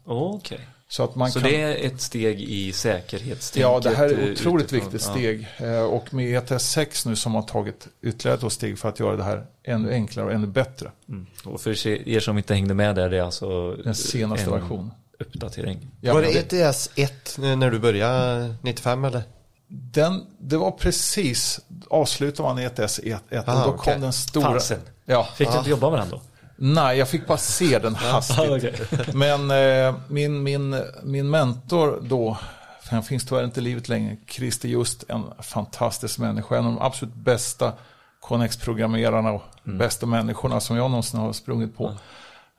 Okej. 0.06 0.68
Så 0.96 1.04
att 1.04 1.16
man 1.16 1.32
Så 1.32 1.40
kan... 1.40 1.50
det 1.50 1.62
är 1.62 1.86
ett 1.88 2.02
steg 2.02 2.42
i 2.42 2.72
säkerhetstänket? 2.72 3.62
Ja, 3.62 3.80
det 3.80 3.96
här 3.96 4.06
är 4.10 4.18
eh, 4.18 4.24
ett 4.26 4.40
otroligt 4.40 4.66
utifrån. 4.74 4.92
viktigt 4.92 5.08
Ja. 5.08 5.12
steg. 5.14 5.48
Eh, 5.58 5.84
Och 5.84 6.14
med 6.14 6.52
ETS 6.52 6.64
6 6.70 7.06
nu 7.06 7.16
som 7.16 7.36
har 7.36 7.42
tagit 7.42 7.88
ytterligare 8.04 8.48
ett 8.48 8.54
steg 8.54 8.80
för 8.80 8.90
att 8.90 9.00
göra 9.00 9.16
det 9.16 9.24
här 9.24 9.46
ännu 9.64 9.92
enklare 9.94 10.26
och 10.26 10.32
ännu 10.34 10.48
bättre. 10.48 10.92
Mm. 11.10 11.26
Och 11.46 11.62
för 11.62 11.88
er 11.88 12.20
som 12.20 12.38
inte 12.38 12.54
hängde 12.54 12.74
med 12.74 12.96
där, 12.96 13.10
det 13.10 13.18
är 13.18 13.22
alltså 13.22 13.72
Den 13.76 13.96
senaste 13.96 14.46
en 14.46 14.52
versionen. 14.52 14.92
uppdatering. 15.20 15.88
Ja, 16.02 16.14
var 16.14 16.22
det 16.22 16.54
ETS 16.54 16.90
1 16.96 17.38
när 17.38 17.72
du 17.72 17.80
började 17.80 18.56
95 18.62 19.06
eller? 19.06 19.24
Den, 19.68 20.26
det 20.40 20.58
var 20.58 20.72
precis, 20.72 21.60
avslutade 21.90 22.50
man 22.50 22.58
ETS 22.60 23.00
1, 23.04 23.22
och 23.32 23.38
Ah, 23.46 23.66
då 23.66 23.72
okej. 23.74 23.94
kom 23.94 24.02
den 24.02 24.14
stora... 24.14 24.60
Ja, 25.06 25.28
Fick 25.36 25.52
du 25.52 25.58
inte 25.58 25.70
jobba 25.70 25.90
med 25.90 26.00
den 26.00 26.10
då? 26.10 26.22
Nej, 26.56 26.98
jag 26.98 27.10
fick 27.10 27.28
bara 27.28 27.38
se 27.38 27.80
den 27.80 27.96
hastigt. 27.96 28.82
Men 29.14 29.52
eh, 29.52 29.96
min, 30.08 30.44
min, 30.44 30.76
min 31.04 31.30
mentor 31.30 32.00
då, 32.02 32.38
för 32.82 32.92
han 32.92 33.04
finns 33.04 33.26
tyvärr 33.26 33.44
inte 33.44 33.60
i 33.60 33.64
livet 33.64 33.90
längre, 33.90 34.18
Christer 34.28 34.70
Just, 34.70 35.04
en 35.10 35.24
fantastisk 35.40 36.20
människa, 36.20 36.58
en 36.58 36.66
av 36.66 36.74
de 36.74 36.82
absolut 36.82 37.16
bästa 37.16 37.74
Connex-programmerarna 38.20 39.32
och 39.32 39.44
bästa 39.64 40.06
människorna 40.06 40.60
som 40.60 40.78
jag 40.78 40.92
någonsin 40.92 41.20
har 41.20 41.34
sprungit 41.34 41.78
på. 41.78 41.94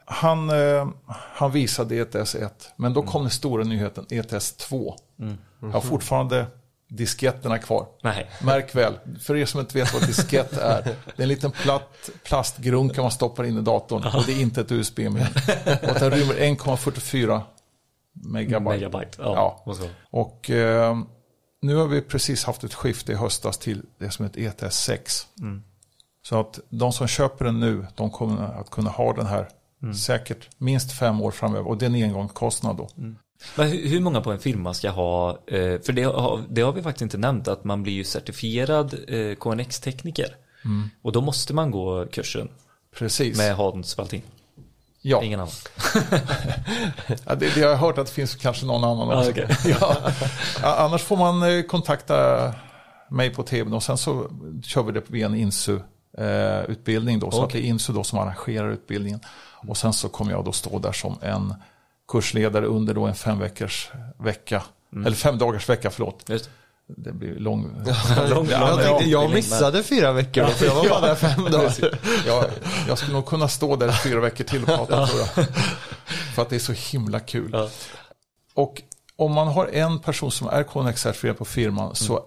Han, 0.04 0.50
eh, 0.50 0.88
han 1.08 1.52
visade 1.52 1.96
ETS 1.96 2.34
1, 2.34 2.72
men 2.76 2.94
då 2.94 3.02
kom 3.02 3.22
den 3.22 3.30
stora 3.30 3.64
nyheten 3.64 4.06
ETS 4.10 4.52
2. 4.52 4.96
Jag 5.60 5.68
har 5.68 5.80
fortfarande 5.80 6.46
disketterna 6.88 7.58
kvar. 7.58 7.86
Nej. 8.02 8.30
Märk 8.42 8.74
väl, 8.74 8.98
för 9.20 9.36
er 9.36 9.46
som 9.46 9.60
inte 9.60 9.78
vet 9.78 9.94
vad 9.94 10.06
diskett 10.06 10.56
är. 10.56 10.82
Det 10.82 11.18
är 11.18 11.22
en 11.22 11.28
liten 11.28 11.50
platt 11.50 12.10
plastgrunka 12.24 13.02
man 13.02 13.10
stoppar 13.10 13.44
in 13.44 13.58
i 13.58 13.62
datorn 13.62 14.04
och 14.16 14.24
det 14.26 14.32
är 14.32 14.40
inte 14.40 14.60
ett 14.60 14.72
USB-minne. 14.72 15.28
Och 15.82 16.00
den 16.00 16.10
rymmer 16.10 16.34
1,44 16.34 17.40
megabyte. 18.12 18.70
Megabyte. 18.70 19.16
Ja. 19.18 19.62
Ja. 19.66 19.74
Och 20.10 20.50
eh, 20.50 20.96
nu 21.60 21.76
har 21.76 21.86
vi 21.86 22.00
precis 22.00 22.44
haft 22.44 22.64
ett 22.64 22.74
skifte 22.74 23.12
i 23.12 23.14
höstas 23.14 23.58
till 23.58 23.82
det 23.98 24.10
som 24.10 24.24
heter 24.24 24.64
ETS 24.64 24.76
6. 24.76 25.26
Så 26.22 26.40
att 26.40 26.60
de 26.68 26.92
som 26.92 27.06
köper 27.06 27.44
den 27.44 27.60
nu, 27.60 27.86
de 27.94 28.10
kommer 28.10 28.60
att 28.60 28.70
kunna 28.70 28.90
ha 28.90 29.12
den 29.12 29.26
här 29.26 29.48
säkert 29.94 30.48
minst 30.58 30.92
fem 30.92 31.20
år 31.20 31.30
framöver. 31.30 31.68
Och 31.68 31.78
det 31.78 31.84
är 31.86 31.90
en 31.90 31.94
engångskostnad 31.94 32.76
då. 32.76 32.88
Men 33.54 33.68
hur 33.68 34.00
många 34.00 34.20
på 34.20 34.32
en 34.32 34.38
firma 34.38 34.74
ska 34.74 34.90
ha, 34.90 35.30
eh, 35.30 35.80
för 35.80 35.92
det 35.92 36.02
har, 36.02 36.42
det 36.48 36.62
har 36.62 36.72
vi 36.72 36.82
faktiskt 36.82 37.02
inte 37.02 37.18
nämnt, 37.18 37.48
att 37.48 37.64
man 37.64 37.82
blir 37.82 37.92
ju 37.92 38.04
certifierad 38.04 38.94
eh, 39.08 39.34
KNX-tekniker. 39.34 40.36
Mm. 40.64 40.90
Och 41.02 41.12
då 41.12 41.20
måste 41.20 41.54
man 41.54 41.70
gå 41.70 42.06
kursen 42.06 42.48
Precis. 42.98 43.38
med 43.38 43.56
Hans 43.56 43.98
Valtin. 43.98 44.22
ja. 45.02 45.22
Ingen 45.22 45.40
annan. 45.40 45.52
Ja, 47.26 47.34
det, 47.34 47.54
det 47.54 47.60
har 47.62 47.70
jag 47.70 47.76
hört 47.76 47.98
att 47.98 48.06
det 48.06 48.12
finns 48.12 48.34
kanske 48.34 48.66
någon 48.66 48.84
annan 48.84 49.18
också. 49.18 49.30
okej. 49.30 49.48
ja. 49.80 49.96
Ja, 50.62 50.76
Annars 50.76 51.02
får 51.02 51.16
man 51.16 51.42
eh, 51.42 51.62
kontakta 51.62 52.54
mig 53.10 53.30
på 53.34 53.42
tv 53.42 53.76
och 53.76 53.82
sen 53.82 53.98
så 53.98 54.30
kör 54.64 54.82
vi 54.82 54.92
det 54.92 55.02
via 55.06 55.26
en 55.26 55.34
INSU-utbildning. 55.34 57.18
då, 57.18 57.30
så 57.30 57.36
Okej. 57.36 57.46
att 57.46 57.52
det 57.52 57.58
är 57.68 57.70
INSU 57.70 57.92
då 57.92 58.04
som 58.04 58.18
arrangerar 58.18 58.70
utbildningen. 58.70 59.20
Och 59.68 59.76
sen 59.76 59.92
så 59.92 60.08
kommer 60.08 60.32
jag 60.32 60.44
då 60.44 60.52
stå 60.52 60.78
där 60.78 60.92
som 60.92 61.18
en 61.22 61.54
kursledare 62.08 62.66
under 62.66 62.94
då 62.94 63.06
en 63.06 63.14
fem 63.14 63.38
veckors 63.38 63.90
vecka. 64.18 64.62
Eller 64.92 65.16
fem 65.16 65.38
dagars 65.38 65.68
vecka, 65.68 65.90
förlåt. 65.90 66.24
Just. 66.28 66.50
Det 66.88 67.12
blir 67.12 67.34
lång. 67.38 67.70
Lång, 68.30 68.48
Jag, 68.50 68.82
tänkte, 68.82 69.04
jag 69.04 69.30
missade 69.34 69.82
fyra 69.82 70.12
veckor 70.12 70.42
då, 70.42 70.48
för 70.48 70.66
jag 70.66 70.74
var 70.74 70.88
bara 70.88 71.00
där 71.00 71.14
fem 71.14 71.44
dagar. 71.50 71.98
jag, 72.26 72.44
jag 72.88 72.98
skulle 72.98 73.12
nog 73.14 73.26
kunna 73.26 73.48
stå 73.48 73.76
där 73.76 73.92
fyra 73.92 74.20
veckor 74.20 74.44
till 74.44 74.62
och 74.62 74.66
prata 74.68 75.06
tror 75.06 75.20
jag. 75.20 75.46
För 76.34 76.42
att 76.42 76.48
det 76.48 76.56
är 76.56 76.60
så 76.60 76.72
himla 76.72 77.20
kul. 77.20 77.50
Ja. 77.52 77.68
Och 78.54 78.82
om 79.16 79.32
man 79.32 79.48
har 79.48 79.66
en 79.66 79.98
person 79.98 80.30
som 80.30 80.48
är 80.48 80.62
Connex-certifierad 80.62 81.34
på 81.34 81.44
firman 81.44 81.94
så 81.94 82.22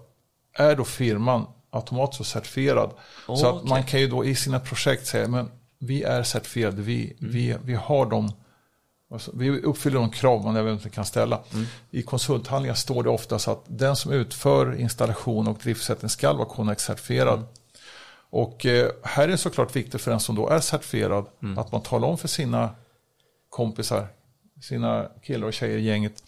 är 0.58 0.76
då 0.76 0.84
firman 0.84 1.46
automatiskt 1.72 2.30
certifierad. 2.30 2.92
så 3.26 3.34
att 3.34 3.54
Okej. 3.56 3.70
man 3.70 3.84
kan 3.84 4.00
ju 4.00 4.08
då 4.08 4.26
i 4.26 4.36
sina 4.36 4.60
projekt 4.60 5.08
säga, 5.08 5.28
men 5.28 5.52
vi 5.80 6.04
är 6.04 6.24
certifierade, 6.24 6.82
vi, 6.82 7.16
vi, 7.20 7.56
vi 7.64 7.76
har 7.76 8.06
dem. 8.06 8.32
Alltså, 9.12 9.32
vi 9.34 9.49
uppfyller 9.62 9.99
de 9.99 10.10
krav 10.10 10.43
man 10.43 10.55
eventuellt 10.55 10.95
kan 10.95 11.05
ställa. 11.05 11.39
I 11.91 12.01
konsulthandlingar 12.01 12.76
står 12.76 13.03
det 13.03 13.10
ofta 13.10 13.39
så 13.39 13.51
att 13.51 13.64
den 13.68 13.95
som 13.95 14.12
utför 14.12 14.76
installation 14.80 15.47
och 15.47 15.57
driftsättning 15.64 16.10
ska 16.10 16.34
vara 16.34 16.47
Connex-certifierad. 16.47 17.43
Och 18.32 18.66
eh, 18.66 18.89
här 19.03 19.24
är 19.24 19.28
det 19.28 19.38
såklart 19.38 19.76
viktigt 19.76 20.01
för 20.01 20.12
den 20.12 20.20
som 20.20 20.36
då 20.36 20.49
är 20.49 20.60
certifierad 20.60 21.26
att 21.57 21.72
man 21.72 21.82
talar 21.82 22.07
om 22.07 22.18
för 22.18 22.28
sina 22.28 22.70
kompisar, 23.49 24.07
sina 24.62 25.07
killar 25.24 25.47
och 25.47 25.53
tjejer 25.53 25.78
i 25.78 25.82
gänget. 25.82 26.24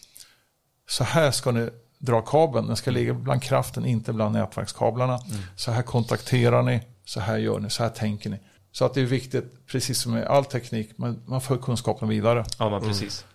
Så 0.89 1.03
här 1.03 1.32
ska 1.32 1.51
ni 1.51 1.69
dra 1.97 2.21
kabeln, 2.21 2.67
den 2.67 2.75
ska 2.75 2.91
ligga 2.91 3.13
bland 3.13 3.43
kraften, 3.43 3.86
inte 3.86 4.13
bland 4.13 4.34
nätverkskablarna. 4.34 5.19
Så 5.55 5.71
här 5.71 5.82
kontakterar 5.82 6.63
ni, 6.63 6.82
så 7.05 7.19
här 7.19 7.38
gör 7.38 7.59
ni, 7.59 7.69
så 7.69 7.84
här 7.84 7.89
tänker 7.89 8.29
ni. 8.29 8.39
Så 8.72 8.86
att 8.86 8.93
det 8.93 9.01
är 9.01 9.05
viktigt, 9.05 9.67
precis 9.67 10.01
som 10.01 10.11
med 10.11 10.28
all 10.28 10.45
teknik, 10.45 10.89
man, 10.95 11.22
man 11.26 11.41
för 11.41 11.57
kunskapen 11.57 12.09
vidare. 12.09 12.45
Ja, 12.59 12.69
men 12.69 12.82
precis. 12.82 13.26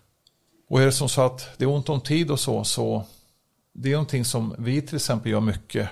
Och 0.68 0.80
är 0.80 0.86
det 0.86 0.92
som 0.92 1.08
så 1.08 1.22
att 1.22 1.48
det 1.56 1.64
är 1.64 1.68
ont 1.68 1.88
om 1.88 2.00
tid 2.00 2.30
och 2.30 2.40
så, 2.40 2.64
så 2.64 3.04
det 3.72 3.88
är 3.88 3.92
någonting 3.92 4.24
som 4.24 4.54
vi 4.58 4.82
till 4.82 4.96
exempel 4.96 5.32
gör 5.32 5.40
mycket. 5.40 5.88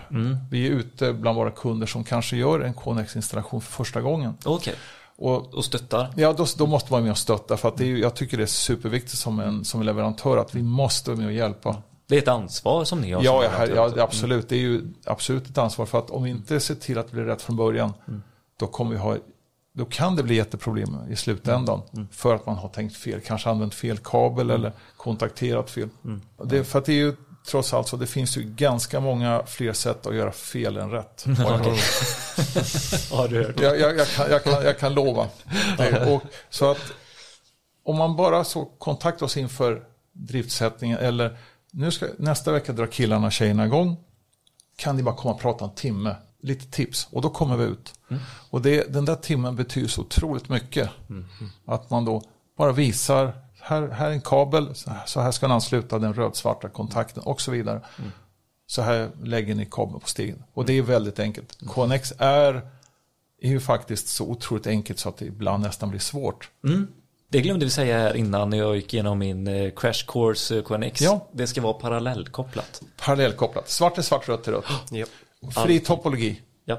Vi 0.50 0.66
är 0.66 0.70
ute 0.70 1.12
bland 1.12 1.36
våra 1.36 1.50
kunder 1.50 1.86
som 1.86 2.04
kanske 2.04 2.36
gör 2.36 2.60
en 2.60 2.74
Connex-installation 2.74 3.60
för 3.60 3.72
första 3.72 4.00
gången. 4.00 4.34
Okej. 4.44 4.74
Och 5.16 5.54
Och 5.54 5.64
stöttar. 5.64 6.12
Ja, 6.16 6.32
då, 6.32 6.46
då 6.58 6.66
måste 6.66 6.92
man 6.92 6.96
vara 6.96 7.02
med 7.02 7.10
och 7.10 7.18
stötta. 7.18 7.56
För 7.56 7.68
att 7.68 7.76
det 7.76 7.84
är, 7.84 7.96
jag 7.96 8.14
tycker 8.14 8.36
det 8.36 8.42
är 8.42 8.46
superviktigt 8.46 9.18
som 9.18 9.40
en, 9.40 9.64
som 9.64 9.80
en 9.80 9.86
leverantör 9.86 10.36
att 10.36 10.54
vi 10.54 10.62
måste 10.62 11.10
vara 11.10 11.18
med 11.18 11.26
och 11.26 11.32
hjälpa. 11.32 11.82
Det 12.06 12.16
är 12.16 12.22
ett 12.22 12.28
ansvar 12.28 12.84
som 12.84 13.00
ni 13.00 13.12
har. 13.12 13.22
Ja, 13.22 13.44
ja, 13.44 13.66
ja, 13.74 13.86
också. 13.86 14.00
absolut. 14.00 14.48
Det 14.48 14.56
är 14.56 14.60
ju 14.60 14.82
absolut 15.04 15.50
ett 15.50 15.58
ansvar. 15.58 15.86
För 15.86 15.98
att 15.98 16.10
om 16.10 16.22
vi 16.22 16.30
inte 16.30 16.60
ser 16.60 16.74
till 16.74 16.98
att 16.98 17.06
det 17.06 17.12
blir 17.12 17.24
rätt 17.24 17.42
från 17.42 17.56
början, 17.56 17.92
då 18.56 18.66
kommer 18.66 18.90
vi 18.90 18.96
ha 18.96 19.16
då 19.76 19.84
kan 19.84 20.16
det 20.16 20.22
bli 20.22 20.34
jätteproblem 20.34 20.98
i 21.10 21.16
slutändan. 21.16 21.82
För 22.10 22.34
att 22.34 22.46
man 22.46 22.56
har 22.56 22.68
tänkt 22.68 22.96
fel, 22.96 23.20
kanske 23.20 23.50
använt 23.50 23.74
fel 23.74 23.98
kabel 23.98 24.50
eller 24.50 24.72
kontakterat 24.96 25.70
fel. 25.70 25.88
Det, 26.44 26.64
för 26.64 26.78
att 26.78 26.84
det 26.84 26.92
är 26.92 26.96
ju 26.96 27.16
trots 27.46 27.74
allt 27.74 27.88
så, 27.88 27.96
det 27.96 28.06
finns 28.06 28.36
ju 28.36 28.42
ganska 28.42 29.00
många 29.00 29.42
fler 29.46 29.72
sätt 29.72 30.06
att 30.06 30.14
göra 30.14 30.32
fel 30.32 30.76
än 30.76 30.90
rätt. 30.90 31.24
har 33.10 33.28
du 33.28 33.44
hört? 33.44 33.60
jag, 33.60 33.80
jag, 33.80 33.96
jag, 33.98 34.08
kan, 34.08 34.30
jag, 34.30 34.44
kan, 34.44 34.64
jag 34.64 34.78
kan 34.78 34.94
lova. 34.94 35.28
Och, 36.08 36.22
så 36.50 36.70
att 36.70 36.92
om 37.84 37.96
man 37.96 38.16
bara 38.16 38.44
så 38.44 38.64
kontaktar 38.64 39.26
oss 39.26 39.36
inför 39.36 39.82
driftsättningen 40.12 40.98
eller 40.98 41.38
nu 41.70 41.90
ska, 41.90 42.06
nästa 42.18 42.52
vecka 42.52 42.72
drar 42.72 42.86
killarna 42.86 43.26
och 43.26 43.32
tjejerna 43.32 43.66
igång. 43.66 43.96
Kan 44.76 44.96
ni 44.96 45.02
bara 45.02 45.14
komma 45.14 45.34
och 45.34 45.40
prata 45.40 45.64
en 45.64 45.74
timme, 45.74 46.16
lite 46.44 46.66
tips 46.66 47.08
och 47.10 47.22
då 47.22 47.30
kommer 47.30 47.56
vi 47.56 47.64
ut. 47.64 47.94
Och 48.50 48.62
det, 48.62 48.92
den 48.92 49.04
där 49.04 49.14
timmen 49.14 49.56
betyder 49.56 49.88
så 49.88 50.00
otroligt 50.00 50.48
mycket. 50.48 50.90
Att 51.64 51.90
man 51.90 52.04
då 52.04 52.22
bara 52.58 52.72
visar, 52.72 53.32
här, 53.60 53.88
här 53.88 54.06
är 54.06 54.12
en 54.12 54.20
kabel, 54.20 54.74
så 54.74 55.20
här, 55.20 55.30
ska 55.30 55.46
den 55.46 55.54
ansluta 55.54 55.98
den 55.98 56.14
rödsvarta 56.14 56.68
kontakten 56.68 57.22
och 57.22 57.40
så 57.40 57.50
vidare. 57.50 57.80
Så 58.66 58.82
här 58.82 59.10
lägger 59.22 59.54
ni 59.54 59.66
kabeln 59.70 60.00
på 60.00 60.08
stegen. 60.08 60.42
Och 60.54 60.64
det 60.64 60.78
är 60.78 60.82
väldigt 60.82 61.18
enkelt. 61.18 61.58
KNX 61.74 62.12
är, 62.18 62.54
är 63.42 63.48
ju 63.48 63.60
faktiskt 63.60 64.08
så 64.08 64.24
otroligt 64.24 64.66
enkelt 64.66 64.98
så 64.98 65.08
att 65.08 65.16
det 65.16 65.24
ibland 65.24 65.62
nästan 65.62 65.90
blir 65.90 66.00
svårt. 66.00 66.50
Mm. 66.64 66.88
Det 67.28 67.40
glömde 67.40 67.64
vi 67.64 67.70
säga 67.70 67.98
här 67.98 68.16
innan 68.16 68.50
när 68.50 68.58
jag 68.58 68.76
gick 68.76 68.94
igenom 68.94 69.18
min 69.18 69.46
eh, 69.46 69.70
crash 69.70 70.06
course 70.06 70.58
eh, 70.58 70.62
KNX. 70.62 71.00
Ja. 71.00 71.28
Det 71.32 71.46
ska 71.46 71.60
vara 71.60 71.72
parallellkopplat. 71.72 72.82
Parallellkopplat. 72.96 73.68
Svart 73.68 73.98
är 73.98 74.02
svart, 74.02 74.28
rött 74.28 74.48
är 74.48 74.52
rött. 74.52 74.64
Japp. 74.90 75.08
Fri 75.50 75.80
topologi. 75.80 76.40
Ja. 76.64 76.78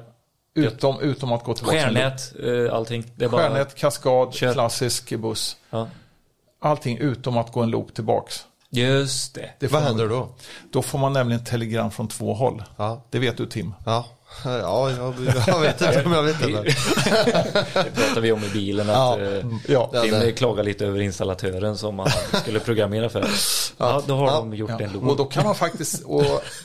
Utom, 0.53 0.99
utom 0.99 1.32
att 1.32 1.43
gå 1.43 1.53
tillbaka. 1.53 1.78
Stjärnät, 1.78 2.34
eh, 2.43 2.76
allting. 2.76 3.03
Det 3.16 3.26
är 3.26 3.30
bara... 3.30 3.41
Stjärnät, 3.49 3.76
kaskad, 3.76 4.34
Kör. 4.34 4.53
klassisk 4.53 5.16
buss. 5.16 5.57
Ja. 5.70 5.89
Allting 6.61 6.97
utom 6.97 7.38
att 7.38 7.51
gå 7.51 7.61
en 7.63 7.70
loop 7.70 7.93
tillbaks. 7.93 8.45
Just 8.70 9.36
det. 9.36 9.49
Det 9.59 9.68
Vad 9.68 9.82
man- 9.82 9.88
händer 9.88 10.07
då? 10.09 10.30
Då 10.72 10.82
får 10.82 10.99
man 10.99 11.13
nämligen 11.13 11.43
telegram 11.43 11.91
från 11.91 12.07
två 12.07 12.34
håll. 12.34 12.63
Ja. 12.78 13.01
Det 13.09 13.20
vet 13.20 13.38
du 13.38 13.45
Tim. 13.45 13.74
Ja, 13.86 14.05
ja 14.44 14.92
jag, 14.92 15.14
jag 15.48 15.60
vet 15.60 15.82
inte 15.82 16.04
om 16.06 16.12
jag 16.12 16.24
vet 16.24 16.40
det. 16.40 16.48
Det 17.74 17.92
pratade 17.96 18.22
vi 18.22 18.32
om 18.32 18.44
i 18.44 18.50
bilen. 18.50 18.90
Att, 18.90 18.96
Ja. 18.96 19.20
eh, 19.22 19.46
Ja. 19.68 19.92
Tim 20.04 20.12
det- 20.12 20.32
klagar 20.32 20.64
lite 20.64 20.86
över 20.86 21.00
installatören 21.02 21.78
som 21.78 21.96
man 21.96 22.10
skulle 22.42 22.60
programmera 22.60 23.10
för. 23.10 23.26
Ja, 23.78 24.02
då 24.08 24.16
har 24.16 24.28
Ja. 24.28 24.36
de 24.38 24.54
gjort 24.54 24.70
Ja. 24.70 24.80
en 24.82 24.96
Och 24.96 25.04
loop. 25.04 25.18
då 25.18 25.26
kan 25.26 25.44
man 25.46 25.56
faktiskt, 25.56 26.04
och 26.04 26.24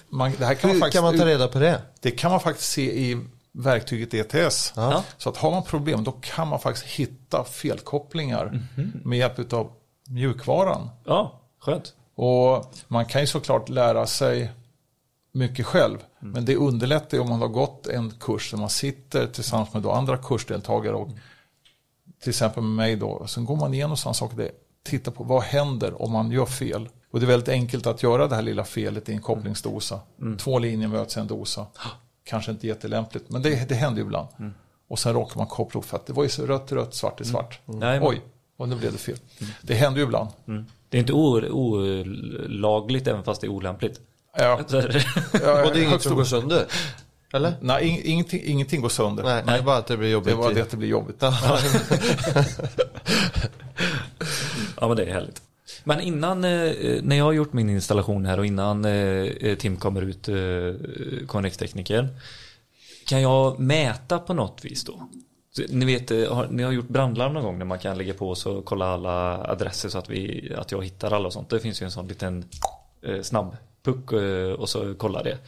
man, 0.09 0.33
det 0.39 0.45
här 0.47 0.55
kan 0.55 0.69
man 0.69 0.75
Hur 0.75 0.81
faktiskt, 0.81 0.95
kan 0.97 1.05
man 1.05 1.19
ta 1.19 1.27
reda 1.27 1.49
på 1.49 1.59
det? 1.59 1.83
det 2.01 2.11
kan 2.11 2.31
man 2.31 2.41
faktiskt 2.41 2.71
se 2.73 2.83
i 3.01 3.19
verktyget 3.53 4.15
ETS. 4.35 4.73
Ja. 4.77 5.03
Så 5.19 5.29
att 5.29 5.37
har 5.37 5.51
man 5.51 5.63
problem 5.63 6.05
då 6.05 6.13
kan 6.21 6.49
man 6.49 6.61
faktiskt 6.61 6.87
hitta 6.87 7.45
felkopplingar 7.45 8.63
med 9.05 9.19
hjälp 9.19 9.53
av 9.53 9.71
mjukvaran. 10.09 10.91
Ja, 11.05 11.41
skönt. 11.61 11.93
Och 12.17 12.73
man 12.89 13.05
kan 13.07 13.21
ju 13.21 13.27
såklart 13.27 13.69
lära 13.69 14.07
sig 14.07 14.51
mycket 15.33 15.67
själv. 15.67 15.99
Men 16.21 16.45
det 16.45 16.57
underlättar 16.57 17.17
ju 17.17 17.23
om 17.23 17.29
man 17.29 17.41
har 17.41 17.49
gått 17.49 17.87
en 17.87 18.11
kurs 18.11 18.51
där 18.51 18.59
man 18.59 18.71
sitter 18.71 19.27
tillsammans 19.27 19.73
med 19.75 19.83
då 19.83 19.91
andra 19.93 20.19
kursdeltagare 20.19 20.95
och 20.95 21.09
till 22.21 22.29
exempel 22.31 22.63
med 22.63 22.73
mig 22.73 22.97
då. 22.97 23.27
Sen 23.27 23.45
går 23.45 23.57
man 23.57 23.75
igenom 23.75 23.97
sådana 23.97 24.15
saker. 24.15 24.37
Det, 24.37 24.51
titta 24.83 25.11
på 25.11 25.25
vad 25.25 25.43
händer 25.43 26.03
om 26.03 26.13
man 26.13 26.31
gör 26.31 26.47
fel. 26.47 26.89
Och 27.11 27.21
det 27.21 27.27
är 27.27 27.29
väldigt 27.29 27.49
enkelt 27.49 27.87
att 27.87 28.03
göra 28.03 28.27
det 28.27 28.35
här 28.35 28.43
lilla 28.43 28.65
felet 28.65 29.09
i 29.09 29.13
en 29.13 29.21
kopplingsdosa. 29.21 30.01
Två 30.39 30.59
linjer 30.59 30.89
möts 30.89 31.17
i 31.17 31.21
en 31.21 31.27
dosa. 31.27 31.67
Kanske 32.25 32.51
inte 32.51 32.67
jättelämpligt, 32.67 33.31
men 33.31 33.43
det, 33.43 33.69
det 33.69 33.75
händer 33.75 34.01
ju 34.01 34.05
ibland. 34.07 34.29
Och 34.89 34.99
sen 34.99 35.13
råkar 35.13 35.37
man 35.39 35.47
koppla 35.47 35.79
ihop 35.79 35.85
för 35.85 35.97
att 35.97 36.07
det 36.07 36.13
var 36.13 36.23
ju 36.23 36.29
så 36.29 36.47
rött, 36.47 36.73
rött, 36.73 36.95
svart 36.95 37.21
är 37.21 37.25
svart. 37.25 37.61
Nej, 37.65 38.01
men- 38.01 38.09
Oj, 38.09 38.21
och 38.57 38.69
nu 38.69 38.77
blev 38.77 38.93
det 38.93 38.99
fel. 38.99 39.17
Det 39.63 39.75
händer 39.75 39.99
ju 40.01 40.05
ibland. 40.05 40.29
Det 40.89 40.97
är 40.97 41.01
inte 41.01 41.13
olagligt 41.13 43.07
även 43.07 43.25
fast 43.25 43.41
det 43.41 43.47
är 43.47 43.49
olämpligt. 43.49 44.01
Ja, 44.37 44.61
Så 44.67 44.77
är 44.77 44.89
det. 44.89 45.05
ja, 45.45 45.65
Och 45.67 45.73
det 45.75 45.81
är 45.81 45.85
inget 45.85 46.03
som 46.03 46.17
går 46.17 46.25
sönder? 46.25 46.67
Eller? 47.33 47.55
Nej, 47.61 47.89
ing, 47.89 48.01
ingenting, 48.05 48.43
ingenting 48.45 48.81
går 48.81 48.89
sönder. 48.89 49.23
Nej, 49.23 49.43
det 49.47 49.53
är 49.53 49.63
bara 49.63 49.77
att 49.77 49.87
det 49.87 49.97
blir 49.97 50.09
jobbigt. 50.11 50.29
Det 50.29 50.35
var 50.35 50.53
det 50.55 50.61
att 50.63 50.71
det 50.71 50.77
blir 50.77 50.89
jobbigt. 50.89 51.23
Ja 54.81 54.89
men 54.89 54.97
det 54.97 55.05
är 55.05 55.13
härligt. 55.13 55.43
Men 55.85 56.01
innan, 56.01 56.45
eh, 56.45 56.73
när 57.03 57.17
jag 57.17 57.25
har 57.25 57.33
gjort 57.33 57.53
min 57.53 57.71
installation 57.71 58.27
här 58.27 58.39
och 58.39 58.47
innan 58.47 58.85
eh, 58.85 59.55
Tim 59.59 59.77
kommer 59.77 60.03
ut, 60.03 60.29
eh, 60.29 60.37
Connex-tekniker. 61.27 62.09
Kan 63.07 63.23
jag 63.23 63.59
mäta 63.59 64.19
på 64.19 64.35
något 64.35 64.65
vis 64.65 64.85
då? 64.85 65.09
Ni 65.69 65.85
vet, 65.87 66.11
eh, 66.11 66.35
har, 66.35 66.47
ni 66.51 66.63
har 66.63 66.73
gjort 66.73 66.89
brandlarm 66.89 67.33
någon 67.35 67.43
gång 67.43 67.59
när 67.59 67.65
man 67.65 67.79
kan 67.79 67.99
lägga 67.99 68.15
på 68.15 68.35
så 68.35 68.53
och 68.53 68.65
kolla 68.65 68.87
alla 68.87 69.45
adresser 69.51 69.89
så 69.89 69.99
att, 69.99 70.09
vi, 70.11 70.53
att 70.59 70.73
jag 70.73 70.85
hittar 70.85 71.11
alla 71.13 71.27
och 71.27 71.33
sånt. 71.33 71.51
Det 71.51 71.61
finns 71.61 71.83
ju 71.83 71.85
en 71.85 71.91
sån 71.91 72.09
liten 72.09 72.45
eh, 73.03 73.23
snabb 73.23 73.57
puck 73.83 74.13
eh, 74.13 74.53
och 74.53 74.69
så 74.69 74.95
kolla 74.95 75.23
det. 75.23 75.39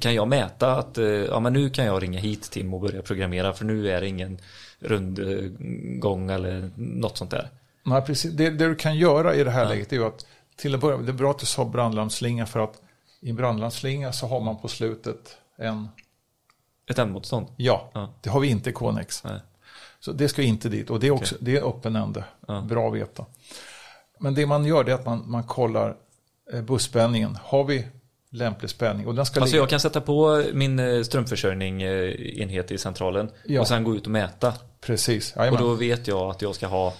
Kan 0.00 0.14
jag 0.14 0.28
mäta 0.28 0.76
att 0.76 0.98
eh, 0.98 1.04
ja, 1.04 1.40
men 1.40 1.52
nu 1.52 1.70
kan 1.70 1.84
jag 1.84 2.02
ringa 2.02 2.18
hit 2.20 2.50
Tim 2.50 2.74
och 2.74 2.80
börja 2.80 3.02
programmera 3.02 3.52
för 3.52 3.64
nu 3.64 3.90
är 3.90 4.00
det 4.00 4.08
ingen 4.08 4.38
rundgång 4.78 6.30
eller 6.30 6.70
något 6.76 7.16
sånt 7.18 7.30
där. 7.30 7.48
Nej, 7.82 8.02
precis. 8.02 8.32
Det, 8.32 8.50
det 8.50 8.68
du 8.68 8.74
kan 8.74 8.96
göra 8.96 9.34
i 9.34 9.44
det 9.44 9.50
här 9.50 9.68
läget 9.68 9.92
är 9.92 9.96
ju 9.96 10.04
att 10.04 10.26
till 10.56 10.74
att 10.74 10.80
börja 10.80 10.96
med, 10.96 11.06
det 11.06 11.12
är 11.12 11.14
bra 11.14 11.30
att 11.30 11.38
du 11.38 11.46
sa 11.46 11.64
brandlarmslinga 11.64 12.46
för 12.46 12.60
att 12.60 12.80
i 13.20 13.32
brandlarmslinga 13.32 14.12
så 14.12 14.26
har 14.26 14.40
man 14.40 14.56
på 14.60 14.68
slutet 14.68 15.38
en, 15.58 15.88
Ett 16.90 16.98
ändmotstånd? 16.98 17.46
ja, 17.56 17.90
Ja. 17.94 18.14
det 18.20 18.30
har 18.30 18.40
vi 18.40 18.48
inte 18.48 18.72
i. 18.72 19.22
Nej. 19.24 19.40
Så 20.00 20.12
det 20.12 20.28
ska 20.28 20.42
inte 20.42 20.68
dit 20.68 20.90
och 20.90 21.00
det 21.00 21.06
är 21.06 21.10
också, 21.10 21.34
det 21.40 21.56
är 21.56 21.68
öppen 21.68 21.96
ände. 21.96 22.24
Bra 22.68 22.88
att 22.88 22.94
veta. 22.94 23.24
Men 24.18 24.34
det 24.34 24.46
man 24.46 24.64
gör 24.64 24.88
är 24.88 24.94
att 24.94 25.06
man, 25.06 25.30
man 25.30 25.42
kollar 25.44 25.96
busspänningen. 26.62 27.38
Har 27.42 27.64
vi 27.64 27.86
lämplig 28.30 28.70
spänning? 28.70 29.06
Och 29.06 29.14
den 29.14 29.26
ska 29.26 29.40
Alltså 29.40 29.54
ligga, 29.54 29.62
jag 29.62 29.70
kan 29.70 29.80
sätta 29.80 30.00
på 30.00 30.44
min 30.52 30.78
eh, 30.78 31.02
strömförsörjning 31.02 31.82
eh, 31.82 32.40
enhet 32.40 32.70
i 32.70 32.78
centralen 32.78 33.30
Ja. 33.44 33.60
och 33.60 33.68
sen 33.68 33.84
gå 33.84 33.96
ut 33.96 34.04
och 34.04 34.10
mäta. 34.10 34.54
Precis, 34.80 35.32
Och 35.32 35.40
jajamän. 35.42 35.60
då 35.62 35.74
vet 35.74 36.08
jag 36.08 36.30
att 36.30 36.42
jag 36.42 36.54
ska 36.54 36.66
ha 36.66 36.94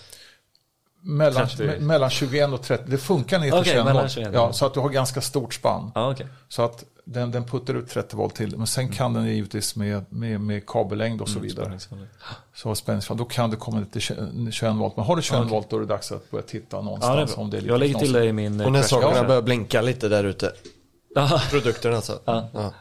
mellan, 1.06 1.48
30. 1.48 1.62
me- 1.62 1.80
mellan 1.80 2.10
21 2.10 2.52
och 2.52 2.62
30. 2.62 2.84
Det 2.86 2.98
funkar 2.98 3.38
ner 3.38 3.46
till 3.50 3.54
Okej, 3.60 3.72
21 3.72 3.84
mellan 3.84 4.02
volt. 4.02 4.12
21, 4.12 4.28
Ja, 4.32 4.40
ja. 4.40 4.52
så 4.52 4.66
att 4.66 4.74
du 4.74 4.80
har 4.80 4.88
ganska 4.88 5.20
stort 5.20 5.54
spann. 5.54 5.92
Ja, 5.94 6.10
okej. 6.10 6.26
Så 6.48 6.62
att 6.62 6.84
den, 7.04 7.30
den 7.30 7.44
puttar 7.44 7.74
ut 7.74 7.88
30 7.90 8.16
volt 8.16 8.34
till. 8.34 8.56
Men 8.56 8.66
sen 8.66 8.88
kan 8.92 9.12
den 9.12 9.26
givetvis 9.26 9.76
med, 9.76 10.04
med, 10.08 10.40
med 10.40 10.66
kabellängd 10.66 11.20
och 11.20 11.28
så 11.28 11.38
vidare. 11.40 11.64
Spänningsfall. 11.64 12.06
Så 12.54 12.74
spänningsfall, 12.74 13.16
då 13.16 13.24
kan 13.24 13.50
du 13.50 13.56
komma 13.56 13.84
till 13.92 14.00
20 14.00 14.50
21 14.50 14.74
volt. 14.74 14.96
Men 14.96 15.04
har 15.06 15.16
du 15.16 15.22
21 15.22 15.50
volt 15.50 15.70
då 15.70 15.76
är 15.76 15.80
det 15.80 15.86
dags 15.86 16.12
att 16.12 16.30
börja 16.30 16.42
titta 16.42 16.76
Ja, 16.76 16.78
det 16.78 16.84
någonstans. 16.84 17.34
bra. 17.34 17.42
om 17.44 17.50
det 17.50 17.56
är 17.56 17.60
lite 17.60 17.72
Jag 17.72 17.78
lägger 17.80 17.98
till 17.98 18.12
det 18.12 18.24
i 18.24 18.32
min 18.32 18.60
eh, 18.60 18.66
Och 18.66 18.72
när 18.72 18.80
crash 18.80 18.88
sakerna 18.88 19.24
börjar 19.24 19.42
blinka 19.42 19.80
lite 19.82 20.08
där 20.08 20.24
ute. 20.24 20.52
Ja. 21.14 21.40
Produkterna 21.50 21.96
alltså. 21.96 22.20
Ja. 22.24 22.48
Ja. 22.54 22.72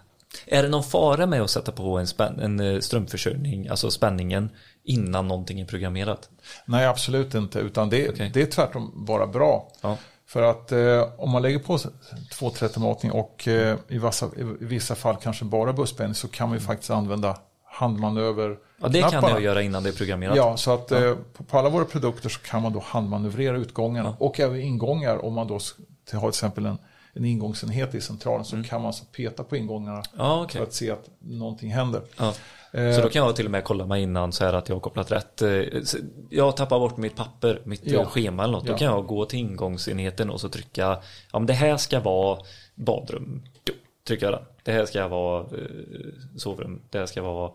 Är 0.45 0.63
det 0.63 0.69
någon 0.69 0.83
fara 0.83 1.25
med 1.25 1.41
att 1.41 1.49
sätta 1.49 1.71
på 1.71 1.97
en, 1.97 2.05
spän- 2.05 2.41
en 2.43 2.59
eh, 2.59 2.79
strömförsörjning, 2.79 3.67
alltså 3.67 3.91
spänningen, 3.91 4.49
innan 4.85 5.27
någonting 5.27 5.59
är 5.59 5.65
programmerat? 5.65 6.29
Nej, 6.65 6.85
absolut 6.85 7.33
inte. 7.35 7.59
Utan 7.59 7.89
det, 7.89 8.09
Okej. 8.09 8.31
det 8.33 8.41
är 8.41 8.45
tvärtom 8.45 8.91
bara 9.05 9.27
bra. 9.27 9.71
Ja. 9.81 9.97
För 10.27 10.41
att 10.41 10.71
eh, 10.71 11.03
om 11.17 11.29
man 11.29 11.41
lägger 11.41 11.59
på 11.59 11.79
230 12.39 12.81
matning 12.81 13.11
och 13.11 13.47
eh, 13.47 13.77
i, 13.87 13.97
vissa, 13.97 14.25
i 14.35 14.65
vissa 14.65 14.95
fall 14.95 15.15
kanske 15.21 15.45
bara 15.45 15.73
busspänning 15.73 16.15
så 16.15 16.27
kan 16.27 16.49
man 16.49 16.57
ju 16.57 16.63
faktiskt 16.63 16.91
använda 16.91 17.37
handmanöver. 17.65 18.57
Ja, 18.81 18.87
det 18.87 19.01
kan 19.01 19.09
knapparna. 19.09 19.33
jag 19.33 19.41
göra 19.41 19.61
innan 19.61 19.83
det 19.83 19.89
är 19.89 19.93
programmerat. 19.93 20.35
Ja, 20.35 20.57
så 20.57 20.73
att 20.73 20.91
eh, 20.91 21.15
på, 21.33 21.43
på 21.43 21.59
alla 21.59 21.69
våra 21.69 21.85
produkter 21.85 22.29
så 22.29 22.39
kan 22.39 22.61
man 22.61 22.73
då 22.73 22.83
handmanövrera 22.85 23.57
utgångarna 23.57 24.15
och 24.19 24.39
även 24.39 24.61
ingångar. 24.61 25.25
Om 25.25 25.33
man 25.33 25.47
då 25.47 25.59
till, 26.09 26.17
har 26.17 26.21
till 26.21 26.27
exempel 26.37 26.65
en, 26.65 26.77
en 27.13 27.25
ingångsenhet 27.25 27.95
i 27.95 28.01
centralen 28.01 28.45
så 28.45 28.63
kan 28.63 28.81
man 28.81 28.93
så 28.93 29.05
peta 29.05 29.43
på 29.43 29.55
ingångarna 29.57 29.95
Mm. 29.97 30.05
Ja, 30.17 30.43
okej. 30.43 30.59
för 30.59 30.67
att 30.67 30.73
se 30.73 30.91
att 30.91 31.09
någonting 31.19 31.71
händer. 31.73 32.01
Ja. 32.75 32.81
Eh, 32.81 32.95
Så 32.95 33.01
då 33.01 33.09
kan 33.09 33.25
jag 33.25 33.35
till 33.35 33.45
och 33.45 33.51
med 33.51 33.63
kolla 33.63 33.85
mig 33.85 34.01
innan 34.03 34.31
så 34.31 34.45
här 34.45 34.53
att 34.53 34.69
jag 34.69 34.75
har 34.75 34.79
kopplat 34.81 35.11
rätt. 35.11 35.41
Eh, 35.41 35.63
Jag 36.29 36.57
tappar 36.57 36.79
bort 36.79 36.97
mitt 36.97 37.15
papper, 37.15 37.61
mitt 37.63 37.81
Ja. 37.83 37.99
eh, 38.01 38.07
schema 38.07 38.43
eller 38.43 38.53
något. 38.53 38.65
Då 38.65 38.73
Ja. 38.73 38.77
kan 38.77 38.87
jag 38.87 39.05
gå 39.05 39.25
till 39.25 39.39
ingångsenheten 39.39 40.29
och 40.29 40.41
så 40.41 40.49
trycka, 40.49 40.81
ja 41.31 41.39
men 41.39 41.45
det 41.45 41.53
här 41.53 41.77
ska 41.77 41.99
vara 41.99 42.39
badrum. 42.75 43.43
Då 43.63 43.73
trycker 44.07 44.25
jag 44.25 44.33
den. 44.33 44.45
Det 44.63 44.71
här 44.71 44.85
ska 44.85 45.07
vara 45.07 45.41
eh, 45.41 45.47
sovrum. 46.37 46.81
Det 46.89 46.99
här 46.99 47.05
ska 47.05 47.21
vara 47.21 47.51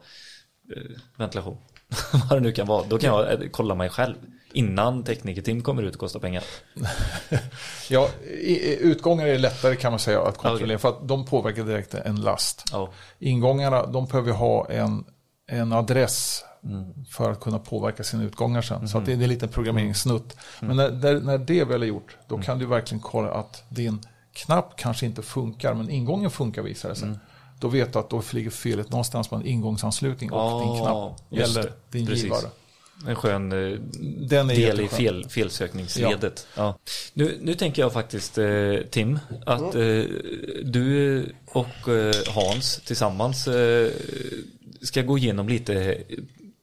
eh, 0.77 0.83
ventilation. 1.17 1.57
Vad 2.31 2.39
det 2.39 2.41
nu 2.43 2.53
kan 2.53 2.67
vara. 2.67 2.85
Då 2.89 2.99
kan 2.99 3.11
jag 3.15 3.33
eh, 3.33 3.49
kolla 3.51 3.75
mig 3.75 3.89
själv. 3.89 4.15
Innan 4.53 5.05
teknikerteam 5.05 5.63
kommer 5.63 5.83
ut 5.83 5.95
och 5.95 6.01
kostar 6.01 6.21
pengar. 6.21 6.43
Ja, 7.91 8.09
utgångar 8.81 9.27
är 9.27 9.39
lättare 9.39 9.77
kan 9.77 9.93
man 9.93 9.99
säga 9.99 10.23
att 10.23 10.39
kontrollera 10.39 10.79
för 10.79 10.89
att 10.89 11.09
de 11.09 11.25
påverkar 11.27 11.65
direkt 11.65 11.95
en 11.95 12.21
last. 12.21 12.65
Ja. 12.73 12.89
Ingångarna, 13.19 13.87
de 13.87 14.07
behöver 14.07 14.33
ha 14.33 14.71
en, 14.71 15.05
en 15.47 15.73
adress 15.73 16.45
Mm. 16.65 17.05
för 17.11 17.31
att 17.33 17.41
kunna 17.41 17.59
påverka 17.59 18.05
sina 18.05 18.23
utgångar 18.25 18.63
sen. 18.63 18.89
Så 18.89 18.99
att 18.99 19.07
det 19.07 19.13
är 19.13 19.15
en 19.15 19.21
liten 19.29 19.49
Mm. 19.49 19.53
programmeringssnutt. 19.53 20.37
Men 20.61 20.77
när, 20.77 20.91
när, 20.91 21.21
när 21.21 21.39
det 21.39 21.65
väl 21.65 21.83
är 21.83 21.87
gjort, 21.87 22.17
då 22.29 22.39
kan 22.39 22.59
du 22.59 22.67
verkligen 22.67 23.01
kolla 23.03 23.31
att 23.31 23.65
din 23.69 23.99
knapp 24.33 24.77
kanske 24.77 25.07
inte 25.07 25.23
funkar, 25.23 25.75
men 25.75 25.91
ingången 25.91 26.31
funkar 26.31 26.63
visar 26.63 26.89
det 26.89 26.95
sig. 26.95 27.07
Mm. 27.09 27.19
Då 27.61 27.69
vet 27.69 27.93
du 27.93 27.99
att 27.99 28.11
då 28.11 28.23
ligger 28.33 28.51
felet 28.51 28.91
någonstans 28.91 29.29
på 29.29 29.37
en 29.37 29.47
ingångsanslutning 29.47 30.33
och 30.33 30.39
Ja, 30.41 30.61
din 30.75 30.83
knapp. 30.83 31.49
Eller 31.49 31.73
din 31.91 32.07
Precis. 32.07 32.25
givare. 32.25 32.47
En 33.07 33.17
skön 33.17 33.53
eh, 33.53 33.79
del 34.29 34.81
i 34.81 34.89
fel, 34.89 35.29
felsökningsledet. 35.29 36.47
Ja. 36.57 36.79
Nu, 37.15 37.39
nu 37.41 37.55
tänker 37.55 37.83
jag 37.83 37.93
faktiskt 37.93 38.39
eh, 38.39 38.75
Tim 38.91 39.19
att 39.47 39.75
eh, 39.75 40.05
du 40.63 41.25
och 41.47 41.89
eh, 41.89 42.15
Hans 42.35 42.81
tillsammans 42.85 43.49
ska 44.83 45.03
gå 45.03 45.19
igenom 45.19 45.49
lite 45.49 45.99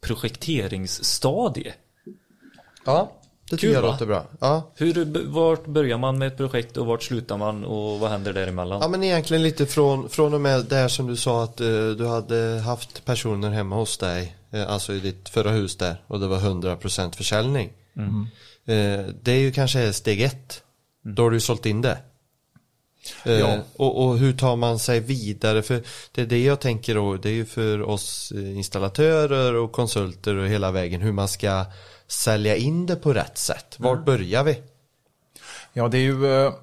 projekteringsstadie. 0.01 1.73
ja, 2.85 3.11
det 3.49 3.57
tycker 3.57 3.67
Kul, 3.67 3.73
jag 3.73 3.81
va? 3.81 3.87
låter 3.91 4.05
bra. 4.05 4.25
Ja. 4.39 4.71
Hur, 4.75 5.25
vart 5.27 5.65
börjar 5.65 5.97
man 5.97 6.17
med 6.17 6.27
ett 6.27 6.37
projekt 6.37 6.77
och 6.77 6.85
vart 6.85 7.03
slutar 7.03 7.37
man 7.37 7.65
och 7.65 7.99
vad 7.99 8.09
händer 8.11 8.33
däremellan? 8.33 8.79
Ja 8.81 8.87
men 8.87 9.03
egentligen 9.03 9.43
lite 9.43 9.65
från, 9.65 10.09
från 10.09 10.33
och 10.33 10.41
med 10.41 10.65
där 10.65 10.87
som 10.87 11.07
du 11.07 11.15
sa 11.15 11.43
att 11.43 11.61
eh, 11.61 11.67
du 11.67 12.07
hade 12.07 12.61
haft 12.65 13.05
personer 13.05 13.49
hemma 13.49 13.75
hos 13.75 13.97
dig, 13.97 14.35
eh, 14.51 14.69
alltså 14.71 14.93
i 14.93 14.99
ditt 14.99 15.29
förra 15.29 15.51
hus 15.51 15.75
där 15.75 16.01
och 16.07 16.19
det 16.19 16.27
var 16.27 16.37
100% 16.37 17.15
försäljning. 17.15 17.69
Eh, 18.65 19.05
det 19.21 19.31
är 19.31 19.39
ju 19.39 19.51
kanske 19.51 19.93
steg 19.93 20.21
ett. 20.21 20.63
Då 21.03 21.23
har 21.23 21.31
du 21.31 21.39
sålt 21.39 21.65
in 21.65 21.81
det. 21.81 21.97
Eh, 23.25 23.39
Ja. 23.39 23.57
och, 23.75 24.05
och 24.05 24.17
hur 24.17 24.33
tar 24.33 24.55
man 24.55 24.79
sig 24.79 24.99
vidare? 24.99 25.61
För 25.61 25.83
det 26.11 26.21
är 26.21 26.25
det 26.25 26.43
jag 26.43 26.59
tänker 26.59 26.95
då, 26.95 27.15
det 27.17 27.29
är 27.29 27.33
ju 27.33 27.45
för 27.45 27.81
oss 27.81 28.31
eh, 28.35 28.57
installatörer 28.57 29.53
och 29.53 29.71
konsulter 29.71 30.35
och 30.35 30.47
hela 30.47 30.71
vägen 30.71 31.01
hur 31.01 31.11
man 31.11 31.27
ska 31.27 31.65
sälja 32.07 32.55
in 32.55 32.85
det 32.85 32.95
på 32.95 33.13
rätt 33.13 33.37
sätt. 33.37 33.75
Vart 33.79 34.05
börjar 34.05 34.43
vi? 34.43 34.61
Ja, 35.73 35.87
det 35.87 35.97
är 35.97 36.01
ju... 36.01 36.25
eh, 36.45 36.53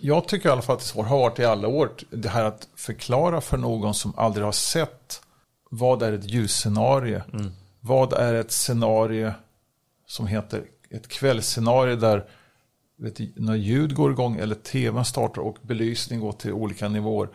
Jag 0.00 0.28
tycker 0.28 0.48
i 0.48 0.52
alla 0.52 0.62
fall 0.62 0.74
att 0.76 0.80
det 0.82 0.86
svårt 0.88 1.06
har 1.06 1.18
varit 1.18 1.38
i 1.38 1.44
alla 1.44 1.68
år. 1.68 1.90
Det 2.10 2.28
här 2.28 2.44
att 2.44 2.68
förklara 2.74 3.40
för 3.40 3.56
någon 3.56 3.94
som 3.94 4.12
aldrig 4.16 4.44
har 4.44 4.52
sett 4.52 5.22
vad 5.70 6.02
är 6.02 6.12
ett 6.12 6.24
ljusscenario? 6.30 7.22
Vad 7.80 8.12
är 8.12 8.34
ett 8.34 8.52
scenario 8.52 9.32
som 10.06 10.26
heter 10.26 10.64
ett 10.90 11.08
kvällsscenario 11.08 11.96
där 11.96 12.24
vet 12.98 13.18
när 13.36 13.54
ljud 13.54 13.94
går 13.94 14.10
igång 14.12 14.36
eller 14.36 14.54
tvn 14.54 15.04
startar 15.04 15.42
och 15.42 15.56
belysning 15.62 16.20
går 16.20 16.32
till 16.32 16.52
olika 16.52 16.88
nivåer. 16.88 17.28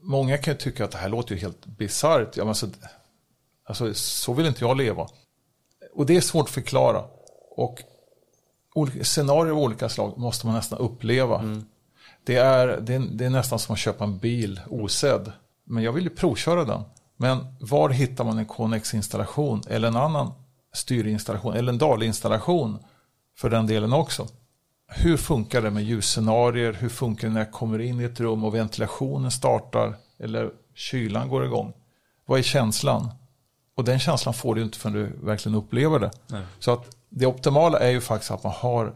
Många 0.00 0.38
kan 0.38 0.52
ju 0.54 0.58
tycka 0.58 0.84
att 0.84 0.90
det 0.90 0.98
här 0.98 1.08
låter 1.08 1.34
ju 1.34 1.40
helt 1.40 1.66
bisarrt. 1.66 2.38
Alltså, 2.38 2.68
alltså, 3.64 3.94
så 3.94 4.32
vill 4.32 4.46
inte 4.46 4.64
jag 4.64 4.76
leva. 4.76 5.08
Och 5.94 6.06
det 6.06 6.16
är 6.16 6.20
svårt 6.20 6.44
att 6.44 6.54
förklara. 6.54 7.04
Och 7.56 7.82
olika, 8.74 9.04
scenarier 9.04 9.52
av 9.52 9.58
olika 9.58 9.88
slag 9.88 10.18
måste 10.18 10.46
man 10.46 10.54
nästan 10.54 10.78
uppleva. 10.78 11.62
Det, 12.24 12.36
är, 12.36 12.80
det, 12.80 12.94
är, 12.94 12.98
det 12.98 13.24
är 13.24 13.30
nästan 13.30 13.58
som 13.58 13.72
att 13.72 13.78
köpa 13.78 14.04
en 14.04 14.18
bil 14.18 14.60
osedd. 14.68 15.32
Men 15.64 15.82
jag 15.82 15.92
vill 15.92 16.04
ju 16.04 16.10
provköra 16.10 16.64
den. 16.64 16.82
Men 17.16 17.46
var 17.60 17.88
hittar 17.88 18.24
man 18.24 18.38
en 18.38 18.46
Connex-installation 18.46 19.62
eller 19.68 19.88
en 19.88 19.96
annan 19.96 20.32
styrinstallation 20.72 21.54
eller 21.54 21.72
en 21.72 21.78
DAL-installation 21.78 22.78
för 23.36 23.50
den 23.50 23.66
delen 23.66 23.92
också? 23.92 24.26
Hur 24.86 25.16
funkar 25.16 25.62
det 25.62 25.70
med 25.70 25.84
ljusscenarier? 25.84 26.72
Hur 26.72 26.88
funkar 26.88 27.28
det 27.28 27.34
när 27.34 27.40
jag 27.40 27.52
kommer 27.52 27.78
in 27.80 28.00
i 28.00 28.04
ett 28.04 28.20
rum 28.20 28.44
och 28.44 28.54
ventilationen 28.54 29.30
startar 29.30 29.96
eller 30.18 30.50
kylan 30.74 31.28
går 31.28 31.44
igång? 31.44 31.72
Vad 32.26 32.38
är 32.38 32.42
känslan? 32.42 33.10
Och 33.74 33.84
den 33.84 33.98
känslan 33.98 34.34
får 34.34 34.54
du 34.54 34.62
inte 34.62 34.78
förrän 34.78 34.94
du 34.94 35.26
verkligen 35.26 35.58
upplever 35.58 35.98
det. 35.98 36.10
Så 36.58 36.72
att 36.72 36.96
det 37.08 37.26
optimala 37.26 37.78
är 37.78 37.90
ju 37.90 38.00
faktiskt 38.00 38.30
att 38.30 38.44
man 38.44 38.52
har 38.56 38.94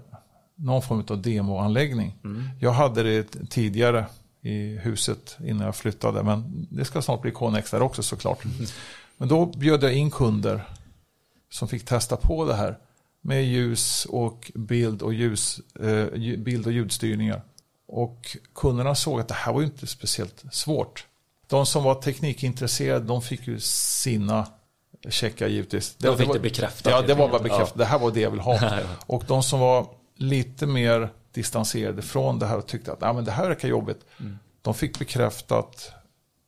någon 0.55 0.83
form 0.83 1.05
av 1.09 1.23
demoanläggning. 1.23 2.15
Jag 2.61 2.73
hade 2.73 3.03
det 3.03 3.51
tidigare 3.51 4.07
i 4.43 4.77
huset 4.77 5.37
innan 5.45 5.67
jag 5.67 5.77
flyttade. 5.77 6.23
Men 6.23 6.67
det 6.71 6.85
ska 6.85 7.03
snart 7.03 7.23
bli 7.23 7.31
Connex 7.31 7.71
där 7.71 7.83
också 7.83 8.03
såklart. 8.03 8.39
Men 9.17 9.29
då 9.29 9.47
bjöd 9.47 9.83
jag 9.83 9.95
in 9.95 10.11
kunder 10.11 10.63
som 11.51 11.69
fick 11.69 11.85
testa 11.85 12.17
på 12.17 12.45
det 12.45 12.55
här. 12.55 12.79
Med 13.21 13.45
ljus 13.45 14.05
och 14.05 14.53
bild 14.55 15.03
och, 15.03 15.15
ljus, 15.15 15.61
eh, 15.81 16.07
bild 16.39 16.67
och 16.67 16.73
ljudstyrningar. 16.73 17.43
Och 17.89 18.37
kunderna 18.55 18.95
såg 18.95 19.21
att 19.21 19.29
det 19.29 19.35
här 19.35 19.53
var 19.53 19.61
ju 19.61 19.67
inte 19.67 19.87
speciellt 19.87 20.45
svårt. 20.51 21.07
De 21.47 21.67
som 21.67 21.85
var 21.85 21.95
teknikintresserade 21.95 23.05
de 23.05 23.23
fick 23.23 23.47
ju 23.47 23.61
sina 23.61 24.47
checkar 25.09 25.49
givetvis. 25.49 25.95
De 25.99 26.19
fick 26.19 26.27
var, 26.27 26.35
det 26.35 26.41
bekräftat, 26.41 26.93
Ja, 26.93 27.03
det 27.03 27.15
var 27.15 27.29
bara 27.29 27.43
bekräftat. 27.43 27.73
Ja. 27.75 27.79
Det 27.79 27.85
här 27.85 27.99
var 27.99 28.11
det 28.11 28.21
jag 28.21 28.31
vill 28.31 28.41
ha. 28.41 28.61
Och 29.07 29.25
de 29.27 29.43
som 29.43 29.61
var 29.61 29.87
lite 30.17 30.67
mer 30.67 31.11
distanserade 31.33 32.03
från 32.03 32.39
det 32.39 32.47
här 32.47 32.59
och 32.59 32.67
tyckte 32.67 32.93
att 32.93 33.03
ah, 33.03 33.13
men 33.13 33.25
det 33.25 33.31
här 33.31 33.49
verkar 33.49 33.69
jobbigt. 33.69 34.01
Mm. 34.21 34.39
De 34.63 34.75
fick 34.75 34.99
bekräftat 34.99 35.93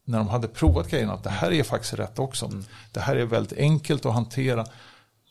när 0.05 0.19
de 0.19 0.29
hade 0.29 0.49
provat 0.49 0.91
grejerna 0.91 1.13
att 1.13 1.25
det 1.25 1.31
här 1.31 1.53
är 1.53 1.63
faktiskt 1.63 1.95
rätt 1.95 2.19
också. 2.19 2.47
Mm. 2.47 2.65
Det 2.93 3.01
här 3.01 3.17
är 3.17 3.25
väldigt 3.25 3.59
enkelt 3.59 4.07
att 4.07 4.13
hantera. 4.13 4.67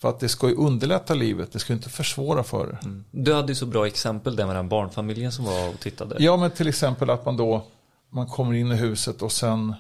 För 0.01 0.09
att 0.09 0.19
det 0.19 0.29
ska 0.29 0.47
ju 0.47 0.55
underlätta 0.55 1.13
livet, 1.13 1.51
det 1.51 1.59
ska 1.59 1.73
inte 1.73 1.89
försvåra 1.89 2.43
för 2.43 2.67
er. 2.67 2.79
Mm. 2.83 3.05
Du 3.11 3.33
hade 3.33 3.51
ju 3.51 3.55
så 3.55 3.65
bra 3.65 3.87
exempel 3.87 4.35
där 4.35 4.45
med 4.45 4.55
den 4.55 4.69
barnfamiljen 4.69 5.31
som 5.31 5.45
var 5.45 5.69
och 5.69 5.79
tittade. 5.79 6.15
Ja, 6.19 6.37
men 6.37 6.51
till 6.51 6.67
exempel 6.67 7.09
att 7.09 7.25
man 7.25 7.37
då 7.37 7.65
man 8.09 8.27
kommer 8.27 8.53
in 8.53 8.71
i 8.71 8.75
huset 8.75 9.21
och 9.21 9.31
sen 9.31 9.75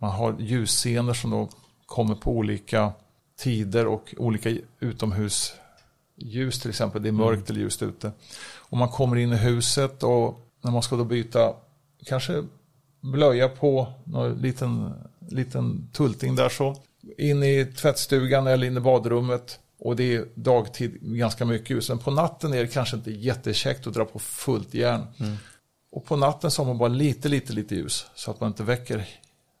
man 0.00 0.10
har 0.10 0.36
ljusscener 0.38 1.14
som 1.14 1.30
då 1.30 1.48
kommer 1.90 2.14
på 2.14 2.30
olika 2.30 2.92
tider 3.38 3.86
och 3.86 4.14
olika 4.18 4.56
utomhusljus 4.80 6.60
till 6.60 6.70
exempel. 6.70 7.02
Det 7.02 7.08
är 7.08 7.12
mörkt 7.12 7.50
eller 7.50 7.60
ljust 7.60 7.82
ute. 7.82 8.12
Och 8.56 8.76
man 8.76 8.88
kommer 8.88 9.16
in 9.16 9.32
i 9.32 9.36
huset 9.36 10.02
och 10.02 10.40
när 10.62 10.70
man 10.70 10.82
ska 10.82 10.96
då 10.96 11.04
byta 11.04 11.54
kanske 12.06 12.44
blöja 13.00 13.48
på 13.48 13.92
någon 14.04 14.34
liten, 14.34 14.94
liten 15.28 15.88
tulting 15.92 16.36
där 16.36 16.48
så. 16.48 16.76
In 17.18 17.42
i 17.42 17.72
tvättstugan 17.76 18.46
eller 18.46 18.66
in 18.66 18.76
i 18.76 18.80
badrummet. 18.80 19.58
Och 19.78 19.96
det 19.96 20.16
är 20.16 20.26
dagtid 20.34 20.98
ganska 21.00 21.44
mycket 21.44 21.70
ljus. 21.70 21.88
Men 21.88 21.98
på 21.98 22.10
natten 22.10 22.52
är 22.52 22.60
det 22.60 22.68
kanske 22.68 22.96
inte 22.96 23.10
jättekäckt 23.10 23.86
att 23.86 23.94
dra 23.94 24.04
på 24.04 24.18
fullt 24.18 24.74
järn. 24.74 25.06
Och 25.92 26.04
på 26.04 26.16
natten 26.16 26.50
så 26.50 26.62
har 26.62 26.66
man 26.66 26.78
bara 26.78 26.88
lite, 26.88 27.28
lite, 27.28 27.52
lite 27.52 27.74
ljus. 27.74 28.06
Så 28.14 28.30
att 28.30 28.40
man 28.40 28.48
inte 28.50 28.62
väcker 28.62 29.08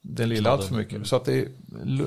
den 0.02 0.28
lilla 0.28 0.50
allt 0.50 0.64
för 0.64 0.74
mycket. 0.74 1.06
Så 1.06 1.16
att 1.16 1.24
det 1.24 1.34
är 1.34 1.48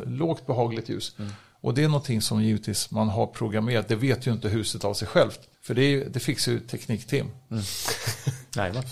lågt 0.05 0.47
behagligt 0.47 0.89
ljus. 0.89 1.15
Och 1.61 1.73
det 1.73 1.83
är 1.83 1.87
någonting 1.87 2.21
som 2.21 2.43
givetvis 2.43 2.91
man 2.91 3.09
har 3.09 3.27
programmerat. 3.27 3.87
Det 3.87 3.95
vet 3.95 4.27
ju 4.27 4.31
inte 4.31 4.49
huset 4.49 4.83
av 4.83 4.93
sig 4.93 5.07
självt. 5.07 5.39
För 5.61 5.73
det, 5.73 5.81
är, 5.81 6.09
det 6.09 6.19
fixar 6.19 6.51
ju 6.51 6.59
teknikteam. 6.59 7.27
Jajamän. 8.55 8.83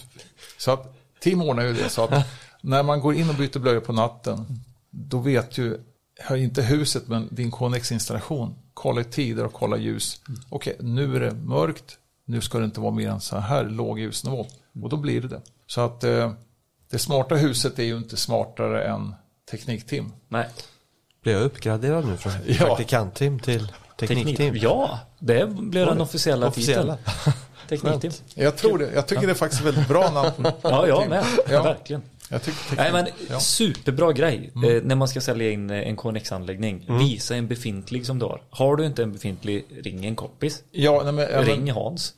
Så 0.58 0.72
att 0.72 0.96
team 1.20 1.42
ordnar 1.42 1.64
ju 1.64 1.74
det. 1.74 1.90
Så 1.90 2.04
att 2.04 2.28
när 2.62 2.84
man 2.84 3.00
går 3.00 3.16
in 3.16 3.30
och 3.30 3.36
byter 3.36 3.60
blöjor 3.60 3.80
på 3.80 3.94
natten. 3.94 4.46
Då 4.90 5.20
vet 5.20 5.58
ju, 5.58 5.78
inte 6.30 6.62
huset 6.62 7.08
men 7.08 7.28
din 7.32 7.52
Connex-installation. 7.52 8.56
Kolla 8.74 9.04
tider 9.04 9.46
och 9.46 9.54
kolla 9.54 9.78
ljus. 9.78 10.22
Okej, 10.50 10.78
nu 10.80 11.16
är 11.16 11.20
det 11.20 11.34
mörkt. 11.34 11.98
Nu 12.26 12.42
ska 12.42 12.60
det 12.60 12.66
inte 12.66 12.80
vara 12.80 12.92
mer 12.92 13.10
än 13.10 13.22
så 13.22 13.38
här 13.38 13.64
låg 13.64 14.00
ljusnivå. 14.00 14.48
Och 14.82 14.90
då 14.90 14.98
blir 14.98 15.22
det 15.22 15.28
det. 15.28 15.42
Så 15.68 15.82
att 15.82 16.04
eh, 16.04 16.34
det 16.92 17.00
smarta 17.00 17.36
huset 17.36 17.80
är 17.80 17.84
ju 17.84 17.98
inte 17.98 18.18
smartare 18.18 18.84
än 18.84 19.16
teknikteam. 19.52 20.14
Nej. 20.28 20.48
Blir 21.24 21.34
jag 21.34 21.42
uppgraderad 21.44 22.06
nu 22.08 22.18
från 22.18 22.34
Ja. 22.48 22.66
praktikantteam 22.66 23.40
till 23.40 23.72
teknikteam? 24.00 24.56
Ja, 24.56 25.00
det 25.20 25.48
blir 25.48 25.86
den 25.86 26.02
officiella, 26.02 26.48
Officiella. 26.48 26.98
titeln. 26.98 27.38
Teknikteam. 27.70 28.14
Jag 28.36 28.56
tror 28.58 28.78
det. 28.78 28.92
Jag 28.94 29.08
tycker 29.08 29.28
det 29.28 29.34
är 29.34 29.36
faktiskt 29.36 29.62
väldigt 29.62 29.88
bra 29.88 30.12
namn. 30.12 30.54
Ja, 30.62 30.88
jag 30.88 31.10
med. 31.10 31.26
Ja. 31.50 31.64
Verkligen. 31.64 32.02
Nej 32.78 32.92
men 32.92 33.06
ja. 33.06 33.12
Mm. 33.30 33.40
superbra 33.40 34.12
grej 34.14 34.52
eh, 34.56 34.84
när 34.84 34.96
man 34.96 35.08
ska 35.08 35.22
sälja 35.22 35.52
in 35.52 35.70
eh, 35.70 35.78
en 35.88 35.98
KNX-anläggning. 35.98 36.86
Visa 37.00 37.36
en 37.36 37.48
befintlig 37.48 38.06
som 38.06 38.20
du 38.20 38.26
har. 38.26 38.42
Har 38.50 38.76
du 38.76 38.86
inte 38.86 39.04
en 39.04 39.12
befintlig, 39.14 39.66
ring 39.84 40.06
en 40.06 40.16
kompis. 40.16 40.64
Ja, 40.72 41.02
nej, 41.04 41.14
men, 41.14 41.28
Ring 41.46 41.72
Hans. 41.72 42.14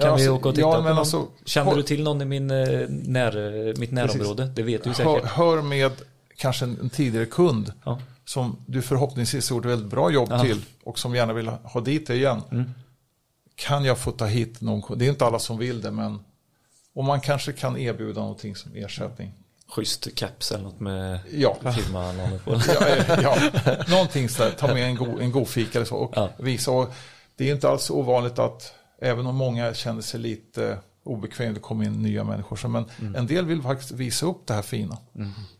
Kan 0.00 0.08
Ja, 0.08 0.14
vi 0.16 0.22
alltså, 0.22 0.32
åka 0.36 0.48
och 0.48 0.54
titta 0.54 0.68
ja, 0.68 0.74
på 0.76 0.82
någon? 0.82 0.98
alltså, 0.98 1.26
Känner 1.44 1.70
hör- 1.70 1.76
du 1.76 1.82
till 1.82 2.02
någon 2.02 2.22
i 2.22 2.24
min, 2.24 2.50
eh, 2.50 2.80
när, 2.88 3.74
mitt 3.80 3.90
närområde? 3.92 4.52
Det 4.56 4.62
vet 4.62 4.84
du 4.84 4.88
hör, 4.90 4.94
säkert. 4.94 5.30
hör 5.30 5.62
med 5.62 5.92
kanske 6.36 6.64
en, 6.64 6.78
en 6.80 6.90
tidigare 6.90 7.26
kund 7.26 7.72
Ja. 7.84 7.98
som 8.24 8.56
du 8.66 8.82
förhoppningsvis 8.82 9.50
gjort 9.50 9.64
ett 9.64 9.70
väldigt 9.70 9.90
bra 9.90 10.10
jobb. 10.10 10.32
Mm. 10.32 10.46
till 10.46 10.62
och 10.84 10.98
som 10.98 11.14
gärna 11.14 11.32
vill 11.32 11.48
ha, 11.48 11.80
dit 11.80 12.06
det 12.06 12.14
igen. 12.14 12.42
Kan 13.54 13.84
jag 13.84 13.98
få 13.98 14.10
ta 14.10 14.26
hit 14.26 14.60
någon? 14.60 14.98
Det 14.98 15.04
är 15.06 15.08
inte 15.08 15.26
alla 15.26 15.38
som 15.38 15.58
vill 15.58 15.80
det 15.80 15.90
men 15.90 16.18
om 16.94 17.06
man 17.06 17.20
kanske 17.20 17.52
kan 17.52 17.76
erbjuda 17.76 18.20
någonting 18.20 18.56
som 18.56 18.72
ersättning. 18.74 19.32
Schysst 19.68 20.14
caps 20.14 20.52
eller 20.52 20.64
något 20.64 20.80
med 20.80 21.18
Ja. 21.32 21.56
håller 21.62 22.38
på. 22.38 22.52
ja, 22.80 22.86
eh, 22.88 23.20
ja, 23.22 23.36
någonting 23.88 24.28
sådär, 24.28 24.50
ta 24.58 24.66
med 24.74 24.84
en 24.84 24.96
god, 24.96 25.20
en 25.20 25.32
god 25.32 25.48
fika 25.48 25.78
eller 25.78 25.86
så 25.86 25.96
och 25.96 26.30
visa. 26.46 26.70
Och 26.70 26.92
det 27.36 27.48
är 27.50 27.54
inte 27.54 27.68
alls 27.68 27.90
ovanligt 27.90 28.38
att 28.38 28.74
även 29.00 29.26
om 29.26 29.36
många 29.36 29.74
känner 29.74 30.02
sig 30.02 30.20
lite 30.20 30.78
obekvämt 31.04 31.54
det 31.54 31.60
kommer 31.60 31.84
in 31.84 31.92
nya 31.92 32.24
människor. 32.24 32.56
Så, 32.56 32.68
men 32.68 32.84
Mm. 33.00 33.14
en 33.14 33.26
del 33.26 33.46
vill 33.46 33.62
faktiskt 33.62 33.90
visa 33.92 34.26
upp 34.26 34.46
det 34.46 34.54
här 34.54 34.62
fina. 34.62 34.98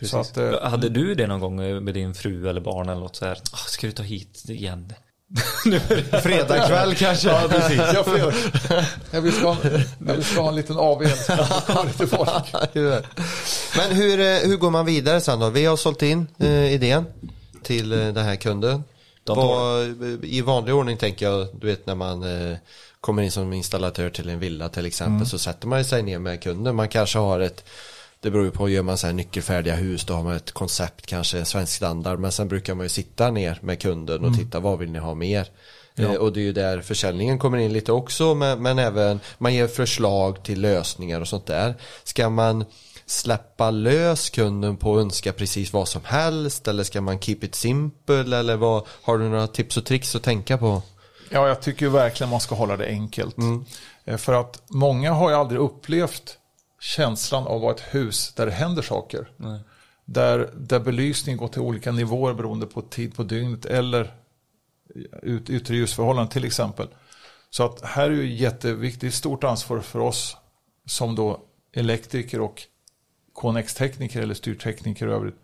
så 0.03 0.19
att, 0.19 0.37
eh, 0.37 0.63
Hade 0.63 0.89
du 0.89 1.15
det 1.15 1.27
någon 1.27 1.41
gång 1.41 1.61
eh, 1.61 1.81
med 1.81 1.95
din 1.95 2.15
fru 2.15 2.49
eller 2.49 2.61
barn 2.61 2.89
eller 2.89 3.01
något 3.01 3.17
så 3.17 3.25
här? 3.25 3.39
"Ah, 3.53 3.57
Ska 3.57 3.87
du 3.87 3.93
ta 3.93 4.03
hit 4.03 4.45
igen? 4.49 4.93
Fredag 6.23 6.67
kväll 6.69 6.95
kanske? 6.95 7.29
Ja, 7.29 7.43
precis. 7.49 7.77
Jag, 7.79 8.05
får, 8.07 8.19
jag, 9.11 9.21
vill 9.21 9.33
ska, 9.33 9.57
jag 10.07 10.15
vill 10.15 10.25
ska 10.25 10.41
ha 10.41 10.49
en 10.49 10.55
liten 10.55 10.77
folk. 12.07 12.53
Men 13.77 13.97
hur, 13.97 14.21
eh, 14.21 14.27
hur 14.49 14.57
går 14.57 14.71
man 14.71 14.87
vidare 14.87 15.21
sen 15.21 15.41
då? 15.41 15.51
Vi 15.51 15.65
har 15.65 15.77
sålt 15.77 16.03
in 16.03 16.27
eh, 16.39 16.73
idén 16.73 17.07
till 17.63 17.93
eh, 17.93 17.99
den 17.99 18.25
här 18.25 18.37
kunden. 18.37 18.85
De 19.25 19.37
Vad, 19.37 19.87
I 20.25 20.41
vanlig 20.41 20.75
ordning 20.75 20.97
tänker 20.97 21.27
jag, 21.27 21.49
du 21.61 21.67
vet 21.67 21.87
när 21.87 21.95
man 21.95 22.23
eh, 22.51 22.57
kommer 23.01 23.23
in 23.23 23.31
som 23.31 23.53
installatör 23.53 24.11
till 24.11 24.29
en 24.29 24.39
villa 24.39 24.69
till 24.69 24.87
exempel 24.87 25.27
så 25.27 25.39
sätter 25.39 25.69
man 25.69 25.85
sig 25.85 26.03
ner 26.03 26.19
med 26.19 26.43
kunden. 26.43 26.77
Man 26.77 26.89
kanske 26.89 27.19
har 27.19 27.41
ett 27.41 27.65
det 28.23 28.31
beror 28.31 28.45
ju 28.45 28.51
på, 28.51 28.69
gör 28.69 28.83
man 28.83 28.99
så 28.99 29.07
här 29.07 29.15
nyckelfärdiga 29.15 29.75
hus 29.75 30.05
då 30.05 30.15
har 30.15 30.23
man 30.23 30.37
ett 30.37 30.53
koncept, 30.53 31.07
kanske 31.07 31.39
en 31.39 31.47
svensk 31.47 31.73
standard. 31.73 32.19
Men 32.19 32.33
sen 32.33 32.49
brukar 32.49 32.75
man 32.75 32.85
ju 32.85 32.89
sitta 32.89 33.31
ner 33.31 33.59
med 33.63 33.81
kunden 33.81 34.25
och 34.25 34.37
titta 34.37 34.61
vad 34.61 34.79
vill 34.79 34.91
ni 34.91 34.99
ha 34.99 35.15
mer. 35.15 35.49
Eh, 35.97 36.15
och 36.15 36.33
det 36.33 36.41
är 36.41 36.43
ju 36.43 36.53
där 36.53 36.81
försäljningen 36.81 37.39
kommer 37.39 37.59
in 37.59 37.73
lite 37.73 37.93
också. 37.93 38.35
Men, 38.35 38.63
men 38.63 38.79
även 38.79 39.21
man 39.39 39.55
ger 39.55 39.67
förslag 39.67 40.43
till 40.43 40.61
lösningar 40.61 41.21
och 41.21 41.29
sånt 41.29 41.47
där. 41.47 41.75
Ska 42.05 42.31
man 42.31 42.65
släppa 43.07 43.71
lös 43.71 44.31
kunden 44.31 44.77
på 44.77 44.97
att 44.97 45.01
önska 45.01 45.33
precis 45.33 45.73
vad 45.73 45.89
som 45.89 46.03
helst? 46.05 46.69
Eller 46.69 46.85
ska 46.85 47.01
man 47.01 47.21
keep 47.21 47.39
it 47.43 47.55
simple? 47.55 48.39
Eller 48.39 48.57
vad, 48.57 48.87
har 49.03 49.19
du 49.19 49.29
några 49.29 49.47
tips 49.47 49.77
och 49.77 49.85
tricks 49.85 50.17
att 50.17 50.23
tänka 50.23 50.59
på? 50.59 50.83
Ja, 51.33 51.49
jag 51.49 51.63
tycker 51.63 51.87
ju 51.87 51.93
verkligen 51.93 52.31
man 52.31 52.41
ska 52.41 52.55
hålla 52.55 52.77
det 52.77 52.87
enkelt. 52.87 53.37
Eh, 54.05 54.17
För 54.17 54.33
att 54.33 54.63
många 54.71 55.13
har 55.13 55.31
ju 55.31 55.37
aldrig 55.37 55.61
upplevt 55.61 56.39
känslan 56.81 57.47
av 57.47 57.57
att 57.57 57.63
vara 57.63 57.75
ett 57.75 57.95
hus 57.95 58.35
där 58.35 58.47
det 58.47 58.53
händer 58.53 58.83
saker. 58.83 59.31
Där, 60.05 60.51
där 60.57 60.81
belysning 60.81 61.37
går 61.37 61.49
till 61.49 61.61
olika 61.61 61.93
nivåer 61.93 62.35
beroende 62.35 62.67
på 62.67 62.83
tid 62.83 63.15
på 63.17 63.23
dygnet 63.23 63.65
eller 63.67 64.15
ut, 65.23 65.51
yttre 65.51 65.77
ljusförhållanden 65.77 66.29
till 66.33 66.45
exempel. 66.45 66.89
Så 67.51 67.65
att 67.65 67.85
här 67.85 68.11
är 68.11 68.15
ju 68.15 68.35
jätteviktigt, 68.35 69.15
stort 69.15 69.45
ansvar 69.45 69.81
för 69.81 69.99
oss 69.99 70.37
som 70.87 71.15
då 71.15 71.41
elektriker 71.73 72.41
och 72.41 72.63
KNX-tekniker 73.41 74.23
eller 74.23 74.35
styrtekniker 74.35 75.09
i 75.09 75.13
övrigt 75.13 75.43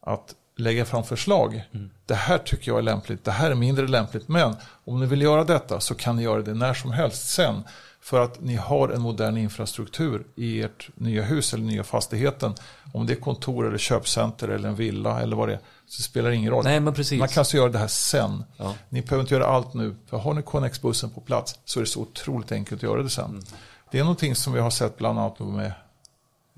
att 0.00 0.34
lägga 0.56 0.84
fram 0.84 1.04
förslag. 1.04 1.64
Det 2.06 2.14
här 2.14 2.38
tycker 2.38 2.70
jag 2.70 2.78
är 2.78 2.82
lämpligt, 2.82 3.24
det 3.24 3.30
här 3.30 3.50
är 3.50 3.54
mindre 3.54 3.88
lämpligt. 3.88 4.28
Men 4.28 4.56
om 4.84 5.00
ni 5.00 5.06
vill 5.06 5.22
göra 5.22 5.44
detta 5.44 5.80
så 5.80 5.94
kan 5.94 6.16
ni 6.16 6.22
göra 6.22 6.42
det 6.42 6.54
när 6.54 6.74
som 6.74 6.92
helst 6.92 7.28
sen. 7.28 7.64
För 8.00 8.20
att 8.20 8.40
ni 8.40 8.54
har 8.54 8.88
en 8.88 9.00
modern 9.00 9.36
infrastruktur 9.36 10.26
i 10.36 10.62
ert 10.62 10.88
nya 10.94 11.22
hus 11.22 11.54
eller 11.54 11.64
nya 11.64 11.84
fastigheten. 11.84 12.54
Om 12.92 13.06
det 13.06 13.12
är 13.12 13.20
kontor 13.20 13.66
eller 13.66 13.78
köpcenter 13.78 14.48
eller 14.48 14.68
en 14.68 14.74
villa 14.74 15.20
eller 15.20 15.36
vad 15.36 15.48
det 15.48 15.54
är. 15.54 15.60
Så 15.86 16.02
spelar 16.02 16.30
det 16.30 16.36
ingen 16.36 16.50
roll. 16.50 16.64
Nej 16.64 16.80
men 16.80 16.94
precis. 16.94 17.18
Man 17.18 17.28
kan 17.28 17.40
alltså 17.40 17.56
göra 17.56 17.68
det 17.68 17.78
här 17.78 17.86
sen. 17.86 18.44
Ja. 18.56 18.74
Ni 18.88 19.02
behöver 19.02 19.20
inte 19.20 19.34
göra 19.34 19.46
allt 19.46 19.74
nu. 19.74 19.96
För 20.06 20.18
har 20.18 20.34
ni 20.34 20.42
Connex-bussen 20.42 21.10
på 21.10 21.20
plats 21.20 21.58
så 21.64 21.78
är 21.78 21.84
det 21.84 21.90
så 21.90 22.00
otroligt 22.00 22.52
enkelt 22.52 22.78
att 22.78 22.82
göra 22.82 23.02
det 23.02 23.10
sen. 23.10 23.24
Mm. 23.24 23.42
Det 23.90 23.98
är 23.98 24.02
någonting 24.02 24.34
som 24.34 24.52
vi 24.52 24.60
har 24.60 24.70
sett 24.70 24.96
bland 24.96 25.18
annat 25.18 25.38
med, 25.38 25.72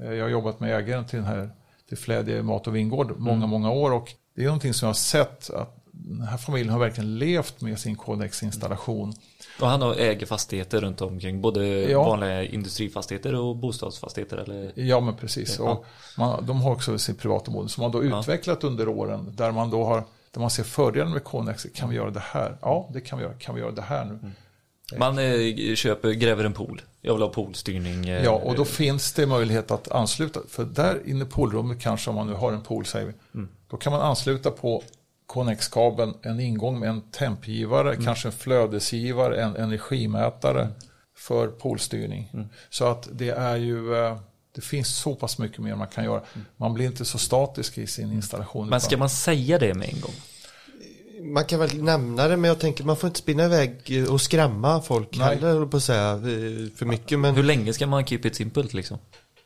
eh, 0.03 0.12
jag 0.12 0.25
har 0.25 0.31
jobbat 0.31 0.61
med 0.61 0.79
ägaren 0.79 1.05
till 1.05 1.19
den 1.19 1.29
här, 1.29 1.51
till 1.89 1.98
Flädje 1.98 2.43
Mat 2.43 2.66
och 2.66 2.77
Vingård 2.77 3.15
många, 3.19 3.36
Mm. 3.36 3.51
många 3.51 3.70
år. 3.70 3.93
Och 3.93 4.12
det 4.35 4.40
är 4.43 4.47
någonting 4.47 4.74
som 4.74 4.86
jag 4.86 4.90
har 4.90 4.94
sett 4.94 5.51
att 5.51 5.74
den 5.93 6.20
här 6.23 6.36
familjen 6.36 6.73
har 6.73 6.78
verkligen 6.81 7.19
levt 7.19 7.60
med 7.60 7.78
sin 7.78 7.97
Connex-installation. 7.97 9.12
Och 9.60 9.66
han 9.69 9.82
äger 9.82 10.27
fastigheter 10.27 10.81
runt 10.81 11.01
omkring. 11.01 11.40
Både 11.40 11.66
Ja. 11.66 12.05
vanliga 12.05 12.44
industrifastigheter 12.44 13.35
och 13.35 13.56
bostadsfastigheter. 13.56 14.36
Eller? 14.36 14.73
Ja, 14.74 15.01
men 15.01 15.16
precis. 15.16 15.59
Ja. 15.59 15.70
Och 15.70 15.85
man, 16.19 16.47
de 16.47 16.60
har 16.60 16.73
också 16.73 16.98
sin 16.98 17.15
privatområde 17.15 17.69
som 17.69 17.82
man 17.82 17.90
då 17.93 18.05
Ja. 18.05 18.20
utvecklat 18.20 18.65
under 18.65 18.89
åren. 18.89 19.32
Där 19.36 19.52
man 19.52 19.70
då 19.70 19.85
har, 19.85 20.05
där 20.32 20.40
man 20.40 20.51
ser 20.51 20.62
fördelen 20.65 21.10
med 21.12 21.24
Connex. 21.24 21.66
Kan 21.74 21.89
vi 21.89 21.97
göra 21.97 22.10
det 22.10 22.23
här? 22.24 22.56
Ja, 22.62 22.90
det 22.93 23.01
kan 23.01 23.19
vi 23.19 23.24
göra. 23.24 23.35
Kan 23.35 23.55
vi 23.55 23.60
göra 23.60 23.73
det 23.73 23.82
här 23.82 24.05
nu? 24.05 24.31
Man 24.97 25.19
eh, 25.19 25.74
köper, 25.74 26.10
gräver 26.12 26.44
en 26.44 26.52
pool. 26.52 26.82
Jag 27.01 27.15
vill 27.15 27.23
ha 27.23 27.28
poolstyrning. 27.31 28.09
eh, 28.09 28.24
Ja, 28.24 28.31
och 28.31 28.55
då 28.55 28.65
finns 28.65 29.12
det 29.12 29.27
möjlighet 29.27 29.70
att 29.70 29.90
ansluta. 29.90 30.40
För 30.48 30.65
där 30.65 31.01
inne 31.06 31.24
i 31.24 31.27
poolrummet 31.27 31.81
kanske, 31.81 32.10
om 32.10 32.16
man 32.16 32.27
nu 32.27 32.32
har 32.35 32.52
en 32.52 32.62
pool, 32.62 32.86
säger 32.86 33.06
vi. 33.06 33.12
Då 33.70 33.77
kan 33.77 33.93
man 33.93 34.01
ansluta 34.02 34.51
på 34.51 34.82
Connex-kabeln 35.27 36.15
en 36.23 36.40
ingång 36.40 36.78
med 36.81 36.89
en 36.89 37.01
tempgivare, 37.01 37.97
kanske 38.05 38.28
en 38.28 38.32
flödesgivare, 38.32 39.43
en 39.43 39.56
energimätare 39.56 40.69
för 41.16 41.48
poolstyrning. 41.48 42.48
Så 42.70 42.85
att 42.86 43.09
det 43.12 43.28
är 43.31 43.56
ju, 43.56 43.94
eh, 44.06 44.16
det 44.55 44.60
finns 44.60 44.89
så 44.97 45.15
pass 45.15 45.39
mycket 45.39 45.59
mer 45.59 45.74
man 45.74 45.86
kan 45.89 46.05
göra. 46.05 46.23
Man 46.56 46.74
blir 46.74 46.86
inte 46.86 47.05
så 47.05 47.19
statisk 47.19 47.78
i 47.78 47.86
sin 47.86 48.12
installation. 48.12 48.69
Men 48.69 48.81
ska 48.81 48.97
man 48.97 49.10
säga 49.10 49.59
det 49.59 49.74
med 49.74 49.89
en 49.94 50.01
gång? 50.01 50.15
Man 51.23 51.45
kan 51.45 51.61
väl 51.61 51.82
nämna 51.82 52.28
det 52.28 52.36
men 52.36 52.49
jag 52.49 52.59
tänker 52.59 52.85
man 52.85 52.97
får 52.97 53.09
inte 53.09 53.19
spinna 53.19 53.45
iväg 53.45 54.05
och 54.11 54.20
skrämma 54.20 54.82
folk 54.82 55.19
Nej. 55.19 55.28
heller 55.28 55.66
på 55.66 55.77
att 55.77 55.82
säga 55.82 56.12
eh, 56.12 56.77
för 56.77 56.85
mycket 56.85 57.19
men 57.19 57.35
Hur 57.35 57.43
länge 57.43 57.73
ska 57.73 57.86
man 57.86 58.07
keep 58.07 58.20
it 58.24 58.36
simple 58.36 58.65
liksom? 58.70 58.99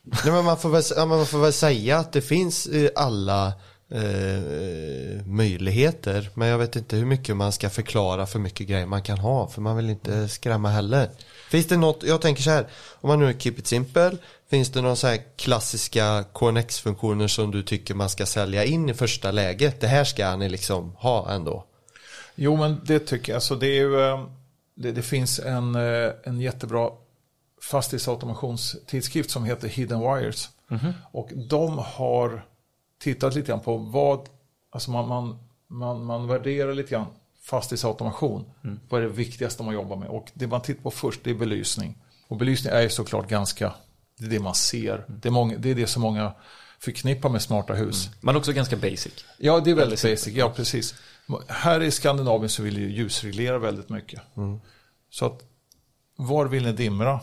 Nej, 0.02 0.32
men 0.32 0.44
man, 0.44 0.58
får 0.58 0.68
väl, 0.68 1.08
man 1.08 1.26
får 1.26 1.38
väl 1.38 1.52
säga 1.52 1.98
att 1.98 2.12
det 2.12 2.22
finns 2.22 2.66
eh, 2.66 2.90
alla 2.94 3.52
eh, 3.92 5.26
möjligheter. 5.26 6.30
Men 6.34 6.48
jag 6.48 6.58
vet 6.58 6.76
inte 6.76 6.96
hur 6.96 7.06
mycket 7.06 7.36
man 7.36 7.52
ska 7.52 7.70
förklara 7.70 8.26
för 8.26 8.38
mycket 8.38 8.66
grejer 8.66 8.86
man 8.86 9.02
kan 9.02 9.18
ha. 9.18 9.48
För 9.48 9.60
man 9.60 9.76
vill 9.76 9.90
inte 9.90 10.28
skrämma 10.28 10.68
heller. 10.68 11.10
Finns 11.50 11.66
det 11.66 11.76
något, 11.76 12.02
jag 12.02 12.20
tänker 12.20 12.42
så 12.42 12.50
här. 12.50 12.66
Om 13.00 13.08
man 13.08 13.18
nu 13.18 13.28
är 13.28 13.32
keep 13.32 13.54
it 13.58 13.66
simple. 13.66 14.16
Finns 14.52 14.70
det 14.72 14.82
några 14.82 14.96
så 14.96 15.06
här 15.06 15.20
klassiska 15.36 16.24
KNX-funktioner 16.32 17.28
som 17.28 17.50
du 17.50 17.62
tycker 17.62 17.94
man 17.94 18.08
ska 18.08 18.26
sälja 18.26 18.64
in 18.64 18.88
i 18.88 18.94
första 18.94 19.30
läget? 19.30 19.80
Det 19.80 19.86
här 19.86 20.04
ska 20.04 20.36
ni 20.36 20.48
liksom 20.48 20.92
ha 20.98 21.30
ändå. 21.30 21.64
Jo, 22.34 22.56
men 22.56 22.80
det 22.84 22.98
tycker 22.98 23.32
jag. 23.32 23.36
Alltså, 23.36 23.56
det, 23.56 23.66
är 23.66 23.80
ju, 23.80 24.00
eh, 24.00 24.26
det, 24.74 24.92
det 24.92 25.02
finns 25.02 25.38
en, 25.38 25.74
eh, 25.74 26.12
en 26.24 26.40
jättebra 26.40 26.90
fastighetsautomationstidskrift 27.62 29.30
som 29.30 29.44
heter 29.44 29.68
Hidden 29.68 30.00
Wires. 30.00 30.48
Och 31.12 31.30
de 31.34 31.78
har 31.78 32.46
tittat 33.00 33.34
lite 33.34 33.48
grann 33.48 33.60
på 33.60 33.76
vad, 33.76 34.28
alltså 34.70 34.90
man, 34.90 35.08
man, 35.08 35.38
man, 35.66 36.04
man 36.04 36.26
värderar 36.26 36.74
lite 36.74 36.90
grann 36.90 37.06
fastighetsautomation. 37.42 38.44
Vad 38.88 39.02
är 39.02 39.06
det 39.06 39.12
viktigaste 39.12 39.62
man 39.62 39.74
jobbar 39.74 39.96
med? 39.96 40.08
Och 40.08 40.30
det 40.34 40.46
man 40.46 40.62
tittar 40.62 40.82
på 40.82 40.90
först 40.90 41.20
det 41.24 41.30
är 41.30 41.34
belysning. 41.34 41.98
Och 42.28 42.36
belysning 42.36 42.72
är 42.72 42.80
ju 42.80 42.88
såklart 42.88 43.28
ganska, 43.28 43.72
det 44.22 44.26
är 44.26 44.38
det 44.38 44.44
man 44.44 44.54
ser. 44.54 45.04
Det, 45.08 45.28
är 45.28 45.32
många, 45.32 45.58
det 45.58 45.70
är 45.70 45.74
det 45.74 45.86
som 45.86 46.02
många 46.02 46.32
förknippar 46.78 47.28
med 47.28 47.42
smarta 47.42 47.74
hus. 47.74 48.10
Men 48.20 48.36
också 48.36 48.52
ganska 48.52 48.76
basic. 48.76 49.24
Ja, 49.38 49.60
det 49.60 49.70
är 49.70 49.74
väldigt 49.74 50.02
basic. 50.02 50.34
Ja, 50.34 50.52
precis. 50.56 50.94
Här 51.48 51.80
i 51.82 51.90
Skandinavien 51.90 52.48
så 52.48 52.62
vill 52.62 52.78
ju 52.78 52.90
ljusreglera 52.92 53.58
väldigt 53.58 53.88
mycket. 53.88 54.20
Så 55.10 55.26
att, 55.26 55.42
var 56.16 56.46
vill 56.46 56.64
ni 56.64 56.72
dimra? 56.72 57.20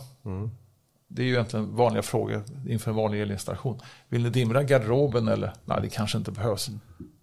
Det 1.08 1.22
är 1.22 1.26
ju 1.26 1.32
egentligen 1.32 1.76
vanliga 1.76 2.02
frågor 2.02 2.44
inför 2.68 2.90
en 2.90 2.96
vanlig 2.96 3.22
elinstallation. 3.22 3.80
Vill 4.08 4.22
ni 4.22 4.30
dimra 4.30 4.62
garderoben 4.62 5.28
eller? 5.28 5.52
Nej, 5.64 5.78
det 5.82 5.88
kanske 5.88 6.18
inte 6.18 6.30
behövs. 6.30 6.70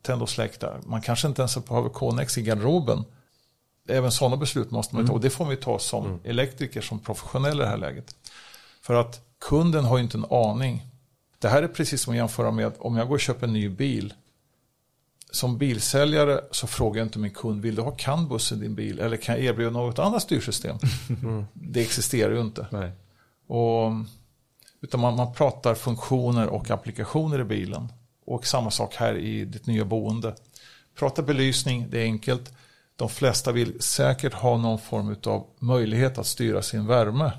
Tänd 0.01 0.21
och 0.21 0.29
släck 0.29 0.59
där. 0.59 0.79
Man 0.85 1.01
kanske 1.01 1.27
inte 1.27 1.41
ens 1.41 1.65
behöver 1.65 1.89
Connex 1.89 2.37
i 2.37 2.41
garderoben. 2.41 3.03
Även 3.89 4.11
sådana 4.11 4.37
beslut 4.37 4.71
måste 4.71 4.95
man 4.95 5.07
ta. 5.07 5.13
Och 5.13 5.21
det 5.21 5.29
får 5.29 5.45
vi 5.45 5.55
ta 5.55 5.79
som 5.79 6.19
elektriker, 6.23 6.81
som 6.81 6.99
professionell 6.99 7.59
i 7.59 7.61
det 7.61 7.67
här 7.67 7.77
läget. 7.77 8.15
För 8.81 8.93
att 8.93 9.26
kunden 9.39 9.85
har 9.85 9.97
ju 9.97 10.03
inte 10.03 10.17
en 10.17 10.25
aning. 10.29 10.85
Det 11.39 11.49
här 11.49 11.63
är 11.63 11.67
precis 11.67 12.01
som 12.01 12.11
att 12.11 12.17
jämföra 12.17 12.51
med 12.51 12.71
om 12.79 12.97
jag 12.97 13.07
går 13.07 13.15
och 13.15 13.21
köper 13.21 13.47
en 13.47 13.53
ny 13.53 13.69
bil. 13.69 14.13
Som 15.31 15.57
bilsäljare 15.57 16.41
så 16.51 16.67
frågar 16.67 16.99
jag 16.99 17.05
inte 17.05 17.19
min 17.19 17.33
kund, 17.33 17.61
vill 17.61 17.75
du 17.75 17.81
ha 17.81 17.91
CAN-buss 17.91 18.51
i 18.51 18.55
din 18.55 18.75
bil 18.75 18.99
eller 18.99 19.17
kan 19.17 19.35
jag 19.35 19.43
erbjuda 19.43 19.71
något 19.71 19.99
annat 19.99 20.21
styrsystem? 20.21 20.77
Det 21.53 21.81
existerar 21.81 22.33
ju 22.33 22.41
inte. 22.41 22.67
Nej. 22.71 22.91
Och, 23.47 23.91
utan 24.81 24.99
man, 24.99 25.15
man 25.15 25.33
pratar 25.33 25.75
funktioner 25.75 26.47
och 26.47 26.71
applikationer 26.71 27.39
i 27.39 27.43
bilen. 27.43 27.91
Och 28.25 28.47
samma 28.47 28.71
sak 28.71 28.95
här 28.95 29.17
i 29.17 29.45
ditt 29.45 29.67
nya 29.67 29.85
boende. 29.85 30.35
Prata 30.95 31.21
belysning, 31.21 31.87
det 31.89 31.99
är 31.99 32.03
enkelt. 32.03 32.53
De 32.95 33.09
flesta 33.09 33.51
vill 33.51 33.81
säkert 33.81 34.33
ha 34.33 34.57
någon 34.57 34.79
form 34.79 35.15
av 35.23 35.45
möjlighet 35.59 36.17
att 36.17 36.27
styra 36.27 36.61
sin 36.61 36.87
värme. 36.87 37.31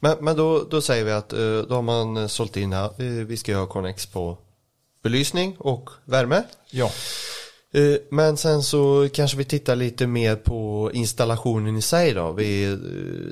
Men, 0.00 0.16
men 0.20 0.36
då, 0.36 0.64
då 0.70 0.80
säger 0.80 1.04
vi 1.04 1.12
att 1.12 1.32
eh, 1.32 1.38
då 1.68 1.74
har 1.74 1.82
man 1.82 2.16
eh, 2.16 2.26
sålt 2.26 2.56
in 2.56 2.72
här, 2.72 2.90
vi 3.24 3.36
ska 3.36 3.56
ha 3.56 3.66
Connex 3.66 4.06
på 4.06 4.38
belysning 5.02 5.56
och 5.58 5.90
värme. 6.04 6.42
Ja, 6.70 6.90
Eh, 7.72 7.96
Men 8.10 8.36
sen 8.36 8.62
så 8.62 9.08
kanske 9.12 9.36
vi 9.36 9.44
tittar 9.44 9.76
lite 9.76 10.06
mer 10.06 10.36
på 10.36 10.90
installationen 10.94 11.76
i 11.76 11.82
sig 11.82 12.14
då. 12.14 12.32
Vi 12.32 12.78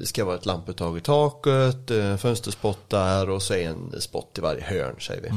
ska 0.05 0.24
vara 0.24 0.36
ett 0.36 0.47
lamputtag 0.47 0.98
i 0.98 1.01
taket, 1.01 1.90
fönsterspottar 2.20 3.30
och 3.30 3.43
så 3.43 3.55
en 3.55 4.01
spott 4.01 4.38
i 4.38 4.40
varje 4.40 4.62
hörn 4.62 4.97
säger 5.01 5.22
vi. 5.22 5.28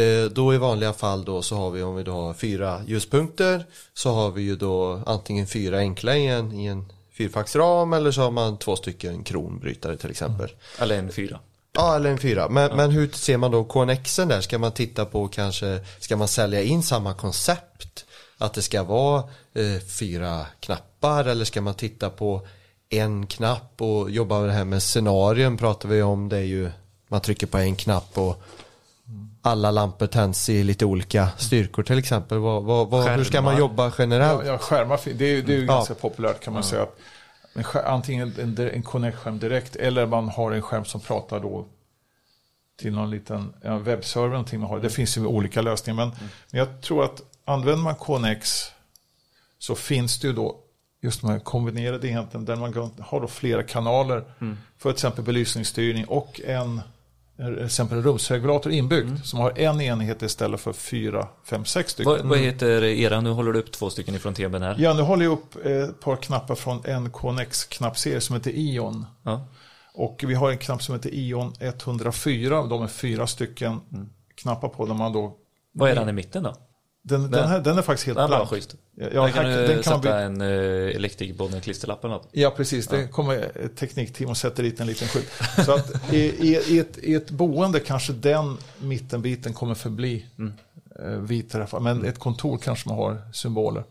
Eh, 0.00 0.30
Då 0.30 0.54
i 0.54 0.58
vanliga 0.58 0.92
fall 0.92 1.24
då 1.24 1.42
så 1.42 1.56
har 1.56 1.70
vi 1.70 1.82
om 1.82 1.96
vi 1.96 2.02
då 2.02 2.12
har 2.12 2.34
fyra 2.34 2.82
ljuspunkter 2.86 3.66
så 3.94 4.10
har 4.12 4.30
vi 4.30 4.42
ju 4.42 4.56
då 4.56 5.02
antingen 5.06 5.46
fyra 5.46 5.78
enkla 5.78 6.16
i 6.16 6.26
en, 6.26 6.52
i 6.52 6.66
en 6.66 6.92
fyrfacksram 7.12 7.92
eller 7.92 8.10
så 8.10 8.22
har 8.22 8.30
man 8.30 8.58
två 8.58 8.76
stycken 8.76 9.24
kronbrytare 9.24 9.96
till 9.96 10.10
exempel. 10.10 10.50
Eller 10.78 10.98
en 10.98 11.12
fyra. 11.12 11.40
Ja, 11.74 11.96
eller 11.96 12.10
en 12.10 12.18
fyra. 12.18 12.48
Men, 12.48 12.76
men 12.76 12.90
hur 12.90 13.08
ser 13.08 13.36
man 13.36 13.50
då 13.50 13.64
KNXen 13.64 14.28
där? 14.28 14.40
Ska 14.40 14.58
man 14.58 14.72
titta 14.72 15.04
på 15.04 15.28
kanske, 15.28 15.80
ska 15.98 16.16
man 16.16 16.28
sälja 16.28 16.62
in 16.62 16.82
samma 16.82 17.14
koncept? 17.14 18.04
Att 18.38 18.54
det 18.54 18.62
ska 18.62 18.82
vara 18.82 19.18
eh, 19.54 19.82
fyra 19.98 20.46
knappar 20.60 21.24
eller 21.24 21.44
ska 21.44 21.60
man 21.60 21.74
titta 21.74 22.10
på 22.10 22.46
en 22.90 23.26
knapp 23.26 23.82
och 23.82 24.10
jobba 24.10 24.40
med 24.40 24.48
det 24.48 24.52
här 24.52 24.64
med 24.64 24.82
scenarion 24.82 25.56
pratar 25.56 25.88
vi 25.88 26.02
om. 26.02 26.28
Det 26.28 26.36
är 26.36 26.42
ju, 26.42 26.70
man 27.08 27.20
trycker 27.20 27.46
på 27.46 27.58
en 27.58 27.76
knapp 27.76 28.18
och 28.18 28.42
alla 29.42 29.70
lampor 29.70 30.06
tänds 30.06 30.48
i 30.48 30.64
lite 30.64 30.84
olika 30.84 31.28
styrkor 31.38 31.82
till 31.82 31.98
exempel. 31.98 32.38
Vad, 32.38 32.62
vad, 32.62 32.88
vad, 32.90 33.10
hur 33.10 33.24
ska 33.24 33.42
man 33.42 33.58
jobba 33.58 33.92
generellt? 33.98 34.46
ja, 34.46 34.52
ja 34.52 34.58
skärmar, 34.58 35.00
det 35.04 35.24
är, 35.24 35.42
det 35.42 35.52
är 35.54 35.58
ju 35.58 35.64
Ja. 35.66 35.74
ganska 35.74 35.94
populärt 35.94 36.40
kan 36.40 36.52
man 36.52 36.62
säga. 36.62 36.86
En 37.54 37.64
antingen 37.84 38.32
en, 38.38 38.58
en 38.58 38.82
Connect-skärm 38.82 39.38
direkt 39.38 39.76
eller 39.76 40.06
man 40.06 40.28
har 40.28 40.52
en 40.52 40.62
skärm 40.62 40.84
som 40.84 41.00
pratar 41.00 41.40
då 41.40 41.66
till 42.80 42.92
någon 42.92 43.10
liten 43.10 43.54
ja, 43.62 43.78
webbserver. 43.78 44.28
Någonting 44.28 44.60
man 44.60 44.70
har. 44.70 44.80
Det 44.80 44.90
finns 44.90 45.16
ju 45.16 45.26
olika 45.26 45.62
lösningar. 45.62 45.96
Men, 45.96 46.08
men 46.50 46.58
jag 46.58 46.80
tror 46.82 47.04
att 47.04 47.22
använder 47.44 47.82
man 47.82 47.94
Connex 47.94 48.70
så 49.58 49.74
finns 49.74 50.20
det 50.20 50.26
ju 50.26 50.32
då 50.32 50.56
just 51.02 51.20
de 51.20 51.30
här 51.30 51.38
kombinerade 51.38 52.08
enheterna 52.08 52.44
där 52.44 52.56
man 52.56 52.92
har 53.00 53.20
då 53.20 53.26
flera 53.28 53.62
kanaler 53.62 54.24
för 54.78 54.90
till 54.90 54.90
exempel 54.90 55.24
belysningsstyrning 55.24 56.04
och 56.04 56.40
en 56.46 56.80
till 57.36 57.64
exempel 57.64 58.02
rumsregulator 58.02 58.72
inbyggd 58.72 59.18
som 59.24 59.40
har 59.40 59.58
en 59.58 59.80
enhet 59.80 60.22
istället 60.22 60.60
för 60.60 60.72
fyra, 60.72 61.28
fem, 61.44 61.64
sex 61.64 61.92
stycken. 61.92 62.12
Vad, 62.12 62.20
vad 62.26 62.38
heter 62.38 62.84
era? 62.84 63.20
Nu 63.20 63.30
håller 63.30 63.52
du 63.52 63.58
upp 63.58 63.72
två 63.72 63.90
stycken 63.90 64.14
ifrån 64.14 64.34
TVn 64.34 64.62
här. 64.62 64.76
Ja, 64.78 64.92
nu 64.94 65.02
håller 65.02 65.24
jag 65.24 65.32
upp 65.32 65.66
eh, 65.66 65.72
ett 65.72 66.00
par 66.00 66.16
knappar 66.16 66.54
från 66.54 66.84
en 66.84 67.10
Connex-knappserie 67.10 68.20
som 68.20 68.36
heter 68.36 68.50
Ion. 68.50 69.06
Ja. 69.22 69.46
Och 69.94 70.24
vi 70.26 70.34
har 70.34 70.50
en 70.50 70.58
knapp 70.58 70.82
som 70.82 70.94
heter 70.94 71.10
Ion 71.14 71.52
104. 71.60 72.62
De 72.66 72.82
är 72.82 72.86
fyra 72.86 73.26
stycken 73.26 73.80
Mm. 73.92 74.08
knappar 74.34 74.68
på. 74.68 74.86
Där 74.86 74.94
man 74.94 75.12
då, 75.12 75.36
Vad 75.74 75.90
är 75.90 75.94
den 75.94 76.08
i 76.08 76.12
mitten 76.12 76.42
då? 76.42 76.54
Den, 77.02 77.30
den, 77.30 77.48
här, 77.48 77.60
den 77.60 77.78
är 77.78 77.82
faktiskt 77.82 78.06
helt 78.06 78.18
Den 78.18 78.28
blank. 78.28 78.48
schysst. 78.48 78.74
Ja, 78.94 79.06
där 79.08 79.28
kan 79.30 79.44
här- 79.46 79.56
den 79.56 79.66
kan 79.66 79.74
man 79.76 79.82
sätta 79.84 79.98
bygga- 79.98 80.18
en 80.20 80.40
uh, 80.40 80.96
elektrikboll, 80.96 81.54
en 81.54 81.60
klisterlapp 81.60 82.04
eller 82.04 82.14
något. 82.14 82.28
Ja, 82.32 82.50
precis. 82.50 82.86
Det 82.86 83.08
kommer 83.08 83.34
ett 83.64 83.76
teknikteam 83.76 84.30
och 84.30 84.36
sätter 84.36 84.62
dit 84.62 84.80
en 84.80 84.86
liten 84.86 85.08
skylt. 85.08 85.28
Så 85.64 85.74
att 85.74 86.12
i, 86.12 86.18
i, 86.18 86.60
i, 86.68 86.78
ett, 86.78 86.98
i 86.98 87.14
ett 87.14 87.30
boende 87.30 87.80
kanske 87.80 88.12
den 88.12 88.56
mittenbiten 88.78 89.52
kommer 89.52 89.74
förbli 89.74 90.26
Mm. 90.38 90.52
eh, 91.00 91.08
vit 91.20 91.52
fall. 91.68 91.82
Men 91.82 92.04
ett 92.04 92.18
kontor 92.18 92.58
kanske 92.58 92.88
man 92.88 92.98
har 92.98 93.22
symboler. 93.32 93.84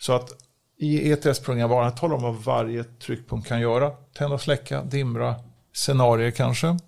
Så 0.00 0.12
att 0.12 0.30
i 0.78 1.10
ETS-programvaran 1.12 1.94
talar 1.94 2.14
om 2.16 2.22
vad 2.22 2.34
varje 2.34 2.84
tryckpunkt 2.84 3.48
kan 3.48 3.60
göra. 3.60 3.90
Tända 3.90 4.34
och 4.34 4.40
släcka, 4.40 4.82
dimra, 4.82 5.34
scenarier 5.74 6.30
kanske. 6.30 6.78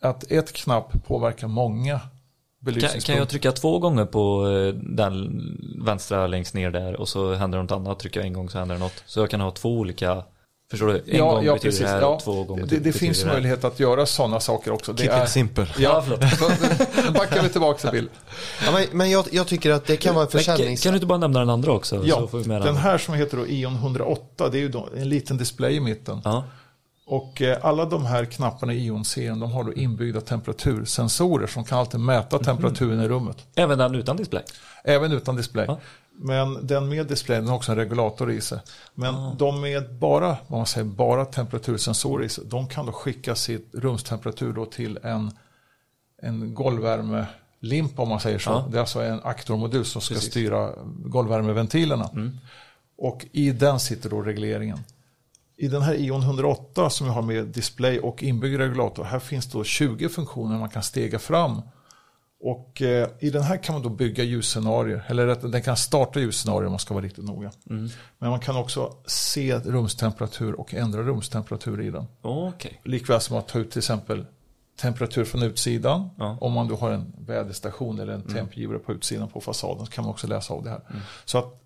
Att 0.00 0.30
ett 0.30 0.52
knapp 0.52 1.04
påverkar 1.06 1.48
många 1.48 2.00
Kan, 2.74 3.00
kan 3.00 3.16
jag 3.16 3.28
trycka 3.28 3.52
två 3.52 3.78
gånger 3.78 4.04
på 4.04 4.48
eh, 4.48 4.74
den 4.74 5.40
vänstra 5.84 6.26
längst 6.26 6.54
ner 6.54 6.70
där 6.70 7.00
och 7.00 7.08
så 7.08 7.34
händer 7.34 7.62
något 7.62 7.70
annat. 7.70 7.98
Trycker 7.98 8.20
jag 8.20 8.26
en 8.26 8.32
gång 8.32 8.50
så 8.50 8.58
händer 8.58 8.74
det 8.74 8.78
något. 8.78 9.02
Så 9.06 9.20
jag 9.20 9.30
kan 9.30 9.40
ha 9.40 9.50
två 9.50 9.72
olika, 9.72 10.22
förstår 10.70 10.86
du? 10.86 11.02
En 11.06 11.20
gång 11.20 11.44
betyder 11.44 11.82
det 11.82 11.88
här 11.88 12.04
och 12.04 12.20
två 12.20 12.44
gånger 12.44 12.66
det, 12.66 12.78
det 12.78 12.92
finns 12.92 13.22
det 13.22 13.26
möjlighet 13.26 13.64
att 13.64 13.80
göra 13.80 14.06
sådana 14.06 14.40
saker 14.40 14.70
också. 14.72 14.92
Det 14.92 15.02
Keep 15.02 15.24
it 15.24 15.30
simple. 15.30 15.66
Ja, 15.78 16.02
förlåt. 16.02 16.20
Backar 17.14 17.42
vi 17.42 17.48
tillbaka 17.48 17.78
till 17.90 17.90
bild. 17.90 18.10
Ja, 18.64 18.72
men 18.72 18.84
men 18.92 19.10
jag, 19.10 19.24
jag 19.30 19.46
tycker 19.46 19.70
att 19.70 19.86
det 19.86 19.96
kan 19.96 20.14
vara 20.14 20.24
en 20.24 20.30
försäljnings... 20.30 20.82
kan 20.82 20.92
du 20.92 20.96
inte 20.96 21.06
bara 21.06 21.18
nämna 21.18 21.38
den 21.38 21.50
andra 21.50 21.72
också? 21.72 22.02
Ja, 22.04 22.16
så 22.16 22.28
får 22.28 22.38
vi 22.38 22.48
med 22.48 22.62
den 22.62 22.76
här 22.76 22.98
som 22.98 23.14
heter 23.14 23.36
då 23.36 23.46
Ion 23.46 23.74
108, 23.74 24.48
det 24.48 24.58
är 24.58 24.62
ju 24.62 24.68
då 24.68 24.88
en 24.96 25.08
liten 25.08 25.36
display 25.36 25.74
i 25.74 25.80
mitten. 25.80 26.20
Ja. 26.24 26.44
Och 27.08 27.42
eh, 27.42 27.58
alla 27.62 27.84
de 27.84 28.04
här 28.06 28.24
knapparna 28.24 28.72
i 28.72 28.86
Ion-serien, 28.86 29.40
de 29.40 29.52
har 29.52 29.64
då 29.64 29.72
inbyggda 29.72 30.20
temperatursensorer 30.20 31.46
som 31.46 31.64
kan 31.64 31.78
alltid 31.78 32.00
mäta 32.00 32.38
temperaturen 32.38 33.00
i 33.00 33.08
rummet. 33.08 33.36
Även 33.54 33.78
den 33.78 33.94
utan 33.94 34.16
display? 34.16 34.42
Även 34.84 35.12
utan 35.12 35.36
display. 35.36 35.64
Ja. 35.68 35.78
Men 36.18 36.66
den 36.66 36.88
med 36.88 37.06
displayen 37.06 37.48
har 37.48 37.56
också 37.56 37.72
en 37.72 37.78
regulator 37.78 38.30
i 38.30 38.40
sig. 38.40 38.58
Men 38.94 39.14
Ah. 39.14 39.34
de 39.38 39.60
med 39.60 39.94
bara, 39.98 40.36
vad 40.46 40.58
man 40.58 40.66
säger, 40.66 40.84
bara 40.86 41.24
temperatursensorer 41.24 42.24
i 42.24 42.28
sig, 42.28 42.44
de 42.46 42.68
kan 42.68 42.86
då 42.86 42.92
skicka 42.92 43.34
sitt 43.34 43.68
rumstemperatur 43.74 44.52
då 44.52 44.64
till 44.66 44.98
en, 45.02 45.30
en 46.22 46.54
golvvärmelimpa 46.54 48.02
om 48.02 48.08
man 48.08 48.20
säger 48.20 48.38
så. 48.38 48.50
Ja. 48.50 48.68
Det 48.70 48.76
är 48.76 48.80
alltså 48.80 49.00
en 49.02 49.20
aktormodul 49.24 49.84
som 49.84 50.00
ska 50.02 50.14
Precis. 50.14 50.30
styra 50.30 50.70
golvvärmeventilerna. 51.04 52.10
Mm. 52.12 52.38
Och 52.98 53.26
i 53.32 53.50
den 53.50 53.80
sitter 53.80 54.10
då 54.10 54.22
regleringen. 54.22 54.78
I 55.58 55.68
den 55.68 55.82
här 55.82 55.94
Ion 55.94 56.22
108 56.22 56.90
som 56.90 57.06
jag 57.06 57.14
har 57.14 57.22
med 57.22 57.46
display 57.46 58.00
och 58.00 58.22
inbyggd 58.22 58.56
regulator, 58.56 59.04
här 59.04 59.18
finns 59.18 59.46
då 59.46 59.64
20 59.64 60.08
funktioner 60.08 60.58
man 60.58 60.68
kan 60.68 60.82
stega 60.82 61.18
fram. 61.18 61.62
Och 62.40 62.82
eh, 62.82 63.08
i 63.18 63.30
den 63.30 63.42
här 63.42 63.56
kan 63.56 63.72
man 63.72 63.82
då 63.82 63.88
bygga 63.88 64.24
ljusscenarier, 64.24 65.04
eller 65.08 65.26
rätt, 65.26 65.52
den 65.52 65.62
kan 65.62 65.76
starta 65.76 66.20
ljusscenarier 66.20 66.66
om 66.66 66.72
man 66.72 66.78
ska 66.78 66.94
vara 66.94 67.04
riktigt 67.04 67.24
noga. 67.24 67.52
Mm. 67.70 67.88
Men 68.18 68.30
man 68.30 68.40
kan 68.40 68.56
också 68.56 68.92
se 69.06 69.58
rumstemperatur 69.58 70.60
och 70.60 70.74
ändra 70.74 71.02
rumstemperatur 71.02 71.80
i 71.80 71.90
den. 71.90 72.06
Okej. 72.22 72.80
Likväl 72.84 73.20
som 73.20 73.36
att 73.36 73.48
ta 73.48 73.58
ut 73.58 73.70
till 73.70 73.78
exempel 73.78 74.26
temperatur 74.80 75.24
från 75.24 75.42
utsidan. 75.42 76.10
Ja. 76.18 76.26
Mm. 76.26 76.38
Om 76.38 76.52
man 76.52 76.68
då 76.68 76.76
har 76.76 76.90
en 76.90 77.12
väderstation 77.18 78.00
eller 78.00 78.12
en 78.12 78.22
tempgivare 78.22 78.78
på 78.78 78.92
utsidan 78.92 79.28
på 79.28 79.40
fasaden 79.40 79.86
så 79.86 79.92
kan 79.92 80.04
man 80.04 80.10
också 80.10 80.26
läsa 80.26 80.54
av 80.54 80.64
det 80.64 80.70
här. 80.70 80.80
Så 81.24 81.38
att 81.38 81.65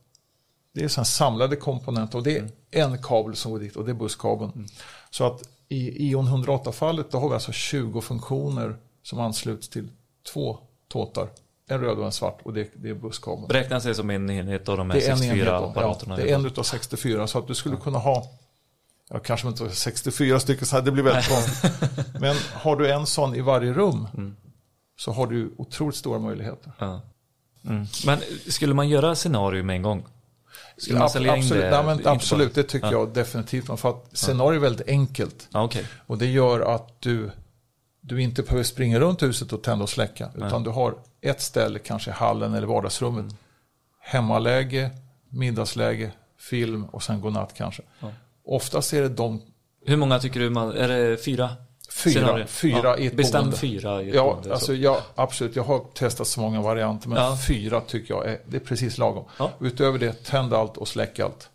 det 0.72 0.84
är 0.84 0.88
sån 0.88 1.04
samlade 1.04 1.56
komponenter 1.56 2.18
och 2.18 2.24
det 2.24 2.36
är 2.36 2.48
en 2.70 3.02
kabel 3.02 3.36
som 3.36 3.52
går 3.52 3.58
dit 3.58 3.76
och 3.76 3.84
det 3.84 3.90
är 3.90 3.94
busskabeln. 3.94 4.68
Så 5.10 5.24
att 5.24 5.42
i 5.68 6.10
Ion 6.10 6.28
108-fallet 6.28 7.10
då 7.10 7.18
har 7.18 7.28
vi 7.28 7.34
alltså 7.34 7.52
20 7.52 8.00
funktioner 8.00 8.76
som 9.02 9.20
ansluts 9.20 9.68
till 9.68 9.88
två 10.32 10.58
tåtar. 10.88 11.28
En 11.68 11.80
röd 11.80 11.98
och 11.98 12.04
en 12.04 12.12
svart 12.12 12.38
och 12.42 12.52
det, 12.52 12.68
det 12.74 12.88
är 12.90 12.94
busskabeln. 12.94 13.48
Beräknas 13.48 13.84
det 13.84 13.94
som 13.94 14.10
en 14.10 14.30
enhet 14.30 14.68
av 14.68 14.76
de 14.76 14.90
här 14.90 15.00
Det 15.00 15.06
är 15.06 15.10
en 15.10 15.18
64 15.18 15.36
enhet 15.36 15.46
då. 15.46 15.52
Ja, 15.52 15.70
apparaterna? 15.70 16.16
det 16.16 16.30
är 16.30 16.34
en 16.34 16.46
utav 16.46 16.62
64 16.62 17.26
så 17.26 17.38
att 17.38 17.46
du 17.46 17.54
skulle 17.54 17.76
kunna 17.76 17.98
ha 17.98 18.24
Ja, 19.12 19.18
kanske 19.18 19.48
inte 19.48 19.70
64 19.70 20.40
stycken 20.40 20.66
så 20.66 20.76
här, 20.76 20.82
det 20.82 20.90
blir 20.90 21.02
väldigt 21.02 21.28
konstigt. 21.34 21.72
Men 22.20 22.36
har 22.52 22.76
du 22.76 22.90
en 22.90 23.06
sån 23.06 23.34
i 23.34 23.40
varje 23.40 23.72
rum 23.72 24.06
så 24.96 25.12
har 25.12 25.26
du 25.26 25.54
otroligt 25.56 25.96
stora 25.96 26.18
möjligheter. 26.18 26.72
Ja. 26.78 27.00
Mm. 27.64 27.86
Men 28.06 28.18
skulle 28.48 28.74
man 28.74 28.88
göra 28.88 29.14
scenario 29.14 29.62
med 29.64 29.76
en 29.76 29.82
gång? 29.82 30.04
Skulle 30.80 30.98
man 30.98 31.10
sälja 31.10 31.36
in 31.36 31.42
absolut, 31.42 31.62
det? 31.62 31.70
nej, 31.70 31.84
men 31.84 32.06
absolut, 32.06 32.54
det 32.54 32.62
tycker 32.62 32.86
Ja. 32.86 32.92
jag 32.92 33.08
definitivt. 33.08 33.80
För 33.80 33.90
att 33.90 34.06
scenario 34.12 34.56
är 34.56 34.60
väldigt 34.60 34.88
enkelt. 34.88 35.48
Ja, 35.52 35.64
okej. 35.64 35.84
Och 36.06 36.18
det 36.18 36.26
gör 36.26 36.60
att 36.60 37.00
du 37.00 37.30
du 38.00 38.22
inte 38.22 38.42
behöver 38.42 38.64
springa 38.64 39.00
runt 39.00 39.22
huset 39.22 39.52
och 39.52 39.62
tända 39.62 39.82
och 39.82 39.88
släcka. 39.90 40.30
Utan 40.36 40.62
du 40.62 40.70
har 40.70 40.94
ett 41.20 41.40
ställe, 41.40 41.78
kanske 41.78 42.10
hallen 42.10 42.54
eller 42.54 42.66
vardagsrummet. 42.66 43.22
Mm. 43.24 43.36
Hemmaläge, 44.00 44.90
middagsläge, 45.28 46.12
film 46.38 46.84
och 46.84 47.02
sen 47.02 47.20
godnatt 47.20 47.54
kanske. 47.54 47.82
Oftast 48.44 48.92
är 48.92 49.02
det 49.02 49.08
de 49.08 49.42
Hur 49.86 49.96
många 49.96 50.18
tycker 50.18 50.40
du 50.40 50.50
man, 50.50 50.72
är 50.76 50.88
det 50.88 51.24
fyra? 51.24 51.50
Fyra, 51.92 52.46
fyra 52.46 52.80
ja, 52.84 52.96
i 52.96 53.06
ett 53.06 53.16
Bestäm 53.16 53.40
boende. 53.40 53.56
fyra 53.56 54.02
i 54.02 54.08
ett 54.08 54.14
Ja, 54.14 54.24
boende, 54.24 54.44
så. 54.48 54.52
alltså 54.52 54.74
jag, 54.74 54.96
absolut. 55.14 55.56
Jag 55.56 55.62
har 55.64 55.84
testat 55.94 56.26
så 56.26 56.40
många 56.40 56.60
varianter, 56.62 57.08
men 57.08 57.18
Ja. 57.18 57.38
fyra 57.48 57.80
tycker 57.80 58.14
jag 58.14 58.26
är, 58.28 58.38
det 58.46 58.56
är 58.56 58.60
precis 58.60 58.98
lagom. 58.98 59.24
Ja. 59.38 59.50
Utöver 59.60 59.98
det, 59.98 60.24
tänd 60.24 60.54
allt 60.54 60.76
och 60.76 60.88
släck 60.88 61.18
allt. 61.18 61.48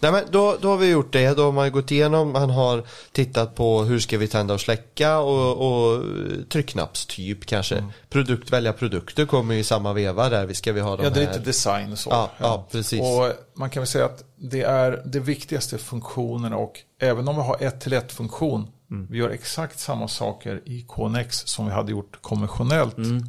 Nej 0.00 0.12
men 0.12 0.24
då, 0.30 0.56
då 0.60 0.68
har 0.68 0.76
vi 0.76 0.90
gjort 0.90 1.12
det, 1.12 1.36
då 1.36 1.44
har 1.44 1.52
man 1.52 1.72
gått 1.72 1.90
igenom, 1.90 2.32
man 2.32 2.50
har 2.50 2.82
tittat 3.12 3.54
på 3.54 3.82
hur 3.82 3.98
ska 3.98 4.18
vi 4.18 4.28
tända 4.28 4.54
och 4.54 4.60
släcka 4.60 5.18
och, 5.18 5.92
och 5.92 6.02
tryckknappstyp 6.48 7.46
kanske. 7.46 7.84
Produkt, 8.10 8.50
välja 8.52 8.72
produkter 8.72 9.26
kommer 9.26 9.54
ju 9.54 9.60
i 9.60 9.64
samma 9.64 9.92
veva 9.92 10.28
där, 10.28 10.46
vi 10.46 10.54
ska 10.54 10.72
vi 10.72 10.80
ha 10.80 10.96
de 10.96 11.02
Ja, 11.04 11.10
det 11.10 11.20
är 11.20 11.24
här. 11.26 11.32
lite 11.32 11.44
design 11.44 11.92
och 11.92 11.98
så. 11.98 12.10
Ja, 12.10 12.30
ja, 12.38 12.66
precis. 12.70 13.00
Och 13.00 13.32
man 13.54 13.70
kan 13.70 13.80
väl 13.80 13.86
säga 13.88 14.04
att 14.04 14.24
det 14.36 14.62
är 14.62 15.02
det 15.04 15.20
viktigaste 15.20 15.78
funktionerna 15.78 16.56
och 16.56 16.80
även 17.00 17.28
om 17.28 17.36
vi 17.36 17.42
har 17.42 17.56
ett 17.62 17.80
till 17.80 17.92
ett 17.92 18.12
funktion, 18.12 18.68
Mm. 18.92 19.06
vi 19.10 19.18
gör 19.18 19.30
exakt 19.30 19.78
samma 19.78 20.08
saker 20.08 20.62
i 20.64 20.82
KNX 20.88 21.36
som 21.46 21.66
vi 21.66 21.72
hade 21.72 21.90
gjort 21.92 22.18
konventionellt. 22.22 22.96
Mm. 22.96 23.24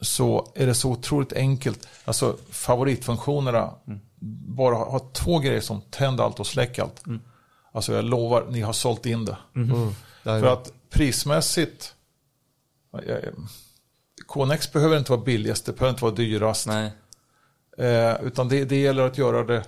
Så 0.00 0.52
är 0.54 0.66
det 0.66 0.74
så 0.74 0.90
otroligt 0.90 1.32
enkelt. 1.32 1.88
Alltså 2.04 2.36
favoritfunktionerna, 2.50 3.74
Mm. 3.86 4.00
bara 4.56 4.74
ha, 4.74 4.90
ha 4.90 4.98
två 5.12 5.38
grejer 5.38 5.60
som 5.60 5.80
tänd 5.80 6.20
allt 6.20 6.40
och 6.40 6.46
släck 6.46 6.78
allt. 6.78 7.04
Alltså 7.72 7.92
jag 7.94 8.04
lovar, 8.04 8.46
ni 8.50 8.60
har 8.60 8.72
sålt 8.72 9.06
in 9.06 9.24
det. 9.24 9.36
Mm. 9.56 9.70
Där- 10.22 10.40
För 10.40 10.52
att 10.52 10.72
prismässigt, 10.90 11.94
KNX 14.28 14.72
behöver 14.72 14.98
inte 14.98 15.12
vara 15.12 15.22
billigast, 15.22 15.66
det 15.66 15.72
behöver 15.72 15.90
inte 15.90 16.04
vara 16.04 16.14
dyrast. 16.14 16.66
Nej. 16.66 16.92
Eh, 17.78 18.22
utan 18.22 18.48
det, 18.48 18.64
det 18.64 18.76
gäller 18.80 19.02
att 19.06 19.18
göra 19.18 19.44
det 19.44 19.64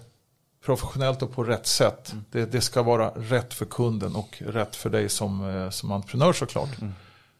professionellt 0.65 1.23
och 1.23 1.32
på 1.32 1.45
rätt 1.45 1.66
sätt. 1.66 2.12
Mm. 2.12 2.24
Det, 2.31 2.53
det 2.53 2.61
ska 2.61 2.82
vara 2.82 3.09
rätt 3.09 3.55
för 3.55 3.65
kunden 3.65 4.16
och 4.16 4.43
rätt 4.47 4.77
för 4.77 4.91
dig 4.91 5.09
som, 5.09 5.51
eh, 5.51 5.70
som 5.70 5.93
entreprenör 5.93 6.32
såklart. 6.32 6.78
Mm. 6.81 6.95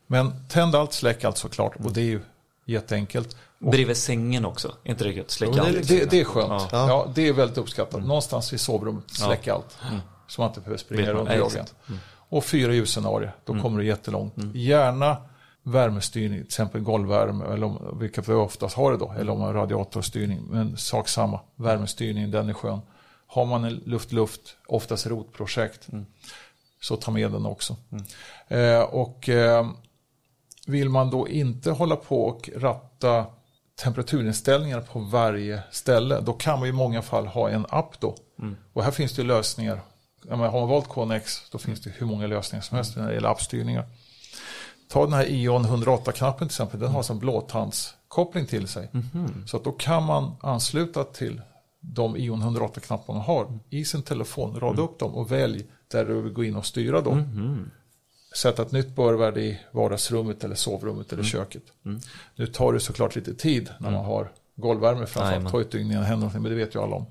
Men 0.07 0.33
tänd 0.49 0.75
allt, 0.75 0.93
släck 0.93 1.25
allt 1.25 1.39
såklart. 1.39 1.77
Och 1.85 1.93
det 1.93 2.01
är 2.01 2.05
ju 2.05 2.21
jätteenkelt. 2.65 3.37
Och 3.61 3.71
Bredvid 3.71 3.97
sängen 3.97 4.45
också, 4.45 4.75
inte 4.85 5.05
det 5.05 5.13
gött? 5.13 5.43
Är 5.43 5.61
allt. 5.61 5.89
det, 5.89 6.11
det 6.11 6.21
är 6.21 6.25
skönt. 6.25 6.51
Ja. 6.51 6.89
Ja. 6.89 7.13
det 7.15 7.29
är 7.29 7.33
väldigt 7.33 7.59
uppskattat. 7.59 8.07
Någonstans 8.07 8.53
i 8.53 8.59
sovrummet, 8.59 9.11
släck 9.11 9.49
allt. 9.49 9.79
Så 10.27 10.41
man 10.41 10.51
inte 10.51 10.61
behöver 10.61 10.79
springa 10.79 11.13
runt 11.13 11.29
och 11.29 11.35
jaga. 11.35 11.47
exakt. 11.47 11.75
Och 12.29 12.45
fyra 12.45 12.73
ljusscenarier, 12.73 13.35
då 13.45 13.61
kommer 13.61 13.79
du 13.79 13.87
jättelångt. 13.87 14.35
Gärna 14.55 15.17
värmestyrning, 15.63 16.39
till 16.39 16.47
exempel 16.47 16.81
golvvärme, 16.81 17.45
eller 17.45 17.67
om, 17.67 17.99
vilket 18.01 18.29
vi 18.29 18.33
oftast 18.33 18.77
har 18.77 18.95
idag, 18.95 19.15
eller 19.19 19.33
om 19.33 19.39
man 19.39 19.47
har 19.47 19.55
radiatorstyrning. 19.55 20.43
Men 20.51 20.77
sak 20.77 21.09
samma, 21.09 21.41
värmestyrning, 21.57 22.31
den 22.31 22.49
är 22.49 22.53
skön. 22.53 22.81
Har 23.35 23.45
man 23.45 23.65
en 23.65 23.75
luft-luft, 23.75 24.57
oftast 24.67 25.07
rotprojekt, 25.07 25.89
så 26.81 26.97
ta 26.97 27.11
med 27.11 27.33
den 27.33 27.47
också. 27.47 27.77
Eh, 28.49 28.81
och 28.81 29.29
eh, 29.29 29.67
vill 30.67 30.89
man 30.89 31.11
då 31.11 31.29
inte 31.29 31.71
hålla 31.71 31.97
på 31.97 32.25
och 32.25 32.51
ratta 32.57 33.27
temperaturinställningar 33.83 34.81
på 34.81 34.99
varje 34.99 35.63
ställe, 35.71 36.21
då 36.21 36.33
kan 36.33 36.59
man 36.59 36.69
i 36.69 36.73
många 36.73 37.03
fall 37.03 37.27
ha 37.27 37.51
en 37.51 37.67
app 37.69 38.01
då. 38.01 38.17
Och 38.73 38.85
här 38.85 38.91
finns 38.91 39.13
det 39.17 39.23
lösningar. 39.23 39.81
Har 40.31 40.37
man 40.37 40.69
valt 40.69 40.89
KNX, 40.89 41.51
då 41.51 41.59
finns 41.59 41.81
det 41.81 41.91
hur 41.91 42.07
många 42.07 42.27
lösningar 42.27 42.63
som 42.63 42.77
helst 42.77 42.97
när 42.97 43.09
det 43.09 43.15
gäller 43.15 43.29
appstyrningar. 43.29 43.85
Ta 44.89 45.05
den 45.05 45.13
här 45.13 45.25
Ion 45.25 45.67
108-knappen 45.67 46.49
till 46.49 46.55
exempel, 46.55 46.81
den 46.81 46.91
har 46.91 47.03
som 47.03 47.19
blåtandskoppling 47.19 48.47
till 48.47 48.69
sig. 48.69 48.91
Så 49.47 49.57
att 49.57 49.65
då 49.65 49.73
kan 49.73 50.03
man 50.03 50.37
ansluta 50.41 51.05
till 51.05 51.41
de 51.93 52.17
Ion 52.17 52.43
108-knappar 52.43 53.15
man 53.15 53.23
har 53.23 53.59
i 53.71 53.85
sin 53.85 54.03
telefon, 54.03 54.61
rada 54.61 54.83
upp 54.83 54.99
dem 54.99 55.15
och 55.15 55.33
välj 55.33 55.65
där 55.89 56.05
du 56.05 56.21
vill 56.23 56.33
gå 56.33 56.45
in 56.45 56.57
och 56.57 56.67
styra 56.67 57.01
dem. 57.01 57.71
Sätta 58.37 58.63
ett 58.63 58.73
nytt 58.73 58.97
börvärde 58.97 59.41
i 59.41 59.61
vardagsrummet 59.73 60.45
eller 60.45 60.55
sovrummet 60.55 61.13
eller 61.13 61.23
köket. 61.23 61.63
Nu 62.37 62.47
tar 62.47 62.73
det 62.73 62.81
såklart 62.81 63.17
lite 63.17 63.35
tid 63.35 63.71
när 63.81 63.91
man 63.91 64.05
har 64.05 64.33
golvvärme 64.57 65.07
framförallt. 65.07 65.55
Ju 65.55 65.61
ett 65.61 65.71
dygn 65.71 65.91
innan 65.91 66.03
det 66.03 66.09
händer 66.09 66.21
någonting, 66.21 66.43
men 66.43 66.51
det 66.51 66.57
vet 66.65 66.75
ju 66.75 66.83
alla 66.83 66.97
om. 66.97 67.07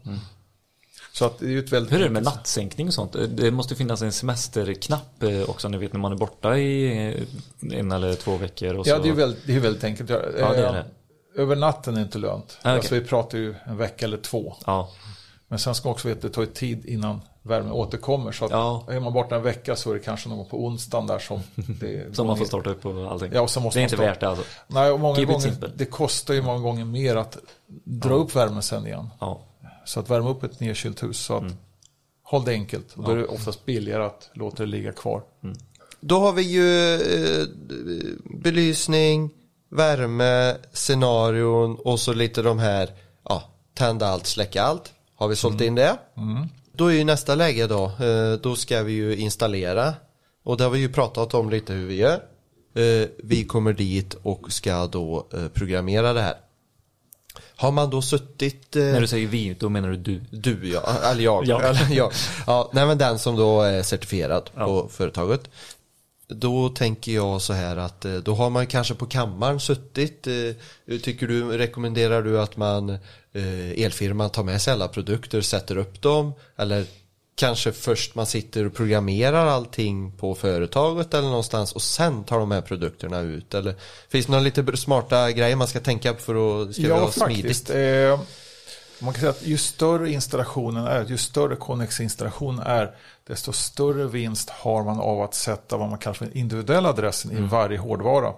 Så 1.14 1.26
att 1.26 1.40
det 1.40 1.46
är 1.46 1.50
ju 1.50 1.60
ett 1.60 1.72
väldigt 1.72 1.94
Hur 1.94 2.00
är 2.00 2.04
det 2.04 2.10
med 2.10 2.24
nattsänkning 2.24 2.88
och 2.88 2.94
sånt? 2.94 3.16
Det 3.30 3.52
måste 3.52 3.76
finnas 3.76 4.02
en 4.02 4.12
semesterknapp 4.12 5.24
eh, 5.24 5.50
också, 5.50 5.70
ni 5.70 5.78
vet 5.78 5.94
när 5.94 6.00
man 6.00 6.12
är 6.12 6.16
borta 6.16 6.58
i 6.58 7.08
eh, 7.08 7.80
en 7.80 7.92
eller 7.92 8.14
två 8.14 8.38
veckor. 8.38 8.76
Och 8.76 8.88
Ja, 8.88 8.96
så. 8.96 9.02
det 9.02 9.08
är 9.08 9.12
ju 9.12 9.16
väldigt, 9.16 9.48
det 9.48 9.56
är 9.56 9.60
väldigt 9.60 9.84
enkelt. 9.84 10.10
Ja, 10.10 10.22
Ja, 10.40 10.54
det 10.54 10.68
är 10.68 10.74
det. 10.74 10.86
Över 11.36 11.56
natten 11.56 11.98
är 11.98 12.02
inte 12.02 12.18
lönt. 12.18 12.58
okej. 12.60 12.72
Alltså, 12.72 12.96
vi 12.96 13.02
pratar 13.02 13.38
ju 13.38 13.56
en 13.66 13.78
vecka 13.78 14.06
eller 14.06 14.18
två. 14.18 14.56
Ja, 14.66 14.90
Men 15.48 15.60
sen 15.60 15.76
ska 15.76 15.88
man 15.88 15.94
också 15.94 16.08
veta 16.08 16.18
att 16.18 16.34
det 16.34 16.46
tar 16.46 16.46
tid 16.46 16.86
innan 16.86 17.22
värmen 17.42 17.72
återkommer. 17.72 18.32
Så 18.32 18.46
att 18.46 18.52
Ja. 18.52 18.86
är 18.90 19.00
man 19.00 19.14
borta 19.14 19.36
en 19.36 19.44
vecka 19.44 19.76
så 19.76 19.90
är 19.90 19.94
det 19.94 20.00
kanske 20.00 20.30
någon 20.30 20.50
på 20.50 20.66
onsdagen 20.66 21.08
där 21.08 21.20
som... 21.20 21.40
Det, 21.56 22.16
som 22.16 22.28
man 22.28 22.38
får 22.38 22.46
starta 22.46 22.70
upp 22.70 22.86
och 22.86 23.12
allting. 23.12 23.32
Ja, 23.34 23.42
och 23.42 23.50
så 23.50 23.60
måste 23.60 23.80
det 23.80 23.82
är 23.82 23.84
man 23.84 23.86
inte 23.86 23.96
starta- 23.96 24.10
värt 24.10 24.20
det 24.20 24.28
alltså. 24.30 24.44
Nej, 24.68 24.92
och 24.92 25.00
många 25.00 25.16
Keep 25.16 25.26
gånger, 25.26 25.72
det 25.76 25.86
kostar 25.86 26.34
ju 26.34 26.42
många 26.42 26.60
gånger 26.60 26.86
mer 26.86 27.16
att 27.16 27.38
dra 27.84 28.14
upp 28.14 28.36
värmen 28.36 28.62
sen 28.62 28.88
igen. 28.88 29.10
Ja. 29.20 29.42
Så 29.86 30.00
att 30.00 30.10
värma 30.10 30.30
upp 30.30 30.44
ett 30.44 30.60
nedkylt 30.60 31.04
hus. 31.04 31.18
Så 31.20 31.36
att 31.36 31.42
Mm. 31.42 31.54
håll 32.24 32.46
det 32.46 32.52
enkelt. 32.52 32.94
Och 32.98 33.04
då 33.04 33.12
är 33.12 33.16
det 33.16 33.26
oftast 33.26 33.66
billigare 33.66 34.04
att 34.06 34.30
låta 34.34 34.64
det 34.64 34.70
ligga 34.70 34.92
kvar. 34.92 35.24
Då 36.00 36.20
har 36.20 36.34
vi 36.34 36.42
ju 36.42 36.96
eh, 36.96 37.46
belysning, 38.44 39.30
värme, 39.76 40.56
scenarion 40.74 41.76
och 41.76 42.00
så 42.00 42.14
lite 42.14 42.42
de 42.42 42.60
här, 42.60 42.90
ja, 43.30 43.44
tända 43.74 44.08
allt, 44.08 44.26
släcka 44.28 44.64
allt. 44.64 44.94
Har 45.16 45.28
vi 45.28 45.36
sålt 45.36 45.62
in 45.62 45.76
det? 45.76 45.98
Då 46.76 46.88
är 46.88 46.94
ju 46.94 47.04
nästa 47.04 47.36
läge 47.36 47.68
då, 47.68 47.86
eh, 47.86 48.34
då 48.42 48.56
ska 48.56 48.84
vi 48.84 48.94
ju 48.94 49.16
installera. 49.16 49.94
Och 50.44 50.58
det 50.58 50.64
har 50.64 50.72
vi 50.72 50.80
ju 50.80 50.90
pratat 50.94 51.34
om 51.34 51.50
lite 51.50 51.74
hur 51.74 51.88
vi 51.88 51.96
gör. 51.96 52.20
Eh, 52.76 53.08
Vi 53.24 53.46
kommer 53.48 53.74
dit 53.74 54.14
och 54.24 54.52
ska 54.52 54.88
då 54.88 55.28
eh, 55.34 55.48
programmera 55.48 56.14
det 56.14 56.22
här. 56.22 56.36
Har 57.56 57.72
man 57.72 57.90
då 57.90 58.02
suttit... 58.02 58.76
När 58.76 59.02
du 59.02 59.08
säger 59.08 59.28
vi, 59.28 59.54
då 59.60 59.70
menar 59.70 59.90
du 59.90 59.98
du. 59.98 60.22
du 60.32 60.70
ja, 60.70 60.82
eller 61.04 61.24
jag. 61.24 61.46
Ja. 61.46 61.62
Eller 61.64 61.96
jag. 61.96 62.12
Ja, 62.48 62.70
nej 62.74 62.86
men 62.86 62.98
den 62.98 63.20
som 63.20 63.36
då 63.36 63.62
är 63.62 63.84
certifierad 63.84 64.50
på 64.56 64.88
företaget. 64.92 65.50
Då 66.34 66.70
tänker 66.70 67.12
jag 67.12 67.42
så 67.42 67.54
här 67.54 67.78
att 67.78 68.06
eh, 68.06 68.14
då 68.16 68.36
har 68.36 68.50
man 68.50 68.68
kanske 68.68 68.96
på 68.96 69.06
kammaren 69.06 69.60
suttit. 69.60 70.28
eh, 70.28 70.98
Tycker 71.02 71.28
du, 71.28 71.58
rekommenderar 71.58 72.22
du 72.22 72.40
att 72.42 72.58
man 72.58 72.90
eh, 73.34 73.72
elfirman 73.86 74.30
tar 74.30 74.44
med 74.44 74.62
sig 74.62 74.74
alla 74.74 74.88
produkter, 74.88 75.42
sätter 75.42 75.78
upp 75.78 76.02
dem? 76.02 76.34
Eller 76.58 76.86
kanske 77.36 77.72
först 77.72 78.16
man 78.16 78.26
sitter 78.26 78.66
och 78.66 78.74
programmerar 78.76 79.48
allting 79.48 80.12
på 80.12 80.36
företaget 80.36 81.14
eller 81.14 81.28
någonstans 81.28 81.72
och 81.72 81.82
sen 81.82 82.24
tar 82.24 82.40
de 82.40 82.52
här 82.52 82.62
produkterna 82.62 83.20
ut? 83.20 83.54
Eller 83.54 83.76
finns 84.10 84.26
det 84.26 84.32
några 84.32 84.44
lite 84.44 84.78
smarta 84.78 85.32
grejer 85.32 85.56
man 85.56 85.68
ska 85.68 85.80
tänka 85.80 86.14
på 86.14 86.20
för 86.20 86.62
att 86.64 86.74
ska 86.74 86.84
Ja, 86.84 87.00
vara 87.00 87.12
smidigt? 87.12 87.70
Eh, 87.70 88.20
man 89.00 89.14
kan 89.14 89.20
säga 89.20 89.30
att 89.30 89.46
ju 89.46 89.58
större 89.58 90.12
installationen 90.12 90.86
är, 90.88 91.06
ju 91.06 91.18
större 91.18 91.56
Connex-installation 91.56 92.60
är, 92.60 92.96
desto 93.28 93.54
större 93.54 94.08
vinst 94.08 94.50
har 94.50 94.84
man 94.84 95.00
av 95.00 95.22
att 95.22 95.34
sätta 95.34 95.78
vad 95.78 95.90
man 95.90 96.00
kallar 96.00 96.14
för 96.14 96.26
en 96.26 96.38
individuell 96.38 96.86
adressen 96.86 97.32
Mm. 97.32 97.44
i 97.44 97.48
varje 97.48 97.78
hårdvara. 97.78 98.34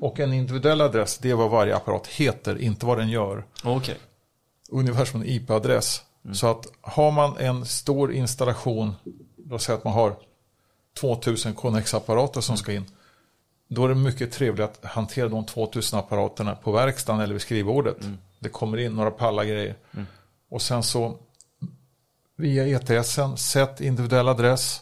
Och 0.00 0.20
en 0.20 0.32
individuell 0.32 0.80
adress, 0.80 1.18
det 1.18 1.30
är 1.30 1.34
vad 1.34 1.50
varje 1.50 1.76
apparat 1.76 2.06
heter, 2.06 2.58
inte 2.58 2.86
vad 2.86 2.98
den 2.98 3.08
gör. 3.08 3.44
Okej. 3.64 3.96
Ungefär 4.70 5.04
som 5.04 5.20
en 5.20 5.26
IP-adress. 5.28 6.02
Så 6.32 6.46
att 6.46 6.66
har 6.80 7.10
man 7.10 7.36
en 7.36 7.66
stor 7.66 8.12
installation, 8.12 8.94
låt 9.48 9.62
säga 9.62 9.78
att 9.78 9.84
man 9.84 9.92
har 9.92 10.16
2000 11.00 11.54
Connex-apparater 11.54 12.40
som 12.40 12.56
ska 12.56 12.72
in. 12.72 12.84
Då 13.68 13.84
är 13.84 13.88
det 13.88 13.94
mycket 13.94 14.32
trevligt 14.32 14.64
att 14.64 14.84
hantera 14.84 15.28
de 15.28 15.46
2000 15.46 15.98
apparaterna 15.98 16.54
på 16.54 16.72
verkstaden 16.72 17.20
eller 17.20 17.32
vid 17.32 17.42
skrivbordet. 17.42 17.96
Det 18.38 18.48
kommer 18.48 18.78
in 18.78 18.92
några 18.92 19.10
pallar 19.10 19.44
grejer. 19.44 19.76
Och 20.50 20.62
sen 20.62 20.82
så 20.82 21.16
via 22.38 22.66
ETSen, 22.66 23.36
sätt 23.36 23.80
individuell 23.80 24.28
adress, 24.28 24.80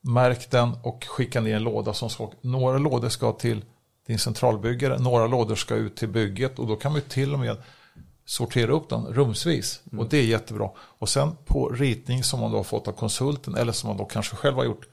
märk 0.00 0.50
den 0.50 0.72
och 0.82 1.04
skicka 1.04 1.40
ner 1.40 1.56
en 1.56 1.62
låda 1.62 1.94
som 1.94 2.10
ska, 2.10 2.30
några 2.40 2.78
lådor 2.78 3.08
ska 3.08 3.32
till 3.32 3.64
din 4.06 4.18
centralbyggare, 4.18 4.98
några 4.98 5.26
lådor 5.26 5.54
ska 5.54 5.74
ut 5.74 5.96
till 5.96 6.08
bygget 6.08 6.58
och 6.58 6.66
då 6.66 6.76
kan 6.76 6.94
ju 6.94 7.00
till 7.00 7.32
och 7.32 7.38
med 7.38 7.56
sortera 8.24 8.72
upp 8.72 8.88
dem 8.88 9.06
rumsvis. 9.06 9.80
Och 9.98 10.08
det 10.08 10.18
är 10.18 10.22
jättebra. 10.22 10.70
Och 10.78 11.08
sen 11.08 11.36
på 11.44 11.68
ritning 11.68 12.24
som 12.24 12.40
man 12.40 12.50
då 12.50 12.56
har 12.56 12.64
fått 12.64 12.88
av 12.88 12.92
konsulten 12.92 13.54
eller 13.54 13.72
som 13.72 13.88
man 13.88 13.96
då 13.96 14.04
kanske 14.04 14.36
själv 14.36 14.56
har 14.56 14.64
gjort. 14.64 14.88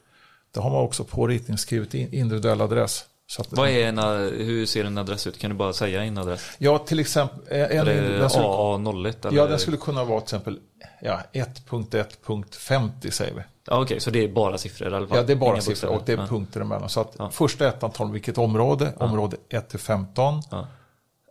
Då 0.54 0.60
har 0.60 0.70
man 0.70 0.80
också 0.80 1.04
på 1.04 1.26
ritning 1.26 1.58
skrivit 1.58 1.94
in 1.94 2.12
individuell 2.12 2.60
adress. 2.60 3.04
Så 3.30 3.42
att, 3.42 3.52
Vad 3.52 3.68
är 3.68 3.88
en, 3.88 3.98
hur 4.46 4.66
ser 4.66 4.84
en 4.84 4.98
adress 4.98 5.26
ut? 5.26 5.38
Kan 5.38 5.50
du 5.50 5.56
bara 5.56 5.72
säga 5.72 6.04
en 6.04 6.18
adress? 6.18 6.50
Ja, 6.58 6.78
till 6.78 6.98
exempel. 7.00 7.38
eh, 7.50 7.62
En, 7.62 7.78
Är 7.78 7.84
det 7.84 8.18
den 8.18 8.30
skulle, 8.30 8.44
AA01 8.46 9.26
eller? 9.28 9.36
ja, 9.38 9.46
den 9.46 9.58
skulle 9.58 9.76
kunna 9.76 10.04
vara 10.04 10.20
till 10.20 10.24
exempel 10.26 10.58
ja, 11.02 11.20
1.1.50 11.32 13.10
säger 13.10 13.34
vi. 13.34 13.42
Ja, 13.66 13.82
Okej, 13.82 14.00
så 14.00 14.10
det 14.10 14.24
är 14.24 14.28
bara 14.28 14.58
siffror 14.58 14.92
i 14.92 14.94
alla 14.96 15.06
fall? 15.08 15.16
Ja, 15.16 15.22
det 15.22 15.32
är 15.32 15.36
bara 15.36 15.52
Inga 15.52 15.60
siffror 15.60 15.90
och 15.90 16.02
det 16.06 16.12
är 16.12 16.16
bokstäver? 16.16 16.38
punkter 16.38 16.60
emellan. 16.60 16.88
Så 16.88 17.00
att 17.00 17.14
Ja. 17.18 17.30
första 17.30 17.68
ettan 17.68 17.90
talar 17.90 18.06
om 18.06 18.12
vilket 18.12 18.38
område, 18.38 18.92
område 18.96 19.36
1 19.48 19.68
till 19.68 19.78
15. 19.78 20.42
Ja. 20.50 20.66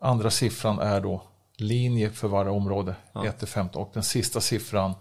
Andra 0.01 0.29
siffran 0.31 0.79
är 0.79 1.01
då 1.01 1.21
linje 1.57 2.09
för 2.09 2.27
varje 2.27 2.51
område, 2.51 2.95
1 3.25 3.39
till 3.39 3.47
15. 3.47 3.81
Och 3.81 3.89
den 3.93 4.03
sista 4.03 4.41
siffran, 4.41 4.93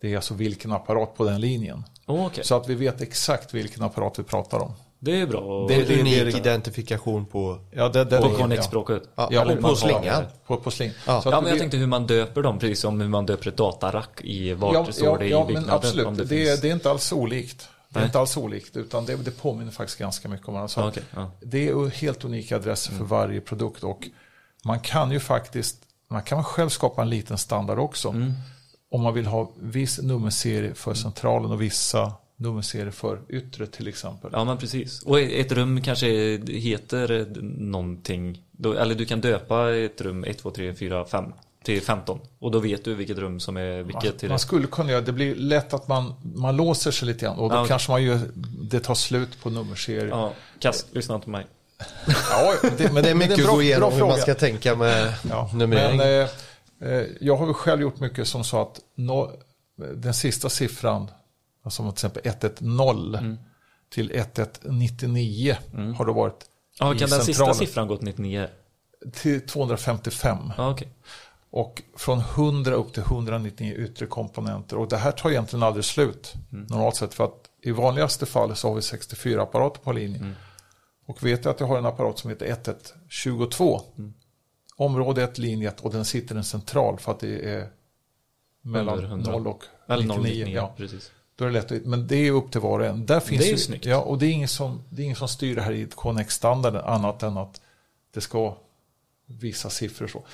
det 0.00 0.12
är 0.12 0.16
alltså 0.16 0.34
vilken 0.34 0.72
apparat 0.72 1.16
på 1.16 1.24
den 1.24 1.40
linjen. 1.40 1.84
Åh, 2.06 2.26
okej. 2.26 2.44
Så 2.44 2.56
att 2.56 2.68
vi 2.68 2.74
vet 2.74 3.00
exakt 3.00 3.54
vilken 3.54 3.82
apparat 3.82 4.18
vi 4.18 4.22
pratar 4.22 4.58
om. 4.58 4.72
Det 5.00 5.20
är 5.20 5.26
bra. 5.26 5.66
Det- 5.68 5.74
Det, 5.76 5.84
det- 5.84 6.00
Unik 6.00 6.32
det- 6.32 6.38
identifikation 6.38 7.26
på, 7.26 7.58
Ja, 7.70 7.88
det, 7.88 8.04
det, 8.04 8.18
på 8.20 8.28
det- 8.28 8.34
Connex-språket. 8.34 9.02
ja, 9.14 9.28
Ja, 9.32 9.44
man 9.44 9.56
på 9.56 9.68
har- 9.68 9.74
slingan. 9.74 10.24
På, 10.46 10.56
på 10.56 10.70
sling. 10.70 10.90
Ja. 11.06 11.22
Ja, 11.24 11.30
men 11.30 11.34
jag 11.34 11.42
vet- 11.50 11.58
tänkte 11.58 11.76
hur 11.76 11.86
man 11.86 12.06
döper 12.06 12.42
dem, 12.42 12.58
precis 12.58 12.80
som 12.80 13.00
hur 13.00 13.08
man 13.08 13.26
döper 13.26 13.48
ett 13.48 13.56
datarack 13.56 14.20
i 14.24 14.52
vart 14.54 14.74
ja, 14.74 14.82
det 14.86 14.92
står 14.92 15.06
ja, 15.08 15.16
det 15.18 15.26
i 15.26 15.30
ja, 15.30 15.48
men 15.52 15.70
absolut. 15.70 16.16
Det, 16.16 16.24
det 16.24 16.62
det 16.62 16.68
är 16.68 16.72
inte 16.72 16.90
alls 16.90 17.12
olikt. 17.12 17.68
Det 17.90 18.00
är 18.00 18.04
inte 18.04 18.18
alls 18.18 18.36
olikt, 18.36 18.76
utan 18.76 19.06
det, 19.06 19.16
det 19.16 19.30
påminner 19.30 19.72
faktiskt 19.72 19.98
ganska 19.98 20.28
mycket 20.28 20.48
om 20.48 20.54
varandra. 20.54 20.68
Så 20.68 20.88
okej, 20.88 21.02
ja. 21.14 21.30
Det 21.40 21.68
är 21.68 21.90
helt 21.90 22.24
unika 22.24 22.56
adresser 22.56 22.92
för 22.92 23.04
varje 23.04 23.40
produkt 23.40 23.84
och 23.84 24.08
man 24.64 24.80
kan 24.80 25.10
ju 25.10 25.20
faktiskt, 25.20 25.76
man 26.10 26.22
kan 26.22 26.44
själv 26.44 26.68
skapa 26.68 27.02
en 27.02 27.10
liten 27.10 27.38
standard 27.38 27.78
också. 27.78 28.08
Mm. 28.08 28.32
Om 28.90 29.02
man 29.02 29.14
vill 29.14 29.26
ha 29.26 29.52
viss 29.60 29.98
nummerserie 30.02 30.74
för 30.74 30.94
centralen 30.94 31.50
och 31.50 31.62
vissa 31.62 32.12
nummerserier 32.40 32.90
för 32.90 33.20
yttre 33.28 33.66
till 33.66 33.88
exempel. 33.88 34.30
Ja, 34.32 34.44
men 34.44 34.58
precis. 34.58 35.02
Och 35.02 35.20
ett 35.20 35.52
rum 35.52 35.82
kanske 35.82 36.06
heter 36.46 37.26
någonting. 37.58 38.42
Eller 38.78 38.94
du 38.94 39.04
kan 39.04 39.20
döpa 39.20 39.74
ett 39.74 40.00
rum 40.00 40.24
1, 40.24 40.38
2, 40.38 40.50
3, 40.50 40.74
4, 40.74 41.04
5 41.04 41.24
till 41.64 41.82
15. 41.82 42.20
Och 42.38 42.50
då 42.50 42.58
vet 42.58 42.84
du 42.84 42.94
vilket 42.94 43.18
rum 43.18 43.40
som 43.40 43.56
är 43.56 43.82
vilket 43.82 44.18
till 44.18 44.28
Man 44.28 44.36
det. 44.36 44.40
skulle 44.42 44.66
kunna 44.66 44.90
göra, 44.90 45.00
det 45.00 45.12
blir 45.12 45.34
lätt 45.34 45.74
att 45.74 45.88
man, 45.88 46.14
man 46.34 46.56
låser 46.56 46.90
sig 46.90 47.08
lite 47.08 47.24
grann 47.24 47.36
och 47.38 47.50
då 47.50 47.56
Ja, 47.56 47.64
kanske 47.66 47.90
man 47.90 48.02
gör, 48.02 48.20
det 48.70 48.80
tar 48.80 48.94
slut 48.94 49.42
på 49.42 49.50
nummerserier. 49.50 50.06
Ja, 50.08 50.32
kast, 50.58 50.86
lyssna 50.94 51.14
inte 51.14 51.24
på 51.24 51.30
mig. 51.30 51.46
Ja, 52.30 52.54
det, 52.78 52.92
men 52.92 53.02
Det 53.02 53.10
är 53.10 53.14
men 53.14 53.18
mycket 53.18 53.38
en 53.38 53.40
att 53.44 53.46
bra- 53.46 53.54
gå 53.54 53.62
igenom 53.62 53.92
hur 53.92 54.06
man 54.06 54.18
ska 54.18 54.34
tänka 54.34 54.76
med 54.76 55.14
Ja, 55.30 55.50
numrering. 55.54 55.96
Men, 55.96 56.22
eh, 56.80 56.92
eh, 56.92 57.06
jag 57.20 57.36
har 57.36 57.46
väl 57.46 57.54
själv 57.54 57.80
gjort 57.82 58.00
mycket 58.00 58.28
som 58.28 58.44
så 58.44 58.62
att 58.62 58.80
no, 58.94 59.30
den 59.96 60.14
sista 60.14 60.48
siffran, 60.48 61.10
alltså 61.62 61.82
till 61.82 61.92
exempel 61.92 62.22
110 62.24 63.16
Mm. 63.18 63.36
till 63.90 64.10
1199 64.10 65.56
har 65.96 66.04
då 66.06 66.12
varit 66.12 66.44
Ja, 66.78 66.94
kan 66.94 67.08
den 67.10 67.20
sista 67.20 67.54
siffran 67.54 67.88
gått 67.88 68.02
99? 68.02 68.48
till 69.12 69.46
255 69.46 70.38
Ja, 70.56 70.70
okej. 70.70 70.88
och 71.50 71.82
från 71.96 72.18
100 72.18 72.74
upp 72.74 72.92
till 72.92 73.02
199 73.02 73.74
yttre 73.74 74.06
komponenter 74.06 74.76
och 74.76 74.88
det 74.88 74.96
här 74.96 75.12
tar 75.12 75.30
egentligen 75.30 75.62
aldrig 75.62 75.84
slut 75.84 76.34
Mm. 76.52 76.66
normalt 76.70 76.96
sett 76.96 77.14
för 77.14 77.24
att 77.24 77.44
i 77.62 77.70
vanligaste 77.70 78.26
fall 78.26 78.56
så 78.56 78.68
har 78.68 78.74
vi 78.74 78.82
64 78.82 79.42
apparater 79.42 79.80
på 79.80 79.92
linjen 79.92 80.22
Mm. 80.22 80.34
och 81.06 81.22
vet 81.26 81.44
jag 81.44 81.52
att 81.54 81.60
jag 81.60 81.66
har 81.66 81.78
en 81.78 81.86
apparat 81.86 82.18
som 82.18 82.30
heter 82.30 82.46
1122 82.46 83.80
Mm. 83.98 84.14
område 84.76 85.22
1, 85.22 85.38
linje 85.38 85.68
1 85.68 85.80
och 85.80 85.92
den 85.92 86.04
sitter 86.04 86.34
en 86.36 86.44
central 86.44 86.98
för 86.98 87.12
att 87.12 87.20
det 87.20 87.50
är 87.54 87.68
mellan 88.62 88.94
Under 88.94 89.08
100. 89.10 89.32
0 89.32 89.46
och 89.46 89.64
Eller 89.88 90.02
99. 90.02 90.22
099, 90.22 90.54
ja. 90.54 90.74
precis. 90.76 91.10
Då 91.38 91.44
är 91.44 91.48
det 91.50 91.54
lätt 91.54 91.86
men 91.86 92.06
det 92.06 92.16
är 92.16 92.30
upp 92.30 92.50
till 92.52 92.60
var 92.60 92.80
och 92.80 92.86
en. 92.86 93.06
Där 93.06 93.20
finns 93.20 93.42
Det 93.42 93.48
är 93.48 93.50
ju 93.50 93.58
snyggt. 93.58 93.84
Ja, 93.84 94.00
och 94.00 94.18
det 94.18 94.26
är 94.26 94.30
ingen 94.30 94.48
som, 94.48 94.82
det 94.90 95.02
är 95.02 95.04
ingen 95.04 95.16
som 95.16 95.28
styr 95.28 95.56
det 95.56 95.62
här 95.62 95.72
i 95.72 95.86
Connex-standarden 95.94 96.84
annat 96.84 97.22
än 97.22 97.36
att 97.36 97.60
det 98.14 98.20
ska 98.20 98.56
vissa 99.26 99.70
siffror 99.70 100.06
så. 100.08 100.24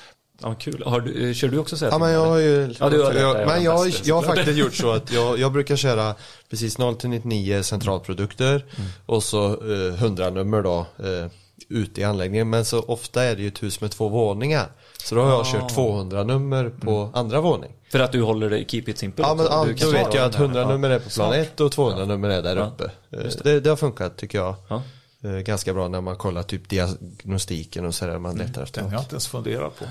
Ja, 0.41 0.55
kul. 0.55 0.83
Har 0.85 0.99
du, 0.99 1.33
kör 1.33 1.47
du 1.47 1.57
också 1.57 1.77
så 1.77 1.85
här? 1.85 1.91
Ja 1.91 1.97
men 1.99 2.11
jag 2.11 2.25
har 2.25 2.37
ju, 2.37 2.75
Ja, 2.79 2.89
du 2.89 3.03
har 3.03 3.13
jag, 3.13 3.47
men 3.47 3.63
jag, 3.63 3.93
jag 4.03 4.15
har 4.15 4.23
faktiskt 4.23 4.57
gjort 4.57 4.75
så 4.75 4.91
att 4.91 5.11
jag, 5.11 5.39
jag 5.39 5.51
brukar 5.51 5.75
köra 5.75 6.15
precis 6.49 6.77
0 6.77 6.95
till 6.95 7.09
99 7.09 7.63
centralprodukter 7.63 8.65
Mm. 8.77 8.89
och 9.05 9.23
så 9.23 9.71
eh, 9.71 9.93
100 9.93 10.29
nummer 10.29 10.61
då 10.61 10.79
eh, 10.79 11.31
ute 11.69 12.01
i 12.01 12.03
anläggningen. 12.03 12.49
Men 12.49 12.65
så 12.65 12.79
ofta 12.81 13.23
är 13.23 13.35
det 13.35 13.41
ju 13.41 13.47
ett 13.47 13.63
hus 13.63 13.81
med 13.81 13.91
två 13.91 14.09
våningar. 14.09 14.67
Så 15.03 15.15
då 15.15 15.21
har 15.21 15.29
jag 15.29 15.39
Ah. 15.41 15.43
kört 15.45 15.73
200 15.73 16.23
nummer 16.23 16.69
på 16.69 17.09
andra 17.13 17.41
våning. 17.41 17.71
För 17.91 17.99
att 17.99 18.11
du 18.11 18.21
håller 18.21 18.49
det, 18.49 18.65
keep 18.71 18.83
it 18.87 18.97
simple? 18.97 19.25
Ja 19.27 19.35
men 19.35 19.45
ja, 19.45 19.65
Du 19.65 19.73
då 19.73 19.91
vet 19.91 20.13
jag 20.13 20.25
att 20.25 20.35
här. 20.35 20.43
100 20.43 20.61
Ja. 20.61 20.67
nummer 20.67 20.89
är 20.89 20.99
på 20.99 21.09
plan 21.09 21.11
Smart. 21.33 21.35
1 21.35 21.59
och 21.61 21.71
200 21.71 22.05
nummer 22.05 22.29
är 22.29 22.41
där 22.41 22.55
Ja, 22.55 22.65
uppe. 22.67 22.91
Just 23.23 23.43
Det, 23.43 23.59
det 23.59 23.69
har 23.69 23.77
funkat 23.77 24.17
tycker 24.17 24.37
jag. 24.37 24.55
Ja. 24.67 24.81
Eh, 25.23 25.31
Ganska 25.31 25.73
bra 25.73 25.87
när 25.87 26.01
man 26.01 26.15
kollar 26.15 26.43
typ 26.43 26.69
diagnostiken 26.69 27.85
och 27.85 27.95
så 27.95 28.05
där 28.05 28.19
man 28.19 28.37
letar 28.37 28.61
efter 28.63 28.81
Den 28.81 28.89
har 28.89 28.95
jag 28.97 29.01
inte 29.03 29.13
ens 29.13 29.27
funderat 29.27 29.79
på. 29.79 29.85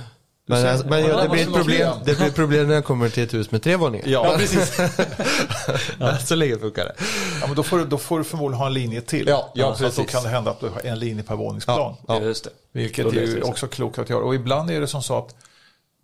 Men, 0.47 0.63
ser- 0.63 0.69
alltså, 0.69 0.87
men 0.87 1.01
Ja, 1.01 1.09
ja, 1.09 1.23
det, 1.23 1.29
blir 1.29 1.43
ett 1.43 1.55
problem, 1.55 1.93
det 2.05 2.17
blir 2.19 2.27
ett 2.27 2.35
problem 2.35 2.69
när 2.69 2.75
jag 2.75 2.85
kommer 2.85 3.09
till 3.09 3.23
ett 3.23 3.35
hus 3.35 3.51
med 3.51 3.63
tre 3.63 3.77
våningar. 3.77 4.07
Ja, 4.09 4.35
precis. 4.39 4.81
Så 6.29 6.35
länge 6.35 6.59
funkar 6.59 6.85
det. 6.85 6.95
Ja, 7.41 7.47
men 7.47 7.57
då, 7.57 7.63
får 7.63 7.79
du, 7.79 7.85
då 7.85 7.99
får 7.99 8.19
du 8.19 8.25
förmodligen 8.25 8.59
ha 8.59 8.67
en 8.67 8.75
linje 8.75 9.01
till. 9.01 9.29
Ja, 9.29 9.53
ja, 9.55 9.65
så 9.65 9.73
att 9.73 9.79
då 9.79 10.03
precis. 10.03 10.15
kan 10.15 10.23
det 10.23 10.29
hända 10.29 10.51
att 10.51 10.61
du 10.61 10.69
har 10.69 10.81
en 10.85 10.99
linje 10.99 11.23
per 11.23 11.37
våningsplan. 11.37 11.97
Ja. 12.09 12.21
Just 12.21 12.45
det. 12.45 12.51
Vilket 12.73 13.07
är 13.07 13.11
ju 13.13 13.43
också 13.43 13.67
klokt 13.67 13.99
att 13.99 14.11
göra. 14.11 14.25
Och 14.25 14.35
ibland 14.35 14.71
är 14.71 14.81
det 14.81 14.87
som 14.87 15.03
så 15.03 15.19
att 15.19 15.35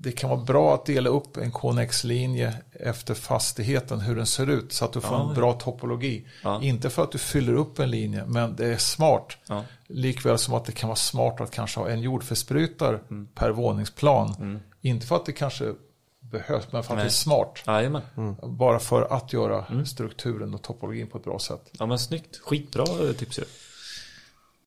det 0.02 0.12
kan 0.12 0.30
vara 0.30 0.40
bra 0.40 0.74
att 0.74 0.86
dela 0.86 1.08
upp 1.10 1.36
en 1.36 1.52
KNX-linje 1.52 2.54
efter 2.72 3.14
fastigheten, 3.14 4.00
hur 4.00 4.16
den 4.16 4.26
ser 4.26 4.50
ut, 4.50 4.72
så 4.72 4.84
att 4.84 4.92
du 4.92 5.00
får 5.00 5.16
Ja, 5.16 5.28
en 5.28 5.34
bra 5.34 5.52
topologi. 5.52 6.26
Ja. 6.44 6.62
Inte 6.62 6.90
för 6.90 7.02
att 7.02 7.12
du 7.12 7.18
fyller 7.18 7.52
upp 7.54 7.78
en 7.78 7.90
linje, 7.90 8.24
men 8.26 8.56
det 8.56 8.66
är 8.66 8.76
smart. 8.76 9.36
Ja. 9.46 9.64
Likväl 9.86 10.38
som 10.38 10.54
att 10.54 10.64
det 10.64 10.72
kan 10.72 10.88
vara 10.88 10.96
smart 10.96 11.40
att 11.40 11.50
kanske 11.50 11.80
ha 11.80 11.88
en 11.88 12.00
jordfelsbrytare 12.00 12.98
Mm. 13.10 13.28
per 13.34 13.50
våningsplan. 13.50 14.60
Inte 14.80 15.06
för 15.06 15.16
att 15.16 15.26
det 15.26 15.32
kanske 15.32 15.74
behövs, 16.20 16.64
men 16.72 16.82
för 16.82 16.92
att 16.94 16.96
Nej. 16.98 17.04
det 17.04 17.08
är 17.08 17.10
smart. 17.10 17.62
Jajamän. 17.66 18.02
Bara 18.42 18.78
för 18.78 19.02
att 19.12 19.32
göra 19.32 19.64
Mm. 19.70 19.86
strukturen 19.86 20.54
och 20.54 20.62
topologin 20.62 21.06
på 21.06 21.18
ett 21.18 21.24
bra 21.24 21.38
sätt. 21.38 21.70
Ja 21.72 21.86
men 21.86 21.98
snyggt. 21.98 22.36
Skitbra 22.38 22.82
eh, 23.08 23.12
tips. 23.12 23.40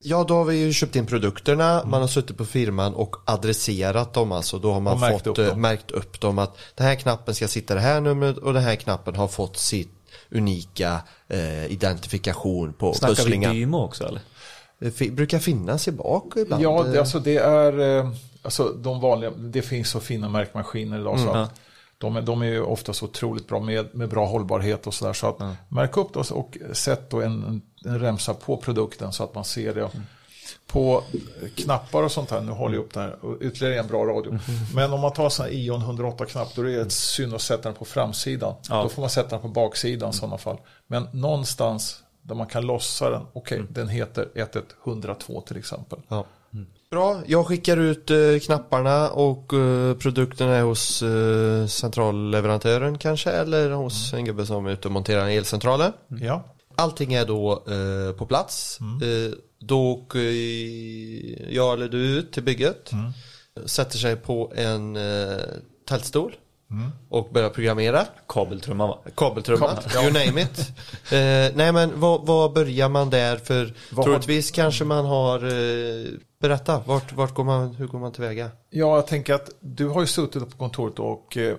Ja, 0.03 0.23
då 0.27 0.33
har 0.35 0.45
vi 0.45 0.55
ju 0.55 0.73
köpt 0.73 0.95
in 0.95 1.05
produkterna, 1.05 1.77
Mm. 1.79 1.89
man 1.91 2.01
har 2.01 2.07
suttit 2.07 2.37
på 2.37 2.45
firman 2.45 2.93
och 2.93 3.15
adresserat 3.25 4.13
dem 4.13 4.31
alltså. 4.31 4.59
Då 4.59 4.71
har 4.73 4.79
man 4.79 4.99
märkt 4.99 5.17
fått 5.17 5.27
upp 5.27 5.37
eh, 5.37 5.45
dem. 5.45 5.61
märkt 5.61 5.91
upp 5.91 6.21
dem 6.21 6.39
att 6.39 6.57
den 6.75 6.87
här 6.87 6.95
knappen 6.95 7.35
ska 7.35 7.47
sitta 7.47 7.73
det 7.75 7.81
här 7.81 8.01
numret 8.01 8.37
och 8.37 8.53
den 8.53 8.63
här 8.63 8.75
knappen 8.75 9.15
har 9.15 9.27
fått 9.27 9.57
sitt 9.57 9.89
unika 10.31 11.01
eh, 11.27 11.65
identifikation 11.71 12.73
på 12.73 12.93
Snackar 12.93 13.13
vi 13.15 13.21
pusslingar. 13.21 13.53
Dymo 13.53 13.77
också 13.83 14.03
eller? 14.07 14.21
Det 14.79 15.11
brukar 15.11 15.39
finnas 15.39 15.87
i 15.87 15.91
bak 15.91 16.33
ibland. 16.37 16.63
Ja, 16.63 16.83
det, 16.83 16.93
Eh, 16.93 16.99
alltså 16.99 17.19
det 17.19 17.37
är, 17.37 17.79
eh, 17.99 18.09
alltså 18.41 18.63
de 18.69 19.01
vanliga, 19.01 19.31
det 19.31 19.61
finns 19.61 19.89
så 19.89 19.99
fina 19.99 20.29
märkmaskiner 20.29 20.99
idag 20.99 21.19
så 21.19 21.29
Mm, 21.29 21.41
att 21.41 21.59
de, 21.97 22.15
är, 22.15 22.21
de 22.21 22.41
är 22.41 22.45
ju 22.45 22.61
ofta 22.61 22.93
så 22.93 23.05
otroligt 23.05 23.47
bra 23.47 23.59
med, 23.59 23.95
med 23.95 24.09
bra 24.09 24.25
hållbarhet 24.25 24.87
och 24.87 24.93
sådär. 24.93 25.13
Så 25.13 25.27
att 25.27 25.39
märk 25.69 25.97
upp 25.97 26.13
det 26.13 26.19
och 26.19 26.57
sätt 26.73 27.09
då 27.09 27.21
en, 27.21 27.43
en 27.43 27.61
remsa 27.83 28.33
på 28.33 28.57
produkten 28.57 29.11
så 29.13 29.23
att 29.23 29.35
man 29.35 29.45
ser 29.45 29.73
det. 29.73 29.81
Mm. 29.81 30.03
På 30.67 31.03
knappar 31.55 32.03
och 32.03 32.11
sånt 32.11 32.31
här, 32.31 32.41
nu 32.41 32.51
håller 32.51 32.75
jag 32.75 32.83
upp 32.83 32.93
det 32.93 32.99
här, 32.99 33.25
och 33.25 33.37
ytterligare 33.41 33.79
en 33.79 33.87
bra 33.87 34.05
radio. 34.05 34.29
Mm. 34.29 34.41
Men 34.75 34.93
om 34.93 34.99
man 34.99 35.13
tar 35.13 35.29
sån 35.29 35.45
här 35.45 35.53
Ion 35.53 35.81
108-knapp, 35.81 36.55
då 36.55 36.61
är 36.61 36.65
det 36.65 36.81
ett 36.81 36.91
synd 36.91 37.33
att 37.33 37.41
sätta 37.41 37.63
den 37.63 37.73
på 37.73 37.85
framsidan. 37.85 38.55
Ja. 38.69 38.83
Då 38.83 38.89
får 38.89 39.01
man 39.01 39.09
sätta 39.09 39.29
den 39.29 39.41
på 39.41 39.47
baksidan 39.47 40.09
i 40.09 40.13
sådana 40.13 40.37
fall. 40.37 40.57
Men 40.87 41.07
någonstans 41.13 41.99
där 42.21 42.35
man 42.35 42.47
kan 42.47 42.65
lossa 42.65 43.09
den, 43.09 43.21
okej, 43.33 43.57
Mm. 43.59 43.73
den 43.73 43.87
heter 43.87 44.29
1102 44.35 45.41
till 45.41 45.57
exempel. 45.57 45.99
Ja. 46.07 46.25
Bra, 46.91 47.21
jag 47.27 47.47
skickar 47.47 47.77
ut 47.77 48.11
eh, 48.11 48.17
knapparna 48.45 49.09
och 49.09 49.53
eh, 49.53 49.95
produkterna 49.95 50.55
är 50.55 50.63
hos 50.63 51.01
eh, 51.01 51.65
centralleverantören 51.67 52.97
kanske 52.97 53.31
eller 53.31 53.71
hos 53.71 54.13
en 54.13 54.25
gubbe 54.25 54.45
som 54.45 54.65
är 54.65 54.71
ute 54.71 54.87
och 54.87 54.91
monterar 54.91 55.27
elcentralen. 55.29 55.93
Ja. 56.07 56.43
Allting 56.75 57.13
är 57.13 57.25
då 57.25 57.51
eh, 57.51 58.15
på 58.17 58.25
plats. 58.25 58.79
Eh, 58.81 59.33
då 59.59 59.91
åker 59.91 60.19
jag 61.53 61.73
eller 61.73 61.87
du 61.89 61.97
ut 62.17 62.31
till 62.31 62.43
bygget. 62.43 62.91
Sätter 63.65 63.97
sig 63.97 64.15
på 64.15 64.53
en 64.55 64.95
eh, 64.95 65.37
tältstol. 65.89 66.35
Och 67.09 67.29
börjar 67.33 67.49
programmera. 67.49 68.05
Kabeltrumma 68.27 68.87
va? 68.87 68.97
Kabeltrumma, 69.15 69.77
you 69.95 70.11
name 70.11 70.41
it. 70.41 70.59
Eh, 71.11 71.55
nej 71.57 71.71
men 71.71 71.99
vad, 71.99 72.25
vad 72.25 72.53
börjar 72.53 72.89
man 72.89 73.09
där 73.09 73.37
för 73.37 73.73
Vad 73.91 73.97
har- 73.97 74.03
troligtvis 74.03 74.51
kanske 74.51 74.83
man 74.83 75.05
har 75.05 75.43
eh, 75.45 76.05
Berätta, 76.41 76.81
vart, 76.85 77.13
vart 77.13 77.33
går 77.33 77.43
man, 77.43 77.75
hur 77.75 77.87
går 77.87 77.99
man 77.99 78.11
tillväga? 78.11 78.49
Ja, 78.69 78.95
jag 78.95 79.07
tänker 79.07 79.33
att 79.33 79.49
du 79.59 79.87
har 79.87 80.01
ju 80.01 80.07
suttit 80.07 80.49
på 80.51 80.57
kontoret 80.57 80.99
och 80.99 81.37
eh, 81.37 81.55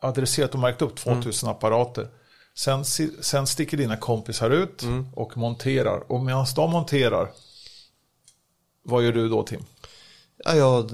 adresserat 0.00 0.54
och 0.54 0.60
märkt 0.60 0.82
upp 0.82 0.96
2000 0.96 1.48
apparater. 1.48 2.08
Sen, 2.56 2.84
sen 3.20 3.46
sticker 3.46 3.76
dina 3.76 3.96
kompisar 3.96 4.50
ut 4.50 4.82
och 5.14 5.36
monterar. 5.36 6.12
Och 6.12 6.20
medan 6.20 6.46
de 6.56 6.70
monterar, 6.70 7.28
vad 8.82 9.04
gör 9.04 9.12
du 9.12 9.28
då 9.28 9.42
Tim? 9.42 9.64
Ja, 10.44 10.54
jag 10.54 10.90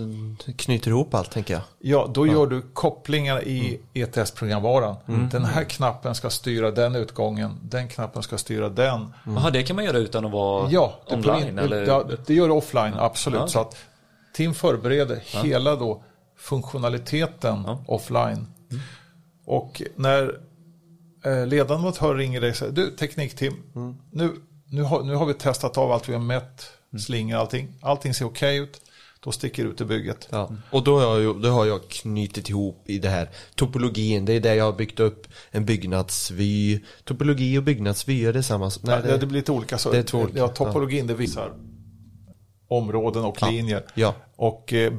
knyter 0.57 0.91
ihop 0.91 1.15
allt 1.15 1.31
tänker 1.31 1.55
jag. 1.55 1.63
Ja, 1.79 2.11
då 2.15 2.27
gör 2.27 2.47
du 2.47 2.63
kopplingar 2.63 3.45
i 3.45 3.81
ETS-programvaran. 3.95 4.97
Den 5.31 5.45
här 5.45 5.65
knappen 5.65 6.15
ska 6.15 6.31
styra 6.31 6.71
den 6.71 6.95
utgången, 6.97 7.59
den 7.63 7.89
knappen 7.89 8.23
ska 8.23 8.39
styra 8.39 8.69
den. 8.69 9.15
Jaha, 9.27 9.51
det 9.51 9.63
kan 9.63 9.77
man 9.77 9.85
göra 9.85 9.99
utan 9.99 10.25
att 10.25 10.33
vara 10.33 10.71
Ja, 10.71 11.01
det, 11.09 11.15
online? 11.15 11.59
eller? 11.59 11.87
ja, 11.87 12.05
det 12.27 12.35
gör 12.35 12.49
du 12.49 12.55
offline, 12.55 12.95
absolut. 12.99 13.41
Ja. 13.41 13.47
Så 13.49 13.61
att 13.61 13.77
Tim 14.35 14.55
förbereder 14.55 15.17
hela 15.17 15.77
då 15.77 16.03
funktionaliteten 16.37 17.65
offline. 17.87 18.47
Mm. 18.71 18.83
Och 19.45 19.83
när 19.97 20.41
ledande 21.47 21.83
montör 21.83 22.15
ringer 22.15 22.41
dig 22.41 22.51
och 22.51 22.57
säger 22.57 22.73
du 22.73 22.91
Teknik-Tim, 22.91 23.53
Mm. 23.75 23.97
nu, 24.11 24.31
nu, 24.67 24.83
har, 24.83 25.03
nu 25.03 25.15
har 25.15 25.27
vi 25.27 25.35
testat 25.35 25.79
av 25.79 25.93
allt, 25.93 26.09
vi 26.09 26.13
har 26.13 26.21
mätt 26.21 26.71
slingor 26.99 27.39
allting, 27.39 27.69
allting 27.81 28.15
ser 28.15 28.25
okej 28.25 28.59
ut, 28.59 28.81
då 29.21 29.33
sticker 29.33 29.65
du 29.65 29.71
ut 29.71 29.81
i 29.81 29.85
bygget. 29.85 30.29
Ja. 30.31 30.53
Och 30.71 30.85
då 30.85 31.01
har, 31.01 31.21
jag, 31.21 31.43
då 31.43 31.49
har 31.49 31.67
jag 31.67 31.89
knutit 31.89 32.49
ihop 32.49 32.85
i 32.87 32.99
det 32.99 33.09
här 33.09 33.29
topologin, 33.55 34.25
det 34.25 34.33
är 34.33 34.41
där 34.41 34.55
jag 34.55 34.65
har 34.65 34.73
byggt 34.73 35.01
upp 35.01 35.27
en 35.51 35.65
byggnadsvy. 35.65 36.81
Topologi 37.05 37.59
och 37.59 37.63
byggnadsvy 37.63 38.25
är 38.27 38.33
det 38.33 38.43
samma? 38.43 38.71
Nej, 38.83 39.03
det, 39.03 39.17
det 39.17 39.27
blir 39.27 39.39
lite 39.39 39.53
olika. 39.53 39.79
Så, 39.79 39.93
det 39.93 39.99
är 39.99 40.03
två 40.03 40.19
olika, 40.19 40.39
ja, 40.39 40.49
topologin 40.49 41.07
det 41.07 41.15
visar 41.15 41.53
områden 42.77 43.25
och 43.25 43.43
linjer. 43.43 43.85
Ja. 43.95 44.15
Och 44.37 44.73
eh, 44.73 44.93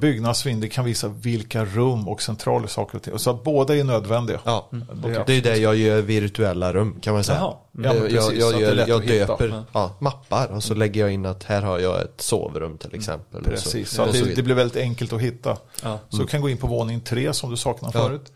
kan 0.70 0.86
visa 0.86 1.08
vilka 1.08 1.66
rum 1.66 2.08
och 2.08 2.22
centraler 2.22 2.68
saker 2.68 2.98
och 2.98 3.04
ting. 3.04 3.20
Så 3.20 3.30
att 3.30 3.44
båda 3.44 3.76
är 3.76 3.84
nödvändiga. 3.84 4.40
Ja, 4.44 4.70
Det 4.72 5.10
är 5.10 5.24
det 5.26 5.34
är 5.34 5.42
det 5.42 5.58
jag 5.58 5.76
gör 5.76 6.02
virtuella 6.02 6.74
rum 6.74 7.00
kan 7.02 7.14
man 7.14 7.24
säga. 7.24 7.38
Jaha. 7.38 7.56
Ja, 7.72 7.94
jag, 7.96 8.12
jag, 8.36 8.62
gör, 8.62 8.88
jag 8.88 9.02
hitta. 9.04 9.26
döper 9.26 9.64
ja, 9.74 9.96
mappar 10.00 10.48
och 10.48 10.64
så 10.64 10.74
lägger 10.74 11.02
jag 11.02 11.12
in 11.12 11.26
att 11.26 11.44
här 11.44 11.62
har 11.62 11.80
jag 11.80 12.02
ett 12.02 12.22
sovrum 12.22 12.78
till 12.78 12.96
exempel. 12.96 13.42
och 13.42 13.46
Precis, 13.46 13.90
så, 13.90 14.14
så, 14.14 14.26
det, 14.26 14.36
det 14.36 14.44
blir 14.44 14.56
väldigt 14.56 14.78
enkelt 14.78 15.14
att 15.14 15.22
hitta. 15.22 15.58
Ja. 15.84 16.00
Så 16.10 16.18
du 16.18 16.28
kan 16.28 16.42
gå 16.42 16.50
in 16.50 16.58
på 16.58 16.68
våning 16.68 17.02
3 17.02 17.34
som 17.34 17.50
du 17.52 17.58
saknade 17.58 17.94
förut. 17.94 18.34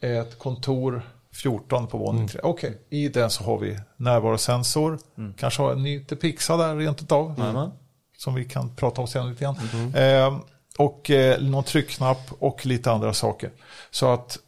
Ett 0.00 0.38
kontor 0.38 1.02
14 1.34 1.86
på 1.86 1.98
våning 1.98 2.28
3. 2.28 2.40
Okej, 2.44 2.78
i 2.90 3.08
den 3.08 3.30
så 3.30 3.44
har 3.44 3.58
vi 3.58 3.78
närvarosensor. 3.96 4.98
Kanske 5.36 5.62
har 5.62 5.72
en 5.72 5.82
ny 5.82 6.04
Tepixa 6.04 6.56
där 6.56 6.76
rent 6.76 7.02
utav. 7.02 7.34
Som 8.22 8.34
vi 8.34 8.44
kan 8.44 8.74
prata 8.76 9.00
om 9.00 9.06
sen 9.06 9.28
lite 9.30 9.44
grann. 9.44 9.56
Eh, 9.94 10.38
och 10.78 11.10
eh, 11.10 11.42
någon 11.42 11.64
tryckknapp 11.64 12.32
och 12.38 12.66
lite 12.66 12.92
andra 12.92 13.14
saker. 13.14 13.50
Så 13.90 14.12
att 14.12 14.38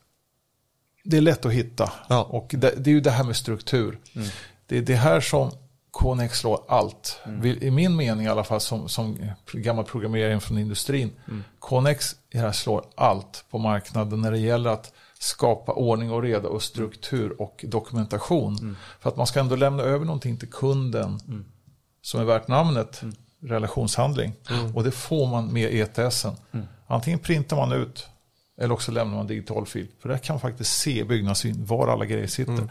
det 1.05 1.17
är 1.17 1.21
lätt 1.21 1.47
att 1.47 1.53
hitta. 1.53 1.93
Ja. 2.09 2.23
Och 2.23 2.47
det, 2.59 2.75
det 2.85 2.91
är 2.91 2.95
ju 2.95 3.01
det 3.01 3.11
här 3.11 3.25
med 3.25 3.37
struktur. 3.37 3.99
Det 4.67 4.79
är 4.79 4.83
det 4.83 4.95
här 4.97 5.21
som 5.21 5.51
Connex 5.91 6.39
slår 6.39 6.61
allt. 6.69 7.19
Vill- 7.27 7.63
I 7.65 7.71
min 7.71 7.97
mening 7.97 8.27
i 8.27 8.29
alla 8.29 8.45
fall 8.45 8.61
som, 8.61 8.89
som 8.89 9.19
gammal 9.53 9.85
programmerare 9.85 10.41
från 10.41 10.59
industrin. 10.59 11.11
I 12.31 12.37
det 12.37 12.39
här 12.39 12.53
slår 12.53 12.85
allt 12.95 13.45
på 13.51 13.59
marknaden 13.59 14.21
när 14.21 14.31
det 14.31 14.39
gäller 14.39 14.71
att 14.71 14.93
skapa 15.19 15.73
ordning 15.73 16.11
och 16.13 16.23
reda 16.23 16.49
och 16.49 16.63
struktur 16.63 17.43
och 17.43 17.65
dokumentation. 17.69 18.77
För 19.01 19.09
att 19.11 19.17
man 19.17 19.27
ska 19.27 19.41
ändå 19.41 19.57
lämna 19.57 19.83
över 19.83 20.05
någonting 20.05 20.37
till 20.37 20.51
kunden 20.51 21.21
som 22.03 22.21
är 22.21 22.25
värt 22.25 22.49
namnet 22.49 23.03
relationshandling. 23.45 24.33
Och 24.75 24.85
det 24.85 24.91
får 24.91 25.27
man 25.27 25.53
med 25.53 25.75
ETSen. 25.75 26.33
Antingen 26.87 27.19
printar 27.19 27.57
man 27.57 27.73
ut 27.73 28.07
eller 28.61 28.75
också 28.75 28.93
lämnar 28.93 29.17
man 29.17 29.27
digital 29.27 29.67
fil. 29.67 29.87
För 30.03 30.09
där 30.09 30.19
kan 30.19 30.35
man 30.35 30.41
faktiskt 30.41 30.81
se 30.81 31.05
byggnadssyn 31.05 31.65
var 31.65 31.89
alla 31.89 32.05
grejer 32.05 32.27
sitter. 32.27 32.69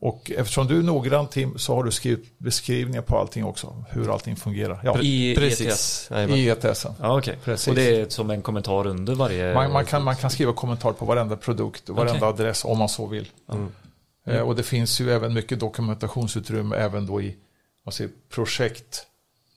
Och 0.00 0.30
eftersom 0.36 0.66
du 0.66 0.78
är 0.78 0.82
noggrann 0.82 1.26
Tim 1.26 1.58
så 1.58 1.74
har 1.74 1.84
du 1.84 1.90
skrivit 1.90 2.38
beskrivningar 2.38 3.02
på 3.02 3.18
allting 3.18 3.44
också. 3.44 3.84
Hur 3.90 4.12
allting 4.12 4.36
fungerar. 4.36 4.80
Ja, 4.84 5.00
I 5.00 5.34
Precis. 5.36 5.66
ETS? 5.66 6.08
Jajamän. 6.10 6.36
I 6.36 6.48
ETSen. 6.48 6.94
Ja, 7.00 7.18
okej. 7.18 7.38
Precis. 7.44 7.68
Och 7.68 7.74
det 7.74 8.00
är 8.00 8.08
som 8.08 8.30
en 8.30 8.42
kommentar 8.42 8.86
under 8.86 9.14
varje... 9.14 9.54
Man, 9.54 9.72
man, 9.72 9.84
kan, 9.84 10.04
man 10.04 10.16
kan 10.16 10.30
skriva 10.30 10.52
kommentar 10.52 10.92
på 10.92 11.04
varenda 11.04 11.36
produkt 11.36 11.88
och 11.88 11.96
varenda 11.96 12.26
adress 12.26 12.64
om 12.64 12.78
man 12.78 12.88
så 12.88 13.06
vill. 13.06 13.28
Eh, 14.26 14.40
och 14.40 14.56
det 14.56 14.62
finns 14.62 15.00
ju 15.00 15.10
även 15.10 15.34
mycket 15.34 15.60
dokumentationsutrymme 15.60 16.76
även 16.76 17.06
då 17.06 17.22
i 17.22 17.36
vad 17.84 17.94
säger, 17.94 18.10
projekt 18.34 19.06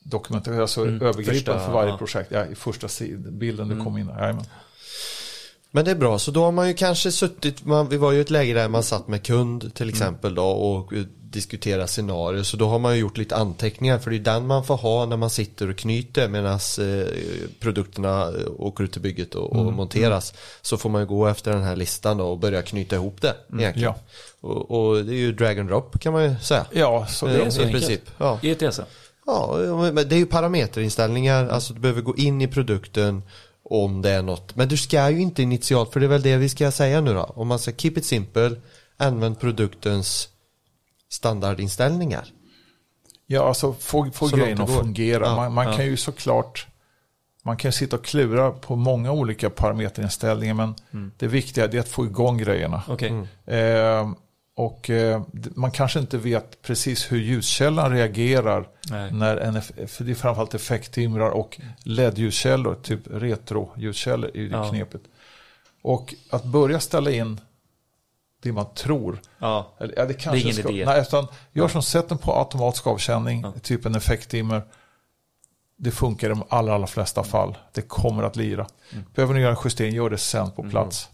dokumentation, 0.09 0.61
alltså 0.61 0.81
övergripande 0.81 1.33
Första, 1.33 1.59
för 1.59 1.71
varje 1.73 1.89
ja. 1.89 1.97
projekt. 1.97 2.31
Ja, 2.31 2.45
I 2.45 2.55
första 2.55 2.87
sid- 2.87 3.31
bilden 3.31 3.67
du 3.67 3.83
kom 3.83 3.97
in. 3.97 4.07
Jajamän. 4.19 4.43
Men 5.71 5.85
det 5.85 5.91
är 5.91 5.95
bra, 5.95 6.19
så 6.19 6.31
då 6.31 6.43
har 6.43 6.51
man 6.51 6.67
ju 6.67 6.73
kanske 6.73 7.11
suttit, 7.11 7.65
man, 7.65 7.89
vi 7.89 7.97
var 7.97 8.11
ju 8.11 8.17
i 8.17 8.21
ett 8.21 8.29
läge 8.29 8.53
där 8.53 8.67
man 8.69 8.83
satt 8.83 9.07
med 9.07 9.23
kund 9.23 9.73
till 9.73 9.89
exempel 9.89 10.35
då 10.35 10.45
och 10.45 10.93
eh, 10.93 11.03
diskuterar 11.19 11.87
scenarier. 11.87 12.43
Så 12.43 12.57
då 12.57 12.67
har 12.67 12.79
man 12.79 12.93
ju 12.95 12.99
gjort 13.01 13.17
lite 13.17 13.35
anteckningar 13.35 13.99
för 13.99 14.11
det 14.11 14.17
är 14.17 14.19
den 14.19 14.47
man 14.47 14.65
får 14.65 14.77
ha 14.77 15.05
när 15.05 15.17
man 15.17 15.29
sitter 15.29 15.69
och 15.69 15.77
knyter 15.77 16.27
medan 16.27 16.53
eh, 16.53 17.07
produkterna 17.59 18.21
eh, 18.27 18.33
åker 18.57 18.83
ut 18.83 18.91
till 18.91 19.01
bygget 19.01 19.35
och, 19.35 19.51
och 19.55 19.73
monteras. 19.73 20.33
Så 20.61 20.77
får 20.77 20.89
man 20.89 21.01
ju 21.01 21.07
gå 21.07 21.27
efter 21.27 21.51
den 21.51 21.63
här 21.63 21.75
listan 21.75 22.17
då 22.17 22.25
och 22.27 22.39
börja 22.39 22.61
knyta 22.61 22.95
ihop 22.95 23.21
det 23.21 23.35
egentligen. 23.59 23.93
Ja. 24.41 24.47
Och, 24.49 24.71
och 24.89 25.05
det 25.05 25.11
är 25.13 25.17
ju 25.17 25.31
drag 25.31 25.59
and 25.59 25.69
drop 25.69 25.99
kan 25.99 26.13
man 26.13 26.23
ju 26.23 26.35
säga. 26.41 26.65
Ja, 26.71 27.05
så 27.09 27.25
Det 27.25 27.31
det 27.33 27.41
är 27.43 27.49
så 27.49 27.61
i 27.61 27.65
enkelt. 27.65 27.85
princip. 27.85 28.01
Ja. 28.17 28.39
I 28.41 28.49
ETS? 28.49 28.79
Ja, 29.25 29.57
men 29.93 30.09
det 30.09 30.15
är 30.15 30.19
ju 30.19 30.25
parameterinställningar, 30.25 31.47
alltså 31.47 31.73
du 31.73 31.79
behöver 31.79 32.01
gå 32.01 32.15
in 32.15 32.41
i 32.41 32.47
produkten 32.47 33.23
om 33.63 34.01
det 34.01 34.11
är 34.11 34.21
något. 34.21 34.55
Men 34.55 34.67
du 34.67 34.77
ska 34.77 35.09
ju 35.09 35.21
inte 35.21 35.43
initialt, 35.43 35.93
för 35.93 35.99
det 35.99 36.05
är 36.05 36.09
väl 36.09 36.21
det 36.21 36.37
vi 36.37 36.49
ska 36.49 36.71
säga 36.71 37.01
nu 37.01 37.13
då. 37.13 37.23
Om 37.23 37.47
man 37.47 37.59
ska 37.59 37.71
keep 37.71 37.93
it 37.95 38.05
simple, 38.05 38.55
använd 38.97 39.39
produktens 39.39 40.29
standardinställningar. 41.09 42.25
Ja, 43.27 43.47
alltså 43.47 43.73
få, 43.73 44.11
få 44.11 44.29
Så 44.29 44.35
långt 44.35 44.59
att 44.59 44.69
fungera. 44.69 45.25
Ja, 45.25 45.35
man 45.35 45.53
man 45.53 45.67
ja. 45.67 45.73
kan 45.73 45.85
ju 45.85 45.97
såklart 45.97 46.67
man 47.43 47.57
kan 47.57 47.71
sitta 47.71 47.95
och 47.95 48.05
klura 48.05 48.51
på 48.51 48.75
många 48.75 49.11
olika 49.11 49.49
parameterinställningar 49.49 50.53
men 50.53 50.75
Mm. 50.91 51.11
det 51.17 51.27
viktiga 51.27 51.65
är 51.65 51.79
att 51.79 51.89
få 51.89 52.05
igång 52.05 52.37
grejerna. 52.37 52.83
Okej. 52.87 53.11
Eh, 53.45 54.11
och 54.57 54.89
eh, 54.89 55.21
man 55.55 55.71
kanske 55.71 55.99
inte 55.99 56.17
vet 56.17 56.61
precis 56.61 57.11
hur 57.11 57.17
ljuskällan 57.17 57.91
reagerar 57.91 58.67
Nej. 58.89 59.11
när 59.11 59.37
en, 59.37 59.61
för 59.61 60.03
det 60.03 60.11
är 60.11 60.15
framförallt 60.15 60.53
effekttimrar 60.53 61.29
och 61.29 61.59
LED-ljuskällor, 61.83 62.75
typ 62.75 62.99
retro-ljuskällor 63.07 64.31
är 64.33 64.39
ju 64.39 64.49
det 64.49 64.57
Ja. 64.57 64.69
knepet. 64.69 65.01
Och 65.81 66.15
att 66.29 66.43
börja 66.43 66.79
ställa 66.79 67.11
in 67.11 67.41
det 68.41 68.51
man 68.51 68.73
tror 68.73 69.19
Ja. 69.39 69.73
eller, 69.79 69.93
ja, 69.97 70.05
det 70.05 70.13
kanske 70.13 70.39
ingen 70.41 70.55
ska, 70.55 70.69
idé. 70.69 70.85
Nej, 70.85 71.01
utan 71.01 71.27
gör 71.53 71.67
som 71.67 71.81
sätt 71.83 72.09
den 72.09 72.17
på 72.17 72.33
automatisk 72.39 72.87
avkänning, 72.87 73.45
typ 73.61 73.85
en 73.85 73.95
effekttimmer. 73.95 74.61
Det 75.77 75.91
funkar 75.91 76.27
i 76.27 76.29
de 76.29 76.43
allra, 76.49 76.75
allra 76.75 76.87
flesta 76.87 77.23
fall. 77.23 77.57
Det 77.71 77.81
kommer 77.81 78.23
att 78.23 78.35
lira. 78.35 78.67
Behöver 79.15 79.33
ni 79.33 79.39
göra 79.39 79.51
en 79.51 79.57
justering, 79.63 79.95
gör 79.95 80.09
det 80.09 80.17
sen 80.17 80.51
på 80.51 80.69
plats. 80.69 81.09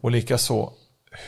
Och 0.00 0.10
likaså, 0.10 0.72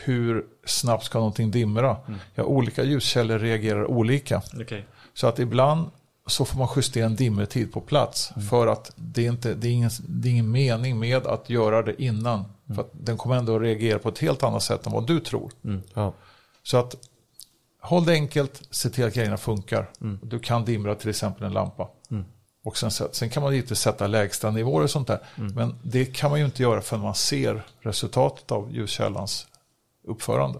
hur 0.03 0.45
snabbt 0.65 1.03
ska 1.03 1.19
någonting 1.19 1.51
dimra? 1.51 1.97
Ja, 2.35 2.43
olika 2.43 2.83
ljuskällor 2.83 3.39
reagerar 3.39 3.85
olika. 3.85 4.41
Okej. 4.61 4.85
Så 5.13 5.27
att 5.27 5.39
ibland 5.39 5.89
så 6.25 6.45
får 6.45 6.57
man 6.57 6.67
justera 6.75 7.05
en 7.05 7.15
dimmertid 7.15 7.73
på 7.73 7.81
plats. 7.81 8.31
För 8.49 8.67
att 8.67 8.91
det 8.95 9.25
är, 9.25 9.29
inte, 9.29 9.53
det, 9.53 9.67
är 9.67 9.71
ingen, 9.71 9.91
det 10.07 10.27
är 10.27 10.31
ingen 10.31 10.51
mening 10.51 10.99
med 10.99 11.27
att 11.27 11.49
göra 11.49 11.81
det 11.81 12.03
innan. 12.03 12.45
För 12.75 12.81
att 12.81 12.89
den 12.91 13.17
kommer 13.17 13.35
ändå 13.35 13.55
att 13.55 13.61
reagera 13.61 13.99
på 13.99 14.09
ett 14.09 14.19
helt 14.19 14.43
annat 14.43 14.63
sätt 14.63 14.85
än 14.85 14.91
vad 14.91 15.07
du 15.07 15.19
tror. 15.19 15.51
Ja. 15.93 16.13
Så 16.63 16.77
att 16.77 16.95
håll 17.81 18.05
det 18.05 18.13
enkelt, 18.13 18.61
se 18.69 18.89
till 18.89 19.05
att 19.05 19.13
grejerna 19.13 19.37
funkar. 19.37 19.89
Du 20.21 20.39
kan 20.39 20.65
dimra 20.65 20.95
till 20.95 21.09
exempel 21.09 21.43
en 21.43 21.53
lampa. 21.53 21.89
Och 22.63 22.77
sen, 22.77 22.91
sen 22.91 23.29
kan 23.29 23.43
man 23.43 23.53
givetvis 23.53 23.79
sätta 23.79 24.07
lägsta 24.07 24.51
nivåer 24.51 24.83
och 24.83 24.89
sånt 24.89 25.07
där. 25.07 25.19
Men 25.35 25.75
det 25.83 26.05
kan 26.05 26.29
man 26.29 26.39
ju 26.39 26.45
inte 26.45 26.63
göra 26.63 26.81
förrän 26.81 27.01
man 27.01 27.15
ser 27.15 27.61
resultatet 27.79 28.51
av 28.51 28.71
ljuskällans 28.71 29.47
uppförande. 30.09 30.59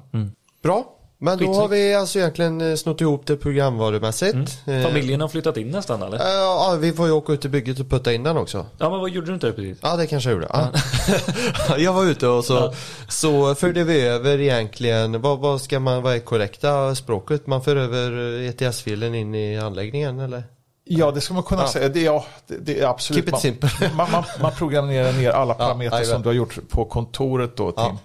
Bra, 0.63 0.85
men 1.21 1.37
då 1.37 1.53
har 1.53 1.67
vi 1.67 1.93
alltså 1.95 2.19
egentligen 2.19 2.61
eh, 2.61 2.75
snott 2.75 3.01
ihop 3.01 3.25
det 3.27 3.35
programvarumässigt. 3.37 4.37
Eh, 4.67 4.81
Familjen 4.83 5.21
har 5.21 5.27
flyttat 5.27 5.57
in 5.57 5.67
nästan 5.71 6.01
eller? 6.01 6.17
eh, 6.17 6.23
Ja, 6.33 6.77
vi 6.79 6.93
får 6.93 7.05
ju 7.05 7.11
åka 7.11 7.33
ut 7.33 7.41
till 7.41 7.49
bygget 7.49 7.79
och 7.79 7.89
putta 7.89 8.13
in 8.13 8.23
den 8.23 8.37
också. 8.37 8.65
Ja 8.77 8.89
men 8.89 8.99
vad 8.99 9.09
gjorde 9.09 9.27
du 9.27 9.33
inte 9.33 9.51
precis? 9.51 9.77
Ja, 9.81 9.95
det 9.95 10.07
kanske 10.07 10.29
jag 10.29 10.33
gjorde. 10.35 10.47
Ja. 10.53 11.77
jag 11.77 11.93
var 11.93 12.05
ute 12.05 12.27
och 12.27 12.45
så, 12.45 12.73
så 13.07 13.55
förde 13.55 13.83
vi 13.83 14.01
över 14.01 14.39
egentligen, 14.39 15.21
vad, 15.21 15.39
vad 15.39 15.61
ska 15.61 15.79
man, 15.79 16.01
vad 16.01 16.13
är 16.15 16.19
korrekta 16.19 16.95
språket? 16.95 17.47
Man 17.47 17.61
för 17.63 17.75
över 17.75 18.11
ETS-filen 18.41 19.15
in 19.15 19.35
i 19.35 19.57
anläggningen 19.59 20.19
eller? 20.19 20.43
Ja, 20.91 21.11
det 21.11 21.21
ska 21.21 21.33
man 21.33 21.43
kunna 21.43 21.61
Ja. 21.61 21.67
säga. 21.67 21.89
Det, 21.89 22.01
ja, 22.01 22.25
det, 22.47 22.55
det 22.57 22.79
är 22.79 22.85
absolut. 22.87 23.17
Keep 23.23 23.27
it 23.27 23.31
man, 23.31 23.41
simple. 23.41 23.69
man, 23.95 24.11
man, 24.11 24.23
man 24.41 24.51
programmerar 24.51 25.13
ner 25.13 25.29
alla 25.31 25.53
parametrar 25.65 25.97
jajamän. 25.99 26.05
som 26.15 26.21
du 26.21 26.29
har 26.29 26.33
gjort 26.33 26.59
på 26.69 26.85
kontoret 26.85 27.57
då, 27.57 27.71
Tim. 27.71 27.97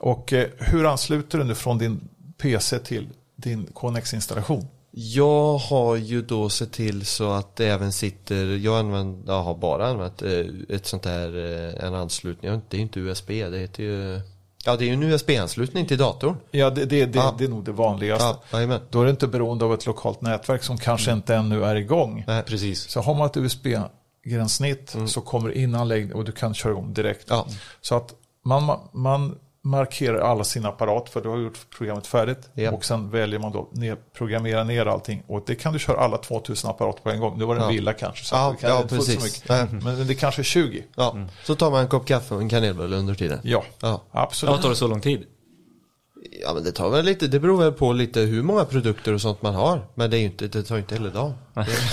Och 0.00 0.32
eh, 0.32 0.48
hur 0.58 0.84
ansluter 0.84 1.38
du 1.38 1.44
nu 1.44 1.54
från 1.54 1.78
din 1.78 2.08
PC 2.38 2.78
till 2.78 3.08
din 3.36 3.66
Connex-installation? 3.72 4.66
Jag 4.90 5.58
har 5.58 5.96
ju 5.96 6.22
då 6.22 6.48
sett 6.48 6.72
till 6.72 7.06
så 7.06 7.30
att 7.32 7.56
det 7.56 7.66
även 7.66 7.92
sitter, 7.92 8.46
jag, 8.56 8.78
använder, 8.78 9.32
jag 9.32 9.42
har 9.42 9.54
bara 9.54 9.86
använt 9.88 10.22
eh, 10.22 10.30
ett 10.68 10.86
sånt 10.86 11.04
här, 11.04 11.28
eh, 11.78 11.84
en 11.86 11.94
anslutning, 11.94 12.60
det 12.68 12.76
är 12.76 12.80
inte 12.80 13.00
USB, 13.00 13.28
det 13.28 13.58
heter 13.58 13.82
ju, 13.82 14.20
ja 14.64 14.76
det 14.76 14.84
är 14.84 14.86
ju 14.86 14.92
en 14.92 15.02
USB-anslutning 15.02 15.86
till 15.86 15.98
datorn. 15.98 16.36
Ja, 16.50 16.70
det, 16.70 16.84
det, 16.84 17.06
det, 17.06 17.18
Ja. 17.18 17.34
det 17.38 17.44
är 17.44 17.48
nog 17.48 17.64
det 17.64 17.72
vanligaste. 17.72 18.36
Ja. 18.50 18.78
Då 18.90 19.00
är 19.00 19.04
det 19.04 19.10
inte 19.10 19.26
beroende 19.26 19.64
av 19.64 19.74
ett 19.74 19.86
lokalt 19.86 20.20
nätverk 20.20 20.62
som 20.62 20.78
kanske 20.78 21.12
inte 21.12 21.34
ännu 21.34 21.64
är 21.64 21.76
igång. 21.76 22.24
Nej. 22.26 22.42
Precis. 22.42 22.90
Så 22.90 23.00
har 23.00 23.14
man 23.14 23.26
ett 23.26 23.36
USB 23.36 23.66
gränssnitt 24.24 24.96
så 25.06 25.20
kommer 25.20 25.50
in 25.50 25.74
anläggning 25.74 26.14
och 26.14 26.24
du 26.24 26.32
kan 26.32 26.54
köra 26.54 26.72
igång 26.72 26.92
direkt. 26.94 27.26
Ja. 27.28 27.46
Så 27.80 27.94
att 27.96 28.14
man, 28.44 28.78
man 28.92 29.38
markerar 29.66 30.18
alla 30.18 30.44
sina 30.44 30.68
apparat 30.68 31.08
för 31.08 31.20
du 31.22 31.28
har 31.28 31.38
gjort 31.38 31.58
programmet 31.78 32.06
färdigt 32.06 32.48
Ja. 32.54 32.70
och 32.72 32.84
sen 32.84 33.10
väljer 33.10 33.40
man 33.40 33.52
då 33.52 33.68
ner, 33.72 33.96
programmera 34.16 34.64
ner 34.64 34.86
allting 34.86 35.22
och 35.26 35.42
det 35.46 35.54
kan 35.54 35.72
du 35.72 35.78
köra 35.78 35.96
alla 36.00 36.16
2000 36.18 36.70
apparater 36.70 37.02
på 37.02 37.10
en 37.10 37.20
gång. 37.20 37.38
Nu 37.38 37.44
var 37.44 37.54
det 37.54 37.60
en 37.60 37.66
Ja. 37.66 37.72
villa 37.72 37.92
kanske 37.92 38.24
så 38.24 38.34
Ja, 38.34 38.54
kan 38.60 38.70
ja, 38.70 38.82
inte 38.82 38.96
få 38.96 39.02
så 39.02 39.12
precis. 39.12 39.44
Men 39.84 40.06
det 40.06 40.14
kanske 40.14 40.42
är 40.42 40.44
20. 40.44 40.84
Ja, 40.96 41.16
så 41.44 41.54
tar 41.54 41.70
man 41.70 41.80
en 41.80 41.88
kopp 41.88 42.06
kaffe 42.06 42.34
och 42.34 42.40
en 42.40 42.48
kanelbulle 42.48 42.96
under 42.96 43.14
tiden. 43.14 43.40
Ja, 43.42 43.64
Ja. 43.80 44.02
absolut. 44.10 44.54
Ja, 44.56 44.62
tar 44.62 44.68
det 44.70 44.76
så 44.76 44.86
lång 44.88 45.00
tid? 45.00 45.24
Ja 46.42 46.54
men 46.54 46.64
det 46.64 46.72
tar 46.72 46.90
väl 46.90 47.04
lite, 47.04 47.26
det 47.26 47.40
beror 47.40 47.58
väl 47.58 47.72
på 47.72 47.92
lite 47.92 48.20
hur 48.20 48.42
många 48.42 48.64
produkter 48.64 49.12
och 49.12 49.20
sånt 49.20 49.42
man 49.42 49.54
har. 49.54 49.86
Men 49.94 50.10
det, 50.10 50.18
är 50.18 50.20
inte, 50.20 50.46
det 50.48 50.62
tar 50.62 50.74
ju 50.74 50.80
inte 50.80 50.94
hela 50.94 51.10
dagen. 51.10 51.34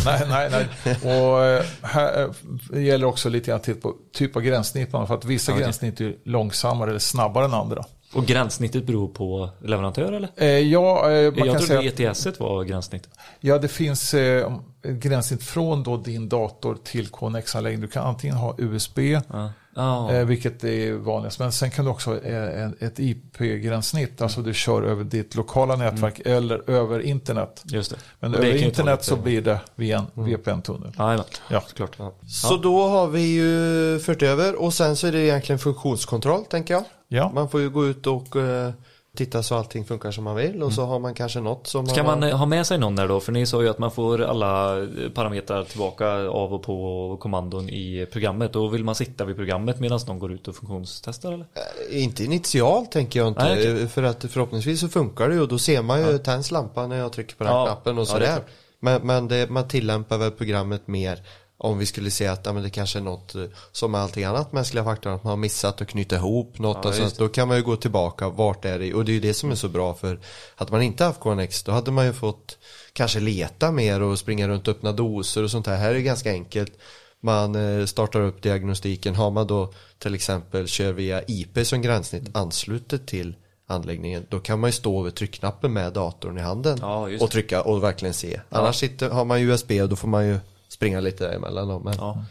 Nej, 0.06 0.26
nej, 0.30 0.50
nej. 0.52 0.68
Och 1.04 1.44
eh, 1.44 1.64
här 1.82 2.30
eh, 2.74 2.84
gäller 2.84 3.08
också 3.08 3.30
lite 3.30 3.52
grann 3.52 3.60
till 3.60 3.76
på 3.76 3.96
typ 4.14 4.36
av 4.36 4.42
gränssnitt. 4.42 4.94
man 4.94 5.08
För 5.08 5.16
att 5.16 5.26
vissa 5.26 5.52
Okej. 5.52 5.64
gränssnitt 5.64 6.02
är 6.02 6.16
långsammare 6.24 6.90
eller 6.90 7.00
snabbare 7.00 7.46
än 7.46 7.54
andra. 7.54 7.84
Och 8.14 8.26
gränssnittet 8.26 8.86
beror 8.86 9.08
på 9.08 9.50
leverantör 9.62 10.12
eller? 10.12 10.30
Eh, 10.36 10.48
ja, 10.48 11.12
eh, 11.12 11.24
man 11.24 11.34
kan 11.34 11.48
Jag 11.48 11.64
säga 11.64 11.82
trodde 11.82 12.12
att, 12.12 12.18
ETS 12.18 12.40
var 12.40 12.64
gränssnitt. 12.64 13.10
ja, 13.40 13.58
det 13.58 13.68
finns 13.68 14.14
eh, 14.14 14.58
gränssnitt 14.84 15.44
från 15.44 15.84
då 15.84 15.98
din 15.98 16.30
dator 16.30 16.78
till 16.84 17.08
KNX-anläggning. 17.08 17.82
Du 17.82 17.88
kan 17.88 18.06
antingen 18.06 18.36
ha 18.36 18.56
USB, 18.58 19.00
Ja. 19.00 19.52
Ja. 19.76 20.12
eh, 20.14 20.26
vilket 20.26 20.64
är 20.64 20.94
vanligast. 20.94 21.40
Men 21.40 21.52
sen 21.52 21.72
kan 21.72 21.86
du 21.86 21.92
också 21.92 22.10
ha 22.10 22.18
eh, 22.20 22.70
ett 22.80 23.00
IP-gränssnitt. 23.00 24.22
Alltså 24.22 24.42
du 24.42 24.54
kör 24.54 24.82
över 24.84 25.04
ditt 25.04 25.36
lokala 25.36 25.76
nätverk 25.76 26.20
eller 26.26 26.70
över 26.70 27.00
internet. 27.00 27.62
Just 27.66 27.92
det. 27.92 27.98
Men 28.20 28.36
över 28.36 28.50
kan 28.52 28.58
internet 28.58 28.94
lite- 29.00 29.04
så 29.04 29.16
blir 29.16 29.42
det 29.42 29.60
via 29.76 30.06
en 30.16 30.24
VPN-tunnel. 30.26 30.92
Jajamän, 31.00 31.26
Ja. 31.50 31.64
såklart. 31.68 31.96
Så 32.28 32.58
då 32.58 32.88
har 32.88 33.08
vi 33.08 33.22
ju 33.22 34.00
fört 34.00 34.22
över 34.22 34.56
och 34.62 34.74
sen 34.74 34.96
så 34.96 35.08
är 35.08 35.12
det 35.12 35.20
egentligen 35.20 35.60
funktionskontroll 35.60 36.46
tänker 36.46 36.74
jag. 36.74 36.84
Ja. 37.14 37.32
Man 37.34 37.50
får 37.50 37.62
ju 37.62 37.70
gå 37.70 37.86
ut 37.86 38.08
och 38.08 38.36
eh, 38.36 38.72
titta 39.18 39.44
så 39.44 39.56
allting 39.56 39.86
funkar 39.86 40.12
som 40.12 40.24
man 40.24 40.36
vill 40.36 40.64
och 40.64 40.74
så 40.74 40.86
har 40.86 41.00
man 41.00 41.14
kanske 41.14 41.40
något 41.40 41.68
som 41.68 41.88
Ska 41.88 42.04
man 42.04 42.24
eh, 42.24 42.38
ha 42.38 42.46
med 42.46 42.68
sig 42.68 42.78
någon 42.78 42.96
där 42.96 43.08
då? 43.08 43.20
För 43.20 43.32
ni 43.32 43.46
sa 43.46 43.62
ju 43.62 43.70
att 43.70 43.80
man 43.80 43.92
får 43.92 44.22
alla 44.22 44.82
eh, 44.82 44.88
parametrar 45.16 45.64
tillbaka 45.64 46.08
av 46.28 46.54
och 46.54 46.64
på 46.64 47.18
kommandon 47.22 47.70
i 47.70 48.08
programmet. 48.12 48.54
Då 48.54 48.68
vill 48.68 48.84
man 48.84 48.96
sitta 48.96 49.26
vid 49.26 49.36
programmet 49.36 49.80
medan 49.80 50.00
någon 50.08 50.20
går 50.20 50.32
ut 50.34 50.48
och 50.48 50.56
funktionstestar 50.56 51.32
eller? 51.34 51.46
Eh, 51.92 52.04
Inte 52.04 52.24
initialt 52.24 52.92
tänker 52.92 53.20
jag 53.20 53.28
inte. 53.28 53.44
Nej, 53.44 53.82
eh, 53.82 53.88
För 53.88 54.04
att 54.04 54.26
förhoppningsvis 54.30 54.80
så 54.80 54.88
funkar 54.88 55.28
det 55.30 55.36
ju 55.36 55.42
och 55.42 55.48
då 55.48 55.58
ser 55.58 55.82
man 55.82 56.00
ju 56.02 56.18
tänds 56.18 56.52
lampan 56.52 56.90
när 56.90 56.98
jag 56.98 57.12
trycker 57.14 57.36
på 57.36 57.44
den 57.44 57.54
Ja. 57.54 57.66
knappen 57.66 57.98
och 57.98 58.02
Ja, 58.02 58.06
sådär. 58.06 58.26
klart. 58.26 58.46
men 58.80 59.08
men 59.08 59.28
det, 59.28 59.50
man 59.50 59.68
tillämpar 59.68 60.18
väl 60.18 60.32
programmet 60.32 60.88
mer 60.88 61.20
om 61.58 61.78
vi 61.78 61.86
skulle 61.86 62.12
se 62.12 62.28
att 62.28 62.46
ja, 62.46 62.54
men 62.54 62.64
det 62.64 62.70
kanske 62.70 63.00
är 63.00 63.04
något 63.04 63.36
eh, 63.36 63.44
som 63.72 63.92
med 63.92 64.02
allting 64.02 64.24
annat 64.24 64.52
mänskliga 64.52 64.84
faktorer 64.84 65.16
att 65.16 65.24
man 65.24 65.32
har 65.32 65.38
missat 65.38 65.82
att 65.82 65.88
knyta 65.88 66.16
ihop 66.16 66.60
något 66.60 66.78
Ja, 66.84 66.90
och 66.90 66.98
just 66.98 67.16
så, 67.16 67.24
då 67.24 67.30
kan 67.30 67.48
man 67.48 67.58
ju 67.58 67.64
gå 67.64 67.76
tillbaka 67.76 68.30
vart 68.30 68.66
är 68.66 68.80
det 68.80 68.94
och 68.94 69.06
det 69.06 69.12
är 69.12 69.14
ju 69.14 69.20
det 69.20 69.34
som 69.34 69.52
är 69.52 69.56
så 69.56 69.70
bra 69.70 69.94
för 69.94 70.20
hade 70.56 70.72
man 70.72 70.82
inte 70.82 71.04
haft 71.04 71.20
KNX 71.20 71.64
då 71.64 71.72
hade 71.72 71.92
man 71.92 72.06
ju 72.06 72.14
fått 72.14 72.58
kanske 72.94 73.20
leta 73.20 73.72
mer 73.72 74.02
och 74.02 74.20
springa 74.20 74.48
runt 74.48 74.68
och 74.68 74.76
öppna 74.76 74.92
doser 74.92 75.44
och 75.44 75.52
sånt 75.52 75.68
här. 75.68 75.78
Här 75.78 75.90
är 75.90 75.94
det 75.94 76.02
ganska 76.02 76.32
enkelt. 76.32 76.74
Man 77.20 77.56
eh, 77.56 77.86
startar 77.86 78.22
upp 78.22 78.42
diagnostiken. 78.42 79.16
Har 79.16 79.32
man 79.32 79.48
då 79.48 79.74
till 79.98 80.16
exempel 80.16 80.68
kör 80.68 80.92
via 80.92 81.22
IP 81.28 81.68
som 81.68 81.82
gränssnitt 81.82 82.36
anslutet 82.36 83.08
till 83.08 83.36
anläggningen. 83.68 84.26
Då 84.30 84.40
kan 84.40 84.60
man 84.60 84.68
ju 84.68 84.72
stå 84.72 85.00
över 85.00 85.12
tryckknappen 85.12 85.74
med 85.74 85.94
datorn 85.94 86.38
i 86.38 86.42
handen 86.42 86.78
Ja, 86.82 87.10
och 87.20 87.32
trycka 87.32 87.62
och 87.62 87.84
verkligen 87.84 88.14
se. 88.14 88.40
Annars 88.50 88.76
sitter, 88.76 89.10
har 89.10 89.26
man 89.26 89.40
USB 89.40 89.72
och 89.72 89.90
då 89.90 89.96
får 89.96 90.08
man 90.08 90.28
ju 90.28 90.40
springa 90.74 91.00
lite 91.00 91.28
däremellan. 91.28 91.68
då, 91.68 91.80
Men, 91.80 91.94
Ja. 91.98 92.26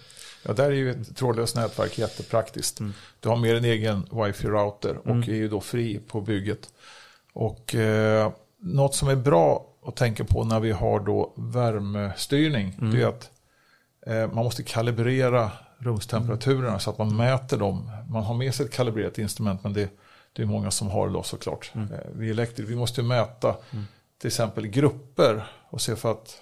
Ja, 0.44 0.52
där 0.52 0.64
är 0.64 0.70
ju 0.70 0.90
ett 0.90 1.16
trådlöst 1.16 1.56
nätverk 1.56 1.98
jättepraktiskt. 1.98 2.80
Du 3.20 3.28
har 3.28 3.36
med 3.36 3.56
en 3.56 3.64
egen 3.64 4.04
wifi-router 4.10 4.96
och 4.96 5.28
är 5.28 5.34
ju 5.34 5.48
då 5.48 5.60
fri 5.60 6.00
på 6.08 6.20
bygget. 6.20 6.70
Och 7.32 7.74
eh, 7.74 8.32
något 8.58 8.94
som 8.94 9.08
är 9.08 9.16
bra 9.16 9.66
att 9.86 9.96
tänka 9.96 10.24
på 10.24 10.44
när 10.44 10.60
vi 10.60 10.72
har 10.72 11.00
då 11.00 11.32
värmestyrning, 11.36 12.74
det 12.92 13.02
är 13.02 13.06
att 13.06 13.30
eh, 14.06 14.32
man 14.32 14.44
måste 14.44 14.62
kalibrera 14.62 15.50
rumstemperaturerna 15.78 16.78
så 16.78 16.90
att 16.90 16.98
man 16.98 17.16
mäter 17.16 17.56
dem. 17.58 17.90
Man 18.08 18.22
har 18.22 18.34
med 18.34 18.54
sig 18.54 18.66
ett 18.66 18.72
kalibrerat 18.72 19.18
instrument, 19.18 19.64
men 19.64 19.72
det, 19.72 19.90
det 20.32 20.42
är 20.42 20.46
många 20.46 20.70
som 20.70 20.90
har 20.90 21.06
det 21.06 21.12
då 21.12 21.22
såklart. 21.22 21.72
Eh, 21.74 21.82
vi 22.14 22.30
elektriker, 22.30 22.70
vi 22.70 22.76
måste 22.76 23.00
ju 23.00 23.06
mäta 23.06 23.56
till 24.18 24.28
exempel 24.28 24.66
grupper 24.66 25.44
och 25.70 25.80
se 25.80 25.96
för 25.96 26.10
att 26.10 26.36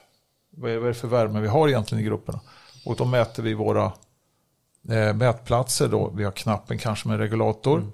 vad 0.50 0.70
är, 0.70 0.76
vad 0.76 0.84
är 0.84 0.88
det 0.88 0.94
för 0.94 1.08
värme 1.08 1.40
vi 1.40 1.48
har 1.48 1.68
egentligen 1.68 2.04
i 2.04 2.06
grupperna. 2.06 2.40
Och 2.84 2.96
då 2.96 3.04
mäter 3.04 3.42
vi 3.42 3.54
våra 3.54 3.92
eh, 4.88 5.14
mätplatser 5.14 5.88
då. 5.88 6.12
Vi 6.16 6.24
har 6.24 6.32
knappen 6.32 6.78
kanske 6.78 7.08
med 7.08 7.18
regulator. 7.18 7.78
Mm. 7.78 7.92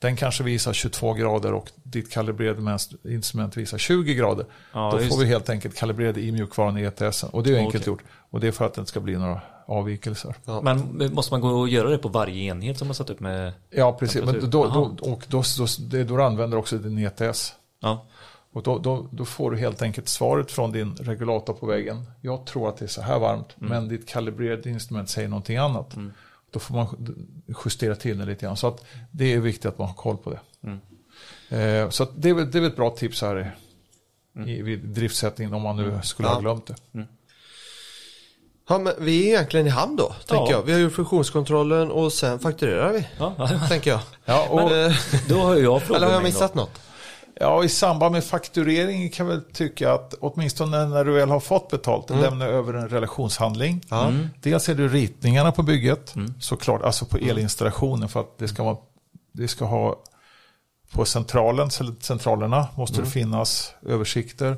Den 0.00 0.16
kanske 0.16 0.44
visar 0.44 0.72
22 0.72 1.14
grader 1.14 1.52
och 1.52 1.70
ditt 1.82 2.10
kalibrerade 2.12 2.60
mäns- 2.60 3.08
instrument 3.08 3.56
visar 3.56 3.78
20 3.78 4.14
grader. 4.14 4.46
Ja, 4.72 4.90
då 4.92 4.98
får 4.98 5.18
vi 5.18 5.26
helt 5.26 5.50
enkelt 5.50 5.76
kalibrerade 5.76 6.20
i 6.20 6.32
mjukvaran 6.32 6.78
i 6.78 6.82
ETS. 6.82 7.22
Och 7.22 7.42
det 7.42 7.54
är 7.54 7.58
enkelt 7.58 7.82
Okej. 7.82 7.92
gjort. 7.92 8.02
Och 8.30 8.40
det 8.40 8.48
är 8.48 8.52
för 8.52 8.64
att 8.66 8.74
det 8.74 8.80
inte 8.80 8.90
ska 8.90 9.00
bli 9.00 9.16
några 9.16 9.40
avvikelser. 9.66 10.34
Ja. 10.44 10.60
Men 10.62 11.14
måste 11.14 11.32
man 11.34 11.40
gå 11.40 11.48
och 11.48 11.68
göra 11.68 11.90
det 11.90 11.98
på 11.98 12.08
varje 12.08 12.42
enhet 12.42 12.78
som 12.78 12.88
man 12.88 12.94
satt 12.94 13.10
upp 13.10 13.20
med? 13.20 13.52
Ja, 13.70 13.92
precis. 13.92 14.24
Men 14.24 14.40
då, 14.40 14.46
då, 14.46 14.64
Jaha. 14.64 15.12
och 15.12 15.24
då, 15.28 15.42
då, 15.58 15.66
det, 15.78 16.04
då 16.04 16.22
använder 16.22 16.56
du 16.56 16.60
också 16.60 16.78
din 16.78 16.98
ETS. 16.98 17.54
Ja. 17.80 18.06
Och 18.52 18.62
då, 18.62 18.78
då, 18.78 19.08
då 19.12 19.24
får 19.24 19.50
du 19.50 19.56
helt 19.58 19.82
enkelt 19.82 20.08
svaret 20.08 20.50
från 20.52 20.72
din 20.72 20.94
regulator 20.96 21.52
på 21.54 21.66
väggen. 21.66 22.04
Jag 22.20 22.46
tror 22.46 22.68
att 22.68 22.76
det 22.76 22.84
är 22.84 22.88
så 22.88 23.02
här 23.02 23.18
varmt, 23.18 23.56
Mm. 23.60 23.70
men 23.70 23.88
ditt 23.88 24.08
kalibrerade 24.08 24.70
instrument 24.70 25.10
säger 25.10 25.28
någonting 25.28 25.56
annat. 25.56 25.94
Då 26.50 26.58
får 26.60 26.74
man 26.74 27.16
justera 27.64 27.94
till 27.96 28.18
det 28.18 28.24
lite 28.24 28.46
grann. 28.46 28.56
Så 28.56 28.66
att 28.68 28.84
det 29.10 29.32
är 29.34 29.38
viktigt 29.40 29.66
att 29.66 29.78
man 29.78 29.86
har 29.88 29.94
koll 29.94 30.16
på 30.16 30.30
det. 30.30 30.40
Mm. 30.62 30.78
Eh, 31.84 31.90
så 31.90 32.02
att 32.02 32.10
det, 32.16 32.28
är, 32.30 32.34
väl- 32.34 32.50
det 32.50 32.58
är 32.58 32.62
ett 32.66 32.76
bra 32.76 32.90
tips 32.90 33.22
här 33.22 33.40
i, 33.40 33.46
Mm. 34.36 34.48
i, 34.48 34.62
vid 34.62 34.78
driftsättningen 34.84 35.54
om 35.54 35.62
man 35.62 35.76
nu 35.76 35.98
skulle 36.02 36.28
Ja. 36.28 36.34
ha 36.34 36.40
glömt 36.40 36.66
det. 36.66 36.74
Ja, 38.68 38.78
men 38.78 38.92
vi 38.98 39.24
är 39.24 39.28
egentligen 39.34 39.66
i 39.66 39.70
hamn 39.70 39.96
då, 39.96 40.08
tänker 40.26 40.34
Ja. 40.34 40.50
jag. 40.50 40.62
Vi 40.62 40.72
har 40.72 40.78
gjort 40.80 40.92
funktionskontrollen 40.92 41.90
och 41.90 42.12
sen 42.12 42.38
fakturerar 42.38 42.92
vi, 42.92 43.06
Ja, 43.18 43.48
tänker 43.68 43.90
jag. 43.90 44.00
Ja, 44.24 44.48
och, 44.50 44.70
Men, 44.70 44.86
eh, 44.90 44.96
Då 45.28 45.38
har 45.38 45.56
jag 45.56 45.82
frågat 45.82 45.96
eller 45.96 46.06
har 46.06 46.14
jag 46.14 46.22
missat 46.22 46.54
något? 46.54 46.80
Ja, 47.40 47.64
i 47.64 47.68
samband 47.68 48.12
med 48.12 48.24
fakturering 48.24 49.10
kan 49.10 49.26
jag 49.26 49.34
väl 49.34 49.44
tycka 49.52 49.92
att 49.92 50.14
åtminstone 50.20 50.86
när 50.86 51.04
du 51.04 51.12
väl 51.12 51.30
har 51.30 51.40
fått 51.40 51.70
betalt, 51.70 52.10
lämna 52.10 52.44
över 52.44 52.74
en 52.74 52.88
relationshandling. 52.88 53.80
Ja. 53.88 54.12
Dels 54.40 54.68
är 54.68 54.74
det 54.74 54.88
ritningarna 54.88 55.52
på 55.52 55.62
bygget, 55.62 56.14
såklart, 56.40 56.82
alltså 56.82 57.04
på 57.04 57.18
elinstallationen 57.18 58.08
för 58.08 58.20
att 58.20 58.38
det 58.38 58.48
ska, 58.48 58.64
vara, 58.64 58.76
det 59.32 59.48
ska 59.48 59.64
ha 59.64 60.02
på 60.92 61.04
centralen, 61.04 61.70
centralerna 62.00 62.68
måste 62.76 63.00
det 63.00 63.06
finnas 63.06 63.74
översikter. 63.86 64.56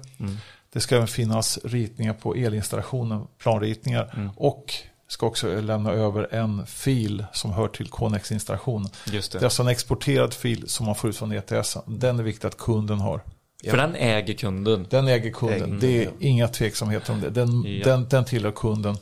Det 0.73 0.81
ska 0.81 0.97
även 0.97 1.09
finnas 1.09 1.59
ritningar 1.65 2.13
på 2.13 2.35
elinstallationen, 2.35 3.27
planritningar 3.39 4.33
och 4.37 4.75
ska 5.11 5.27
också 5.27 5.61
lämna 5.61 5.93
över 5.93 6.35
en 6.35 6.67
fil 6.67 7.25
som 7.33 7.53
hör 7.53 7.69
till 7.69 7.89
Connex-installationen. 7.89 8.91
Just 9.13 9.33
Det 9.33 9.39
är 9.39 9.41
det. 9.41 9.47
alltså 9.47 9.63
en 9.63 9.69
exporterad 9.69 10.35
fil 10.35 10.69
som 10.69 10.87
man 10.87 10.95
får 10.95 11.11
ut 11.11 11.17
från 11.17 11.33
ETS. 11.33 11.77
Den 11.87 12.19
är 12.19 12.23
viktig 12.23 12.49
att 12.49 12.57
kunden 12.57 13.01
har. 13.01 13.21
För 13.65 13.77
den 13.77 13.95
äger 13.95 14.35
kunden. 14.35 14.87
Den 14.91 15.09
äger 15.09 15.31
kunden. 15.31 15.79
Det 15.81 15.99
är 15.99 16.05
ja. 16.05 16.11
inga 16.19 16.49
tveksamheter 16.49 17.13
om 17.13 17.21
det. 17.21 17.31
Den, 17.31 17.63
Ja. 17.67 17.85
den, 17.85 18.09
den 18.09 18.25
tillhör 18.25 18.51
kunden. 18.53 18.97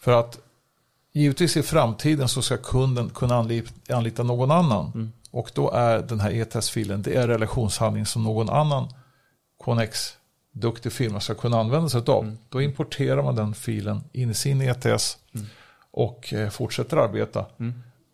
För 0.00 0.12
att 0.20 0.38
givetvis 1.12 1.56
i 1.56 1.62
framtiden 1.62 2.28
så 2.28 2.42
ska 2.42 2.56
kunden 2.56 3.10
kunna 3.10 3.36
anlita, 3.36 3.96
anlita 3.96 4.22
någon 4.22 4.50
annan. 4.50 5.12
Och 5.30 5.50
då 5.54 5.70
är 5.70 5.98
den 5.98 6.20
här 6.20 6.30
ETS-filen, 6.30 7.02
det 7.02 7.14
är 7.14 7.28
relationshandling 7.28 8.06
som 8.06 8.24
någon 8.24 8.50
annan 8.50 8.88
Connex 9.64 10.12
duktig 10.60 10.92
firma 10.92 11.20
ska 11.20 11.34
kunna 11.34 11.60
använda 11.60 11.88
sig 11.88 12.02
av. 12.06 12.36
Då 12.48 12.62
importerar 12.62 13.22
man 13.22 13.36
den 13.36 13.54
filen 13.54 14.04
in 14.12 14.30
i 14.30 14.34
sin 14.34 14.60
ETS 14.60 15.18
och 15.90 16.32
eh, 16.32 16.50
fortsätter 16.50 16.96
arbeta. 16.96 17.46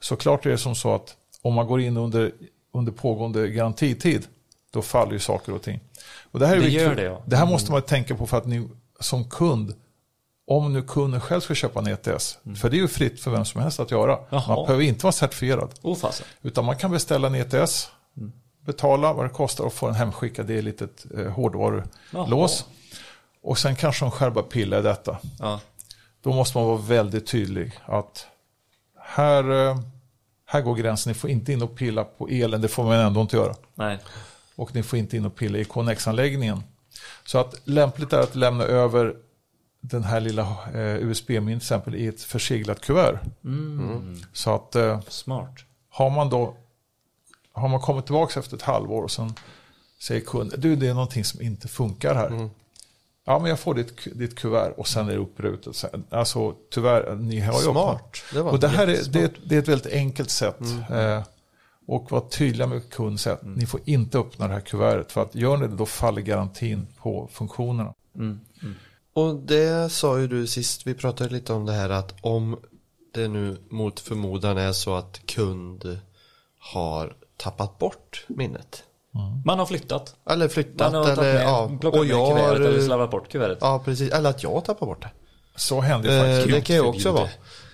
Såklart 0.01 0.47
är 0.47 0.51
det 0.51 0.59
som 0.59 0.74
så 0.74 0.94
att 0.94 1.16
om 1.43 1.55
man 1.55 1.66
går 1.66 1.81
in 1.81 1.97
under, 1.97 2.32
under 2.74 2.93
pågående 2.93 3.48
garantitid, 3.48 4.27
då 4.70 4.82
faller 4.82 5.12
ju 5.12 5.19
saker 5.19 5.55
och 5.55 5.62
ting. 5.62 5.81
Och 6.23 6.39
det 6.39 6.47
här, 6.47 6.56
är 6.56 6.60
Det 6.60 6.66
viktigt 6.66 6.97
det, 6.97 7.02
ja. 7.02 7.23
det 7.27 7.36
här 7.36 7.47
måste 7.47 7.73
man 7.73 7.82
tänka 7.82 8.16
på 8.16 8.27
för 8.27 8.36
att 8.36 8.47
ni 8.47 8.69
som 9.01 9.24
kund, 9.24 9.74
om 10.47 10.73
nu 10.73 10.82
kunden 10.82 11.20
själv 11.20 11.40
ska 11.40 11.55
köpa 11.55 11.81
en 11.81 11.86
ETS, 11.86 12.39
för 12.56 12.70
det 12.70 12.77
är 12.77 12.81
ju 12.81 12.89
fritt 12.89 13.20
för 13.20 13.31
vem 13.31 13.44
som 13.44 13.60
helst 13.60 13.81
att 13.81 13.90
göra. 13.90 14.19
Jaha. 14.31 14.56
Man 14.56 14.66
behöver 14.66 14.85
inte 14.85 15.05
vara 15.05 15.12
certifierad. 15.12 15.70
Oh. 15.82 16.10
Utan 16.43 16.64
man 16.64 16.77
kan 16.77 16.90
beställa 16.90 17.27
en 17.27 17.35
ETS, 17.35 17.90
betala 18.65 19.13
vad 19.13 19.25
det 19.25 19.29
kostar 19.29 19.65
och 19.65 19.73
få 19.73 19.87
den 19.87 19.95
hemskickad. 19.95 20.47
Det 20.47 20.55
är 20.55 20.59
ett 20.59 20.65
litet 20.65 21.07
eh, 21.19 21.27
hårdvarulås. 21.27 22.65
Och 23.43 23.59
sen 23.59 23.77
kanske 23.77 24.05
de 24.05 24.11
själva 24.11 24.43
pillar 24.43 24.79
i 24.79 24.83
detta. 24.83 25.19
Ja. 25.39 25.61
Då 26.23 26.33
måste 26.33 26.59
man 26.59 26.67
vara 26.67 26.79
väldigt 26.79 27.27
tydlig 27.27 27.81
att 27.85 28.27
här, 29.01 29.69
eh, 29.69 29.79
här 30.47 30.61
går 30.61 30.75
gränsen. 30.75 31.11
Ni 31.11 31.15
får 31.15 31.31
inte 31.31 31.53
in 31.53 31.63
och 31.63 31.77
pilla 31.77 32.05
på 32.05 32.29
elen, 32.29 32.61
det 32.61 32.69
får 32.69 32.85
man 32.85 32.99
ändå 32.99 33.21
inte 33.21 33.37
göra. 33.37 33.55
Nej. 33.75 33.99
Och 34.57 34.75
ni 34.75 34.83
får 34.83 34.99
inte 34.99 35.17
in 35.17 35.27
och 35.27 35.35
pilla 35.37 35.59
i 35.59 35.65
Connex-anläggningen. 35.65 36.63
Så 37.25 37.39
att 37.39 37.55
lämpligt 37.65 38.13
är 38.13 38.21
att 38.21 38.35
lämna 38.35 38.65
över 38.65 39.17
den 39.81 40.05
här 40.05 40.21
lilla 40.21 40.43
eh, 40.75 40.97
USB-minnet 40.97 41.63
till 41.63 41.67
exempel 41.67 41.95
i 41.95 42.07
ett 42.07 42.23
förseglat 42.23 42.81
kuvert. 42.81 43.19
Så 44.33 44.55
att 44.55 44.77
eh, 44.77 45.01
Smart. 45.09 45.55
har 45.91 46.11
man 46.11 46.31
då 46.31 46.57
har 47.53 47.69
man 47.69 47.81
kommit 47.81 48.05
tillbaka 48.05 48.41
efter 48.41 48.57
ett 48.57 48.62
halvår 48.62 49.03
och 49.03 49.11
sen 49.11 49.35
säger 50.03 50.20
kunden, 50.20 50.61
du 50.61 50.77
det 50.77 50.89
är 50.89 50.95
någonting 50.95 51.24
som 51.24 51.43
inte 51.43 51.69
funkar 51.69 52.15
här. 52.15 52.51
Ja 53.24 53.39
men 53.39 53.49
jag 53.51 53.61
får 53.61 53.74
ditt, 53.74 54.19
ditt 54.19 54.35
kuvert 54.35 54.74
och 54.77 54.89
sen 54.89 55.09
är 55.09 55.12
det 55.12 55.19
upprutet. 55.19 55.77
Så, 55.77 55.89
Alltså 56.11 56.55
tyvärr, 56.70 57.15
ni 57.15 57.41
har 57.41 57.55
ju 57.55 57.70
Smart. 57.70 58.23
Det 58.33 58.41
och 58.41 58.61
det 58.61 58.69
här 58.69 58.87
är, 58.87 59.05
det, 59.09 59.20
är 59.20 59.24
ett, 59.24 59.35
det 59.47 59.55
är 59.55 59.59
ett 59.59 59.69
väldigt 59.69 59.93
enkelt 59.93 60.31
sätt. 60.31 60.61
Eh, 60.91 61.23
och 61.87 62.11
vara 62.11 62.23
tydliga 62.23 62.66
med 62.66 62.91
kunden 62.91 63.19
säga 63.19 63.35
att 63.35 63.43
ni 63.47 63.66
får 63.66 63.81
inte 63.85 64.19
öppna 64.19 64.49
det 64.49 64.55
här 64.55 64.61
kuvertet. 64.61 65.12
För 65.12 65.23
att 65.23 65.35
gör 65.35 65.57
ni 65.57 65.69
det 65.69 65.77
då 65.77 65.87
faller 65.87 66.23
garantin 66.23 66.87
på 66.99 67.29
funktionerna. 67.33 67.95
Och 69.12 69.35
det 69.35 69.93
sa 69.93 70.19
ju 70.19 70.29
du 70.29 70.47
sist, 70.47 70.87
vi 70.87 70.95
pratade 70.95 71.31
lite 71.31 71.53
om 71.53 71.66
det 71.66 71.73
här 71.73 71.91
att 71.91 72.15
om 72.20 72.59
det 73.15 73.29
nu 73.29 73.57
mot 73.70 74.01
förmodan 74.01 74.59
är 74.59 74.73
så 74.73 74.95
att 74.95 75.27
kund 75.27 75.99
har 76.59 77.16
tappat 77.43 77.78
bort 77.78 78.24
minnet. 78.28 78.82
Man 79.44 79.59
har 79.59 79.66
flyttat. 79.66 80.14
Eller 80.31 80.48
flyttat 80.48 80.93
Man 80.93 81.05
har 81.05 81.10
eller 81.12 81.23
med, 81.23 81.43
ja. 81.43 81.70
plockat 81.81 82.01
Och 82.01 82.06
med 82.06 82.14
jag 82.14 82.28
kuvertet 82.28 82.60
eller 82.66 82.78
har, 82.78 82.85
slarvat 82.86 83.10
bort 83.10 83.28
kuvertet. 83.32 83.59
ja 83.60 83.82
precis, 83.85 84.12
eller 84.12 84.31
att 84.31 84.43
jag 84.43 84.64
tappar 84.64 84.86
bort 84.86 85.02
det. 85.02 85.10
Så 85.56 85.81
händer 85.81 86.10
ju 86.10 86.16
Eh, 86.16 86.36
faktiskt. 86.36 86.55
det 86.56 86.60
kan 86.60 86.77
ju 86.77 86.82
också 86.82 87.12
vara. 87.12 87.28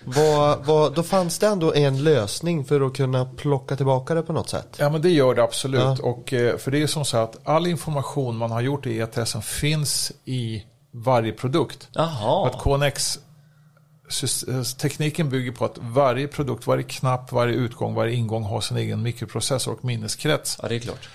Vad, 0.04 0.64
vad, 0.64 0.94
då 0.94 1.02
fanns 1.02 1.38
det 1.38 1.46
ändå 1.46 1.74
en 1.74 2.04
lösning 2.04 2.64
för 2.64 2.80
att 2.86 2.96
kunna 2.96 3.24
plocka 3.24 3.76
tillbaka 3.76 4.14
det 4.14 4.22
på 4.22 4.32
något 4.32 4.48
sätt. 4.48 4.76
Ja 4.78 4.90
men 4.90 5.02
det 5.02 5.10
gör 5.10 5.34
det 5.34 5.42
absolut. 5.42 5.80
Ja. 5.80 5.96
Och, 6.02 6.32
eh, 6.32 6.56
för 6.56 6.70
det 6.70 6.82
är 6.82 6.86
som 6.86 7.04
så 7.04 7.16
att 7.16 7.36
all 7.44 7.66
information 7.66 8.36
man 8.36 8.50
har 8.50 8.60
gjort 8.60 8.86
i 8.86 8.98
ETS 9.00 9.36
finns 9.42 10.12
i 10.24 10.62
varje 10.92 11.32
produkt. 11.32 11.88
Jaha. 11.92 12.46
Att 12.46 12.62
KNX 12.62 13.18
tekniken 14.78 15.30
bygger 15.30 15.52
på 15.52 15.64
att 15.64 15.78
varje 15.78 16.28
produkt, 16.28 16.66
varje 16.66 16.82
knapp, 16.82 17.32
varje 17.32 17.54
utgång, 17.54 17.94
varje 17.94 18.14
ingång 18.14 18.42
har 18.42 18.60
sin 18.60 18.76
egen 18.76 19.02
mikroprocessor 19.02 19.72
och 19.72 19.84
minneskrets. 19.84 20.58
Ja, 20.62 20.68
det 20.68 20.74
är 20.74 20.80
klart. 20.80 21.08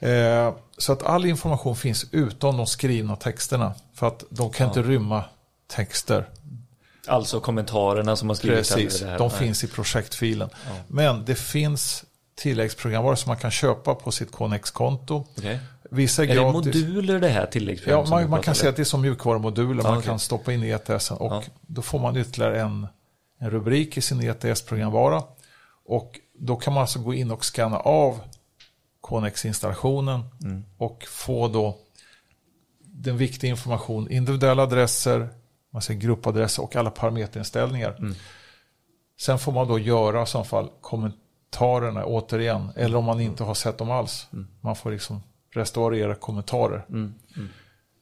Eh, 0.00 0.54
så 0.78 0.92
att 0.92 1.02
all 1.02 1.26
information 1.26 1.76
finns 1.76 2.06
utom 2.10 2.56
de 2.56 2.66
skrivna 2.66 3.16
texterna. 3.16 3.74
För 3.94 4.06
att 4.06 4.24
de 4.30 4.50
kan 4.50 4.68
inte 4.68 4.82
rymma 4.82 5.24
texter. 5.66 6.28
Alltså 7.06 7.40
kommentarerna 7.40 8.16
som 8.16 8.28
har 8.28 8.36
skrivits 8.36 8.74
Precis, 8.74 9.02
här. 9.02 9.18
de 9.18 9.28
Nej. 9.28 9.38
finns 9.38 9.64
i 9.64 9.68
projektfilen. 9.68 10.50
Men 10.88 11.24
det 11.24 11.34
finns 11.34 12.04
tilläggsprogramvaror 12.34 13.14
som 13.14 13.30
man 13.30 13.36
kan 13.36 13.50
köpa 13.50 13.94
på 13.94 14.12
sitt 14.12 14.32
KNX-konto. 14.32 15.26
Okej. 15.38 15.60
Vissa 15.94 16.22
är, 16.24 16.28
Är 16.28 16.28
det 16.28 16.34
gratis. 16.40 16.52
moduler 16.74 17.20
det 17.20 17.28
här 17.28 17.46
tilläggsprogram 17.46 18.00
Ja, 18.04 18.10
man, 18.10 18.30
man 18.30 18.42
kan 18.42 18.54
säga 18.54 18.70
att 18.70 18.76
det 18.76 18.82
är 18.82 18.84
som 18.84 19.00
mjukvarumoduler 19.00 19.82
man 19.82 19.92
okej. 19.98 20.02
kan 20.06 20.18
stoppa 20.18 20.52
in 20.52 20.62
i 20.62 20.68
ETS 20.70 21.10
och 21.10 21.32
Ja. 21.32 21.42
då 21.62 21.82
får 21.82 21.98
man 21.98 22.16
ytterligare 22.16 22.60
en, 22.60 22.86
en 23.38 23.50
rubrik 23.50 23.96
i 23.96 24.00
sin 24.00 24.20
ETS-programvara. 24.20 25.22
Och 25.86 26.20
då 26.38 26.56
kan 26.56 26.72
man 26.74 26.80
alltså 26.80 26.98
gå 26.98 27.14
in 27.14 27.30
och 27.30 27.44
scanna 27.44 27.78
av 27.78 28.20
KNX-installationen 29.08 30.20
Mm. 30.44 30.64
och 30.78 31.04
få 31.08 31.48
då 31.48 31.78
den 32.86 33.16
viktiga 33.16 33.50
information, 33.50 34.10
individuella 34.10 34.62
adresser, 34.62 35.28
man 35.72 35.82
säger 35.82 36.00
gruppadresser 36.00 36.62
och 36.62 36.76
alla 36.76 36.90
parameterinställningar. 36.90 37.96
Mm. 37.98 38.14
Sen 39.20 39.38
får 39.38 39.52
man 39.52 39.68
då 39.68 39.78
göra 39.78 40.22
i 40.22 40.26
så 40.26 40.44
fall 40.44 40.70
kommentarerna 40.80 42.04
återigen, 42.04 42.70
eller 42.76 42.98
om 42.98 43.04
man 43.04 43.20
inte 43.20 43.44
har 43.44 43.54
sett 43.54 43.78
dem 43.78 43.90
alls. 43.90 44.26
Mm. 44.32 44.48
Man 44.60 44.76
får 44.76 44.90
liksom 44.90 45.22
restaurera 45.56 46.14
kommentarer. 46.14 46.84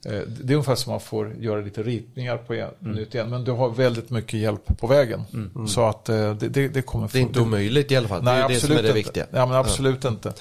Eh, 0.07 0.13
Det 0.13 0.53
är 0.53 0.57
ungefär 0.57 0.75
som 0.75 0.91
man 0.91 1.01
får 1.01 1.33
göra 1.35 1.61
lite 1.61 1.83
ritningar 1.83 2.37
på 2.37 2.55
en, 2.55 2.69
Mm. 2.83 2.93
nytt 2.97 3.15
igen. 3.15 3.31
Men 3.31 3.45
du 3.45 3.53
har 3.53 3.71
väldigt 3.71 4.11
mycket 4.11 4.41
hjälp 4.41 4.79
på 4.81 4.87
vägen. 4.87 5.23
Så 5.69 5.85
att 5.85 6.09
eh, 6.09 6.35
det, 6.35 6.49
det, 6.49 6.69
det 6.69 6.83
kommer 6.83 7.09
Det 7.13 7.19
är 7.19 7.23
inte 7.23 7.41
omöjligt 7.41 7.91
i 7.93 7.97
alla 7.97 8.09
fall. 8.09 8.25
det 8.25 8.31
är 8.31 8.49
det 8.49 8.55
som 8.61 8.71
är 8.73 8.75
det 8.75 8.81
inte. 8.81 8.93
viktiga. 8.93 9.27
Ja, 9.31 9.47
men 9.47 9.57
absolut 9.57 10.05
inte. 10.05 10.33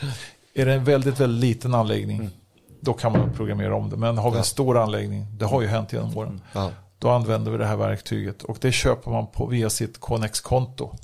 Är 0.54 0.66
det 0.66 0.74
en 0.74 0.84
väldigt, 0.84 1.20
väldigt 1.20 1.42
liten 1.50 1.74
anläggning, 1.74 2.18
Mm. 2.20 2.32
då 2.80 2.94
kan 2.94 3.12
man 3.12 3.34
programmera 3.34 3.76
om 3.76 3.90
det. 3.90 3.98
Men 3.98 4.18
har 4.18 4.32
vi 4.32 4.38
en 4.38 4.44
stor 4.44 4.78
anläggning, 4.78 5.26
det 5.38 5.46
har 5.46 5.62
ju 5.62 5.68
hänt 5.68 5.94
genom 5.94 6.18
åren, 6.18 6.42
Ja. 6.54 6.72
då 7.00 7.10
använder 7.10 7.52
vi 7.52 7.58
det 7.58 7.66
här 7.66 7.76
verktyget. 7.78 8.44
Och 8.44 8.58
det 8.62 8.72
köper 8.72 9.12
man 9.12 9.28
på 9.28 9.46
via 9.46 9.70
sitt 9.70 10.00
KNX-konto. 10.00 10.96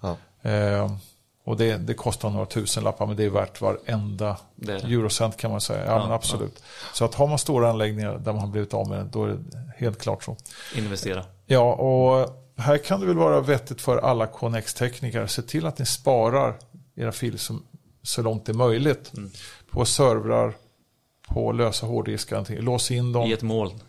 Ja. 0.00 0.16
Eh, 0.50 0.96
och 1.44 1.56
det, 1.56 1.76
det 1.76 1.94
kostar 1.94 2.30
några 2.30 2.46
tusen 2.46 2.84
lappar 2.84 3.06
men 3.06 3.16
det 3.16 3.24
är 3.24 3.30
värt 3.30 3.60
varenda 3.60 4.36
Det 4.56 4.72
är 4.72 4.78
det. 4.78 4.94
eurocent 4.94 5.36
kan 5.36 5.50
man 5.50 5.60
säga. 5.60 5.84
Ja, 5.84 5.92
Ja, 5.92 5.98
men 6.02 6.12
absolut. 6.12 6.62
Så 6.92 7.04
att 7.04 7.14
har 7.14 7.26
man 7.26 7.38
stora 7.38 7.70
anläggningar 7.70 8.18
där 8.18 8.32
man 8.32 8.40
har 8.40 8.48
blivit 8.48 8.74
av 8.74 8.88
med 8.88 8.98
det, 8.98 9.04
då 9.12 9.24
är 9.24 9.28
det 9.28 9.38
helt 9.76 10.00
klart 10.02 10.22
så. 10.24 10.36
Investera. 10.76 11.24
Ja, 11.46 11.74
och 11.74 12.28
här 12.56 12.78
kan 12.78 13.00
det 13.00 13.06
väl 13.06 13.16
vara 13.16 13.40
vettigt 13.40 13.80
för 13.80 13.96
alla 13.98 14.26
KNX-tekniker. 14.26 15.26
Se 15.26 15.42
till 15.42 15.66
att 15.66 15.78
ni 15.78 15.86
sparar 15.86 16.54
era 16.96 17.12
filer 17.12 17.38
så, 17.38 17.58
så 18.02 18.22
långt 18.22 18.46
det 18.46 18.52
är 18.52 18.54
möjligt. 18.54 19.12
Mm. 19.16 19.30
På 19.70 19.84
servrar, 19.84 20.54
på 21.28 21.52
lösa 21.52 21.86
hårddiskar. 21.86 22.60
Lås 22.62 22.90
in 22.90 23.12
dem. 23.12 23.26
I 23.28 23.32
ett 23.32 23.42
moln. 23.42 23.80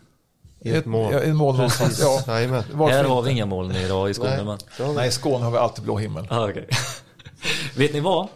I 0.60 0.70
ett 0.70 0.86
moln. 0.86 1.12
Ja, 1.12 1.20
ett 1.20 1.36
moln 1.36 1.56
någonstans. 1.56 2.00
Ja, 2.00 2.22
Här 2.26 3.04
har 3.04 3.22
vi 3.22 3.30
inga 3.30 3.46
moln 3.46 3.76
idag 3.76 4.10
i 4.10 4.14
Skåne. 4.14 4.44
Men... 4.78 4.94
Nej, 4.94 5.08
i 5.08 5.10
Skåne 5.10 5.44
har 5.44 5.50
vi 5.52 5.58
alltid 5.58 5.84
blå 5.84 5.98
himmel. 5.98 6.26
Ah, 6.30 6.48
okej. 6.48 6.68
Vet 7.76 7.92
ni 7.92 8.00
vad? 8.00 8.28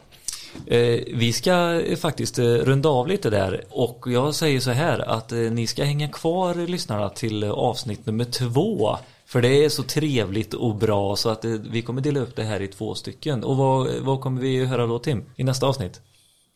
Eh, 0.66 1.00
vi 1.14 1.32
ska 1.32 1.80
eh, 1.80 1.96
faktiskt 1.96 2.38
eh, 2.38 2.44
runda 2.44 2.88
av 2.88 3.08
lite 3.08 3.30
där 3.30 3.64
och 3.70 4.04
jag 4.06 4.34
säger 4.34 4.60
så 4.60 4.70
här 4.70 4.98
att 4.98 5.30
ni 5.30 5.66
ska 5.66 5.84
hänga 5.84 6.08
kvar 6.08 6.54
lyssnarna 6.54 7.08
till 7.08 7.44
avsnitt 7.44 8.06
nummer 8.06 8.24
två. 8.24 8.96
För 9.26 9.42
det 9.42 9.64
är 9.64 9.68
så 9.68 9.82
trevligt 9.82 10.54
och 10.54 10.74
bra 10.74 11.16
så 11.16 11.28
att 11.28 11.44
vi 11.44 11.82
kommer 11.82 12.02
dela 12.02 12.20
upp 12.20 12.36
det 12.36 12.42
här 12.42 12.62
i 12.62 12.68
två 12.68 12.94
stycken. 12.94 13.44
Och 13.44 13.56
vad, 13.56 13.88
vad 14.00 14.20
kommer 14.20 14.40
vi 14.40 14.64
höra 14.64 14.86
då 14.86 14.98
Tim? 14.98 15.24
I 15.36 15.44
nästa 15.44 15.66
avsnitt? 15.66 16.00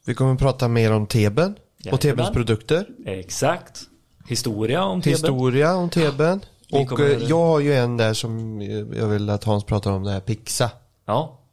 Vi 0.06 0.14
kommer 0.14 0.34
prata 0.34 0.68
mer 0.68 0.92
om 0.92 1.06
Teben 1.06 1.54
och 1.92 2.00
Tebens 2.00 2.30
produkter. 2.30 2.86
Exakt. 3.06 3.80
Historia 4.28 4.84
om 4.84 5.02
Teben. 5.02 5.12
Historia 5.12 5.74
om 5.74 5.90
Teben. 5.90 6.40
Vi 6.68 6.86
Och 6.86 7.00
jag 7.28 7.46
har 7.46 7.60
ju 7.60 7.74
en 7.74 7.96
där 7.96 8.14
som 8.14 8.60
jag 8.96 9.06
vill 9.06 9.30
att 9.30 9.44
Hans 9.44 9.64
pratar 9.64 9.90
om, 9.92 10.02
det 10.02 10.10
här 10.10 10.20
Pixa. 10.20 10.70
Ja. 11.06 11.43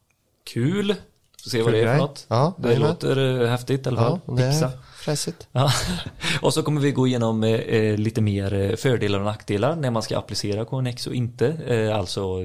Kul. 0.43 0.95
Får 1.43 1.49
se 1.49 1.61
vad 1.61 1.73
det 1.73 1.79
är 1.79 1.85
för 1.85 1.97
något. 1.97 2.25
Ja, 2.27 2.55
det 2.57 2.67
jajamän. 2.67 2.89
låter 2.89 3.41
eh, 3.41 3.49
häftigt 3.49 3.85
i 3.85 3.89
alla 3.89 4.01
fall. 4.01 4.19
Ja, 4.25 4.33
det 4.33 4.43
är 4.43 4.71
fräsigt. 5.01 5.47
Ja. 5.51 5.71
Och 6.41 6.53
så 6.53 6.63
kommer 6.63 6.81
vi 6.81 6.91
gå 6.91 7.07
igenom 7.07 7.43
eh, 7.43 7.49
eh, 7.51 7.97
lite 7.97 8.21
mer 8.21 8.53
eh, 8.53 8.75
fördelar 8.75 9.19
och 9.19 9.25
nackdelar 9.25 9.75
när 9.75 9.91
man 9.91 10.03
ska 10.03 10.17
applicera 10.17 10.65
KNX 10.65 11.07
och 11.07 11.15
inte. 11.15 11.47
Eh, 11.47 11.95
alltså, 11.95 12.37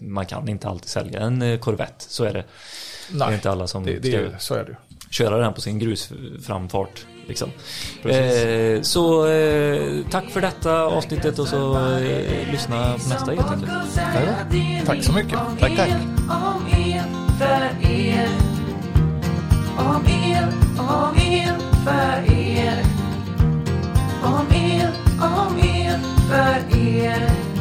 man 0.00 0.26
kan 0.26 0.48
inte 0.48 0.68
alltid 0.68 0.88
sälja 0.88 1.20
en 1.20 1.58
Corvette, 1.58 2.04
så 2.08 2.24
är 2.24 2.32
det. 2.32 2.44
det 3.10 3.24
är 3.24 3.34
inte 3.34 3.50
alla 3.50 3.66
som 3.66 3.86
det, 3.86 3.98
det 3.98 4.30
ska 4.30 4.38
så 4.38 4.54
är 4.54 4.64
det 4.64 4.76
köra 5.10 5.38
den 5.38 5.54
på 5.54 5.60
sin 5.60 5.78
grusframfart. 5.78 7.06
Liksom. 7.30 7.50
Eh, 8.04 8.82
så 8.82 9.26
eh, 9.26 10.04
tack 10.10 10.30
för 10.30 10.40
detta 10.40 10.82
avsnittet 10.82 11.38
och 11.38 11.48
så 11.48 11.76
eh, 11.98 12.52
lyssna 12.52 12.92
på 12.92 13.08
nästa 13.08 13.30
helt 13.30 13.50
enkelt. 13.50 14.86
Tack 14.86 15.04
så 15.04 15.12
mycket. 15.12 15.38
Tack, 15.60 15.76
tack. 15.76 15.90
Om 16.28 16.68
er. 16.78 17.04
Om 19.80 20.06
er, 20.06 20.48
om 20.78 21.16
er, 21.16 21.54
för 21.84 22.32
er. 22.32 22.84
Om 24.22 24.46
er, 24.52 24.92
om 25.20 25.58
er, 25.58 25.98
för 26.28 26.76
er. 26.78 27.59